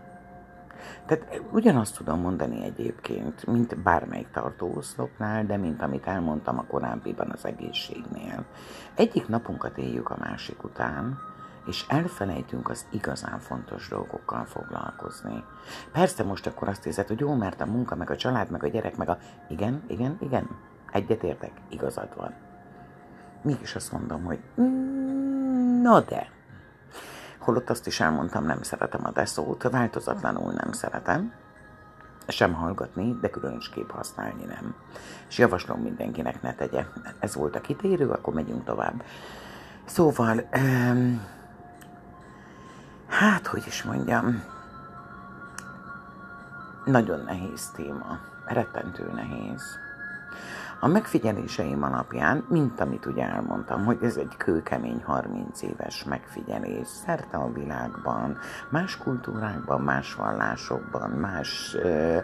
Tehát 1.06 1.42
ugyanazt 1.50 1.96
tudom 1.96 2.20
mondani 2.20 2.64
egyébként, 2.64 3.46
mint 3.46 3.78
bármelyik 3.78 4.30
tartóoszlopnál, 4.30 5.46
de 5.46 5.56
mint 5.56 5.82
amit 5.82 6.06
elmondtam 6.06 6.58
a 6.58 6.64
korábbiban 6.64 7.30
az 7.30 7.44
egészségnél. 7.44 8.44
Egyik 8.94 9.28
napunkat 9.28 9.78
éljük 9.78 10.10
a 10.10 10.16
másik 10.18 10.64
után, 10.64 11.18
és 11.66 11.84
elfelejtünk 11.88 12.70
az 12.70 12.86
igazán 12.90 13.38
fontos 13.38 13.88
dolgokkal 13.88 14.44
foglalkozni. 14.44 15.44
Persze 15.92 16.22
most 16.24 16.46
akkor 16.46 16.68
azt 16.68 16.86
érzed, 16.86 17.06
hogy 17.06 17.20
jó, 17.20 17.34
mert 17.34 17.60
a 17.60 17.66
munka, 17.66 17.94
meg 17.94 18.10
a 18.10 18.16
család, 18.16 18.50
meg 18.50 18.64
a 18.64 18.68
gyerek, 18.68 18.96
meg 18.96 19.08
a... 19.08 19.18
Igen, 19.48 19.82
igen, 19.86 20.16
igen, 20.20 20.48
egyetértek, 20.92 21.52
igazad 21.68 22.16
van. 22.16 22.34
Mégis 23.42 23.74
azt 23.74 23.92
mondom, 23.92 24.24
hogy 24.24 24.38
mm, 24.60 25.82
na 25.82 26.00
de, 26.00 26.30
holott 27.46 27.70
azt 27.70 27.86
is 27.86 28.00
elmondtam, 28.00 28.44
nem 28.44 28.62
szeretem 28.62 29.00
a 29.04 29.10
deszót, 29.10 29.62
változatlanul 29.62 30.52
nem 30.52 30.72
szeretem, 30.72 31.32
sem 32.26 32.52
hallgatni, 32.52 33.18
de 33.20 33.30
különösképp 33.30 33.90
használni 33.90 34.44
nem. 34.44 34.74
És 35.28 35.38
javaslom 35.38 35.80
mindenkinek 35.80 36.42
ne 36.42 36.54
tegye. 36.54 36.86
Ez 37.18 37.34
volt 37.34 37.56
a 37.56 37.60
kitérő, 37.60 38.08
akkor 38.08 38.34
megyünk 38.34 38.64
tovább. 38.64 39.02
Szóval, 39.84 40.48
um, 40.56 41.26
hát, 43.08 43.46
hogy 43.46 43.64
is 43.66 43.82
mondjam, 43.82 44.42
nagyon 46.84 47.20
nehéz 47.20 47.70
téma, 47.70 48.18
rettentő 48.46 49.12
nehéz. 49.14 49.78
A 50.80 50.86
megfigyeléseim 50.86 51.82
alapján, 51.82 52.44
mint 52.48 52.80
amit 52.80 53.06
ugye 53.06 53.22
elmondtam, 53.22 53.84
hogy 53.84 53.98
ez 54.02 54.16
egy 54.16 54.36
kőkemény 54.36 55.02
30 55.04 55.62
éves 55.62 56.04
megfigyelés 56.04 56.88
szerte 56.88 57.36
a 57.36 57.52
világban, 57.52 58.38
más 58.70 58.96
kultúrákban, 58.96 59.80
más 59.80 60.14
vallásokban, 60.14 61.10
más 61.10 61.76
ö, 61.82 62.18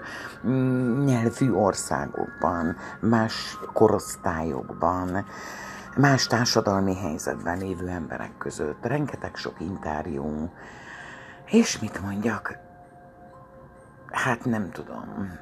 nyelvű 1.04 1.52
országokban, 1.52 2.76
más 3.00 3.58
korosztályokban, 3.72 5.24
más 5.96 6.26
társadalmi 6.26 6.96
helyzetben 6.96 7.58
lévő 7.58 7.88
emberek 7.88 8.38
között, 8.38 8.86
rengeteg 8.86 9.36
sok 9.36 9.60
interjú, 9.60 10.50
és 11.46 11.78
mit 11.78 12.02
mondjak, 12.02 12.58
hát 14.10 14.44
nem 14.44 14.70
tudom, 14.70 15.38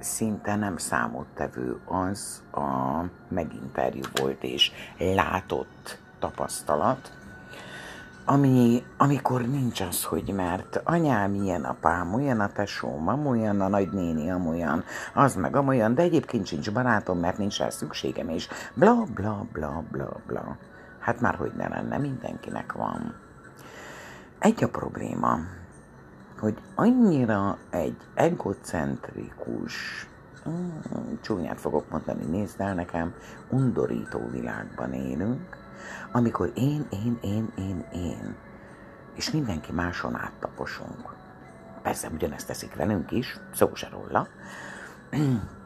szinte 0.00 0.56
nem 0.56 0.76
számottevő 0.76 1.80
az 1.84 2.42
a 2.52 3.00
meginterjú 3.28 4.02
volt 4.14 4.42
és 4.42 4.72
látott 4.98 5.98
tapasztalat, 6.18 7.12
ami, 8.24 8.82
amikor 8.96 9.40
nincs 9.46 9.80
az, 9.80 10.04
hogy 10.04 10.32
mert 10.36 10.80
anyám 10.84 11.34
ilyen, 11.34 11.64
apám 11.64 12.14
olyan, 12.14 12.40
a 12.40 12.52
tesóm, 12.52 13.08
amolyan, 13.08 13.60
a 13.60 13.68
nagynéni 13.68 14.30
amolyan, 14.30 14.84
az 15.14 15.34
meg 15.34 15.56
amolyan, 15.56 15.94
de 15.94 16.02
egyébként 16.02 16.46
sincs 16.46 16.72
barátom, 16.72 17.18
mert 17.18 17.38
nincs 17.38 17.58
rá 17.58 17.68
szükségem, 17.68 18.28
és 18.28 18.48
bla 18.74 19.04
bla 19.14 19.46
bla 19.52 19.84
bla 19.90 20.20
bla. 20.26 20.56
Hát 20.98 21.20
már 21.20 21.34
hogy 21.34 21.52
ne 21.56 21.68
lenne, 21.68 21.98
mindenkinek 21.98 22.72
van. 22.72 23.14
Egy 24.38 24.64
a 24.64 24.68
probléma, 24.68 25.38
hogy 26.40 26.58
annyira 26.74 27.58
egy 27.70 27.96
egocentrikus, 28.14 30.06
mm, 30.48 30.68
csúnyát 31.20 31.60
fogok 31.60 31.90
mondani, 31.90 32.24
nézd 32.24 32.60
el 32.60 32.74
nekem, 32.74 33.14
undorító 33.50 34.28
világban 34.30 34.92
élünk, 34.92 35.56
amikor 36.12 36.52
én, 36.54 36.86
én, 36.90 37.18
én, 37.22 37.52
én, 37.56 37.84
én, 37.92 38.36
és 39.14 39.30
mindenki 39.30 39.72
máson 39.72 40.16
áttaposunk. 40.16 41.14
Persze 41.82 42.08
ugyanezt 42.08 42.46
teszik 42.46 42.74
velünk 42.74 43.10
is, 43.10 43.40
szó 43.54 43.74
se 43.74 43.88
róla, 43.88 44.28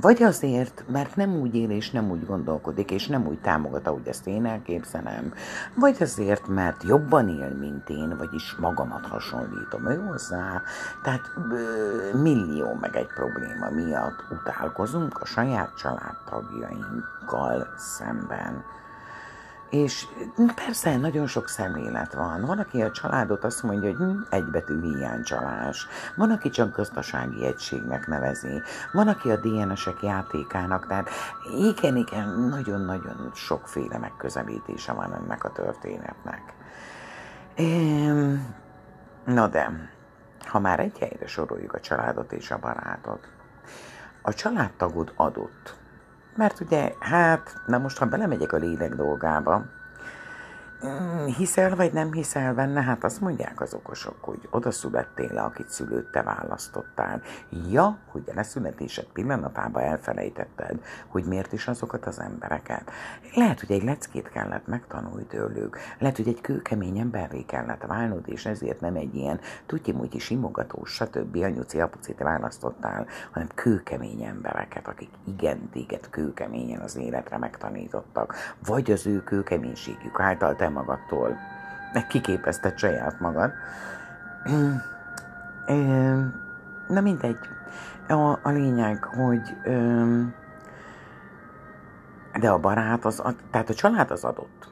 vagy 0.00 0.22
azért, 0.22 0.84
mert 0.88 1.16
nem 1.16 1.36
úgy 1.36 1.54
él 1.54 1.70
és 1.70 1.90
nem 1.90 2.10
úgy 2.10 2.26
gondolkodik, 2.26 2.90
és 2.90 3.06
nem 3.06 3.26
úgy 3.26 3.40
támogat, 3.40 3.86
ahogy 3.86 4.08
ezt 4.08 4.26
én 4.26 4.46
elképzelem. 4.46 5.32
Vagy 5.74 5.96
azért, 6.00 6.48
mert 6.48 6.82
jobban 6.82 7.28
él, 7.28 7.54
mint 7.60 7.88
én, 7.88 8.16
vagyis 8.18 8.54
magamat 8.58 9.06
hasonlítom 9.06 9.86
ő 9.86 9.96
hozzá. 9.96 10.62
Tehát 11.02 11.30
millió 12.12 12.74
meg 12.80 12.96
egy 12.96 13.06
probléma 13.14 13.70
miatt 13.70 14.24
utálkozunk 14.30 15.20
a 15.20 15.24
saját 15.24 15.76
családtagjainkkal 15.76 17.66
szemben. 17.76 18.64
És 19.70 20.06
persze 20.54 20.96
nagyon 20.96 21.26
sok 21.26 21.48
szemlélet 21.48 22.12
van. 22.12 22.44
Van, 22.44 22.58
aki 22.58 22.82
a 22.82 22.90
családot 22.90 23.44
azt 23.44 23.62
mondja, 23.62 23.88
hogy 23.88 23.98
hm, 23.98 24.20
egybetű 24.30 24.80
hiánycsalás. 24.80 25.86
Van, 26.16 26.30
aki 26.30 26.50
csak 26.50 26.76
gazdasági 26.76 27.44
egységnek 27.44 28.06
nevezi. 28.06 28.62
Van, 28.92 29.08
aki 29.08 29.30
a 29.30 29.36
DNS-ek 29.36 30.02
játékának. 30.02 30.86
Tehát 30.86 31.08
igen, 31.58 31.96
igen, 31.96 32.28
nagyon-nagyon 32.28 33.30
sokféle 33.34 33.98
megközelítése 33.98 34.92
van 34.92 35.14
ennek 35.14 35.44
a 35.44 35.52
történetnek. 35.52 36.54
Na 39.24 39.46
de, 39.48 39.90
ha 40.46 40.58
már 40.58 40.80
egy 40.80 40.98
helyre 40.98 41.26
soroljuk 41.26 41.72
a 41.72 41.80
családot 41.80 42.32
és 42.32 42.50
a 42.50 42.58
barátot, 42.58 43.28
a 44.22 44.34
családtagod 44.34 45.12
adott, 45.16 45.79
mert 46.40 46.60
ugye, 46.60 46.94
hát, 46.98 47.60
na 47.66 47.78
most, 47.78 47.98
ha 47.98 48.06
belemegyek 48.06 48.52
a 48.52 48.56
lélek 48.56 48.94
dolgába, 48.94 49.64
hiszel 51.36 51.76
vagy 51.76 51.92
nem 51.92 52.12
hiszel 52.12 52.54
benne? 52.54 52.82
Hát 52.82 53.04
azt 53.04 53.20
mondják 53.20 53.60
az 53.60 53.74
okosok, 53.74 54.16
hogy 54.20 54.48
oda 54.50 54.70
születtél 54.70 55.32
le, 55.32 55.42
akit 55.42 55.68
szülőt 55.68 56.10
te 56.10 56.22
választottál. 56.22 57.22
Ja, 57.70 57.98
hogy 58.06 58.22
a 58.26 58.32
leszületésed 58.34 59.04
pillanatában 59.12 59.82
elfelejtetted, 59.82 60.84
hogy 61.06 61.24
miért 61.24 61.52
is 61.52 61.68
azokat 61.68 62.06
az 62.06 62.20
embereket. 62.20 62.90
Lehet, 63.34 63.60
hogy 63.60 63.72
egy 63.72 63.82
leckét 63.82 64.28
kellett 64.28 64.66
megtanulni 64.66 65.24
tőlük, 65.24 65.78
lehet, 65.98 66.16
hogy 66.16 66.28
egy 66.28 66.40
kőkemény 66.40 66.98
emberré 66.98 67.42
kellett 67.42 67.82
válnod, 67.86 68.28
és 68.28 68.46
ezért 68.46 68.80
nem 68.80 68.94
egy 68.94 69.14
ilyen 69.14 69.40
tutyi 69.66 70.18
simogatós, 70.18 70.90
stb. 70.90 71.36
anyuci 71.36 71.80
apucit 71.80 72.18
választottál, 72.18 73.06
hanem 73.30 73.48
kőkemény 73.54 74.22
embereket, 74.22 74.88
akik 74.88 75.10
igen 75.24 75.68
téged 75.70 76.10
kőkeményen 76.10 76.80
az 76.80 76.96
életre 76.96 77.38
megtanítottak, 77.38 78.34
vagy 78.66 78.90
az 78.90 79.06
ő 79.06 79.22
kőkeménységük 79.22 80.20
által 80.20 80.56
te 80.56 80.68
magadtól. 80.70 81.36
Meg 81.92 82.06
kiképezted 82.06 82.78
saját 82.78 83.20
magad. 83.20 83.52
na 86.88 87.00
mindegy. 87.00 87.38
A, 88.08 88.38
a 88.42 88.50
lényeg, 88.50 89.04
hogy 89.04 89.56
de 92.40 92.50
a 92.50 92.58
barát, 92.58 93.04
az, 93.04 93.22
tehát 93.50 93.68
a 93.68 93.74
család 93.74 94.10
az 94.10 94.24
adott. 94.24 94.68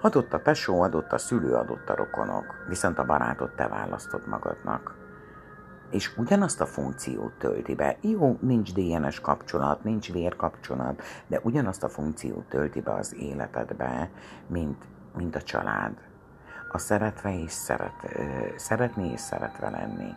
Adott 0.00 0.32
a 0.32 0.42
tesó, 0.42 0.80
adott 0.80 1.12
a 1.12 1.18
szülő, 1.18 1.54
adott 1.54 1.88
a 1.88 1.94
rokonok, 1.94 2.64
viszont 2.68 2.98
a 2.98 3.04
barátot 3.04 3.56
te 3.56 3.68
választod 3.68 4.26
magadnak. 4.26 4.94
És 5.90 6.16
ugyanazt 6.16 6.60
a 6.60 6.66
funkciót 6.66 7.32
tölti 7.32 7.74
be. 7.74 7.96
Jó, 8.00 8.38
nincs 8.40 8.72
DNS 8.72 9.20
kapcsolat, 9.20 9.84
nincs 9.84 10.12
vérkapcsolat, 10.12 11.02
de 11.26 11.40
ugyanazt 11.42 11.82
a 11.82 11.88
funkciót 11.88 12.44
tölti 12.48 12.80
be 12.80 12.92
az 12.92 13.14
életedbe, 13.14 14.10
mint, 14.46 14.84
mint 15.14 15.36
a 15.36 15.42
család. 15.42 15.92
A 16.72 16.78
szeretve 16.78 17.42
és 17.42 17.52
szeret, 17.52 17.92
szeretni 18.56 19.10
és 19.12 19.20
szeretve 19.20 19.70
lenni. 19.70 20.14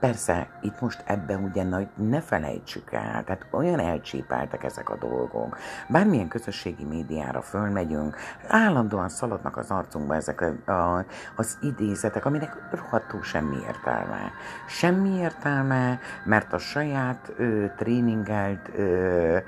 Persze, 0.00 0.48
itt 0.60 0.80
most 0.80 1.02
ebben 1.06 1.44
ugye 1.44 1.62
nagy, 1.62 1.88
ne 1.94 2.20
felejtsük 2.20 2.92
el, 2.92 3.24
tehát 3.24 3.46
olyan 3.50 3.80
elcsépeltek 3.80 4.64
ezek 4.64 4.90
a 4.90 4.96
dolgok. 4.96 5.58
Bármilyen 5.88 6.28
közösségi 6.28 6.84
médiára 6.84 7.42
fölmegyünk, 7.42 8.16
állandóan 8.46 9.08
szaladnak 9.08 9.56
az 9.56 9.70
arcunkba 9.70 10.14
ezek 10.14 10.40
a, 10.40 10.72
a, 10.72 11.04
az 11.36 11.58
idézetek, 11.60 12.24
aminek 12.24 12.56
rohadtul 12.70 13.22
semmi 13.22 13.56
értelme. 13.66 14.30
Semmi 14.66 15.18
értelme, 15.18 15.98
mert 16.24 16.52
a 16.52 16.58
saját 16.58 17.32
ö, 17.36 17.64
tréningelt 17.76 18.70
ö, 18.76 19.38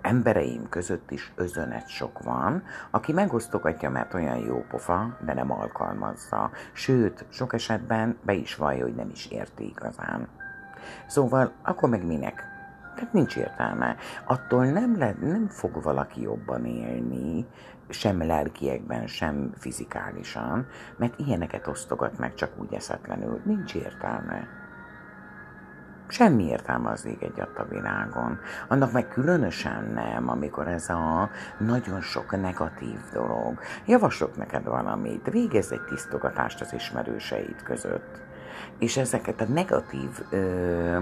embereim 0.00 0.68
között 0.68 1.10
is 1.10 1.32
özönet 1.34 1.88
sok 1.88 2.22
van, 2.22 2.62
aki 2.90 3.12
megosztogatja, 3.12 3.90
mert 3.90 4.14
olyan 4.14 4.38
jó 4.38 4.64
pofa, 4.68 5.16
de 5.24 5.34
nem 5.34 5.52
alkalmazza. 5.52 6.50
Sőt, 6.72 7.24
sok 7.28 7.52
esetben 7.52 8.18
be 8.22 8.32
is 8.32 8.54
vallja, 8.56 8.82
hogy 8.82 8.94
nem 8.94 9.10
is 9.10 9.26
érti 9.26 9.64
igazán. 9.64 10.28
Szóval, 11.06 11.52
akkor 11.62 11.88
meg 11.88 12.06
minek? 12.06 12.50
Tehát 12.94 13.12
nincs 13.12 13.36
értelme. 13.36 13.96
Attól 14.24 14.66
nem, 14.66 14.98
le, 14.98 15.16
nem 15.20 15.48
fog 15.48 15.82
valaki 15.82 16.20
jobban 16.20 16.64
élni, 16.64 17.46
sem 17.88 18.26
lelkiekben, 18.26 19.06
sem 19.06 19.52
fizikálisan, 19.56 20.66
mert 20.96 21.18
ilyeneket 21.18 21.66
osztogat 21.66 22.18
meg 22.18 22.34
csak 22.34 22.50
úgy 22.56 22.74
eszetlenül. 22.74 23.40
Nincs 23.44 23.74
értelme. 23.74 24.61
Semmi 26.12 26.44
értelme 26.44 26.90
az 26.90 27.06
ég 27.06 27.16
egy 27.20 27.40
a 27.40 27.64
világon. 27.68 28.38
Annak 28.68 28.92
meg 28.92 29.08
különösen 29.08 29.84
nem, 29.94 30.28
amikor 30.28 30.68
ez 30.68 30.88
a 30.88 31.30
nagyon 31.58 32.00
sok 32.00 32.40
negatív 32.40 32.98
dolog. 33.12 33.58
Javaslok 33.86 34.36
neked 34.36 34.64
valamit, 34.64 35.30
végezz 35.30 35.72
egy 35.72 35.84
tisztogatást 35.84 36.60
az 36.60 36.72
ismerőseid 36.72 37.62
között. 37.62 38.20
És 38.78 38.96
ezeket 38.96 39.40
a 39.40 39.44
negatív 39.44 40.08
ö, 40.30 40.98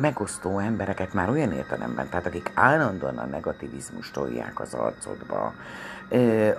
megosztó 0.00 0.58
embereket 0.58 1.12
már 1.12 1.28
olyan 1.28 1.52
értelemben, 1.52 2.08
tehát 2.08 2.26
akik 2.26 2.52
állandóan 2.54 3.18
a 3.18 3.26
negativizmust 3.26 4.12
tolják 4.12 4.60
az 4.60 4.74
arcodba, 4.74 5.54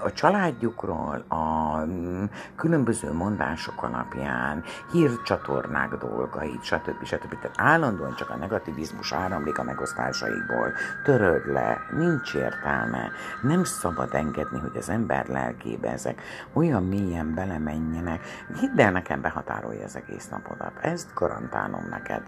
a 0.03 0.11
családjukról, 0.13 1.25
a 1.27 1.77
mm, 1.85 2.23
különböző 2.55 3.13
mondások 3.13 3.83
alapján, 3.83 4.63
hírcsatornák 4.91 5.95
dolgait, 5.95 6.63
stb. 6.63 7.03
stb. 7.03 7.39
Tehát 7.39 7.55
állandóan 7.55 8.15
csak 8.15 8.29
a 8.29 8.35
negativizmus 8.35 9.13
áramlik 9.13 9.57
a 9.57 9.63
megosztásaikból. 9.63 10.73
Töröld 11.03 11.51
le, 11.51 11.77
nincs 11.97 12.33
értelme. 12.33 13.11
Nem 13.41 13.63
szabad 13.63 14.13
engedni, 14.13 14.59
hogy 14.59 14.77
az 14.77 14.89
ember 14.89 15.27
lelkébe 15.27 15.91
ezek 15.91 16.21
olyan 16.53 16.83
mélyen 16.83 17.33
belemenjenek. 17.33 18.21
Hidd 18.59 18.81
el, 18.81 18.91
nekem 18.91 19.21
behatárolja 19.21 19.83
az 19.83 19.95
egész 19.95 20.27
napodat. 20.27 20.73
Ezt 20.81 21.13
garantálom 21.13 21.87
neked 21.89 22.21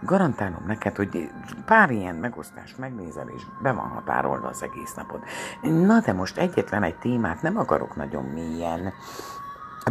garantálom 0.00 0.62
neked, 0.66 0.96
hogy 0.96 1.30
pár 1.64 1.90
ilyen 1.90 2.14
megosztást 2.14 2.78
megnézel, 2.78 3.28
és 3.28 3.42
be 3.62 3.72
van 3.72 3.88
határolva 3.88 4.48
az 4.48 4.62
egész 4.62 4.94
napod. 4.94 5.20
Na 5.62 6.00
de 6.00 6.12
most 6.12 6.38
egyetlen 6.38 6.82
egy 6.82 6.96
témát 6.96 7.42
nem 7.42 7.56
akarok 7.56 7.96
nagyon 7.96 8.24
mélyen 8.24 8.92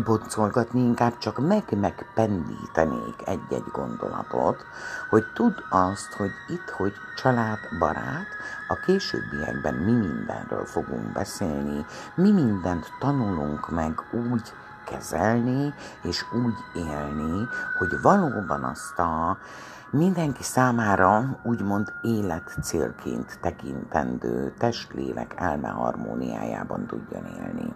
boncolgatni, 0.03 0.80
inkább 0.80 1.18
csak 1.18 1.48
meg-megpendítenék 1.48 3.15
egy-egy 3.26 3.72
gondolatot, 3.72 4.65
hogy 5.10 5.23
tudd 5.34 5.53
azt, 5.69 6.14
hogy 6.14 6.32
itt, 6.48 6.69
hogy 6.69 6.94
család, 7.15 7.60
barát, 7.80 8.27
a 8.68 8.76
későbbiekben 8.86 9.73
mi 9.73 9.91
mindenről 9.91 10.65
fogunk 10.65 11.11
beszélni, 11.14 11.86
mi 12.15 12.32
mindent 12.32 12.91
tanulunk 12.99 13.69
meg 13.69 14.03
úgy 14.11 14.53
kezelni, 14.86 15.74
és 16.03 16.26
úgy 16.45 16.84
élni, 16.84 17.48
hogy 17.78 18.02
valóban 18.02 18.64
azt 18.64 18.99
a 18.99 19.38
mindenki 19.91 20.44
számára 20.44 21.40
úgymond 21.44 21.94
életcélként 22.02 23.40
tekintendő 23.41 24.53
testlélek 24.57 25.34
elme 25.38 25.68
harmóniájában 25.68 26.86
tudjon 26.88 27.26
élni. 27.26 27.74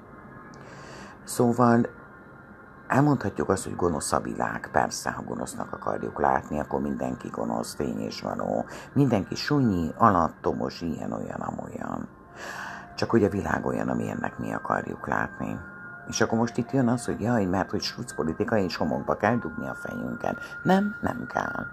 Szóval 1.24 1.88
elmondhatjuk 2.88 3.50
azt, 3.50 3.64
hogy 3.64 3.76
gonosz 3.76 4.12
a 4.12 4.20
világ. 4.20 4.70
Persze, 4.72 5.12
ha 5.12 5.22
gonosznak 5.22 5.74
akarjuk 5.74 6.20
látni, 6.20 6.60
akkor 6.60 6.82
mindenki 6.82 7.28
gonosz, 7.28 7.76
tény 7.76 8.00
és 8.00 8.22
való. 8.22 8.66
Mindenki 8.94 9.36
sunyi, 9.36 9.92
alattomos, 9.98 10.82
ilyen, 10.82 11.12
olyan, 11.12 11.40
amolyan. 11.40 12.08
Csak 12.96 13.10
hogy 13.10 13.24
a 13.24 13.30
világ 13.30 13.66
olyan, 13.66 13.90
amilyennek 13.90 14.38
mi 14.38 14.54
akarjuk 14.54 15.08
látni. 15.08 15.60
És 16.10 16.22
akkor 16.22 16.38
most 16.38 16.58
itt 16.58 16.72
jön 16.72 16.88
az, 16.88 17.06
hogy 17.06 17.22
jaj, 17.22 17.46
mert 17.46 17.70
hogy 17.70 17.82
suc 17.82 18.14
politika 18.14 18.58
és 18.58 18.76
homokba 18.76 19.18
kell 19.18 19.36
dugni 19.36 19.68
a 19.68 19.76
fejünket. 19.76 20.38
Nem, 20.64 20.96
nem 21.02 21.28
kell. 21.28 21.66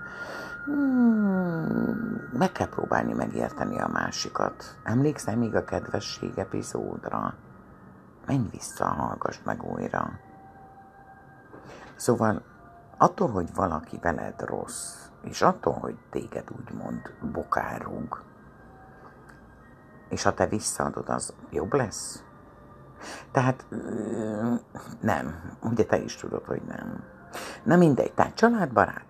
Hmm, 0.64 2.28
meg 2.32 2.52
kell 2.52 2.68
próbálni 2.68 3.12
megérteni 3.12 3.80
a 3.80 3.88
másikat. 3.88 4.76
Emlékszem 4.82 5.38
még 5.38 5.54
a 5.54 5.64
kedvesség 5.64 6.38
epizódra? 6.38 7.34
Menj 8.26 8.48
vissza, 8.50 8.84
hallgass 8.84 9.38
meg 9.44 9.62
újra. 9.62 10.10
Szóval 11.94 12.42
attól, 12.98 13.30
hogy 13.30 13.54
valaki 13.54 13.98
veled 14.02 14.40
rossz, 14.40 15.08
és 15.22 15.42
attól, 15.42 15.72
hogy 15.72 15.96
téged 16.10 16.44
úgymond 16.58 17.00
bokárunk, 17.32 18.22
és 20.08 20.22
ha 20.22 20.34
te 20.34 20.46
visszaadod, 20.46 21.08
az 21.08 21.34
jobb 21.50 21.72
lesz? 21.72 22.25
Tehát 23.32 23.66
nem, 25.00 25.34
ugye 25.62 25.84
te 25.84 25.98
is 25.98 26.16
tudod, 26.16 26.44
hogy 26.44 26.62
nem. 26.68 27.04
Na 27.62 27.76
mindegy, 27.76 28.12
tehát 28.12 28.34
családbarát. 28.34 29.04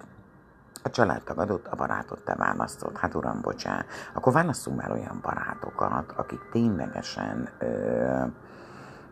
A 0.82 0.90
családtag 0.90 1.38
adott, 1.38 1.66
a 1.66 1.76
barátot 1.76 2.24
te 2.24 2.34
választod. 2.34 2.96
Hát 2.98 3.14
uram, 3.14 3.40
bocsá, 3.40 3.84
akkor 4.14 4.32
válasszunk 4.32 4.80
már 4.80 4.90
olyan 4.90 5.18
barátokat, 5.22 6.12
akik 6.16 6.40
ténylegesen 6.50 7.48
ö, 7.58 8.24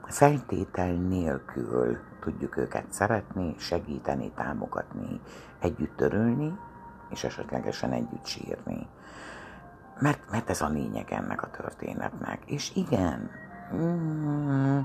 feltétel 0.07 0.93
nélkül 0.93 1.99
tudjuk 2.21 2.57
őket 2.57 2.93
szeretni, 2.93 3.55
segíteni, 3.59 4.31
támogatni, 4.31 5.21
együtt 5.61 5.97
törölni, 5.97 6.59
és 7.11 7.25
esetlegesen 7.25 7.93
együtt 7.93 8.27
sírni. 8.27 8.87
Mert, 9.99 10.31
mert 10.31 10.51
ez 10.51 10.61
a 10.61 10.69
lényeg 10.69 11.13
ennek 11.13 11.43
a 11.43 11.51
történetnek. 11.51 12.43
És 12.47 12.73
igen, 12.75 13.31
mm, 13.75 14.81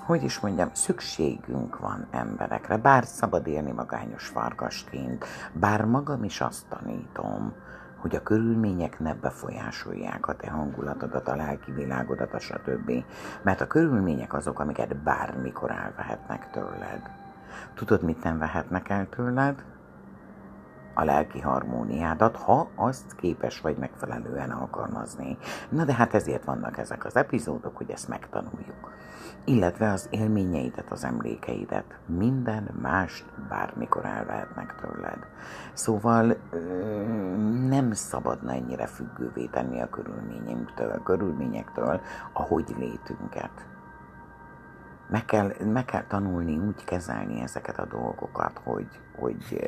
hogy 0.00 0.22
is 0.22 0.40
mondjam, 0.40 0.70
szükségünk 0.72 1.78
van 1.78 2.06
emberekre, 2.10 2.76
bár 2.76 3.04
szabad 3.04 3.46
élni 3.46 3.72
magányos 3.72 4.26
farkasként, 4.26 5.24
bár 5.52 5.84
magam 5.84 6.24
is 6.24 6.40
azt 6.40 6.66
tanítom, 6.68 7.52
hogy 7.96 8.16
a 8.16 8.22
körülmények 8.22 8.98
ne 8.98 9.14
befolyásolják 9.14 10.26
a 10.28 10.36
te 10.36 10.50
hangulatodat, 10.50 11.28
a 11.28 11.36
lelki 11.36 11.72
világodat, 11.72 12.34
a 12.34 12.38
stb. 12.38 13.04
Mert 13.42 13.60
a 13.60 13.66
körülmények 13.66 14.34
azok, 14.34 14.60
amiket 14.60 14.96
bármikor 14.96 15.70
elvehetnek 15.70 16.50
tőled. 16.50 17.10
Tudod, 17.74 18.02
mit 18.02 18.22
nem 18.22 18.38
vehetnek 18.38 18.88
el 18.88 19.08
tőled? 19.08 19.64
A 20.94 21.04
lelki 21.04 21.40
harmóniádat, 21.40 22.36
ha 22.36 22.68
azt 22.74 23.14
képes 23.16 23.60
vagy 23.60 23.76
megfelelően 23.76 24.50
alkalmazni. 24.50 25.38
Na 25.68 25.84
de 25.84 25.94
hát 25.94 26.14
ezért 26.14 26.44
vannak 26.44 26.78
ezek 26.78 27.04
az 27.04 27.16
epizódok, 27.16 27.76
hogy 27.76 27.90
ezt 27.90 28.08
megtanuljuk. 28.08 28.92
Illetve 29.44 29.90
az 29.90 30.08
élményeidet, 30.10 30.90
az 30.90 31.04
emlékeidet, 31.04 31.98
minden 32.06 32.68
mást 32.82 33.24
bármikor 33.48 34.04
elvehetnek 34.04 34.74
tőled. 34.74 35.26
Szóval 35.72 36.36
nem 37.68 37.92
szabadna 37.92 38.52
ennyire 38.52 38.86
függővé 38.86 39.46
tenni 39.46 39.80
a 39.80 39.88
körülményektől, 39.88 40.90
a 40.90 41.02
körülményektől, 41.02 42.00
ahogy 42.32 42.74
létünket. 42.78 43.66
Meg 45.08 45.24
kell, 45.24 45.52
meg 45.64 45.84
kell 45.84 46.04
tanulni 46.08 46.58
úgy 46.58 46.84
kezelni 46.84 47.40
ezeket 47.40 47.78
a 47.78 47.86
dolgokat, 47.86 48.60
hogy, 48.64 48.88
hogy 49.18 49.66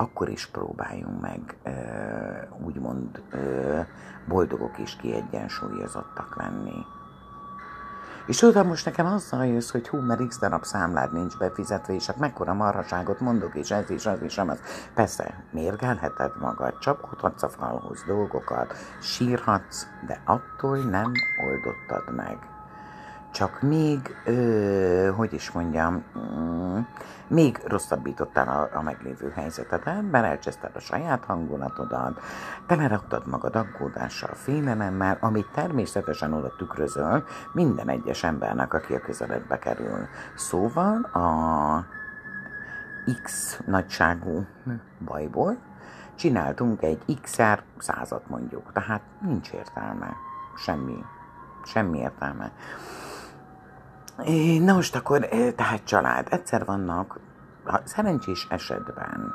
akkor 0.00 0.28
is 0.28 0.46
próbáljunk 0.46 1.20
meg 1.20 1.56
úgymond 2.64 3.22
boldogok 4.28 4.78
és 4.78 4.96
kiegyensúlyozottak 4.96 6.36
lenni. 6.36 6.86
És 8.26 8.36
tudod, 8.38 8.66
most 8.66 8.84
nekem 8.84 9.06
azzal 9.06 9.46
jössz, 9.46 9.70
hogy 9.70 9.88
hú, 9.88 9.98
mert 9.98 10.26
x 10.26 10.38
darab 10.38 10.64
számlád 10.64 11.12
nincs 11.12 11.36
befizetve, 11.36 11.94
és 11.94 12.06
hát 12.06 12.16
mekkora 12.16 12.54
marhaságot 12.54 13.20
mondok, 13.20 13.54
és 13.54 13.70
ez 13.70 13.90
is, 13.90 14.06
az 14.06 14.22
is, 14.22 14.38
az. 14.38 14.60
Persze, 14.94 15.44
mérgelheted 15.50 16.32
magad, 16.40 16.78
csapkodhatsz 16.78 17.42
a 17.42 17.48
falhoz 17.48 18.02
dolgokat, 18.06 18.74
sírhatsz, 19.00 19.86
de 20.06 20.20
attól 20.24 20.78
nem 20.78 21.12
oldottad 21.46 22.14
meg 22.14 22.49
csak 23.32 23.62
még, 23.62 24.16
ö, 24.24 25.10
hogy 25.16 25.32
is 25.32 25.50
mondjam, 25.50 26.04
mm, 26.18 26.78
még 27.26 27.60
rosszabbítottál 27.64 28.48
a, 28.48 28.78
a 28.78 28.82
meglévő 28.82 29.32
helyzetet, 29.34 30.04
belelcseszted 30.04 30.70
a 30.74 30.80
saját 30.80 31.24
hangulatodat, 31.24 32.20
teleraktad 32.66 33.26
magad 33.26 33.56
aggódással, 33.56 34.34
félelemmel, 34.34 35.18
amit 35.20 35.50
természetesen 35.54 36.32
oda 36.32 36.56
tükrözöl 36.56 37.24
minden 37.52 37.88
egyes 37.88 38.24
embernek, 38.24 38.74
aki 38.74 38.94
a 38.94 39.00
közeledbe 39.00 39.58
kerül. 39.58 40.06
Szóval 40.36 41.02
a 41.02 41.86
X 43.22 43.58
nagyságú 43.66 44.46
bajból 45.04 45.56
csináltunk 46.14 46.82
egy 46.82 47.20
XR 47.22 47.62
százat 47.78 48.28
mondjuk, 48.28 48.72
tehát 48.72 49.02
nincs 49.20 49.50
értelme, 49.52 50.16
semmi, 50.56 51.04
semmi 51.64 51.98
értelme. 51.98 52.52
Na 54.60 54.74
most 54.74 54.96
akkor, 54.96 55.28
tehát 55.56 55.84
család, 55.84 56.26
egyszer 56.30 56.64
vannak, 56.64 57.18
szerencsés 57.84 58.46
esetben, 58.50 59.34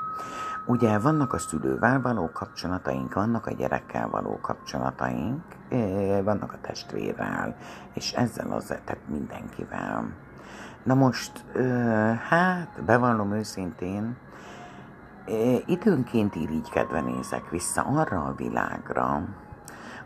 ugye 0.65 0.99
vannak 0.99 1.33
a 1.33 1.37
szülővel 1.37 2.01
való 2.01 2.29
kapcsolataink, 2.33 3.13
vannak 3.13 3.45
a 3.45 3.51
gyerekkel 3.51 4.09
való 4.09 4.39
kapcsolataink, 4.41 5.43
vannak 6.23 6.53
a 6.53 6.61
testvérrel, 6.61 7.55
és 7.93 8.11
ezzel 8.11 8.51
az, 8.51 8.65
tehát 8.65 9.07
mindenkivel. 9.07 10.07
Na 10.83 10.93
most, 10.93 11.45
hát, 12.29 12.83
bevallom 12.85 13.33
őszintén, 13.33 14.17
időnként 15.65 16.35
irigykedve 16.35 17.01
nézek 17.01 17.49
vissza 17.49 17.81
arra 17.81 18.23
a 18.23 18.33
világra, 18.35 19.21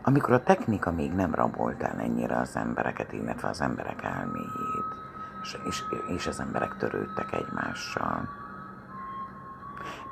amikor 0.02 0.32
a 0.32 0.42
technika 0.42 0.92
még 0.92 1.12
nem 1.12 1.34
rabolt 1.34 1.82
el 1.82 2.00
ennyire 2.00 2.36
az 2.36 2.56
embereket, 2.56 3.12
illetve 3.12 3.48
az 3.48 3.60
emberek 3.60 4.02
elméjét, 4.02 4.84
és, 5.42 5.56
és, 5.64 5.82
és 6.06 6.26
az 6.26 6.40
emberek 6.40 6.76
törődtek 6.76 7.32
egymással. 7.32 8.28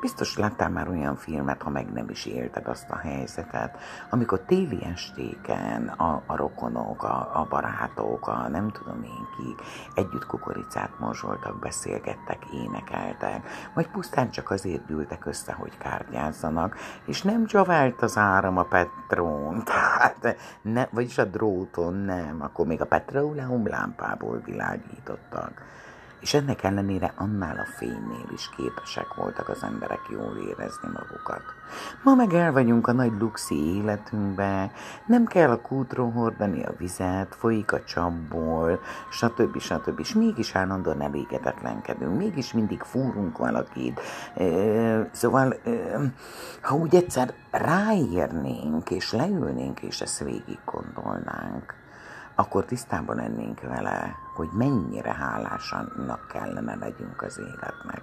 Biztos 0.00 0.36
láttál 0.36 0.70
már 0.70 0.88
olyan 0.88 1.16
filmet, 1.16 1.62
ha 1.62 1.70
meg 1.70 1.92
nem 1.92 2.08
is 2.08 2.26
élted 2.26 2.66
azt 2.66 2.90
a 2.90 2.96
helyzetet, 2.96 3.78
amikor 4.10 4.40
téli 4.40 4.84
estéken 4.84 5.88
a, 5.88 6.22
a 6.26 6.36
rokonok, 6.36 7.02
a, 7.02 7.30
a 7.34 7.46
barátok, 7.48 8.28
a 8.28 8.48
nem 8.48 8.70
tudom 8.70 9.02
én 9.02 9.26
ki, 9.36 9.54
együtt 9.94 10.26
kukoricát 10.26 10.90
morzsoltak, 10.98 11.58
beszélgettek, 11.58 12.38
énekeltek, 12.52 13.46
vagy 13.74 13.88
pusztán 13.88 14.30
csak 14.30 14.50
azért 14.50 14.86
gyűltek 14.86 15.26
össze, 15.26 15.52
hogy 15.52 15.78
kártyázzanak, 15.78 16.76
és 17.04 17.22
nem 17.22 17.46
csavált 17.46 18.02
az 18.02 18.16
áram 18.16 18.58
a 18.58 18.64
petrón, 18.64 19.64
tehát 19.64 20.36
ne, 20.62 20.86
vagyis 20.90 21.18
a 21.18 21.24
dróton 21.24 21.94
nem, 21.94 22.42
akkor 22.42 22.66
még 22.66 22.80
a 22.80 22.86
petróleum 22.86 23.66
lámpából 23.66 24.42
világítottak 24.44 25.62
és 26.20 26.34
ennek 26.34 26.62
ellenére 26.62 27.12
annál 27.16 27.58
a 27.58 27.76
fénynél 27.76 28.28
is 28.32 28.50
képesek 28.56 29.14
voltak 29.14 29.48
az 29.48 29.62
emberek 29.62 30.00
jól 30.10 30.36
érezni 30.36 30.88
magukat. 30.92 31.42
Ma 32.02 32.14
meg 32.14 32.32
el 32.32 32.52
vagyunk 32.52 32.86
a 32.86 32.92
nagy 32.92 33.12
luxi 33.18 33.76
életünkbe, 33.76 34.70
nem 35.06 35.26
kell 35.26 35.50
a 35.50 35.60
kútról 35.60 36.10
hordani 36.10 36.64
a 36.64 36.74
vizet, 36.78 37.34
folyik 37.34 37.72
a 37.72 37.84
csapból, 37.84 38.80
stb. 39.10 39.58
stb. 39.58 39.98
És 40.00 40.14
mégis 40.14 40.54
állandóan 40.54 41.02
elégedetlenkedünk, 41.02 42.16
mégis 42.16 42.52
mindig 42.52 42.82
fúrunk 42.82 43.38
valakit. 43.38 44.00
Szóval, 45.10 45.54
ha 46.60 46.74
úgy 46.74 46.94
egyszer 46.94 47.34
ráérnénk, 47.50 48.90
és 48.90 49.12
leülnénk, 49.12 49.80
és 49.80 50.00
ezt 50.00 50.24
végig 50.24 50.58
gondolnánk, 50.64 51.74
akkor 52.38 52.64
tisztában 52.64 53.16
lennénk 53.16 53.60
vele, 53.60 54.16
hogy 54.34 54.48
mennyire 54.52 55.12
hálásanak 55.12 56.28
kellene 56.28 56.74
legyünk 56.74 57.22
az 57.22 57.38
életnek. 57.38 58.02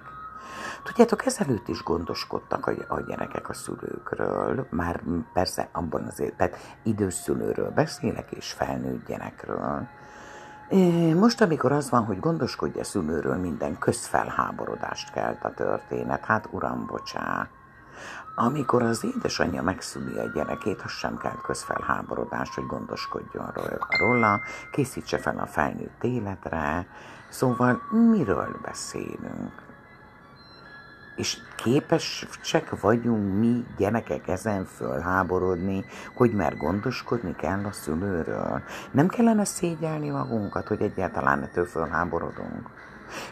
Tudjátok, 0.82 1.26
ezelőtt 1.26 1.68
is 1.68 1.82
gondoskodtak 1.82 2.66
a, 2.66 2.94
a 2.94 3.00
gyerekek 3.00 3.48
a 3.48 3.54
szülőkről, 3.54 4.66
már 4.70 5.02
persze 5.32 5.68
abban 5.72 6.04
az 6.04 6.22
tehát 6.36 6.56
idős 6.82 7.14
szülőről 7.14 7.70
beszélek, 7.70 8.32
és 8.32 8.52
felnőtt 8.52 9.06
gyerekről. 9.06 9.88
Most, 11.14 11.40
amikor 11.40 11.72
az 11.72 11.90
van, 11.90 12.04
hogy 12.04 12.20
gondoskodja 12.20 12.80
a 12.80 12.84
szülőről, 12.84 13.36
minden 13.36 13.78
közfelháborodást 13.78 15.12
kelt 15.12 15.44
a 15.44 15.54
történet, 15.54 16.24
hát 16.24 16.48
uram, 16.50 16.86
bocsá, 16.86 17.48
amikor 18.38 18.82
az 18.82 19.04
édesanyja 19.04 19.62
megszüli 19.62 20.18
a 20.18 20.30
gyerekét, 20.34 20.80
az 20.80 20.90
sem 20.90 21.16
kell 21.16 21.36
közfelháborodás, 21.42 22.54
hogy 22.54 22.66
gondoskodjon 22.66 23.52
róla, 23.98 24.40
készítse 24.72 25.18
fel 25.18 25.38
a 25.38 25.46
felnőtt 25.46 26.04
életre. 26.04 26.86
Szóval 27.28 27.82
miről 28.10 28.58
beszélünk? 28.62 29.64
És 31.16 31.38
képesek 31.56 32.80
vagyunk 32.80 33.38
mi 33.38 33.64
gyerekek 33.76 34.28
ezen 34.28 34.64
fölháborodni, 34.64 35.84
hogy 36.14 36.32
már 36.32 36.56
gondoskodni 36.56 37.36
kell 37.36 37.64
a 37.64 37.72
szülőről. 37.72 38.62
Nem 38.90 39.08
kellene 39.08 39.44
szégyelni 39.44 40.10
magunkat, 40.10 40.68
hogy 40.68 40.82
egyáltalán 40.82 41.42
ettől 41.42 41.66
fölháborodunk. 41.66 42.70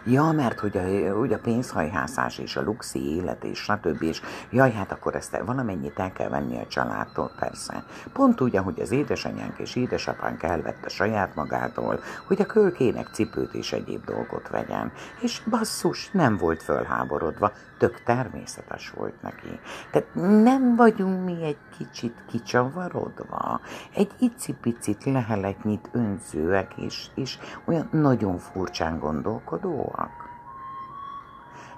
Ja, 0.05 0.31
mert 0.31 0.61
hogy 0.61 0.77
a, 0.77 1.15
hogy 1.19 1.33
a 1.33 1.39
pénzhajhászás 1.39 2.39
és 2.39 2.57
a 2.57 2.63
luxi 2.63 3.17
élet 3.17 3.45
és 3.45 3.59
stb. 3.59 4.03
És 4.03 4.21
jaj, 4.51 4.73
hát 4.73 4.93
akkor 4.93 5.15
ezt 5.15 5.39
valamennyit 5.45 5.99
el 5.99 6.13
kell 6.13 6.29
venni 6.29 6.59
a 6.59 6.67
családtól, 6.67 7.31
persze. 7.39 7.85
Pont 8.13 8.41
úgy, 8.41 8.57
ahogy 8.57 8.81
az 8.81 8.91
édesanyánk 8.91 9.59
és 9.59 9.77
édesapánk 9.77 10.43
elvette 10.43 10.89
saját 10.89 11.35
magától, 11.35 12.01
hogy 12.27 12.41
a 12.41 12.47
kölkének 12.47 13.09
cipőt 13.13 13.55
és 13.55 13.73
egyéb 13.73 14.05
dolgot 14.05 14.49
vegyen. 14.49 14.93
És 15.21 15.43
basszus, 15.51 16.11
nem 16.11 16.37
volt 16.37 16.63
fölháborodva, 16.63 17.53
tök 17.85 18.03
természetes 18.03 18.91
volt 18.91 19.23
neki. 19.23 19.61
Tehát 19.91 20.15
nem 20.43 20.77
vagyunk 20.77 21.25
mi 21.25 21.43
egy 21.43 21.59
kicsit 21.79 22.15
kicsavarodva, 22.29 23.61
egy 23.95 24.11
icipicit 24.19 25.05
leheletnyit 25.05 25.89
önzőek, 25.93 26.77
és, 26.77 27.07
és 27.15 27.39
olyan 27.65 27.89
nagyon 27.93 28.39
furcsán 28.39 28.99
gondolkodóak. 28.99 30.11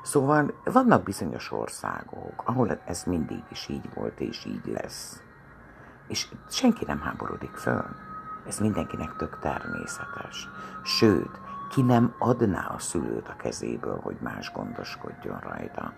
Szóval 0.03 0.55
vannak 0.65 1.03
bizonyos 1.03 1.53
országok, 1.53 2.43
ahol 2.45 2.81
ez 2.85 3.05
mindig 3.05 3.43
is 3.51 3.69
így 3.69 3.89
volt, 3.95 4.20
és 4.20 4.45
így 4.45 4.66
lesz. 4.66 5.23
És 6.09 6.28
senki 6.51 6.85
nem 6.85 7.01
háborodik 7.01 7.55
föl. 7.55 7.85
Ez 8.47 8.59
mindenkinek 8.59 9.16
tök 9.16 9.39
természetes. 9.39 10.49
Sőt, 10.85 11.41
ki 11.77 11.82
nem 11.82 12.15
adná 12.19 12.73
a 12.74 12.78
szülőt 12.78 13.28
a 13.28 13.36
kezéből, 13.36 14.01
hogy 14.03 14.16
más 14.20 14.53
gondoskodjon 14.53 15.39
rajta. 15.40 15.93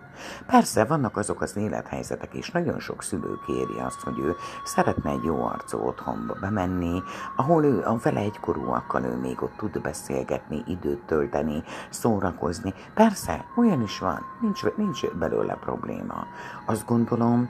Persze 0.45 0.85
vannak 0.85 1.17
azok 1.17 1.41
az 1.41 1.55
élethelyzetek 1.57 2.33
is, 2.33 2.51
nagyon 2.51 2.79
sok 2.79 3.03
szülő 3.03 3.39
kéri 3.45 3.79
azt, 3.79 4.01
hogy 4.01 4.19
ő 4.19 4.35
szeretne 4.63 5.11
egy 5.11 5.23
jó 5.23 5.43
arcú 5.43 5.77
otthonba 5.77 6.37
bemenni, 6.41 7.01
ahol 7.35 7.65
ő 7.65 7.83
a 7.83 7.97
vele 7.97 8.19
egykorúakkal 8.19 9.03
ő 9.03 9.15
még 9.15 9.41
ott 9.41 9.57
tud 9.57 9.81
beszélgetni, 9.81 10.63
időt 10.67 11.05
tölteni, 11.05 11.63
szórakozni. 11.89 12.73
Persze, 12.93 13.45
olyan 13.55 13.81
is 13.81 13.99
van, 13.99 14.25
nincs, 14.41 14.63
nincs 14.75 15.07
belőle 15.07 15.53
probléma. 15.53 16.25
Azt 16.65 16.85
gondolom, 16.85 17.49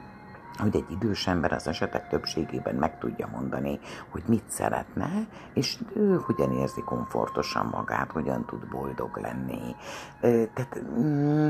hogy 0.60 0.76
egy 0.76 0.92
idős 0.92 1.28
ember 1.28 1.52
az 1.52 1.68
esetek 1.68 2.08
többségében 2.08 2.76
meg 2.76 2.98
tudja 2.98 3.28
mondani, 3.32 3.80
hogy 4.10 4.24
mit 4.28 4.44
szeretne, 4.48 5.10
és 5.54 5.78
ő 5.96 6.20
hogyan 6.26 6.52
érzi 6.52 6.82
komfortosan 6.82 7.66
magát, 7.66 8.12
hogyan 8.12 8.46
tud 8.46 8.68
boldog 8.68 9.18
lenni. 9.18 9.76
Tehát 10.22 10.82
mm, 11.00 11.50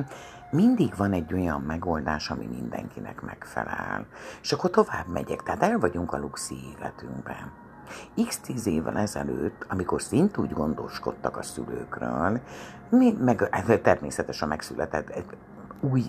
mindig 0.51 0.95
van 0.95 1.13
egy 1.13 1.33
olyan 1.33 1.61
megoldás, 1.61 2.29
ami 2.29 2.45
mindenkinek 2.45 3.21
megfelel. 3.21 4.05
És 4.41 4.51
akkor 4.51 4.69
tovább 4.69 5.07
megyek, 5.07 5.43
tehát 5.43 5.63
el 5.63 5.79
vagyunk 5.79 6.13
a 6.13 6.19
luxi 6.19 6.55
életünkben. 6.77 7.51
X 8.27 8.39
tíz 8.39 8.67
évvel 8.67 8.97
ezelőtt, 8.97 9.65
amikor 9.69 10.01
szint 10.01 10.37
úgy 10.37 10.53
gondoskodtak 10.53 11.37
a 11.37 11.41
szülőkről, 11.41 12.39
mi, 12.89 13.11
meg 13.19 13.49
természetesen 13.81 14.47
megszületett 14.47 15.23
új, 15.79 16.01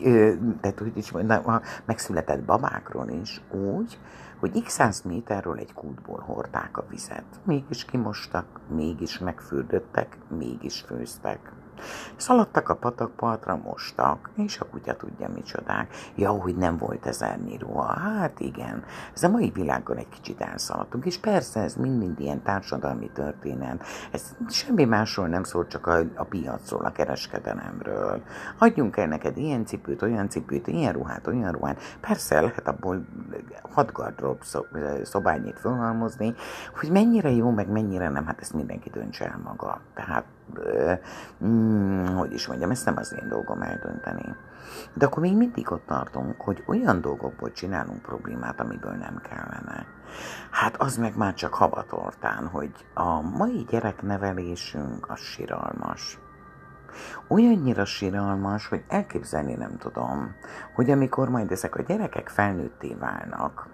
tehát 0.60 0.78
hogy 0.78 0.96
is 0.96 1.10
mondjam, 1.10 1.48
a 1.48 1.60
megszületett 1.84 2.42
babákról 2.42 3.08
is 3.08 3.40
úgy, 3.50 3.98
hogy 4.38 4.62
x 4.62 4.72
száz 4.72 5.02
méterről 5.02 5.58
egy 5.58 5.72
kútból 5.72 6.20
hordták 6.26 6.78
a 6.78 6.84
vizet. 6.88 7.24
Mégis 7.44 7.84
kimostak, 7.84 8.60
mégis 8.68 9.18
megfürdöttek, 9.18 10.16
mégis 10.28 10.80
főztek. 10.80 11.52
Szaladtak 12.16 12.68
a 12.68 12.74
patakpartra, 12.74 13.56
mostak, 13.56 14.30
és 14.36 14.58
a 14.58 14.64
kutya 14.64 14.96
tudja 14.96 15.28
micsodák. 15.34 15.94
Ja, 16.14 16.30
hogy 16.30 16.56
nem 16.56 16.76
volt 16.76 17.06
ezernyi 17.06 17.56
ruha. 17.58 17.98
Hát 17.98 18.40
igen, 18.40 18.84
ez 19.14 19.22
a 19.22 19.28
mai 19.28 19.50
világon 19.50 19.96
egy 19.96 20.08
kicsit 20.08 20.40
elszaladtunk, 20.40 21.04
és 21.04 21.18
persze 21.18 21.60
ez 21.60 21.74
mind-mind 21.74 22.20
ilyen 22.20 22.42
társadalmi 22.42 23.10
történet. 23.14 23.84
Ez 24.10 24.36
semmi 24.48 24.84
másról 24.84 25.26
nem 25.26 25.42
szól, 25.42 25.66
csak 25.66 25.86
a, 25.86 25.98
a 26.14 26.24
piacról, 26.24 26.84
a 26.84 26.92
kereskedelemről. 26.92 28.22
Adjunk 28.58 28.96
el 28.96 29.06
neked 29.06 29.36
ilyen 29.36 29.66
cipőt, 29.66 30.02
olyan 30.02 30.28
cipőt, 30.28 30.66
ilyen 30.66 30.92
ruhát, 30.92 31.26
olyan 31.26 31.52
ruhát. 31.52 31.80
Persze 32.00 32.40
lehet 32.40 32.68
abból 32.68 33.04
hat 33.70 33.92
gardrób 33.92 34.42
szobányit 35.02 35.58
felhalmozni, 35.58 36.34
hogy 36.78 36.90
mennyire 36.90 37.30
jó, 37.30 37.50
meg 37.50 37.68
mennyire 37.68 38.08
nem, 38.08 38.26
hát 38.26 38.40
ezt 38.40 38.54
mindenki 38.54 38.90
döntse 38.90 39.24
el 39.24 39.40
maga. 39.44 39.80
Tehát, 39.94 40.24
mm, 41.44 42.04
hogy 42.04 42.32
is 42.32 42.46
mondjam, 42.46 42.70
ezt 42.70 42.84
nem 42.84 42.96
az 42.96 43.14
én 43.22 43.28
dolgom 43.28 43.62
eldönteni. 43.62 44.34
De 44.94 45.06
akkor 45.06 45.22
még 45.22 45.36
mindig 45.36 45.72
ott 45.72 45.86
tartunk, 45.86 46.40
hogy 46.40 46.64
olyan 46.66 47.00
dolgokból 47.00 47.52
csinálunk 47.52 48.02
problémát, 48.02 48.60
amiből 48.60 48.92
nem 48.92 49.20
kellene. 49.28 49.86
Hát 50.50 50.76
az 50.76 50.96
meg 50.96 51.16
már 51.16 51.34
csak 51.34 51.54
havatortán, 51.54 52.46
hogy 52.46 52.72
a 52.94 53.20
mai 53.20 53.64
gyereknevelésünk 53.68 55.10
az 55.10 55.18
siralmas. 55.18 56.18
Olyannyira 57.28 57.84
siralmas, 57.84 58.68
hogy 58.68 58.84
elképzelni 58.88 59.54
nem 59.54 59.76
tudom, 59.78 60.34
hogy 60.74 60.90
amikor 60.90 61.28
majd 61.28 61.50
ezek 61.50 61.76
a 61.76 61.82
gyerekek 61.82 62.28
felnőtté 62.28 62.94
válnak, 62.94 63.66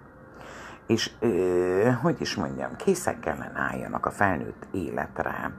és 0.86 1.10
ö, 1.20 1.90
hogy 2.02 2.20
is 2.20 2.34
mondjam, 2.34 2.76
készek 2.76 3.20
kellene 3.20 3.60
álljanak 3.60 4.06
a 4.06 4.10
felnőtt 4.10 4.66
életre, 4.70 5.52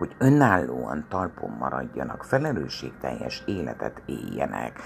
hogy 0.00 0.14
önállóan 0.18 1.04
talpon 1.08 1.50
maradjanak, 1.50 2.24
felelősségteljes 2.24 3.42
életet 3.46 4.02
éljenek, 4.06 4.80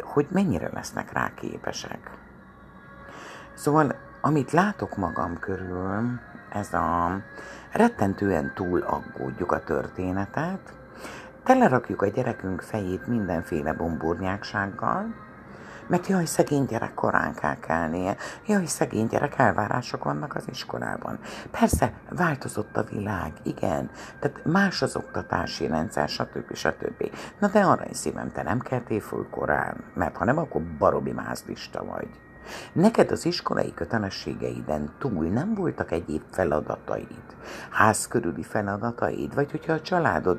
hogy 0.00 0.26
mennyire 0.30 0.70
lesznek 0.72 1.12
rá 1.12 1.34
képesek. 1.34 2.10
Szóval, 3.54 3.94
amit 4.20 4.52
látok 4.52 4.96
magam 4.96 5.38
körül, 5.38 6.20
ez 6.50 6.72
a 6.72 7.20
rettentően 7.72 8.52
túl 8.54 8.80
aggódjuk 8.80 9.52
a 9.52 9.64
történetet, 9.64 10.72
telerakjuk 11.44 12.02
a 12.02 12.06
gyerekünk 12.06 12.60
fejét 12.60 13.06
mindenféle 13.06 13.72
bomburnyáksággal, 13.72 15.14
mert 15.92 16.06
jaj, 16.06 16.24
szegény 16.24 16.64
gyerek 16.64 16.94
korán 16.94 17.34
kell 17.34 17.58
kelnie, 17.58 18.16
jaj, 18.46 18.66
szegény 18.66 19.06
gyerek 19.06 19.38
elvárások 19.38 20.04
vannak 20.04 20.34
az 20.34 20.44
iskolában. 20.50 21.18
Persze, 21.50 21.92
változott 22.10 22.76
a 22.76 22.82
világ, 22.82 23.32
igen, 23.42 23.90
tehát 24.18 24.44
más 24.44 24.82
az 24.82 24.96
oktatási 24.96 25.66
rendszer, 25.66 26.08
stb. 26.08 26.54
stb. 26.54 27.10
Na 27.38 27.48
de 27.48 27.60
arra 27.60 27.84
is 27.90 27.96
szívem, 27.96 28.32
te 28.32 28.42
nem 28.42 28.58
keltél 28.58 29.00
föl 29.00 29.26
korán, 29.30 29.84
mert 29.94 30.16
ha 30.16 30.24
nem, 30.24 30.38
akkor 30.38 30.62
barobi 30.78 31.12
mázlista 31.12 31.84
vagy. 31.84 32.08
Neked 32.72 33.10
az 33.10 33.26
iskolai 33.26 33.74
kötelességeiden 33.74 34.90
túl 34.98 35.26
nem 35.26 35.54
voltak 35.54 35.90
egyéb 35.90 36.22
feladataid, 36.30 37.36
ház 37.70 38.08
feladataid, 38.42 39.34
vagy 39.34 39.50
hogyha 39.50 39.72
a 39.72 39.80
családod, 39.80 40.38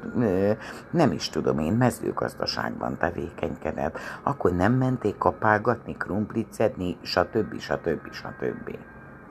nem 0.91 1.11
is 1.11 1.29
tudom 1.29 1.59
én, 1.59 1.73
mezőgazdaságban 1.73 2.97
tevékenykedett, 2.97 3.97
akkor 4.23 4.55
nem 4.55 4.73
menték 4.73 5.17
kapálgatni, 5.17 5.95
krumplit 5.97 6.53
szedni, 6.53 6.97
stb. 7.01 7.59
stb. 7.59 8.11
stb. 8.11 8.77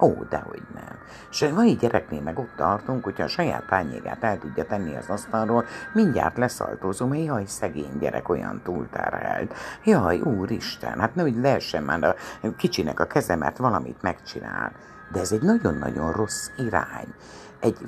Ó, 0.02 0.24
dehogy 0.28 0.62
nem. 0.74 0.98
És 1.30 1.42
a 1.42 1.54
mai 1.54 1.74
gyereknél 1.74 2.20
meg 2.20 2.38
ott 2.38 2.56
tartunk, 2.56 3.04
hogyha 3.04 3.22
a 3.22 3.28
saját 3.28 3.66
tányégát 3.66 4.22
el 4.24 4.38
tudja 4.38 4.64
tenni 4.64 4.96
az 4.96 5.08
asztalról, 5.08 5.64
mindjárt 5.92 6.36
leszaltózom, 6.36 7.08
hogy 7.08 7.24
jaj, 7.24 7.44
szegény 7.46 7.98
gyerek 7.98 8.28
olyan 8.28 8.60
túlterhelt. 8.64 9.54
Jaj, 9.84 10.20
úristen, 10.20 11.00
hát 11.00 11.14
nehogy 11.14 11.36
lehessen 11.36 11.82
már 11.82 12.04
a 12.04 12.14
kicsinek 12.56 13.00
a 13.00 13.06
keze, 13.06 13.36
mert 13.36 13.56
valamit 13.56 14.02
megcsinál. 14.02 14.72
De 15.12 15.20
ez 15.20 15.32
egy 15.32 15.42
nagyon-nagyon 15.42 16.12
rossz 16.12 16.50
irány. 16.56 17.14
Egy 17.60 17.78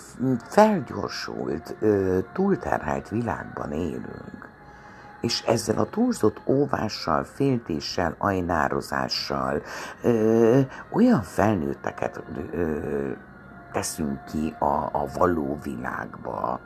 felgyorsult, 0.49 1.75
túlterhelt 2.33 3.09
világban 3.09 3.73
élünk 3.73 4.53
és 5.25 5.43
ezzel 5.43 5.79
a 5.79 5.91
túlzott 5.91 6.41
óvással, 6.47 7.25
féltéssel, 7.25 8.15
ajnározással 8.19 9.63
ö, 10.03 10.61
olyan 10.91 11.23
felnőtteket 11.23 12.23
ö, 12.53 13.11
teszünk 13.73 14.25
ki 14.25 14.55
a, 14.59 14.89
a 14.93 15.07
való 15.15 15.59
világba, 15.63 16.61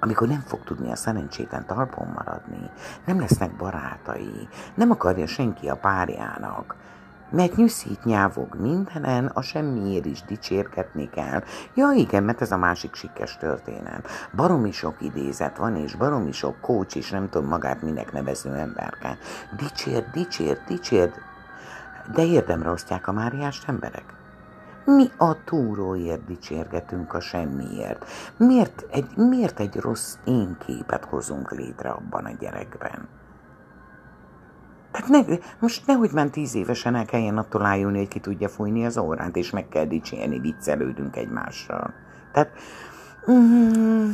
amikor 0.00 0.28
nem 0.28 0.42
fog 0.46 0.64
tudni 0.64 0.90
a 0.90 0.96
szerencsétlen 0.96 1.66
talpon 1.66 2.08
maradni, 2.14 2.70
nem 3.04 3.20
lesznek 3.20 3.56
barátai, 3.56 4.48
nem 4.74 4.90
akarja 4.90 5.26
senki 5.26 5.68
a 5.68 5.76
párjának, 5.76 6.76
mert 7.32 7.56
nyűszít 7.56 8.04
nyávog 8.04 8.54
mindenen, 8.54 9.26
a 9.26 9.42
semmiért 9.42 10.06
is 10.06 10.22
dicsérgetni 10.22 11.10
kell. 11.10 11.42
Ja 11.74 11.90
igen, 11.90 12.22
mert 12.22 12.40
ez 12.40 12.52
a 12.52 12.56
másik 12.56 12.94
sikes 12.94 13.36
történet. 13.36 14.08
Baromi 14.36 14.72
sok 14.72 14.94
idézet 15.00 15.56
van, 15.56 15.76
és 15.76 15.94
baromi 15.94 16.32
sok 16.32 16.60
kócs, 16.60 16.94
és 16.96 17.10
nem 17.10 17.28
tudom 17.28 17.48
magát 17.48 17.82
minek 17.82 18.12
nevező 18.12 18.54
emberke. 18.54 19.18
Dicsér, 19.56 20.04
dicsér, 20.12 20.58
dicsér, 20.66 21.12
de 22.14 22.24
érdemre 22.24 22.70
osztják 22.70 23.08
a 23.08 23.12
Máriást 23.12 23.68
emberek. 23.68 24.04
Mi 24.84 25.10
a 25.16 25.44
túróért 25.44 26.24
dicsérgetünk 26.24 27.14
a 27.14 27.20
semmiért? 27.20 28.04
Miért 28.36 28.84
egy, 28.90 29.16
miért 29.16 29.60
egy 29.60 29.76
rossz 29.76 30.16
én 30.24 30.56
képet 30.66 31.04
hozunk 31.04 31.50
létre 31.50 31.90
abban 31.90 32.24
a 32.24 32.36
gyerekben? 32.40 33.08
Tehát 34.92 35.08
ne, 35.08 35.36
most 35.58 35.86
nehogy 35.86 36.10
már 36.12 36.28
tíz 36.28 36.54
évesen 36.54 36.94
el 36.94 37.04
kelljen 37.04 37.38
attól 37.38 37.64
ájulni, 37.64 37.98
hogy 37.98 38.08
ki 38.08 38.20
tudja 38.20 38.48
fújni 38.48 38.84
az 38.84 38.98
órát, 38.98 39.36
és 39.36 39.50
meg 39.50 39.68
kell 39.68 39.84
dicsérni, 39.84 40.38
viccelődünk 40.38 41.16
egymással. 41.16 41.94
Tehát 42.32 42.50
mm, 43.30 44.10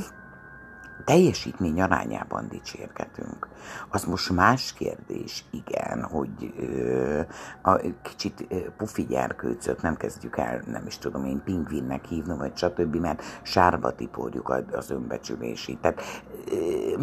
teljesítmény 1.09 1.81
arányában 1.81 2.49
dicsérgetünk. 2.49 3.49
Az 3.89 4.05
most 4.05 4.31
más 4.31 4.73
kérdés, 4.73 5.45
igen, 5.51 6.03
hogy 6.03 6.55
ö, 6.59 7.21
a 7.63 7.81
kicsit 8.03 8.47
ö, 8.49 8.57
pufi 8.77 9.07
gyerkőcöt 9.07 9.83
nem 9.83 9.97
kezdjük 9.97 10.37
el, 10.37 10.63
nem 10.67 10.87
is 10.87 10.99
tudom 10.99 11.25
én, 11.25 11.43
pingvinnek 11.45 12.05
hívni, 12.05 12.37
vagy 12.37 12.57
stb., 12.57 12.97
mert 12.97 13.23
sárba 13.43 13.95
tiporjuk 13.95 14.49
az 14.73 14.91
önbecsülési. 14.91 15.79
Tehát 15.81 16.01
ö, 16.51 17.03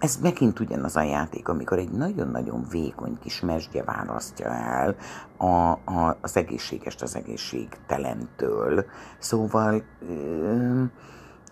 ez 0.00 0.16
megint 0.16 0.60
ugyanaz 0.60 0.96
a 0.96 1.02
játék, 1.02 1.48
amikor 1.48 1.78
egy 1.78 1.90
nagyon-nagyon 1.90 2.64
vékony 2.70 3.18
kis 3.18 3.40
mesdje 3.40 3.84
választja 3.84 4.46
el 4.48 4.96
a, 5.36 5.70
a, 5.70 6.16
az 6.20 6.36
egészségest 6.36 7.02
az 7.02 7.16
egészségtelentől. 7.16 8.84
Szóval... 9.18 9.82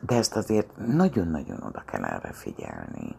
De 0.01 0.17
ezt 0.17 0.37
azért 0.37 0.69
nagyon-nagyon 0.87 1.63
oda 1.63 1.83
kell 1.87 2.05
erre 2.05 2.33
figyelni. 2.33 3.17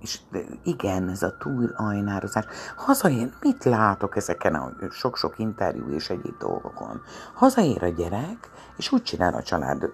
És 0.00 0.20
igen, 0.62 1.08
ez 1.08 1.22
a 1.22 1.36
túlajnározás. 1.36 2.44
Hazaér, 2.76 3.32
mit 3.40 3.64
látok 3.64 4.16
ezeken 4.16 4.54
a 4.54 4.72
sok-sok 4.90 5.38
interjú 5.38 5.88
és 5.88 6.10
egyéb 6.10 6.38
dolgokon? 6.38 7.00
Hazaér 7.34 7.82
a 7.82 7.88
gyerek, 7.88 8.50
és 8.76 8.92
úgy 8.92 9.02
csinál 9.02 9.34
a 9.34 9.42
család 9.42 9.92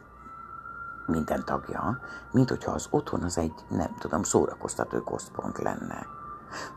minden 1.11 1.45
tagja, 1.45 2.01
mint 2.31 2.49
hogyha 2.49 2.73
az 2.73 2.87
otthon 2.91 3.23
az 3.23 3.39
egy, 3.39 3.55
nem 3.69 3.95
tudom, 3.99 4.23
szórakoztató 4.23 5.01
központ 5.01 5.59
lenne. 5.59 6.07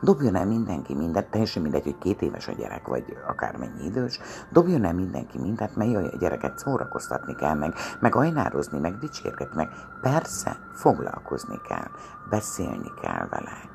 Dobjon 0.00 0.34
el 0.34 0.46
mindenki 0.46 0.94
mindent, 0.94 1.30
teljesen 1.30 1.62
mindegy, 1.62 1.82
hogy 1.82 1.98
két 1.98 2.22
éves 2.22 2.48
a 2.48 2.52
gyerek, 2.52 2.86
vagy 2.86 3.16
akármennyi 3.26 3.84
idős, 3.84 4.20
dobjon 4.50 4.84
el 4.84 4.94
mindenki 4.94 5.38
mindent, 5.38 5.76
mely 5.76 5.96
a 5.96 6.16
gyereket 6.18 6.58
szórakoztatni 6.58 7.34
kell, 7.34 7.54
meg, 7.54 7.74
meg 8.00 8.14
ajnározni, 8.14 8.78
meg 8.78 8.98
dicsérgetni, 8.98 9.56
meg 9.56 9.68
persze 10.00 10.56
foglalkozni 10.72 11.60
kell, 11.68 11.88
beszélni 12.30 12.92
kell 13.00 13.26
vele. 13.30 13.72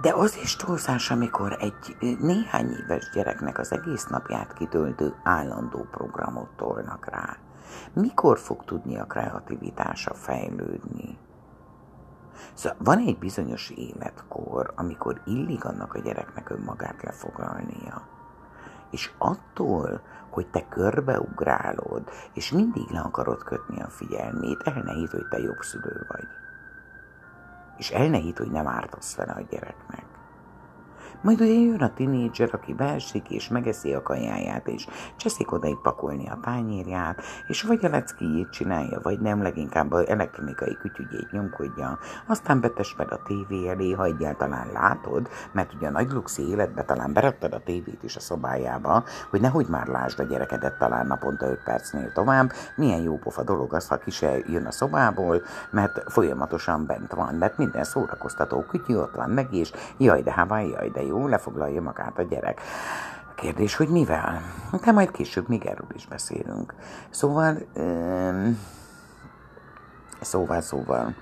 De 0.00 0.12
az 0.12 0.36
is 0.42 0.56
túlzás, 0.56 1.10
amikor 1.10 1.56
egy 1.60 1.96
néhány 2.20 2.70
éves 2.70 3.10
gyereknek 3.14 3.58
az 3.58 3.72
egész 3.72 4.06
napját 4.06 4.52
kitöltő 4.52 5.14
állandó 5.22 5.86
programot 5.90 6.48
tolnak 6.56 7.06
rá. 7.10 7.36
Mikor 7.92 8.38
fog 8.38 8.64
tudni 8.64 8.98
a 8.98 9.06
kreativitása 9.06 10.14
fejlődni? 10.14 11.18
Szóval 12.54 12.78
van 12.80 12.98
egy 12.98 13.18
bizonyos 13.18 13.70
életkor, 13.70 14.72
amikor 14.76 15.20
illik 15.24 15.64
annak 15.64 15.94
a 15.94 15.98
gyereknek 15.98 16.50
önmagát 16.50 17.02
lefoglalnia. 17.02 18.02
És 18.90 19.10
attól, 19.18 20.00
hogy 20.30 20.46
te 20.50 20.68
körbeugrálod, 20.68 22.10
és 22.34 22.52
mindig 22.52 22.90
le 22.90 23.00
akarod 23.00 23.44
kötni 23.44 23.82
a 23.82 23.88
figyelmét, 23.88 24.62
el 24.64 24.82
ne 24.82 24.92
hidd, 24.92 25.10
hogy 25.10 25.28
te 25.28 25.38
jobb 25.38 25.60
szülő 25.60 26.06
vagy. 26.08 26.26
És 27.76 27.90
el 27.90 28.08
ne 28.08 28.18
hidd, 28.18 28.38
hogy 28.38 28.50
nem 28.50 28.66
ártasz 28.66 29.16
vele 29.16 29.32
a 29.32 29.46
gyereknek. 29.50 30.04
Majd 31.22 31.40
ugye 31.40 31.52
jön 31.52 31.82
a 31.82 31.94
tinédzser, 31.94 32.48
aki 32.52 32.74
beesik 32.74 33.30
és 33.30 33.48
megeszi 33.48 33.94
a 33.94 34.02
kajáját, 34.02 34.68
és 34.68 34.86
cseszik 35.16 35.52
odaig 35.52 35.76
pakolni 35.82 36.28
a 36.28 36.38
tányérját, 36.42 37.22
és 37.48 37.62
vagy 37.62 37.84
a 37.84 37.88
leckéjét 37.88 38.50
csinálja, 38.50 39.00
vagy 39.02 39.20
nem, 39.20 39.42
leginkább 39.42 39.92
a 39.92 40.08
elektronikai 40.08 40.76
kütyügyét 40.80 41.30
nyomkodja, 41.30 41.98
aztán 42.26 42.60
betes 42.60 42.94
meg 42.96 43.12
a 43.12 43.22
tévé 43.26 43.68
elé, 43.68 43.90
ha 43.90 44.04
egyáltalán 44.04 44.72
látod, 44.72 45.28
mert 45.52 45.74
ugye 45.74 45.86
a 45.86 45.90
nagy 45.90 46.10
luxi 46.10 46.48
életbe 46.48 46.84
talán 46.84 47.12
beraktad 47.12 47.52
a 47.52 47.62
tévét 47.64 48.02
is 48.02 48.16
a 48.16 48.20
szobájába, 48.20 49.04
hogy 49.30 49.40
nehogy 49.40 49.66
már 49.66 49.86
lásd 49.86 50.20
a 50.20 50.24
gyerekedet 50.24 50.78
talán 50.78 51.06
naponta 51.06 51.46
5 51.46 51.62
percnél 51.64 52.12
tovább, 52.12 52.52
milyen 52.76 53.00
jó 53.00 53.18
pofa 53.18 53.42
dolog 53.42 53.74
az, 53.74 53.88
ha 53.88 53.96
ki 53.96 54.10
se 54.10 54.38
jön 54.46 54.66
a 54.66 54.72
szobából, 54.72 55.42
mert 55.70 56.12
folyamatosan 56.12 56.86
bent 56.86 57.12
van, 57.12 57.34
mert 57.34 57.58
minden 57.58 57.84
szórakoztató 57.84 58.60
kütyű 58.60 58.96
ott 58.96 59.14
van 59.14 59.30
meg, 59.30 59.54
és 59.54 59.72
jaj 59.96 60.22
de 60.22 60.32
hát 60.32 60.48
jaj 60.48 60.90
de 60.92 61.06
jó, 61.08 61.26
lefoglalja 61.26 61.82
magát 61.82 62.18
a 62.18 62.22
gyerek. 62.22 62.60
Kérdés, 63.34 63.76
hogy 63.76 63.88
mivel? 63.88 64.42
De 64.84 64.92
majd 64.92 65.10
később 65.10 65.48
még 65.48 65.66
erről 65.66 65.88
is 65.94 66.06
beszélünk. 66.06 66.74
Szóval, 67.10 67.58
um, 67.76 68.58
szóval, 70.20 70.60
szóval. 70.60 71.14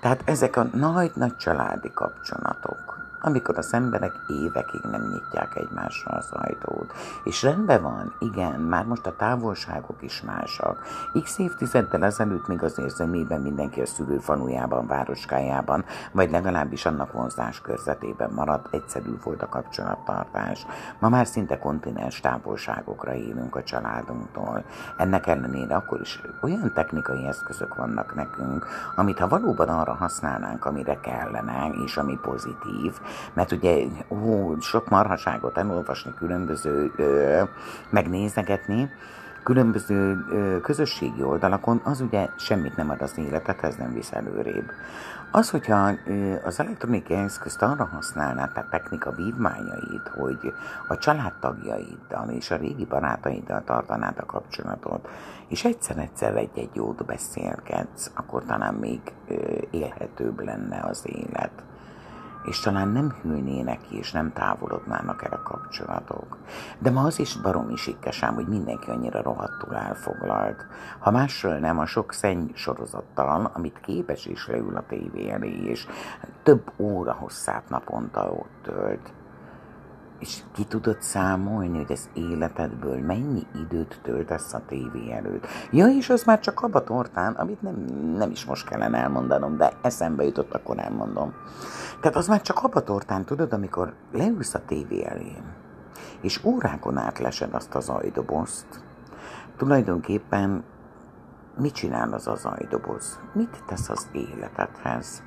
Tehát 0.00 0.22
ezek 0.24 0.56
a 0.56 0.62
nagy-nagy 0.62 1.36
családi 1.36 1.90
kapcsolatok, 1.94 3.01
amikor 3.22 3.58
az 3.58 3.72
emberek 3.72 4.12
évekig 4.28 4.80
nem 4.90 5.08
nyitják 5.12 5.56
egymásra 5.56 6.10
az 6.10 6.28
ajtót. 6.30 6.92
És 7.24 7.42
rendben 7.42 7.82
van, 7.82 8.14
igen, 8.18 8.60
már 8.60 8.84
most 8.84 9.06
a 9.06 9.16
távolságok 9.16 10.02
is 10.02 10.22
másak. 10.22 10.82
X 11.22 11.38
évtizeddel 11.38 12.04
ezelőtt 12.04 12.46
még 12.46 12.62
az 12.62 12.78
érzemében 12.78 13.40
mindenki 13.40 13.80
a 13.80 13.86
szülőfanujában, 13.86 14.86
városkájában, 14.86 15.84
vagy 16.12 16.30
legalábbis 16.30 16.86
annak 16.86 17.12
vonzás 17.12 17.60
körzetében 17.60 18.30
maradt, 18.30 18.74
egyszerű 18.74 19.18
volt 19.24 19.42
a 19.42 19.48
kapcsolattartás. 19.48 20.66
Ma 20.98 21.08
már 21.08 21.26
szinte 21.26 21.58
kontinens 21.58 22.20
távolságokra 22.20 23.14
élünk 23.14 23.56
a 23.56 23.62
családunktól. 23.62 24.64
Ennek 24.96 25.26
ellenére 25.26 25.74
akkor 25.74 26.00
is 26.00 26.20
olyan 26.42 26.72
technikai 26.74 27.26
eszközök 27.26 27.74
vannak 27.74 28.14
nekünk, 28.14 28.66
amit 28.96 29.18
ha 29.18 29.28
valóban 29.28 29.68
arra 29.68 29.92
használnánk, 29.94 30.64
amire 30.64 31.00
kellene, 31.00 31.70
és 31.84 31.96
ami 31.96 32.18
pozitív, 32.22 33.00
mert 33.32 33.52
ugye 33.52 33.84
ó, 34.08 34.58
sok 34.60 34.88
marhaságot 34.88 35.58
elolvasni, 35.58 36.14
különböző 36.18 36.92
ö, 36.96 37.42
megnézegetni, 37.90 38.90
különböző 39.42 40.24
ö, 40.30 40.60
közösségi 40.60 41.22
oldalakon, 41.22 41.80
az 41.84 42.00
ugye 42.00 42.28
semmit 42.38 42.76
nem 42.76 42.90
ad 42.90 43.02
az 43.02 43.18
életedhez, 43.18 43.76
nem 43.76 43.92
visz 43.92 44.12
előrébb. 44.12 44.70
Az, 45.34 45.50
hogyha 45.50 45.92
az 46.44 46.60
elektronikai 46.60 47.16
eszközt 47.16 47.62
arra 47.62 47.84
használnád, 47.84 48.52
tehát 48.52 48.70
technika 48.70 49.10
vívmányait, 49.10 50.08
hogy 50.14 50.52
a 50.88 50.98
családtagjaiddal 50.98 52.28
és 52.28 52.50
a 52.50 52.56
régi 52.56 52.84
barátaiddal 52.84 53.62
tartanád 53.64 54.18
a 54.18 54.26
kapcsolatot, 54.26 55.08
és 55.48 55.64
egyszer-egyszer 55.64 56.36
egy-egy 56.36 56.70
jót 56.72 57.04
beszélgetsz, 57.04 58.10
akkor 58.14 58.44
talán 58.44 58.74
még 58.74 59.00
élhetőbb 59.70 60.40
lenne 60.40 60.80
az 60.84 61.02
élet 61.04 61.62
és 62.44 62.60
talán 62.60 62.88
nem 62.88 63.14
hűlnének 63.22 63.80
ki, 63.88 63.96
és 63.96 64.12
nem 64.12 64.32
távolodnának 64.32 65.24
el 65.24 65.32
a 65.32 65.42
kapcsolatok. 65.42 66.36
De 66.78 66.90
ma 66.90 67.02
az 67.02 67.18
is 67.18 67.36
baromi 67.36 67.76
sikkesám, 67.76 68.34
hogy 68.34 68.46
mindenki 68.46 68.90
annyira 68.90 69.22
rohadtul 69.22 69.76
elfoglalt. 69.76 70.66
Ha 70.98 71.10
másról 71.10 71.58
nem, 71.58 71.78
a 71.78 71.86
sok 71.86 72.12
szenny 72.12 72.50
sorozattal, 72.54 73.50
amit 73.52 73.80
képes 73.80 74.26
is 74.26 74.46
leül 74.46 74.76
a 74.76 74.84
tévé 74.88 75.30
elé, 75.30 75.62
és 75.64 75.86
több 76.42 76.72
óra 76.76 77.12
hosszát 77.12 77.68
naponta 77.68 78.30
ott 78.30 78.62
tölt, 78.62 79.12
és 80.22 80.42
ki 80.52 80.64
tudod 80.64 81.02
számolni, 81.02 81.76
hogy 81.76 81.92
az 81.92 82.08
életedből 82.14 82.98
mennyi 82.98 83.46
időt 83.54 84.00
töltesz 84.02 84.54
a 84.54 84.62
tévé 84.66 85.12
előtt. 85.12 85.46
Ja, 85.70 85.86
és 85.86 86.10
az 86.10 86.24
már 86.24 86.40
csak 86.40 86.60
abba 86.60 86.84
tortán, 86.84 87.32
amit 87.32 87.62
nem, 87.62 87.74
nem 88.16 88.30
is 88.30 88.44
most 88.44 88.68
kellene 88.68 88.98
elmondanom, 88.98 89.56
de 89.56 89.72
eszembe 89.82 90.24
jutott, 90.24 90.54
akkor 90.54 90.78
elmondom. 90.78 91.34
Tehát 92.00 92.16
az 92.16 92.28
már 92.28 92.42
csak 92.42 92.58
abba 92.62 92.82
tortán, 92.82 93.24
tudod, 93.24 93.52
amikor 93.52 93.94
leülsz 94.12 94.54
a 94.54 94.64
tévé 94.66 95.04
elé, 95.04 95.36
és 96.20 96.44
órákon 96.44 96.96
át 96.96 97.18
lesed 97.18 97.54
azt 97.54 97.74
az 97.74 97.88
ajdobozt, 97.88 98.66
tulajdonképpen 99.56 100.64
mit 101.58 101.72
csinál 101.74 102.12
az 102.12 102.26
az 102.26 102.44
ajdoboz? 102.44 103.20
Mit 103.32 103.62
tesz 103.66 103.88
az 103.88 104.08
életedhez? 104.12 105.22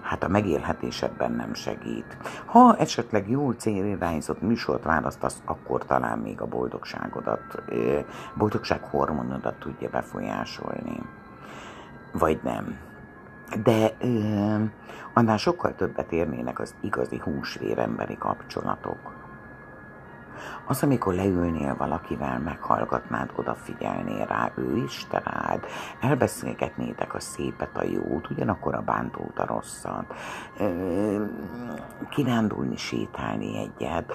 Hát 0.00 0.22
a 0.22 0.28
megélhetésedben 0.28 1.32
nem 1.32 1.54
segít. 1.54 2.16
Ha 2.44 2.76
esetleg 2.76 3.30
jól 3.30 3.54
célirányzott 3.54 4.42
műsort 4.42 4.84
választasz, 4.84 5.42
akkor 5.44 5.84
talán 5.84 6.18
még 6.18 6.40
a 6.40 6.46
boldogságodat, 6.46 7.62
boldogság 8.34 8.82
hormonodat 8.82 9.54
tudja 9.54 9.88
befolyásolni. 9.88 11.02
Vagy 12.12 12.40
nem. 12.42 12.78
De 13.62 13.92
ö, 14.00 14.54
annál 15.12 15.36
sokkal 15.36 15.74
többet 15.74 16.12
érnének 16.12 16.58
az 16.58 16.74
igazi 16.80 17.18
húsvéremberi 17.18 18.16
kapcsolatok 18.18 19.16
az, 20.68 20.82
amikor 20.82 21.14
leülnél 21.14 21.76
valakivel, 21.76 22.38
meghallgatnád, 22.38 23.30
odafigyelnél 23.36 24.26
rá, 24.26 24.52
ő 24.56 24.76
is 24.76 25.06
te 25.10 25.22
rád, 25.24 25.64
elbeszélgetnétek 26.00 27.14
a 27.14 27.20
szépet, 27.20 27.76
a 27.76 27.82
jót, 27.84 28.30
ugyanakkor 28.30 28.74
a 28.74 28.82
bántót, 28.82 29.38
a 29.38 29.46
rosszat, 29.46 30.14
kirándulni, 32.10 32.76
sétálni 32.76 33.58
egyet, 33.58 34.12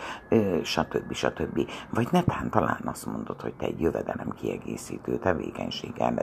stb. 0.64 1.14
stb. 1.14 1.70
Vagy 1.90 2.08
netán 2.12 2.50
talán 2.50 2.82
azt 2.86 3.06
mondod, 3.06 3.42
hogy 3.42 3.54
te 3.54 3.66
egy 3.66 3.82
jövedelem 3.82 4.30
kiegészítő 4.30 5.18
tevékenységgel 5.18 6.14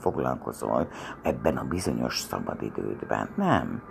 foglalkozol 0.00 0.88
ebben 1.22 1.56
a 1.56 1.64
bizonyos 1.64 2.18
szabadidődben. 2.18 3.28
Nem. 3.34 3.82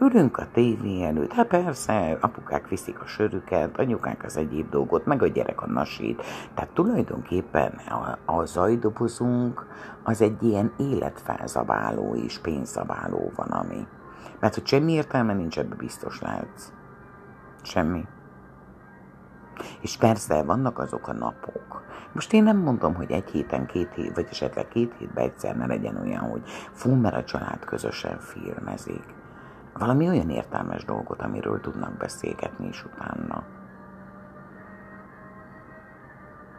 Ülünk 0.00 0.38
a 0.38 0.46
tévé 0.52 1.04
előtt, 1.04 1.32
hát 1.32 1.46
persze, 1.46 2.18
apukák 2.20 2.68
viszik 2.68 3.00
a 3.00 3.06
sörüket, 3.06 3.78
anyukák 3.78 4.24
az 4.24 4.36
egyéb 4.36 4.70
dolgot, 4.70 5.04
meg 5.06 5.22
a 5.22 5.26
gyerek 5.26 5.45
a 5.60 5.66
nasít. 5.66 6.22
Tehát 6.54 6.70
tulajdonképpen 6.70 7.72
a, 7.88 8.32
a 8.32 8.44
zajdobozunk 8.44 9.66
az 10.02 10.20
egy 10.20 10.42
ilyen 10.42 10.72
életfelzabáló 10.76 12.14
és 12.14 12.38
pénzabáló 12.38 13.32
van, 13.36 13.48
ami. 13.48 13.86
Mert 14.40 14.54
hogy 14.54 14.66
semmi 14.66 14.92
értelme 14.92 15.34
nincs, 15.34 15.58
ebbe 15.58 15.74
biztos 15.74 16.20
lehetsz. 16.20 16.72
Semmi. 17.62 18.06
És 19.80 19.96
persze 19.96 20.42
vannak 20.42 20.78
azok 20.78 21.08
a 21.08 21.12
napok. 21.12 21.82
Most 22.12 22.32
én 22.32 22.42
nem 22.42 22.56
mondom, 22.56 22.94
hogy 22.94 23.10
egy 23.10 23.30
héten, 23.30 23.66
két 23.66 23.94
hét, 23.94 24.14
vagy 24.14 24.26
esetleg 24.30 24.68
két 24.68 24.94
hétben 24.98 25.24
egyszer 25.24 25.56
ne 25.56 25.66
legyen 25.66 25.96
olyan, 25.96 26.30
hogy 26.30 26.42
fú, 26.72 26.94
mert 26.94 27.16
a 27.16 27.24
család 27.24 27.64
közösen 27.64 28.18
filmezik. 28.18 29.14
Valami 29.78 30.08
olyan 30.08 30.30
értelmes 30.30 30.84
dolgot, 30.84 31.22
amiről 31.22 31.60
tudnak 31.60 31.96
beszélgetni 31.96 32.68
is 32.68 32.84
utána. 32.84 33.44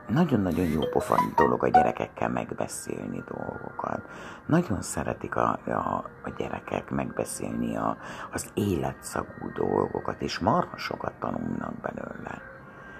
Nagyon-nagyon 0.07 0.65
jó 0.65 0.79
pofan 0.79 1.33
dolog 1.35 1.63
a 1.63 1.67
gyerekekkel 1.67 2.29
megbeszélni 2.29 3.23
dolgokat. 3.27 4.01
Nagyon 4.45 4.81
szeretik 4.81 5.35
a, 5.35 5.59
a, 5.65 6.09
a 6.23 6.29
gyerekek 6.37 6.89
megbeszélni 6.89 7.77
a, 7.77 7.97
az 8.31 8.49
életszagú 8.53 9.51
dolgokat, 9.53 10.21
és 10.21 10.39
marha 10.39 10.77
sokat 10.77 11.13
tanulnak 11.19 11.73
belőle. 11.81 12.41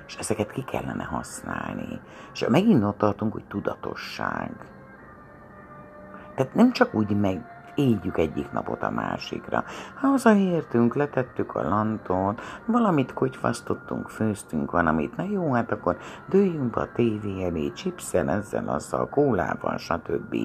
És 0.08 0.16
ezeket 0.16 0.52
ki 0.52 0.64
kellene 0.64 1.04
használni. 1.04 2.00
És 2.34 2.48
megint 2.48 2.84
ott 2.84 2.98
tartunk, 2.98 3.34
hogy 3.34 3.46
tudatosság. 3.48 4.52
Tehát 6.36 6.54
nem 6.54 6.72
csak 6.72 6.94
úgy 6.94 7.20
meg 7.20 7.57
éljük 7.78 8.18
egyik 8.18 8.52
napot 8.52 8.84
a 8.84 8.90
másikra. 8.90 9.64
Hazaértünk, 9.96 10.96
letettük 10.96 11.56
a 11.56 11.70
lantot, 11.70 12.42
valamit 12.66 13.14
kogyfasztottunk, 13.14 14.10
főztünk 14.10 14.72
valamit, 14.72 15.18
na 15.18 15.24
jó, 15.24 15.54
hát 15.54 15.72
akkor 15.72 15.98
dőljünk 16.30 16.76
a 16.76 16.92
tévé 16.96 17.44
elé, 17.44 17.72
chipszel, 17.72 18.30
ezzel, 18.30 18.68
azzal, 18.68 19.10
kólával, 19.10 19.78
stb. 19.78 20.36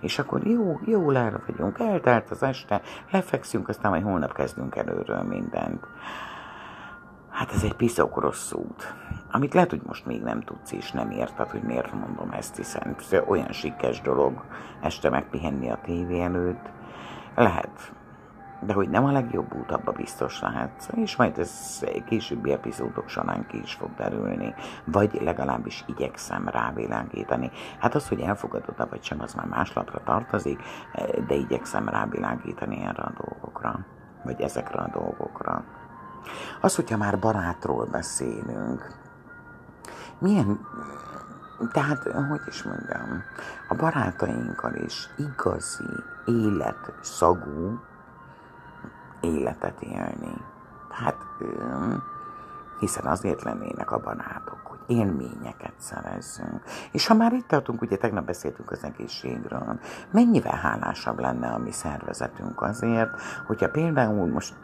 És 0.00 0.18
akkor 0.18 0.46
jó, 0.46 0.80
jó 0.84 1.10
el 1.10 1.42
vagyunk, 1.46 1.78
eltelt 1.78 2.30
az 2.30 2.42
este, 2.42 2.80
lefekszünk, 3.10 3.68
aztán 3.68 3.90
majd 3.90 4.04
holnap 4.04 4.32
kezdünk 4.32 4.76
előről 4.76 5.22
mindent. 5.22 5.86
Hát 7.30 7.52
ez 7.52 7.62
egy 7.62 7.74
piszok 7.74 8.20
rossz 8.20 8.52
út, 8.52 8.94
amit 9.30 9.54
lehet, 9.54 9.70
hogy 9.70 9.82
most 9.86 10.06
még 10.06 10.22
nem 10.22 10.40
tudsz 10.40 10.72
és 10.72 10.92
nem 10.92 11.10
érted, 11.10 11.50
hogy 11.50 11.62
miért 11.62 11.92
mondom 11.92 12.30
ezt, 12.30 12.56
hiszen 12.56 12.96
olyan 13.26 13.52
sikkes 13.52 14.00
dolog 14.00 14.44
este 14.80 15.10
megpihenni 15.10 15.70
a 15.70 15.78
tévé 15.84 16.20
előtt, 16.20 16.70
lehet. 17.42 17.92
De 18.60 18.72
hogy 18.72 18.88
nem 18.88 19.04
a 19.04 19.12
legjobb 19.12 19.54
út, 19.54 19.70
abba 19.70 19.92
biztos 19.92 20.40
lehet. 20.40 20.90
És 20.94 21.16
majd 21.16 21.38
ez 21.38 21.84
későbbi 22.06 22.52
epizódok 22.52 23.08
során 23.08 23.46
ki 23.46 23.60
is 23.62 23.74
fog 23.74 23.94
derülni. 23.94 24.54
Vagy 24.84 25.18
legalábbis 25.22 25.84
igyekszem 25.86 26.48
rávilágítani. 26.48 27.50
Hát 27.78 27.94
az, 27.94 28.08
hogy 28.08 28.20
elfogadod 28.20 28.88
vagy 28.90 29.02
sem, 29.02 29.20
az 29.20 29.34
már 29.34 29.46
más 29.46 29.72
lapra 29.72 30.02
tartozik, 30.04 30.60
de 31.26 31.34
igyekszem 31.34 31.88
rávilágítani 31.88 32.82
erre 32.82 33.02
a 33.02 33.12
dolgokra. 33.24 33.86
Vagy 34.24 34.40
ezekre 34.40 34.80
a 34.80 34.90
dolgokra. 34.92 35.64
Az, 36.60 36.76
hogyha 36.76 36.96
már 36.96 37.18
barátról 37.18 37.86
beszélünk, 37.86 38.94
milyen, 40.18 40.60
tehát, 41.72 42.02
hogy 42.02 42.40
is 42.46 42.62
mondjam, 42.62 43.22
a 43.68 43.74
barátainkkal 43.74 44.74
is 44.74 45.08
igazi 45.16 45.84
életszagú 46.28 47.80
életet 49.20 49.82
élni. 49.82 50.40
Tehát, 50.88 51.16
hiszen 52.78 53.04
azért 53.04 53.42
lennének 53.42 53.90
a 53.90 53.98
barátok, 53.98 54.60
hogy 54.64 54.78
élményeket 54.86 55.72
szerezzünk. 55.76 56.62
És 56.92 57.06
ha 57.06 57.14
már 57.14 57.32
itt 57.32 57.48
tartunk, 57.48 57.80
ugye 57.82 57.96
tegnap 57.96 58.24
beszéltünk 58.24 58.70
az 58.70 58.84
egészségről, 58.84 59.80
mennyivel 60.10 60.56
hálásabb 60.56 61.18
lenne 61.18 61.48
a 61.48 61.58
mi 61.58 61.72
szervezetünk 61.72 62.62
azért, 62.62 63.10
hogyha 63.46 63.70
például 63.70 64.26
most 64.26 64.54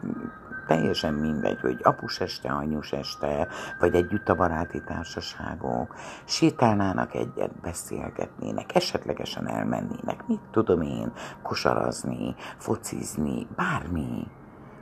teljesen 0.65 1.13
mindegy, 1.13 1.59
hogy 1.59 1.79
apus 1.83 2.19
este, 2.19 2.49
anyus 2.49 2.91
este, 2.91 3.47
vagy 3.79 3.95
együtt 3.95 4.29
a 4.29 4.35
baráti 4.35 4.81
társaságok, 4.81 5.95
sétálnának 6.25 7.13
egyet, 7.13 7.61
beszélgetnének, 7.61 8.75
esetlegesen 8.75 9.47
elmennének, 9.47 10.27
mit 10.27 10.41
tudom 10.51 10.81
én, 10.81 11.11
kosarazni, 11.41 12.35
focizni, 12.57 13.47
bármi 13.55 14.27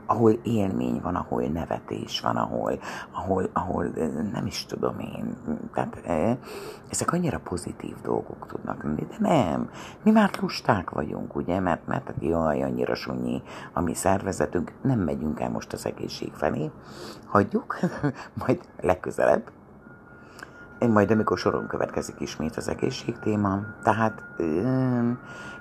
ahol 0.06 0.32
élmény 0.42 1.00
van, 1.02 1.14
ahol 1.14 1.42
nevetés 1.42 2.20
van, 2.20 2.36
ahol, 2.36 2.78
ahol, 3.12 3.50
ahol 3.52 3.84
nem 4.32 4.46
is 4.46 4.66
tudom 4.66 4.98
én. 4.98 5.36
Tehát 5.72 6.02
ezek 6.90 7.12
annyira 7.12 7.38
pozitív 7.38 7.94
dolgok 8.02 8.46
tudnak 8.46 8.82
lenni, 8.82 9.06
de 9.06 9.16
nem. 9.18 9.70
Mi 10.02 10.10
már 10.10 10.30
lusták 10.40 10.90
vagyunk, 10.90 11.36
ugye, 11.36 11.60
mert, 11.60 11.86
mert 11.86 12.06
hát 12.06 12.16
jaj, 12.20 12.62
annyira 12.62 12.94
sunyi 12.94 13.42
a 13.72 13.80
mi 13.80 13.94
szervezetünk, 13.94 14.72
nem 14.82 14.98
megyünk 14.98 15.40
el 15.40 15.50
most 15.50 15.72
az 15.72 15.86
egészség 15.86 16.32
felé. 16.32 16.70
Hagyjuk, 17.26 17.78
majd 18.46 18.60
legközelebb. 18.80 19.50
Én 20.78 20.90
majd, 20.90 21.10
amikor 21.10 21.38
soron 21.38 21.66
következik 21.66 22.20
ismét 22.20 22.56
az 22.56 22.68
egészség 22.68 23.18
téma, 23.18 23.60
tehát 23.82 24.22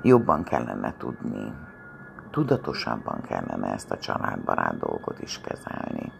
jobban 0.01 0.43
kellene 0.43 0.95
tudni 0.97 1.53
tudatosabban 2.33 3.21
kellene 3.21 3.73
ezt 3.73 3.91
a 3.91 3.97
családbarát 3.97 4.77
dolgot 4.77 5.21
is 5.21 5.41
kezelni. 5.41 6.11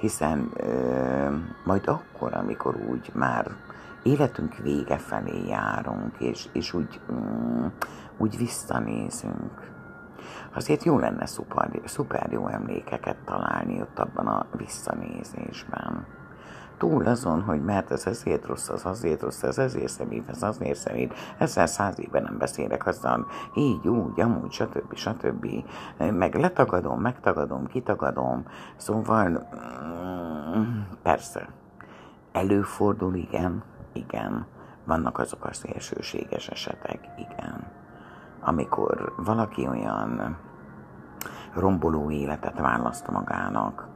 Hiszen 0.00 0.50
ö, 0.56 1.36
majd 1.64 1.88
akkor, 1.88 2.34
amikor 2.34 2.76
úgy 2.76 3.10
már 3.14 3.50
életünk 4.02 4.56
vége 4.56 4.98
felé 4.98 5.46
járunk, 5.46 6.20
és, 6.20 6.48
és 6.52 6.72
úgy, 6.72 7.00
mm, 7.12 7.66
úgy 8.16 8.36
visszanézünk, 8.36 9.70
azért 10.54 10.84
jó 10.84 10.98
lenne 10.98 11.26
szuper, 11.26 11.80
szuper 11.84 12.32
jó 12.32 12.48
emlékeket 12.48 13.16
találni 13.24 13.80
ott 13.80 13.98
abban 13.98 14.26
a 14.26 14.46
visszanézésben 14.56 16.06
túl 16.78 17.06
azon, 17.06 17.42
hogy 17.42 17.64
mert 17.64 17.90
ez 17.90 18.06
ezért 18.06 18.46
rossz, 18.46 18.68
az 18.68 18.86
azért 18.86 19.22
rossz, 19.22 19.42
ez 19.42 19.58
ezért 19.58 19.88
szemét, 19.88 20.28
ez 20.28 20.42
azért 20.42 20.78
szemét, 20.78 21.14
ezzel 21.38 21.66
száz 21.66 22.00
éve 22.00 22.20
nem 22.20 22.38
beszélek, 22.38 22.86
aztán 22.86 23.26
így, 23.54 23.88
úgy, 23.88 24.20
amúgy, 24.20 24.52
stb. 24.52 24.94
stb. 24.94 25.46
Meg 25.98 26.34
letagadom, 26.34 27.00
megtagadom, 27.00 27.66
kitagadom, 27.66 28.44
szóval 28.76 29.28
mm, 30.56 30.80
persze, 31.02 31.48
előfordul, 32.32 33.14
igen, 33.14 33.62
igen, 33.92 34.46
vannak 34.84 35.18
azok 35.18 35.44
a 35.44 35.52
szélsőséges 35.52 36.48
esetek, 36.48 37.08
igen, 37.16 37.66
amikor 38.40 39.12
valaki 39.16 39.68
olyan 39.68 40.36
romboló 41.54 42.10
életet 42.10 42.58
választ 42.58 43.10
magának, 43.10 43.86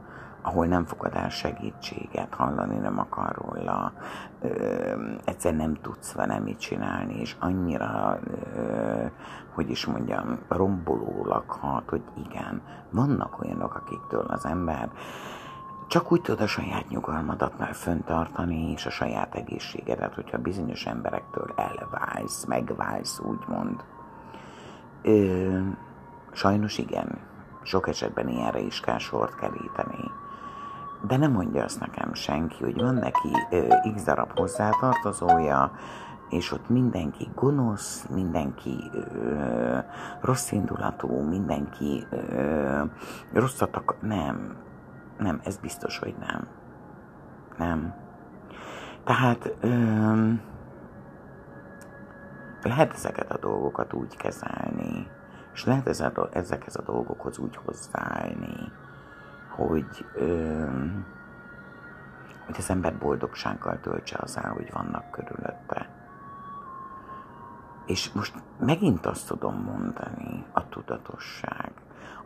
ahol 0.43 0.65
nem 0.65 0.85
fogad 0.85 1.15
el 1.15 1.29
segítséget, 1.29 2.33
hallani 2.33 2.77
nem 2.77 2.99
akar 2.99 3.35
róla, 3.35 3.93
ö, 4.41 4.49
egyszer 5.25 5.55
nem 5.55 5.73
tudsz 5.81 6.13
vele 6.13 6.39
mit 6.39 6.59
csinálni, 6.59 7.19
és 7.19 7.35
annyira, 7.39 8.19
ö, 8.55 9.05
hogy 9.53 9.69
is 9.69 9.85
mondjam, 9.85 10.39
rombolólag 10.47 11.43
hat, 11.49 11.89
hogy 11.89 12.03
igen, 12.25 12.61
vannak 12.89 13.39
olyanok, 13.41 13.75
akiktől 13.75 14.25
az 14.27 14.45
ember 14.45 14.89
csak 15.87 16.11
úgy 16.11 16.21
tud 16.21 16.41
a 16.41 16.47
saját 16.47 16.89
nyugalmadat 16.89 17.59
már 17.59 17.73
föntartani, 17.73 18.71
és 18.71 18.85
a 18.85 18.89
saját 18.89 19.35
egészségedet, 19.35 20.13
hogyha 20.13 20.37
bizonyos 20.37 20.85
emberektől 20.85 21.53
elválsz, 21.55 22.45
megválsz, 22.45 23.19
úgymond. 23.19 23.83
Ö, 25.01 25.59
sajnos 26.31 26.77
igen, 26.77 27.17
sok 27.61 27.87
esetben 27.87 28.27
ilyenre 28.27 28.59
is 28.59 28.79
kell 28.79 28.97
sort 28.97 29.35
keríteni 29.35 30.11
de 31.07 31.17
nem 31.17 31.31
mondja 31.31 31.63
azt 31.63 31.79
nekem 31.79 32.13
senki, 32.13 32.63
hogy 32.63 32.81
van 32.81 32.95
neki 32.95 33.29
ö, 33.49 33.67
x 33.95 34.03
darab 34.03 34.37
hozzátartozója, 34.37 35.71
és 36.29 36.51
ott 36.51 36.69
mindenki 36.69 37.29
gonosz, 37.35 38.07
mindenki 38.13 38.89
ö, 38.93 39.77
rossz 40.21 40.51
indulatú, 40.51 41.07
mindenki 41.07 42.03
ö, 42.09 42.83
rosszat 43.33 43.75
akar. 43.75 43.97
Nem, 44.01 44.55
nem, 45.17 45.41
ez 45.43 45.57
biztos, 45.57 45.99
hogy 45.99 46.15
nem. 46.19 46.47
Nem. 47.57 47.93
Tehát 49.03 49.55
ö, 49.61 50.31
lehet 52.63 52.93
ezeket 52.93 53.31
a 53.31 53.37
dolgokat 53.37 53.93
úgy 53.93 54.15
kezelni, 54.17 55.07
és 55.53 55.65
lehet 55.65 55.87
ezekhez 56.31 56.75
a 56.75 56.81
dolgokhoz 56.81 57.37
úgy 57.37 57.59
hozzáállni, 57.65 58.71
hogy, 59.55 60.05
ö, 60.15 60.65
hogy 62.45 62.55
az 62.57 62.69
ember 62.69 62.97
boldogsággal 62.97 63.79
töltse 63.79 64.17
az 64.21 64.37
el, 64.37 64.51
hogy 64.51 64.71
vannak 64.73 65.11
körülötte. 65.11 65.89
És 67.85 68.11
most 68.11 68.33
megint 68.59 69.05
azt 69.05 69.27
tudom 69.27 69.55
mondani, 69.55 70.45
a 70.51 70.69
tudatosság. 70.69 71.71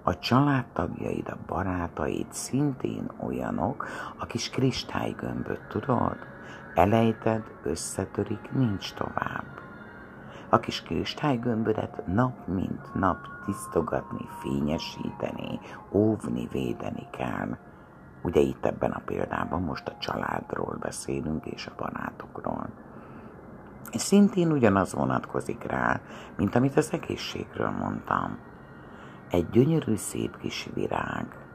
A 0.03 0.19
családtagjaid, 0.19 1.27
a 1.29 1.37
barátaid 1.47 2.33
szintén 2.33 3.11
olyanok, 3.19 3.87
a 4.17 4.25
kis 4.25 4.49
kristálygömböt, 4.49 5.61
tudod? 5.67 6.17
Elejted, 6.75 7.43
összetörik, 7.63 8.51
nincs 8.51 8.93
tovább. 8.93 9.66
A 10.49 10.59
kis 10.59 10.81
kristálygömbödet 10.81 12.07
nap 12.07 12.47
mint 12.47 12.93
nap 12.93 13.17
tisztogatni, 13.45 14.27
fényesíteni, 14.39 15.59
óvni, 15.91 16.47
védeni 16.51 17.07
kell. 17.11 17.57
Ugye 18.21 18.39
itt 18.39 18.65
ebben 18.65 18.91
a 18.91 19.01
példában 19.05 19.61
most 19.61 19.87
a 19.87 19.97
családról 19.99 20.77
beszélünk 20.79 21.45
és 21.45 21.67
a 21.67 21.75
barátokról. 21.77 22.69
Szintén 23.91 24.51
ugyanaz 24.51 24.93
vonatkozik 24.93 25.63
rá, 25.63 26.01
mint 26.37 26.55
amit 26.55 26.77
az 26.77 26.93
egészségről 26.93 27.69
mondtam. 27.69 28.37
Egy 29.29 29.49
gyönyörű 29.49 29.95
szép 29.95 30.37
kis 30.37 30.69
virág, 30.73 31.47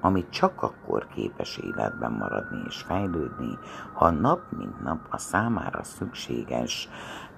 ami 0.00 0.28
csak 0.28 0.62
akkor 0.62 1.06
képes 1.06 1.56
életben 1.56 2.12
maradni 2.12 2.62
és 2.66 2.82
fejlődni, 2.82 3.58
ha 3.92 4.10
nap 4.10 4.40
mint 4.56 4.82
nap 4.82 5.06
a 5.10 5.18
számára 5.18 5.82
szükséges, 5.82 6.88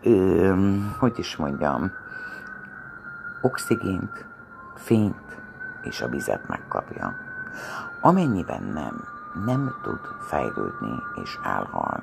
ö, 0.04 0.54
hogy 0.98 1.18
is 1.18 1.36
mondjam, 1.36 1.92
oxigént, 3.40 4.26
fényt 4.74 5.40
és 5.82 6.00
a 6.00 6.08
vizet 6.08 6.48
megkapja. 6.48 7.14
Amennyiben 8.00 8.62
nem, 8.62 9.04
nem 9.44 9.74
tud 9.82 10.00
fejlődni 10.20 11.02
és 11.22 11.38
elhal. 11.44 12.02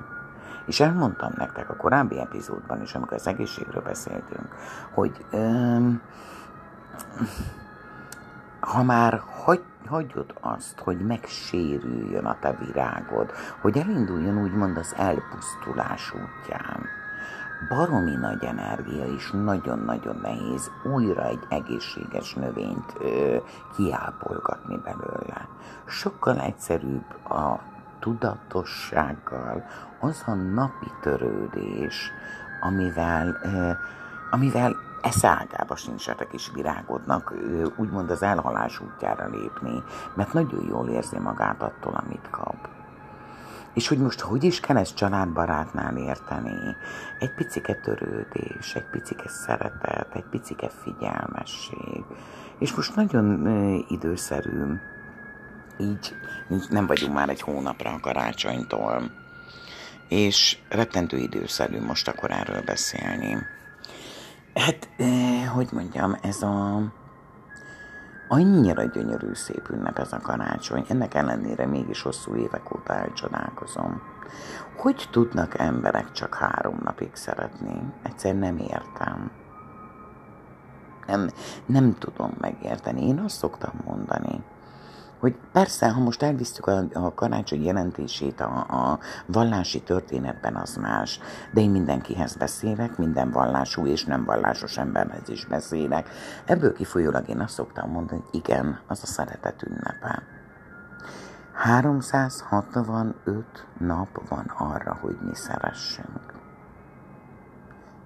És 0.66 0.80
elmondtam 0.80 1.32
nektek 1.36 1.70
a 1.70 1.76
korábbi 1.76 2.20
epizódban 2.20 2.82
is, 2.82 2.94
amikor 2.94 3.16
az 3.16 3.26
egészségről 3.26 3.82
beszéltünk, 3.82 4.54
hogy 4.92 5.24
öm, 5.30 6.00
ha 8.60 8.82
már 8.82 9.22
hagy, 9.44 9.62
hagyod 9.86 10.34
azt, 10.40 10.78
hogy 10.78 10.98
megsérüljön 10.98 12.24
a 12.24 12.38
te 12.40 12.52
virágod, 12.52 13.30
hogy 13.60 13.78
elinduljon 13.78 14.42
úgymond 14.42 14.76
az 14.76 14.94
elpusztulás 14.96 16.12
útján, 16.12 16.86
baromi 17.68 18.14
nagy 18.14 18.44
energia, 18.44 19.04
és 19.04 19.30
nagyon-nagyon 19.30 20.18
nehéz 20.22 20.70
újra 20.92 21.24
egy 21.24 21.46
egészséges 21.48 22.34
növényt 22.34 22.94
ö, 23.00 23.36
kiápolgatni 23.76 24.76
belőle. 24.76 25.48
Sokkal 25.84 26.40
egyszerűbb 26.40 27.30
a 27.30 27.60
tudatossággal 28.00 29.64
az 30.00 30.22
a 30.26 30.34
napi 30.34 30.90
törődés, 31.00 32.10
amivel, 32.60 33.36
ö, 33.42 33.70
amivel 34.30 34.76
eszágába 35.02 35.76
sincsetek 35.76 36.32
is 36.32 36.50
virágodnak, 36.54 37.34
úgymond 37.76 38.10
az 38.10 38.22
elhalás 38.22 38.80
útjára 38.80 39.28
lépni, 39.28 39.82
mert 40.14 40.32
nagyon 40.32 40.64
jól 40.68 40.88
érzi 40.88 41.18
magát 41.18 41.62
attól, 41.62 41.94
amit 41.94 42.30
kap. 42.30 42.81
És 43.74 43.88
hogy 43.88 43.98
most 43.98 44.20
hogy 44.20 44.44
is 44.44 44.60
kell 44.60 44.76
ezt 44.76 44.96
családbarátnál 44.96 45.96
érteni? 45.96 46.76
Egy 47.18 47.34
picike 47.34 47.74
törődés, 47.74 48.74
egy 48.74 48.90
picike 48.90 49.28
szeretet, 49.28 50.08
egy 50.14 50.24
picike 50.30 50.68
figyelmesség. 50.68 52.04
És 52.58 52.74
most 52.74 52.96
nagyon 52.96 53.46
időszerű, 53.88 54.74
így 55.78 56.14
nem 56.70 56.86
vagyunk 56.86 57.14
már 57.14 57.28
egy 57.28 57.40
hónapra 57.40 57.90
a 57.90 58.00
karácsonytól, 58.00 59.10
és 60.08 60.58
rettentő 60.68 61.16
időszerű 61.16 61.80
most 61.80 62.08
akkor 62.08 62.30
erről 62.30 62.62
beszélni. 62.62 63.38
Hát, 64.54 64.88
hogy 65.54 65.68
mondjam, 65.72 66.16
ez 66.22 66.42
a 66.42 66.82
annyira 68.32 68.84
gyönyörű 68.84 69.34
szép 69.34 69.68
ünnep 69.70 69.98
ez 69.98 70.12
a 70.12 70.18
karácsony, 70.18 70.84
ennek 70.88 71.14
ellenére 71.14 71.66
mégis 71.66 72.02
hosszú 72.02 72.34
évek 72.34 72.74
óta 72.76 72.94
elcsodálkozom. 72.94 74.02
Hogy 74.76 75.08
tudnak 75.10 75.58
emberek 75.58 76.12
csak 76.12 76.34
három 76.34 76.78
napig 76.84 77.10
szeretni? 77.12 77.92
Egyszer 78.02 78.34
nem 78.34 78.58
értem. 78.58 79.30
Nem, 81.06 81.28
nem 81.66 81.94
tudom 81.98 82.34
megérteni. 82.40 83.06
Én 83.06 83.18
azt 83.18 83.36
szoktam 83.36 83.72
mondani, 83.84 84.42
hogy 85.22 85.36
persze, 85.52 85.90
ha 85.90 86.00
most 86.00 86.22
elvisztük 86.22 86.66
a, 86.66 86.84
a 86.92 87.14
karácsony 87.14 87.64
jelentését 87.64 88.40
a, 88.40 88.66
a 88.68 88.98
vallási 89.26 89.82
történetben, 89.82 90.56
az 90.56 90.76
más, 90.76 91.20
de 91.52 91.60
én 91.60 91.70
mindenkihez 91.70 92.36
beszélek, 92.36 92.96
minden 92.96 93.30
vallású 93.30 93.86
és 93.86 94.04
nem 94.04 94.24
vallásos 94.24 94.78
emberhez 94.78 95.28
is 95.28 95.44
beszélek. 95.44 96.08
Ebből 96.44 96.72
kifolyólag 96.72 97.28
én 97.28 97.40
azt 97.40 97.54
szoktam 97.54 97.90
mondani, 97.90 98.20
hogy 98.20 98.40
igen, 98.40 98.80
az 98.86 99.00
a 99.02 99.06
szeretet 99.06 99.62
ünnepe. 99.62 100.22
365 101.52 103.44
nap 103.78 104.28
van 104.28 104.52
arra, 104.56 104.98
hogy 105.00 105.16
mi 105.20 105.34
szeressünk. 105.34 106.32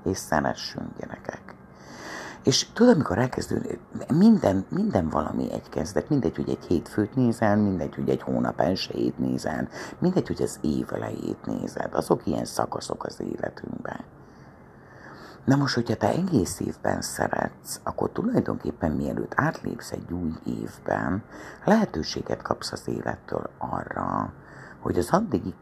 És 0.05 0.19
szeressünk, 0.19 0.97
gyerekek. 0.99 1.46
És 2.47 2.67
tudod, 2.73 2.95
amikor 2.95 3.19
elkezdő, 3.19 3.79
minden, 4.15 4.65
minden 4.69 5.09
valami 5.09 5.53
egy 5.53 5.69
kezdet, 5.69 6.09
mindegy, 6.09 6.37
hogy 6.37 6.49
egy 6.49 6.65
hétfőt 6.65 7.15
nézel, 7.15 7.57
mindegy, 7.57 7.95
hogy 7.95 8.09
egy 8.09 8.23
hónap 8.23 8.61
elsőjét 8.61 9.19
nézel, 9.19 9.69
mindegy, 9.99 10.27
hogy 10.27 10.43
az 10.43 10.59
év 10.61 10.93
elejét 10.93 11.47
nézed, 11.47 11.95
azok 11.95 12.27
ilyen 12.27 12.45
szakaszok 12.45 13.05
az 13.05 13.21
életünkben. 13.21 14.01
Na 15.45 15.57
most, 15.57 15.75
hogyha 15.75 15.97
te 15.97 16.09
egész 16.09 16.61
évben 16.61 17.01
szeretsz, 17.01 17.81
akkor 17.83 18.11
tulajdonképpen 18.11 18.93
mielőtt 18.93 19.33
átlépsz 19.37 19.91
egy 19.91 20.13
új 20.13 20.33
évben, 20.45 21.23
lehetőséget 21.65 22.43
kapsz 22.43 22.73
az 22.73 22.89
élettől 22.89 23.51
arra, 23.59 24.33
hogy 24.81 24.99
az 24.99 25.11
addigi 25.11 25.55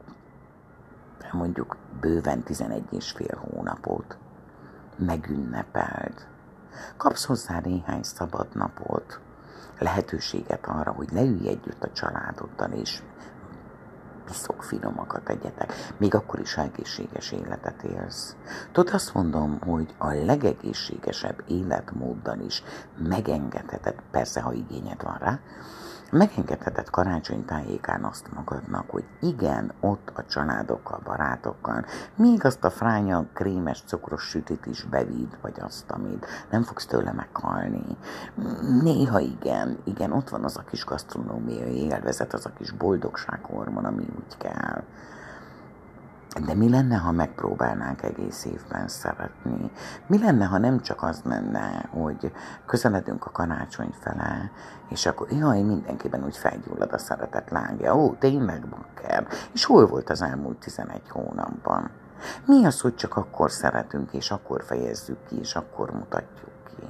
mondjuk 1.32 1.76
bőven 2.00 2.42
11 2.42 2.84
és 2.90 3.10
fél 3.10 3.44
hónapot 3.50 4.18
megünnepeld 4.96 6.32
Kapsz 6.96 7.24
hozzá 7.24 7.60
néhány 7.60 8.02
szabad 8.02 8.46
napot, 8.52 9.20
lehetőséget 9.78 10.66
arra, 10.66 10.92
hogy 10.92 11.08
leülj 11.12 11.48
együtt 11.48 11.82
a 11.82 11.92
családoddal, 11.92 12.70
és 12.72 13.02
piszok 14.24 14.62
finomakat 14.62 15.28
egyetek, 15.28 15.72
még 15.96 16.14
akkor 16.14 16.40
is 16.40 16.56
egészséges 16.56 17.32
életet 17.32 17.82
élsz. 17.82 18.36
Tudod, 18.72 18.94
azt 18.94 19.14
mondom, 19.14 19.60
hogy 19.60 19.94
a 19.98 20.12
legegészségesebb 20.12 21.42
életmóddal 21.46 22.38
is 22.38 22.62
megengedheted, 23.08 23.94
persze, 24.10 24.40
ha 24.40 24.52
igényed 24.52 25.02
van 25.02 25.18
rá, 25.18 25.38
megengedheted 26.14 26.90
karácsony 26.90 27.44
tájékán 27.44 28.04
azt 28.04 28.32
magadnak, 28.34 28.90
hogy 28.90 29.04
igen, 29.20 29.72
ott 29.80 30.12
a 30.14 30.24
családokkal, 30.24 31.00
barátokkal, 31.04 31.84
még 32.16 32.44
azt 32.44 32.64
a 32.64 32.70
fránya, 32.70 33.24
krémes, 33.32 33.82
cukros 33.86 34.22
sütit 34.22 34.66
is 34.66 34.84
bevid, 34.84 35.38
vagy 35.40 35.60
azt, 35.60 35.90
amit 35.90 36.26
nem 36.50 36.62
fogsz 36.62 36.86
tőle 36.86 37.12
meghalni. 37.12 37.96
Néha 38.82 39.18
igen, 39.18 39.78
igen, 39.84 40.12
ott 40.12 40.28
van 40.28 40.44
az 40.44 40.56
a 40.56 40.64
kis 40.70 40.84
gasztronómiai 40.84 41.76
élvezet, 41.76 42.32
az 42.32 42.46
a 42.46 42.52
kis 42.58 42.70
boldogsághormon, 42.70 43.84
ami 43.84 44.06
úgy 44.16 44.36
kell. 44.38 44.82
De 46.40 46.54
mi 46.54 46.68
lenne, 46.68 46.96
ha 46.96 47.10
megpróbálnánk 47.10 48.02
egész 48.02 48.44
évben 48.44 48.88
szeretni? 48.88 49.70
Mi 50.06 50.18
lenne, 50.18 50.44
ha 50.44 50.58
nem 50.58 50.80
csak 50.80 51.02
az 51.02 51.20
lenne, 51.24 51.88
hogy 51.90 52.32
közeledünk 52.66 53.26
a 53.26 53.30
karácsony 53.30 53.94
fele, 54.00 54.50
és 54.88 55.06
akkor 55.06 55.30
jaj, 55.30 55.62
mindenkiben 55.62 56.24
úgy 56.24 56.36
felgyullad 56.36 56.92
a 56.92 56.98
szeretet 56.98 57.50
lángja. 57.50 57.96
Ó, 57.96 58.14
tényleg 58.14 58.68
bakker. 58.68 59.26
És 59.52 59.64
hol 59.64 59.86
volt 59.86 60.10
az 60.10 60.22
elmúlt 60.22 60.58
11 60.58 61.02
hónapban? 61.08 61.90
Mi 62.46 62.64
az, 62.64 62.80
hogy 62.80 62.94
csak 62.94 63.16
akkor 63.16 63.50
szeretünk, 63.50 64.12
és 64.12 64.30
akkor 64.30 64.62
fejezzük 64.64 65.24
ki, 65.28 65.38
és 65.38 65.54
akkor 65.54 65.90
mutatjuk 65.90 66.50
ki? 66.64 66.86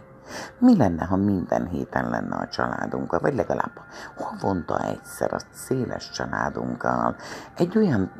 Mi 0.59 0.77
lenne, 0.77 1.05
ha 1.05 1.17
minden 1.17 1.69
héten 1.69 2.11
lenne 2.11 2.37
a 2.37 2.49
családunkkal, 2.49 3.19
vagy 3.21 3.35
legalább 3.35 3.81
havonta 4.17 4.85
egyszer 4.85 5.33
a 5.33 5.39
széles 5.51 6.11
családunkkal 6.11 7.17
egy 7.57 7.79
olyan 7.79 8.11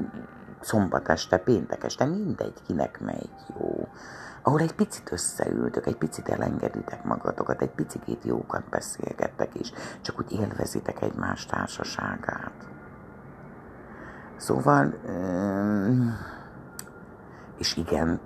szombat 0.65 1.09
este, 1.09 1.39
péntek 1.39 1.85
este, 1.85 2.05
mindegy, 2.05 2.63
kinek 2.67 3.01
megy 3.01 3.31
jó. 3.59 3.89
Ahol 4.43 4.61
egy 4.61 4.75
picit 4.75 5.13
összeültök, 5.13 5.87
egy 5.87 5.97
picit 5.97 6.29
elengeditek 6.29 7.05
magatokat, 7.05 7.63
egy 7.63 7.71
picit 7.71 8.25
jókat 8.25 8.69
beszélgettek 8.71 9.61
is, 9.61 9.73
csak 10.01 10.19
úgy 10.19 10.33
élvezitek 10.33 11.03
egymás 11.03 11.47
társaságát. 11.47 12.53
Szóval, 14.37 14.95
és 17.59 17.77
igen, 17.77 18.21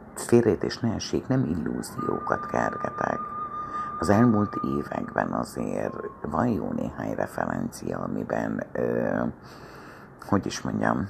és 0.60 0.78
ne 0.78 0.94
essék, 0.94 1.26
nem 1.26 1.44
illúziókat 1.44 2.46
kergetek. 2.46 3.18
Az 3.98 4.08
elmúlt 4.08 4.54
években 4.78 5.32
azért 5.32 5.94
van 6.22 6.46
jó 6.46 6.72
néhány 6.72 7.14
referencia, 7.14 7.98
amiben, 7.98 8.64
hogy 10.26 10.46
is 10.46 10.60
mondjam, 10.60 11.08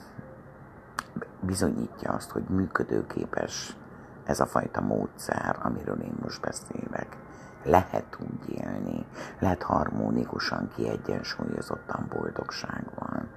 bizonyítja 1.40 2.12
azt, 2.12 2.30
hogy 2.30 2.44
működőképes 2.48 3.76
ez 4.24 4.40
a 4.40 4.46
fajta 4.46 4.80
módszer, 4.80 5.58
amiről 5.62 6.00
én 6.00 6.14
most 6.22 6.40
beszélek. 6.40 7.16
Lehet 7.64 8.18
úgy 8.20 8.50
élni, 8.50 9.06
lehet 9.38 9.62
harmonikusan, 9.62 10.68
kiegyensúlyozottan 10.76 12.08
boldogságban. 12.08 13.28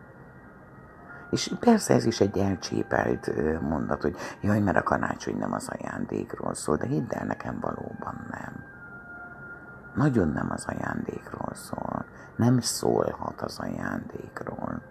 És 1.32 1.56
persze 1.60 1.94
ez 1.94 2.06
is 2.06 2.19
egy 2.19 2.38
elcsépelt 2.38 3.32
mondat, 3.61 4.02
hogy 4.02 4.15
jaj, 4.41 4.60
mert 4.60 4.78
a 4.78 4.84
karácsony 4.84 5.38
nem 5.38 5.53
az 5.53 5.69
ajándékról 5.69 6.53
szól, 6.53 6.78
de 6.78 6.86
hidd 6.86 7.14
el, 7.14 7.26
nekem 7.26 7.60
valóban 7.60 8.28
nem. 8.30 8.64
Nagyon 9.95 10.28
nem 10.28 10.52
az 10.52 10.65
ajándékról 10.65 11.53
szól. 11.53 12.06
Nem 12.36 12.60
szólhat 12.60 13.41
az 13.41 13.60
ajándékról 13.60 14.82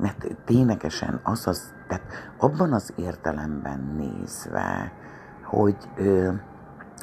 mert 0.00 0.36
ténylegesen 0.44 1.20
az 1.22 1.46
az, 1.46 1.74
tehát 1.88 2.32
abban 2.38 2.72
az 2.72 2.92
értelemben 2.96 3.94
nézve, 3.96 4.92
hogy 5.44 5.76
ö, 5.96 6.32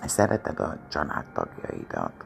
szereted 0.05 0.59
a 0.59 0.77
családtagjaidat 0.87 2.25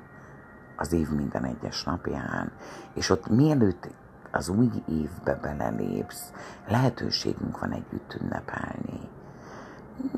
az 0.75 0.93
év 0.93 1.09
minden 1.09 1.45
egyes 1.45 1.83
napján, 1.83 2.51
és 2.93 3.09
ott 3.09 3.29
mielőtt 3.29 3.89
az 4.31 4.49
új 4.49 4.69
évbe 4.87 5.35
belelépsz, 5.35 6.31
lehetőségünk 6.67 7.59
van 7.59 7.71
együtt 7.71 8.17
ünnepelni 8.21 9.09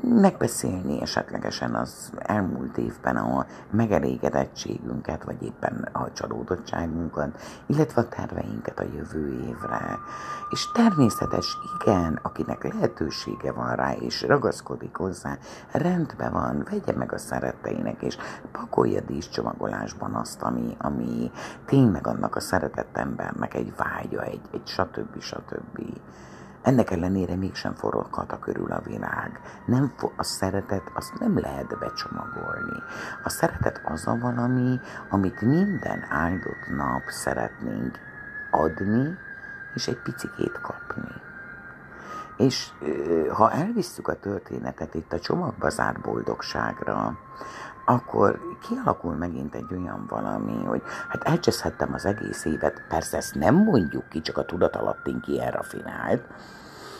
megbeszélni 0.02 1.00
esetlegesen 1.00 1.74
az 1.74 2.12
elmúlt 2.18 2.78
évben 2.78 3.16
a 3.16 3.46
megelégedettségünket, 3.70 5.24
vagy 5.24 5.42
éppen 5.42 5.88
a 5.92 6.12
csalódottságunkat, 6.12 7.40
illetve 7.66 8.00
a 8.00 8.08
terveinket 8.08 8.78
a 8.78 8.84
jövő 8.94 9.44
évre. 9.48 9.98
És 10.50 10.70
természetes, 10.72 11.56
igen, 11.80 12.18
akinek 12.22 12.72
lehetősége 12.72 13.52
van 13.52 13.74
rá, 13.76 13.92
és 13.92 14.22
ragaszkodik 14.22 14.96
hozzá, 14.96 15.38
rendben 15.72 16.32
van, 16.32 16.66
vegye 16.70 16.98
meg 16.98 17.12
a 17.12 17.18
szeretteinek, 17.18 18.02
és 18.02 18.16
pakolja 18.52 19.00
díszcsomagolásban 19.00 20.14
azt, 20.14 20.42
ami, 20.42 20.76
ami 20.78 21.30
tényleg 21.66 22.06
annak 22.06 22.36
a 22.36 22.40
szeretett 22.40 22.96
embernek 22.96 23.54
egy 23.54 23.72
vágya, 23.76 24.22
egy, 24.22 24.40
egy 24.52 24.66
stb. 24.66 25.20
stb. 25.20 25.78
Ennek 26.64 26.90
ellenére 26.90 27.36
mégsem 27.36 27.74
a 28.32 28.38
körül 28.38 28.72
a 28.72 28.80
világ. 28.80 29.40
Nem 29.66 29.92
a 30.16 30.22
szeretet 30.22 30.90
azt 30.94 31.18
nem 31.18 31.38
lehet 31.38 31.78
becsomagolni. 31.78 32.82
A 33.24 33.28
szeretet 33.28 33.80
az 33.84 34.06
a 34.06 34.18
valami, 34.18 34.80
amit 35.10 35.40
minden 35.40 36.06
áldott 36.10 36.68
nap 36.76 37.02
szeretnénk 37.08 37.98
adni, 38.50 39.16
és 39.74 39.88
egy 39.88 40.02
picikét 40.02 40.60
kapni. 40.60 41.12
És 42.36 42.68
ha 43.32 43.52
elvisszük 43.52 44.08
a 44.08 44.18
történetet 44.18 44.94
itt 44.94 45.12
a 45.12 45.20
csomagba 45.20 45.68
zárt 45.68 46.00
boldogságra, 46.00 47.18
akkor 47.84 48.40
kialakul 48.68 49.14
megint 49.14 49.54
egy 49.54 49.72
olyan 49.72 50.06
valami, 50.08 50.64
hogy 50.64 50.82
hát 51.08 51.22
elcseszhettem 51.22 51.94
az 51.94 52.04
egész 52.04 52.44
évet, 52.44 52.82
persze 52.88 53.16
ezt 53.16 53.34
nem 53.34 53.54
mondjuk 53.54 54.08
ki, 54.08 54.20
csak 54.20 54.38
a 54.38 54.44
tudatalattunk 54.44 55.26
ilyen 55.26 55.50
rafinált, 55.50 56.22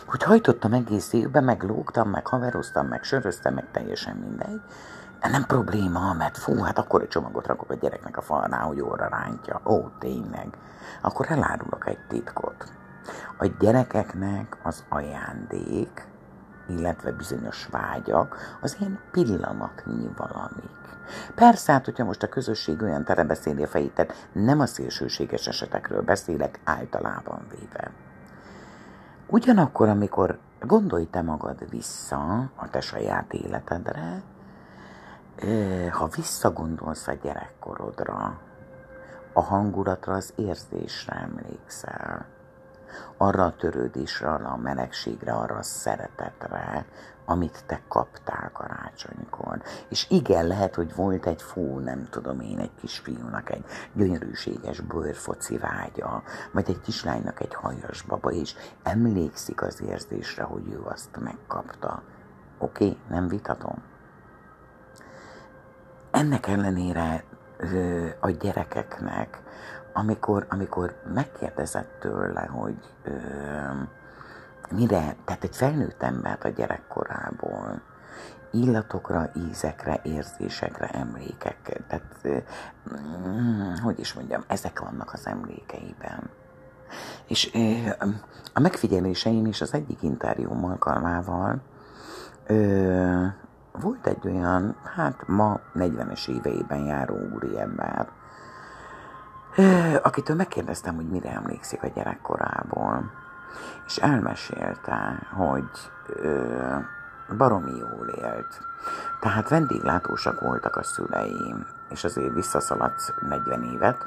hogy 0.06 0.23
hajtottam 0.23 0.73
egész 0.73 1.12
évben, 1.12 1.44
meg 1.44 1.62
lógtam, 1.62 2.11
meg 2.11 2.27
haveroztam, 2.27 2.86
meg 2.86 3.02
söröztem, 3.02 3.55
meg 3.55 3.70
teljesen 3.70 4.16
mindegy. 4.16 4.61
De 5.20 5.28
nem 5.28 5.44
probléma, 5.47 6.12
mert 6.12 6.39
fú, 6.39 6.62
hát 6.62 6.78
akkor 6.78 7.02
egy 7.02 7.09
csomagot 7.09 7.47
rakok 7.47 7.70
a 7.70 7.74
gyereknek 7.74 8.16
a 8.16 8.20
falnál, 8.20 8.66
hogy 8.66 8.81
óra 8.81 9.09
rántja. 9.09 9.61
Ó, 9.65 9.89
tényleg. 9.98 10.48
Akkor 11.02 11.27
elárulok 11.28 11.86
egy 11.86 11.98
titkot. 12.09 12.73
A 13.39 13.47
gyerekeknek 13.59 14.56
az 14.62 14.85
ajándék, 14.89 16.06
illetve 16.66 17.12
bizonyos 17.12 17.66
vágyak, 17.70 18.36
az 18.61 18.77
ilyen 18.81 18.99
pillanatnyi 19.11 20.11
valamik. 20.16 20.82
Persze, 21.35 21.73
hát, 21.73 21.85
hogyha 21.85 22.05
most 22.05 22.23
a 22.23 22.28
közösség 22.28 22.82
olyan 22.82 23.05
tere 23.05 23.24
beszéli 23.24 23.62
a 23.62 23.66
fejét, 23.66 23.95
tehát 23.95 24.28
nem 24.32 24.61
a 24.61 24.66
szélsőséges 24.66 25.47
esetekről 25.47 26.03
beszélek 26.03 26.61
általában 26.65 27.47
véve. 27.51 27.91
Ugyanakkor, 29.27 29.89
amikor 29.89 30.39
gondolj 30.61 31.09
te 31.11 31.23
magad 31.23 31.70
vissza 31.70 32.51
a 32.55 32.69
te 32.70 32.81
saját 32.81 33.32
életedre, 33.32 34.23
ha 35.91 36.09
visszagondolsz 36.16 37.09
a 37.09 37.12
gyerekkorodra, 37.23 38.41
a 39.32 39.41
hangulatra, 39.41 40.15
az 40.15 40.32
érzésre 40.36 41.12
emlékszel, 41.12 42.27
arra 43.16 43.45
a 43.45 43.57
törődésre, 43.57 44.29
arra 44.29 44.49
a 44.49 44.57
melegségre, 44.57 45.33
arra 45.33 45.57
a 45.57 45.62
szeretetre, 45.62 46.87
amit 47.25 47.65
te 47.66 47.81
kaptál 47.89 48.51
karácsonykor. 48.53 49.62
És 49.89 50.07
igen, 50.11 50.47
lehet, 50.47 50.75
hogy 50.75 50.95
volt 50.95 51.27
egy 51.27 51.43
fú, 51.43 51.79
nem 51.79 52.07
tudom 52.11 52.41
én, 52.41 52.59
egy 52.59 52.75
kisfiúnak 52.81 53.51
egy 53.51 53.65
gyönyörűséges 53.93 54.81
bőrfoci 54.81 55.59
vágya, 55.59 56.23
vagy 56.53 56.71
egy 56.71 56.81
kislánynak 56.81 57.41
egy 57.41 57.55
hajas 57.55 58.03
baba, 58.03 58.31
és 58.31 58.55
emlékszik 58.83 59.62
az 59.62 59.83
érzésre, 59.83 60.43
hogy 60.43 60.69
ő 60.69 60.83
azt 60.85 61.19
megkapta. 61.21 62.03
Oké, 62.59 62.85
okay, 62.85 62.99
nem 63.09 63.29
vitatom. 63.29 63.83
Ennek 66.11 66.47
ellenére 66.47 67.25
a 68.21 68.31
gyerekeknek, 68.31 69.43
amikor, 69.95 70.47
amikor 70.49 70.95
megkérdezett 71.15 71.97
tőle, 72.01 72.41
hogy 72.41 72.77
ö, 73.05 73.11
mire, 74.71 75.16
tehát 75.25 75.45
egy 75.45 75.57
felnőtt 75.57 76.03
embert 76.03 76.45
a 76.45 76.49
gyerekkorából, 76.49 77.81
illatokra, 78.51 79.31
ízekre, 79.51 80.01
érzésekre, 80.03 80.87
emlékek, 80.87 81.83
tehát, 81.89 82.45
mm, 83.29 83.75
hogy 83.83 83.99
is 83.99 84.15
mondjam, 84.15 84.45
ezek 84.47 84.81
vannak 84.81 85.12
az 85.12 85.27
emlékeiben. 85.27 86.31
És 87.27 87.51
a 88.53 88.61
megfigyeléseim 88.61 89.47
is 89.47 89.61
az 89.61 89.75
egyik 89.75 90.03
interjúm 90.03 90.65
alkalmával 90.65 91.62
ö, 92.47 93.27
volt 93.73 94.07
egy 94.07 94.27
olyan, 94.27 94.77
hát 94.95 95.27
ma 95.27 95.61
40-es 95.75 96.29
éveiben 96.29 96.85
járó 96.85 97.16
úriember, 97.35 98.09
akitől 100.02 100.36
megkérdeztem, 100.36 100.94
hogy 100.94 101.09
mire 101.09 101.31
emlékszik 101.31 101.82
a 101.82 101.86
gyerekkorából, 101.94 103.10
és 103.86 103.97
elmesélte, 103.97 105.26
hogy 105.32 105.90
ö, 106.06 106.76
baromi 107.36 107.76
jól 107.78 108.09
élt. 108.09 108.60
Tehát 109.20 109.48
vendéglátósak 109.48 110.40
voltak 110.40 110.76
a 110.76 110.82
szüleim, 110.82 111.66
és 111.90 112.05
azért 112.05 112.35
visszaszaladsz 112.35 113.12
40 113.28 113.62
évet, 113.62 114.06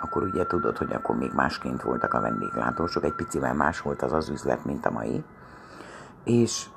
akkor 0.00 0.22
ugye 0.22 0.46
tudod, 0.46 0.76
hogy 0.76 0.92
akkor 0.92 1.16
még 1.16 1.32
másként 1.32 1.82
voltak 1.82 2.14
a 2.14 2.20
vendéglátósok, 2.20 3.04
egy 3.04 3.14
picivel 3.14 3.54
más 3.54 3.80
volt 3.80 4.02
az 4.02 4.12
az 4.12 4.28
üzlet, 4.28 4.64
mint 4.64 4.86
a 4.86 4.90
mai. 4.90 5.24
És 6.24 6.68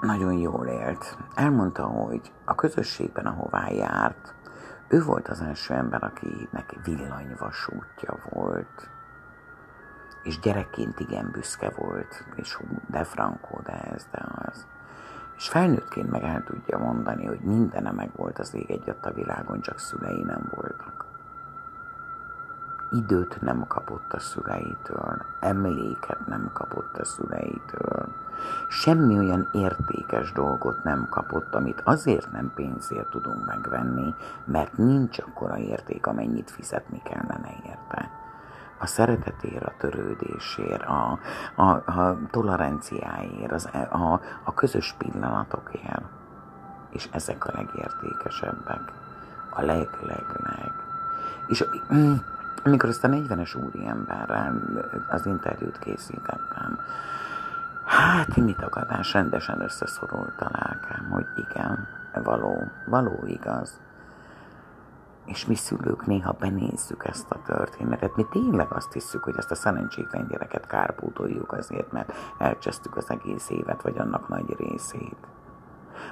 nagyon 0.00 0.32
jól 0.32 0.66
élt. 0.66 1.16
Elmondta, 1.34 1.82
hogy 1.82 2.32
a 2.44 2.54
közösségben, 2.54 3.26
ahová 3.26 3.68
járt, 3.68 4.34
ő 4.88 5.02
volt 5.02 5.28
az 5.28 5.40
első 5.40 5.74
ember, 5.74 6.02
akinek 6.02 6.74
villanyvasútja 6.84 8.18
volt, 8.30 8.90
és 10.22 10.38
gyerekként 10.38 11.00
igen 11.00 11.30
büszke 11.32 11.70
volt, 11.70 12.24
és 12.34 12.58
de 12.86 13.04
frankó, 13.04 13.60
de 13.64 13.72
ez, 13.72 14.06
de 14.10 14.26
az. 14.34 14.66
És 15.36 15.48
felnőttként 15.48 16.10
meg 16.10 16.22
el 16.22 16.44
tudja 16.44 16.78
mondani, 16.78 17.26
hogy 17.26 17.40
mindene 17.40 17.90
meg 17.90 18.10
volt 18.16 18.38
az 18.38 18.54
ég 18.54 18.70
egyet 18.70 19.06
a 19.06 19.12
világon, 19.12 19.60
csak 19.60 19.78
szülei 19.78 20.22
nem 20.22 20.52
voltak 20.54 21.07
időt 22.92 23.40
nem 23.40 23.66
kapott 23.66 24.12
a 24.12 24.18
szüleitől, 24.18 25.22
emléket 25.40 26.26
nem 26.26 26.50
kapott 26.52 26.96
a 26.96 27.04
szüleitől, 27.04 28.08
semmi 28.68 29.18
olyan 29.18 29.48
értékes 29.52 30.32
dolgot 30.32 30.84
nem 30.84 31.06
kapott, 31.10 31.54
amit 31.54 31.80
azért 31.84 32.30
nem 32.32 32.52
pénzért 32.54 33.10
tudunk 33.10 33.46
megvenni, 33.46 34.14
mert 34.44 34.76
nincs 34.76 35.18
akkora 35.18 35.56
érték, 35.56 36.06
amennyit 36.06 36.50
fizetni 36.50 37.02
kellene 37.02 37.50
érte. 37.66 38.10
A 38.80 38.86
szeretetért, 38.86 39.64
a 39.64 39.72
törődésért, 39.78 40.82
a, 40.82 41.18
a, 41.54 41.70
a 41.70 42.18
toleranciáért, 42.30 43.52
az, 43.52 43.68
a, 43.90 44.20
a 44.44 44.54
közös 44.54 44.94
pillanatokért. 44.98 46.04
És 46.90 47.08
ezek 47.12 47.46
a 47.46 47.52
legértékesebbek. 47.54 48.92
A 49.50 49.62
leg, 49.62 49.88
leg, 50.02 50.26
leg. 50.42 50.72
És 51.46 51.64
amikor 52.64 52.88
ezt 52.88 53.04
a 53.04 53.08
40-es 53.08 53.64
úriemberrel 53.66 54.62
az 55.10 55.26
interjút 55.26 55.78
készítettem, 55.78 56.78
hát 57.84 58.36
mi 58.36 58.54
tagadás, 58.54 59.12
rendesen 59.12 59.60
összeszorult 59.60 60.40
a 60.40 60.50
lelkem, 60.52 61.10
hogy 61.10 61.26
igen, 61.36 61.88
való, 62.22 62.70
való 62.86 63.24
igaz. 63.26 63.80
És 65.24 65.46
mi 65.46 65.54
szülők 65.54 66.06
néha 66.06 66.32
benézzük 66.32 67.04
ezt 67.04 67.30
a 67.30 67.42
történetet. 67.46 68.16
Mi 68.16 68.26
tényleg 68.30 68.72
azt 68.72 68.92
hiszük, 68.92 69.24
hogy 69.24 69.34
ezt 69.36 69.50
a 69.50 69.54
szerencsétlen 69.54 70.26
gyereket 70.28 70.66
kárpótoljuk 70.66 71.52
azért, 71.52 71.92
mert 71.92 72.12
elcsesztük 72.38 72.96
az 72.96 73.10
egész 73.10 73.50
évet, 73.50 73.82
vagy 73.82 73.98
annak 73.98 74.28
nagy 74.28 74.56
részét. 74.58 75.16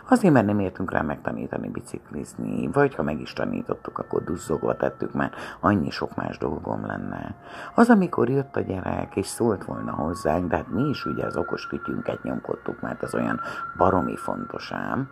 Azért, 0.09 0.33
mert 0.33 0.47
nem 0.47 0.59
értünk 0.59 0.91
rá 0.91 1.01
megtanítani 1.01 1.69
biciklizni, 1.69 2.69
vagy 2.73 2.95
ha 2.95 3.03
meg 3.03 3.21
is 3.21 3.33
tanítottuk, 3.33 3.99
akkor 3.99 4.25
duzzogva 4.25 4.77
tettük, 4.77 5.13
mert 5.13 5.35
annyi 5.61 5.91
sok 5.91 6.15
más 6.15 6.39
dolgom 6.39 6.87
lenne. 6.87 7.35
Az, 7.75 7.91
amikor 7.91 8.29
jött 8.29 8.57
a 8.57 8.61
gyerek, 8.61 9.17
és 9.17 9.27
szólt 9.27 9.65
volna 9.65 9.93
hozzánk, 9.93 10.49
de 10.51 10.57
hát 10.57 10.69
mi 10.69 10.89
is 10.89 11.05
ugye 11.05 11.27
az 11.27 11.37
okos 11.37 11.67
kütyünket 11.67 12.23
nyomkodtuk, 12.23 12.81
mert 12.81 13.03
ez 13.03 13.15
olyan 13.15 13.41
baromi 13.77 14.17
fontos 14.17 14.73
ám, 14.73 15.11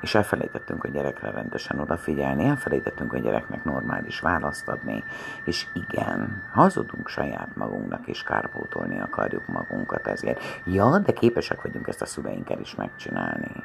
és 0.00 0.14
elfelejtettünk 0.14 0.84
a 0.84 0.88
gyerekre 0.88 1.30
rendesen 1.30 1.80
odafigyelni, 1.80 2.44
elfelejtettünk 2.44 3.12
a 3.12 3.18
gyereknek 3.18 3.64
normális 3.64 4.20
választ 4.20 4.68
adni, 4.68 5.04
és 5.44 5.66
igen, 5.74 6.42
hazudunk 6.52 7.08
saját 7.08 7.56
magunknak, 7.56 8.06
és 8.06 8.22
kárpótolni 8.22 9.00
akarjuk 9.00 9.46
magunkat 9.46 10.06
ezért. 10.06 10.42
Ja, 10.64 10.98
de 10.98 11.12
képesek 11.12 11.62
vagyunk 11.62 11.88
ezt 11.88 12.02
a 12.02 12.06
szüleinkkel 12.06 12.60
is 12.60 12.74
megcsinálni. 12.74 13.64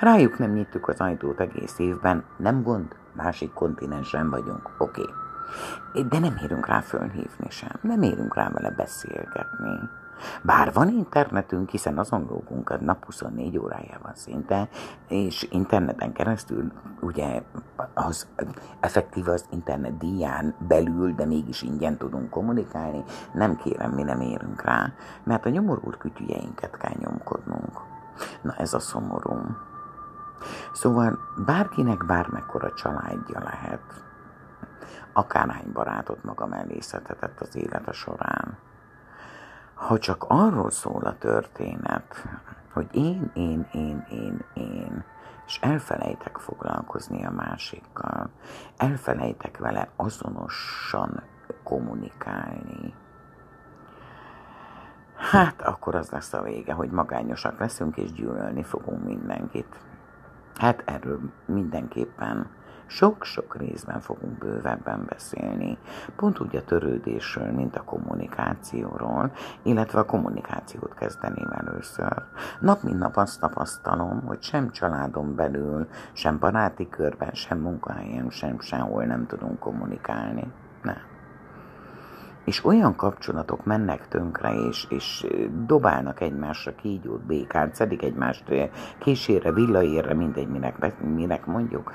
Rájuk 0.00 0.38
nem 0.38 0.52
nyitjuk 0.52 0.88
az 0.88 1.00
ajtót 1.00 1.40
egész 1.40 1.78
évben, 1.78 2.24
nem 2.36 2.62
gond, 2.62 2.94
másik 3.12 3.52
kontinensen 3.52 4.30
vagyunk, 4.30 4.70
oké. 4.78 5.00
Okay. 5.00 6.08
De 6.08 6.18
nem 6.18 6.36
érünk 6.42 6.66
rá 6.66 6.80
fölhívni 6.80 7.50
sem, 7.50 7.72
nem 7.80 8.02
érünk 8.02 8.34
rá 8.34 8.50
vele 8.50 8.70
beszélgetni. 8.70 9.88
Bár 10.42 10.72
van 10.72 10.88
internetünk, 10.88 11.68
hiszen 11.70 11.98
azon 11.98 12.26
lógunk 12.30 12.70
a 12.70 12.78
nap 12.80 13.04
24 13.04 13.58
órájában 13.58 14.14
szinte, 14.14 14.68
és 15.08 15.48
interneten 15.50 16.12
keresztül 16.12 16.72
ugye 17.00 17.42
az 17.94 18.26
effektív 18.80 19.28
az 19.28 19.44
internet 19.50 19.98
díján 19.98 20.54
belül, 20.68 21.14
de 21.14 21.24
mégis 21.24 21.62
ingyen 21.62 21.96
tudunk 21.96 22.30
kommunikálni, 22.30 23.04
nem 23.32 23.56
kérem, 23.56 23.90
mi 23.90 24.02
nem 24.02 24.20
érünk 24.20 24.62
rá, 24.62 24.92
mert 25.24 25.46
a 25.46 25.48
nyomorult 25.48 25.96
kütyüjeinket 25.96 26.76
kell 26.76 26.94
nyomkodnunk. 26.98 27.89
Na 28.42 28.54
ez 28.54 28.74
a 28.74 28.78
szomorú. 28.78 29.56
Szóval 30.72 31.18
bárkinek 31.46 32.06
bármekkora 32.06 32.72
családja 32.72 33.40
lehet, 33.42 34.04
akárhány 35.12 35.72
barátot 35.72 36.24
maga 36.24 36.46
mellé 36.46 36.80
szedhetett 36.80 37.40
az 37.40 37.56
élete 37.56 37.92
során. 37.92 38.58
Ha 39.74 39.98
csak 39.98 40.24
arról 40.28 40.70
szól 40.70 41.02
a 41.02 41.18
történet, 41.18 42.28
hogy 42.72 42.88
én, 42.92 43.30
én, 43.34 43.68
én, 43.72 44.06
én, 44.10 44.44
én, 44.54 45.04
és 45.46 45.58
elfelejtek 45.62 46.36
foglalkozni 46.36 47.24
a 47.24 47.30
másikkal, 47.30 48.30
elfelejtek 48.76 49.58
vele 49.58 49.88
azonosan 49.96 51.22
kommunikálni, 51.64 52.94
hát 55.20 55.62
akkor 55.62 55.94
az 55.94 56.10
lesz 56.10 56.32
a 56.32 56.42
vége, 56.42 56.72
hogy 56.72 56.90
magányosak 56.90 57.58
leszünk 57.58 57.96
és 57.96 58.12
gyűlölni 58.12 58.62
fogunk 58.62 59.04
mindenkit. 59.04 59.80
Hát 60.54 60.82
erről 60.86 61.20
mindenképpen 61.46 62.50
sok-sok 62.86 63.56
részben 63.56 64.00
fogunk 64.00 64.38
bővebben 64.38 65.04
beszélni, 65.08 65.78
pont 66.16 66.40
úgy 66.40 66.56
a 66.56 66.64
törődésről, 66.64 67.52
mint 67.52 67.76
a 67.76 67.84
kommunikációról, 67.84 69.32
illetve 69.62 69.98
a 69.98 70.04
kommunikációt 70.04 70.94
kezdeném 70.94 71.50
először. 71.50 72.22
Nap 72.60 72.82
mint 72.82 72.98
nap 72.98 73.16
azt 73.16 73.40
tapasztalom, 73.40 74.22
hogy 74.26 74.42
sem 74.42 74.70
családon 74.70 75.34
belül, 75.34 75.88
sem 76.12 76.38
baráti 76.38 76.88
körben, 76.88 77.32
sem 77.32 77.58
munkahelyen, 77.58 78.30
sem 78.30 78.60
sehol 78.60 79.04
nem 79.04 79.26
tudunk 79.26 79.58
kommunikálni. 79.58 80.52
Nem 80.82 81.10
és 82.44 82.64
olyan 82.64 82.96
kapcsolatok 82.96 83.64
mennek 83.64 84.08
tönkre, 84.08 84.54
és, 84.68 84.86
és 84.88 85.26
dobálnak 85.66 86.20
egymásra 86.20 86.74
kígyót, 86.74 87.20
békát, 87.20 87.74
szedik 87.74 88.02
egymást 88.02 88.44
késére, 88.98 89.52
villaérre, 89.52 90.14
mindegy, 90.14 90.48
minek, 90.48 91.00
minek 91.00 91.46
mondjuk, 91.46 91.92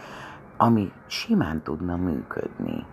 ami 0.58 0.92
simán 1.08 1.62
tudna 1.62 1.96
működni, 1.96 2.86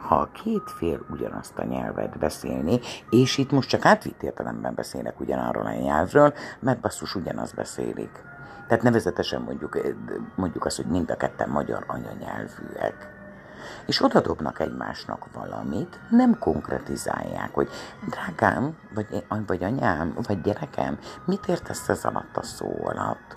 ha 0.00 0.16
a 0.16 0.30
két 0.32 0.70
fél 0.70 1.06
ugyanazt 1.10 1.58
a 1.58 1.64
nyelvet 1.64 2.18
beszélni, 2.18 2.80
és 3.10 3.38
itt 3.38 3.50
most 3.50 3.68
csak 3.68 3.84
átvitt 3.84 4.22
értelemben 4.22 4.74
beszélek 4.74 5.20
ugyanarról 5.20 5.66
a 5.66 5.72
nyelvről, 5.72 6.32
mert 6.60 6.80
basszus 6.80 7.14
ugyanaz 7.14 7.52
beszélik. 7.52 8.24
Tehát 8.68 8.84
nevezetesen 8.84 9.42
mondjuk, 9.42 9.78
mondjuk 10.34 10.64
azt, 10.64 10.76
hogy 10.76 10.86
mind 10.86 11.10
a 11.10 11.16
ketten 11.16 11.48
magyar 11.48 11.84
anyanyelvűek. 11.86 13.15
És 13.86 14.02
odadobnak 14.02 14.60
egymásnak 14.60 15.26
valamit, 15.32 15.98
nem 16.10 16.38
konkretizálják, 16.38 17.54
hogy 17.54 17.68
drágám, 18.08 18.76
vagy, 18.94 19.24
vagy 19.46 19.64
anyám, 19.64 20.14
vagy 20.26 20.40
gyerekem, 20.40 20.98
mit 21.24 21.46
értesz 21.46 21.88
ez 21.88 22.04
alatt 22.04 22.36
a 22.36 22.42
szó 22.42 22.80
alatt? 22.84 23.36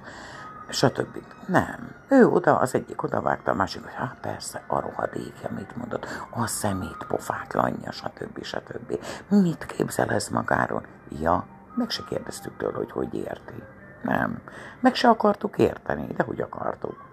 stb. 0.69 1.23
Nem. 1.45 1.95
Ő 2.07 2.27
oda, 2.27 2.57
az 2.57 2.75
egyik 2.75 3.03
oda 3.03 3.21
vágta, 3.21 3.51
a 3.51 3.55
másik, 3.55 3.83
hogy 3.83 3.93
hát 3.93 4.17
persze, 4.21 4.63
a 4.67 4.79
rohadékja, 4.79 5.49
mit 5.55 5.75
mondott, 5.75 6.05
a 6.29 6.47
szemét 6.47 7.05
pofátlanja, 7.07 7.91
stb. 7.91 8.43
stb. 8.43 8.99
Mit 9.29 9.65
képzel 9.65 10.09
ez 10.09 10.27
magáról? 10.27 10.85
Ja, 11.19 11.45
meg 11.75 11.89
se 11.89 12.03
kérdeztük 12.09 12.57
tőle, 12.57 12.77
hogy 12.77 12.91
hogy 12.91 13.13
érti. 13.13 13.63
Nem. 14.01 14.41
Meg 14.79 14.95
se 14.95 15.09
akartuk 15.09 15.57
érteni, 15.57 16.07
de 16.17 16.23
hogy 16.23 16.41
akartuk. 16.41 17.08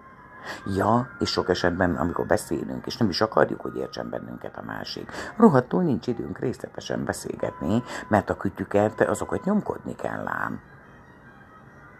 Ja, 0.75 1.09
és 1.19 1.29
sok 1.29 1.49
esetben, 1.49 1.95
amikor 1.95 2.25
beszélünk, 2.25 2.85
és 2.85 2.97
nem 2.97 3.09
is 3.09 3.21
akarjuk, 3.21 3.61
hogy 3.61 3.75
értsen 3.75 4.09
bennünket 4.09 4.57
a 4.57 4.63
másik, 4.65 5.11
rohadtul 5.37 5.83
nincs 5.83 6.07
időnk 6.07 6.39
részletesen 6.39 7.05
beszélgetni, 7.05 7.83
mert 8.07 8.29
a 8.29 8.37
kütyüket, 8.37 9.01
azokat 9.01 9.43
nyomkodni 9.43 9.95
kell 9.95 10.27
ám 10.27 10.59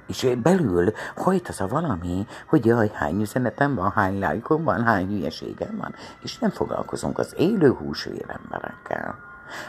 és 0.07 0.35
belül 0.41 0.91
hajt 1.15 1.47
az 1.47 1.61
a 1.61 1.67
valami, 1.67 2.27
hogy 2.47 2.65
jaj, 2.65 2.91
hány 2.93 3.21
üzenetem 3.21 3.75
van, 3.75 3.91
hány 3.91 4.19
lájkom 4.19 4.63
van, 4.63 4.83
hány 4.83 5.07
hülyeségem 5.07 5.77
van, 5.77 5.95
és 6.21 6.39
nem 6.39 6.49
foglalkozunk 6.49 7.17
az 7.19 7.33
élő 7.37 7.71
húsvér 7.71 8.25
emberekkel. 8.27 9.19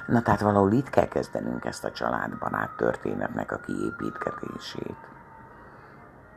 Na 0.06 0.22
tehát 0.22 0.40
valahol 0.40 0.72
itt 0.72 0.90
kell 0.90 1.08
kezdenünk 1.08 1.64
ezt 1.64 1.84
a 1.84 1.92
családbarát 1.92 2.70
történetnek 2.76 3.52
a 3.52 3.56
kiépítgetését. 3.56 4.96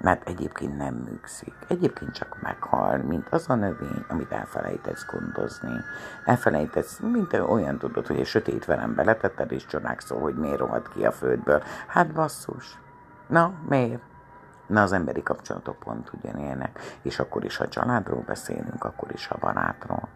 Mert 0.02 0.28
egyébként 0.28 0.78
nem 0.78 0.94
műkszik. 0.94 1.54
Egyébként 1.68 2.14
csak 2.14 2.42
meghal, 2.42 2.98
mint 2.98 3.28
az 3.30 3.50
a 3.50 3.56
növény, 3.56 4.06
amit 4.08 4.32
elfelejtesz 4.32 5.06
gondozni. 5.06 5.80
Elfelejtesz, 6.26 7.00
mint 7.00 7.34
olyan 7.34 7.78
tudod, 7.78 8.08
hogy 8.08 8.20
egy 8.20 8.26
sötét 8.26 8.66
velem 8.66 8.96
beletetted, 8.96 9.52
és 9.52 9.66
csodálkozol, 9.66 10.20
hogy 10.20 10.36
miért 10.36 10.60
rohadt 10.60 10.90
ki 10.90 11.06
a 11.06 11.12
földből. 11.12 11.64
Hát 11.88 12.14
basszus, 12.14 12.78
Na, 13.32 13.54
miért? 13.68 14.02
Na, 14.68 14.82
az 14.82 14.92
emberi 14.92 15.24
kapcsolatok 15.24 15.80
pont 15.80 16.12
ugyanilyenek, 16.14 16.80
és 17.02 17.20
akkor 17.20 17.44
is, 17.44 17.58
ha 17.58 17.68
családról 17.68 18.24
beszélünk, 18.28 18.84
akkor 18.84 19.12
is 19.12 19.28
a 19.30 19.38
barátról. 19.40 20.08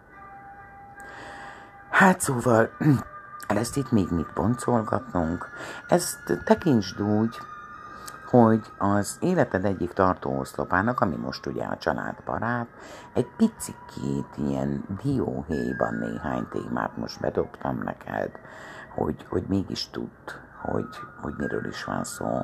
Hát 1.90 2.20
szóval, 2.20 2.70
ezt 3.48 3.78
itt 3.78 3.92
még 3.92 4.08
mit 4.12 4.34
boncolgatnunk, 4.34 5.50
ezt 5.88 6.42
tekintsd 6.44 7.02
úgy, 7.02 7.38
hogy 8.42 8.72
az 8.78 9.18
életed 9.22 9.66
egyik 9.66 9.94
tartóoszlopának, 9.94 11.00
ami 11.00 11.16
most 11.16 11.46
ugye 11.46 11.64
a 11.64 11.78
családbarát, 11.78 12.68
egy 13.14 13.28
picikét 13.38 14.38
ilyen 14.38 14.84
dióhéjban 15.04 15.94
néhány 15.94 16.48
témát 16.50 16.98
most 16.98 17.20
bedobtam 17.20 17.82
neked, 17.84 18.32
hogy, 18.96 19.26
hogy 19.30 19.44
mégis 19.48 19.90
tudd, 19.90 20.32
hogy, 20.62 20.90
hogy 21.22 21.34
miről 21.38 21.66
is 21.66 21.84
van 21.84 22.04
szó. 22.04 22.42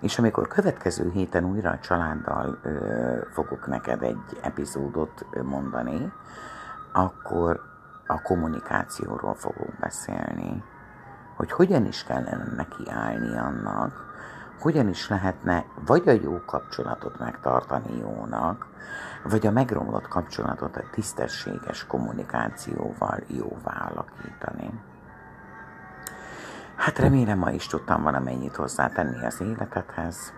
És 0.00 0.18
amikor 0.18 0.48
következő 0.48 1.10
héten 1.10 1.44
újra 1.44 1.70
a 1.70 1.78
családdal 1.78 2.58
ö, 2.62 3.18
fogok 3.30 3.66
neked 3.66 4.02
egy 4.02 4.38
epizódot 4.42 5.26
mondani, 5.42 6.12
akkor 6.92 7.60
a 8.06 8.22
kommunikációról 8.22 9.34
fogok 9.34 9.78
beszélni. 9.80 10.64
Hogy 11.36 11.52
hogyan 11.52 11.86
is 11.86 12.04
kellene 12.04 12.52
neki 12.56 12.90
állni 12.90 13.38
annak, 13.38 14.09
hogyan 14.60 14.88
is 14.88 15.08
lehetne 15.08 15.64
vagy 15.86 16.08
a 16.08 16.12
jó 16.12 16.40
kapcsolatot 16.46 17.18
megtartani 17.18 17.98
jónak, 17.98 18.66
vagy 19.24 19.46
a 19.46 19.50
megromlott 19.50 20.08
kapcsolatot 20.08 20.76
a 20.76 20.90
tisztességes 20.90 21.86
kommunikációval 21.86 23.18
jóvá 23.26 23.90
alakítani. 23.92 24.80
Hát 26.76 26.98
remélem 26.98 27.38
ma 27.38 27.50
is 27.50 27.66
tudtam 27.66 28.02
valamennyit 28.02 28.56
hozzátenni 28.56 29.24
az 29.24 29.40
életedhez. 29.40 30.32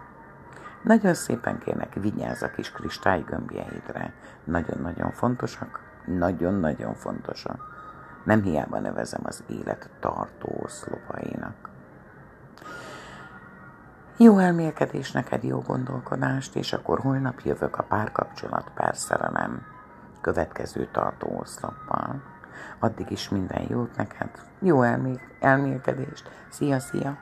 Nagyon 0.82 1.14
szépen 1.14 1.58
kérnek, 1.58 1.94
vigyázz 1.94 2.42
a 2.42 2.50
kis 2.50 2.70
kristálygömbjeidre. 2.70 4.12
Nagyon-nagyon 4.44 5.10
fontosak. 5.10 5.80
Nagyon-nagyon 6.06 6.94
fontosak. 6.94 7.60
Nem 8.24 8.42
hiába 8.42 8.78
nevezem 8.78 9.20
az 9.24 9.42
élet 9.46 9.90
tartó 10.00 10.60
oszlopainak. 10.62 11.61
Jó 14.16 14.39
elmélkedés 14.39 15.12
neked, 15.12 15.43
jó 15.43 15.60
gondolkodást, 15.60 16.56
és 16.56 16.72
akkor 16.72 16.98
holnap 16.98 17.40
jövök 17.40 17.78
a 17.78 17.82
párkapcsolat 17.82 18.70
perszerelem 18.74 19.66
következő 20.20 20.89
tartó 20.93 21.39
oszloppal. 21.40 22.22
Addig 22.78 23.10
is 23.10 23.28
minden 23.28 23.66
jót 23.68 23.97
neked, 23.97 24.30
jó 24.59 24.82
elmél- 24.82 25.20
elmélkedést. 25.40 26.30
Szia, 26.51 26.78
szia! 26.78 27.16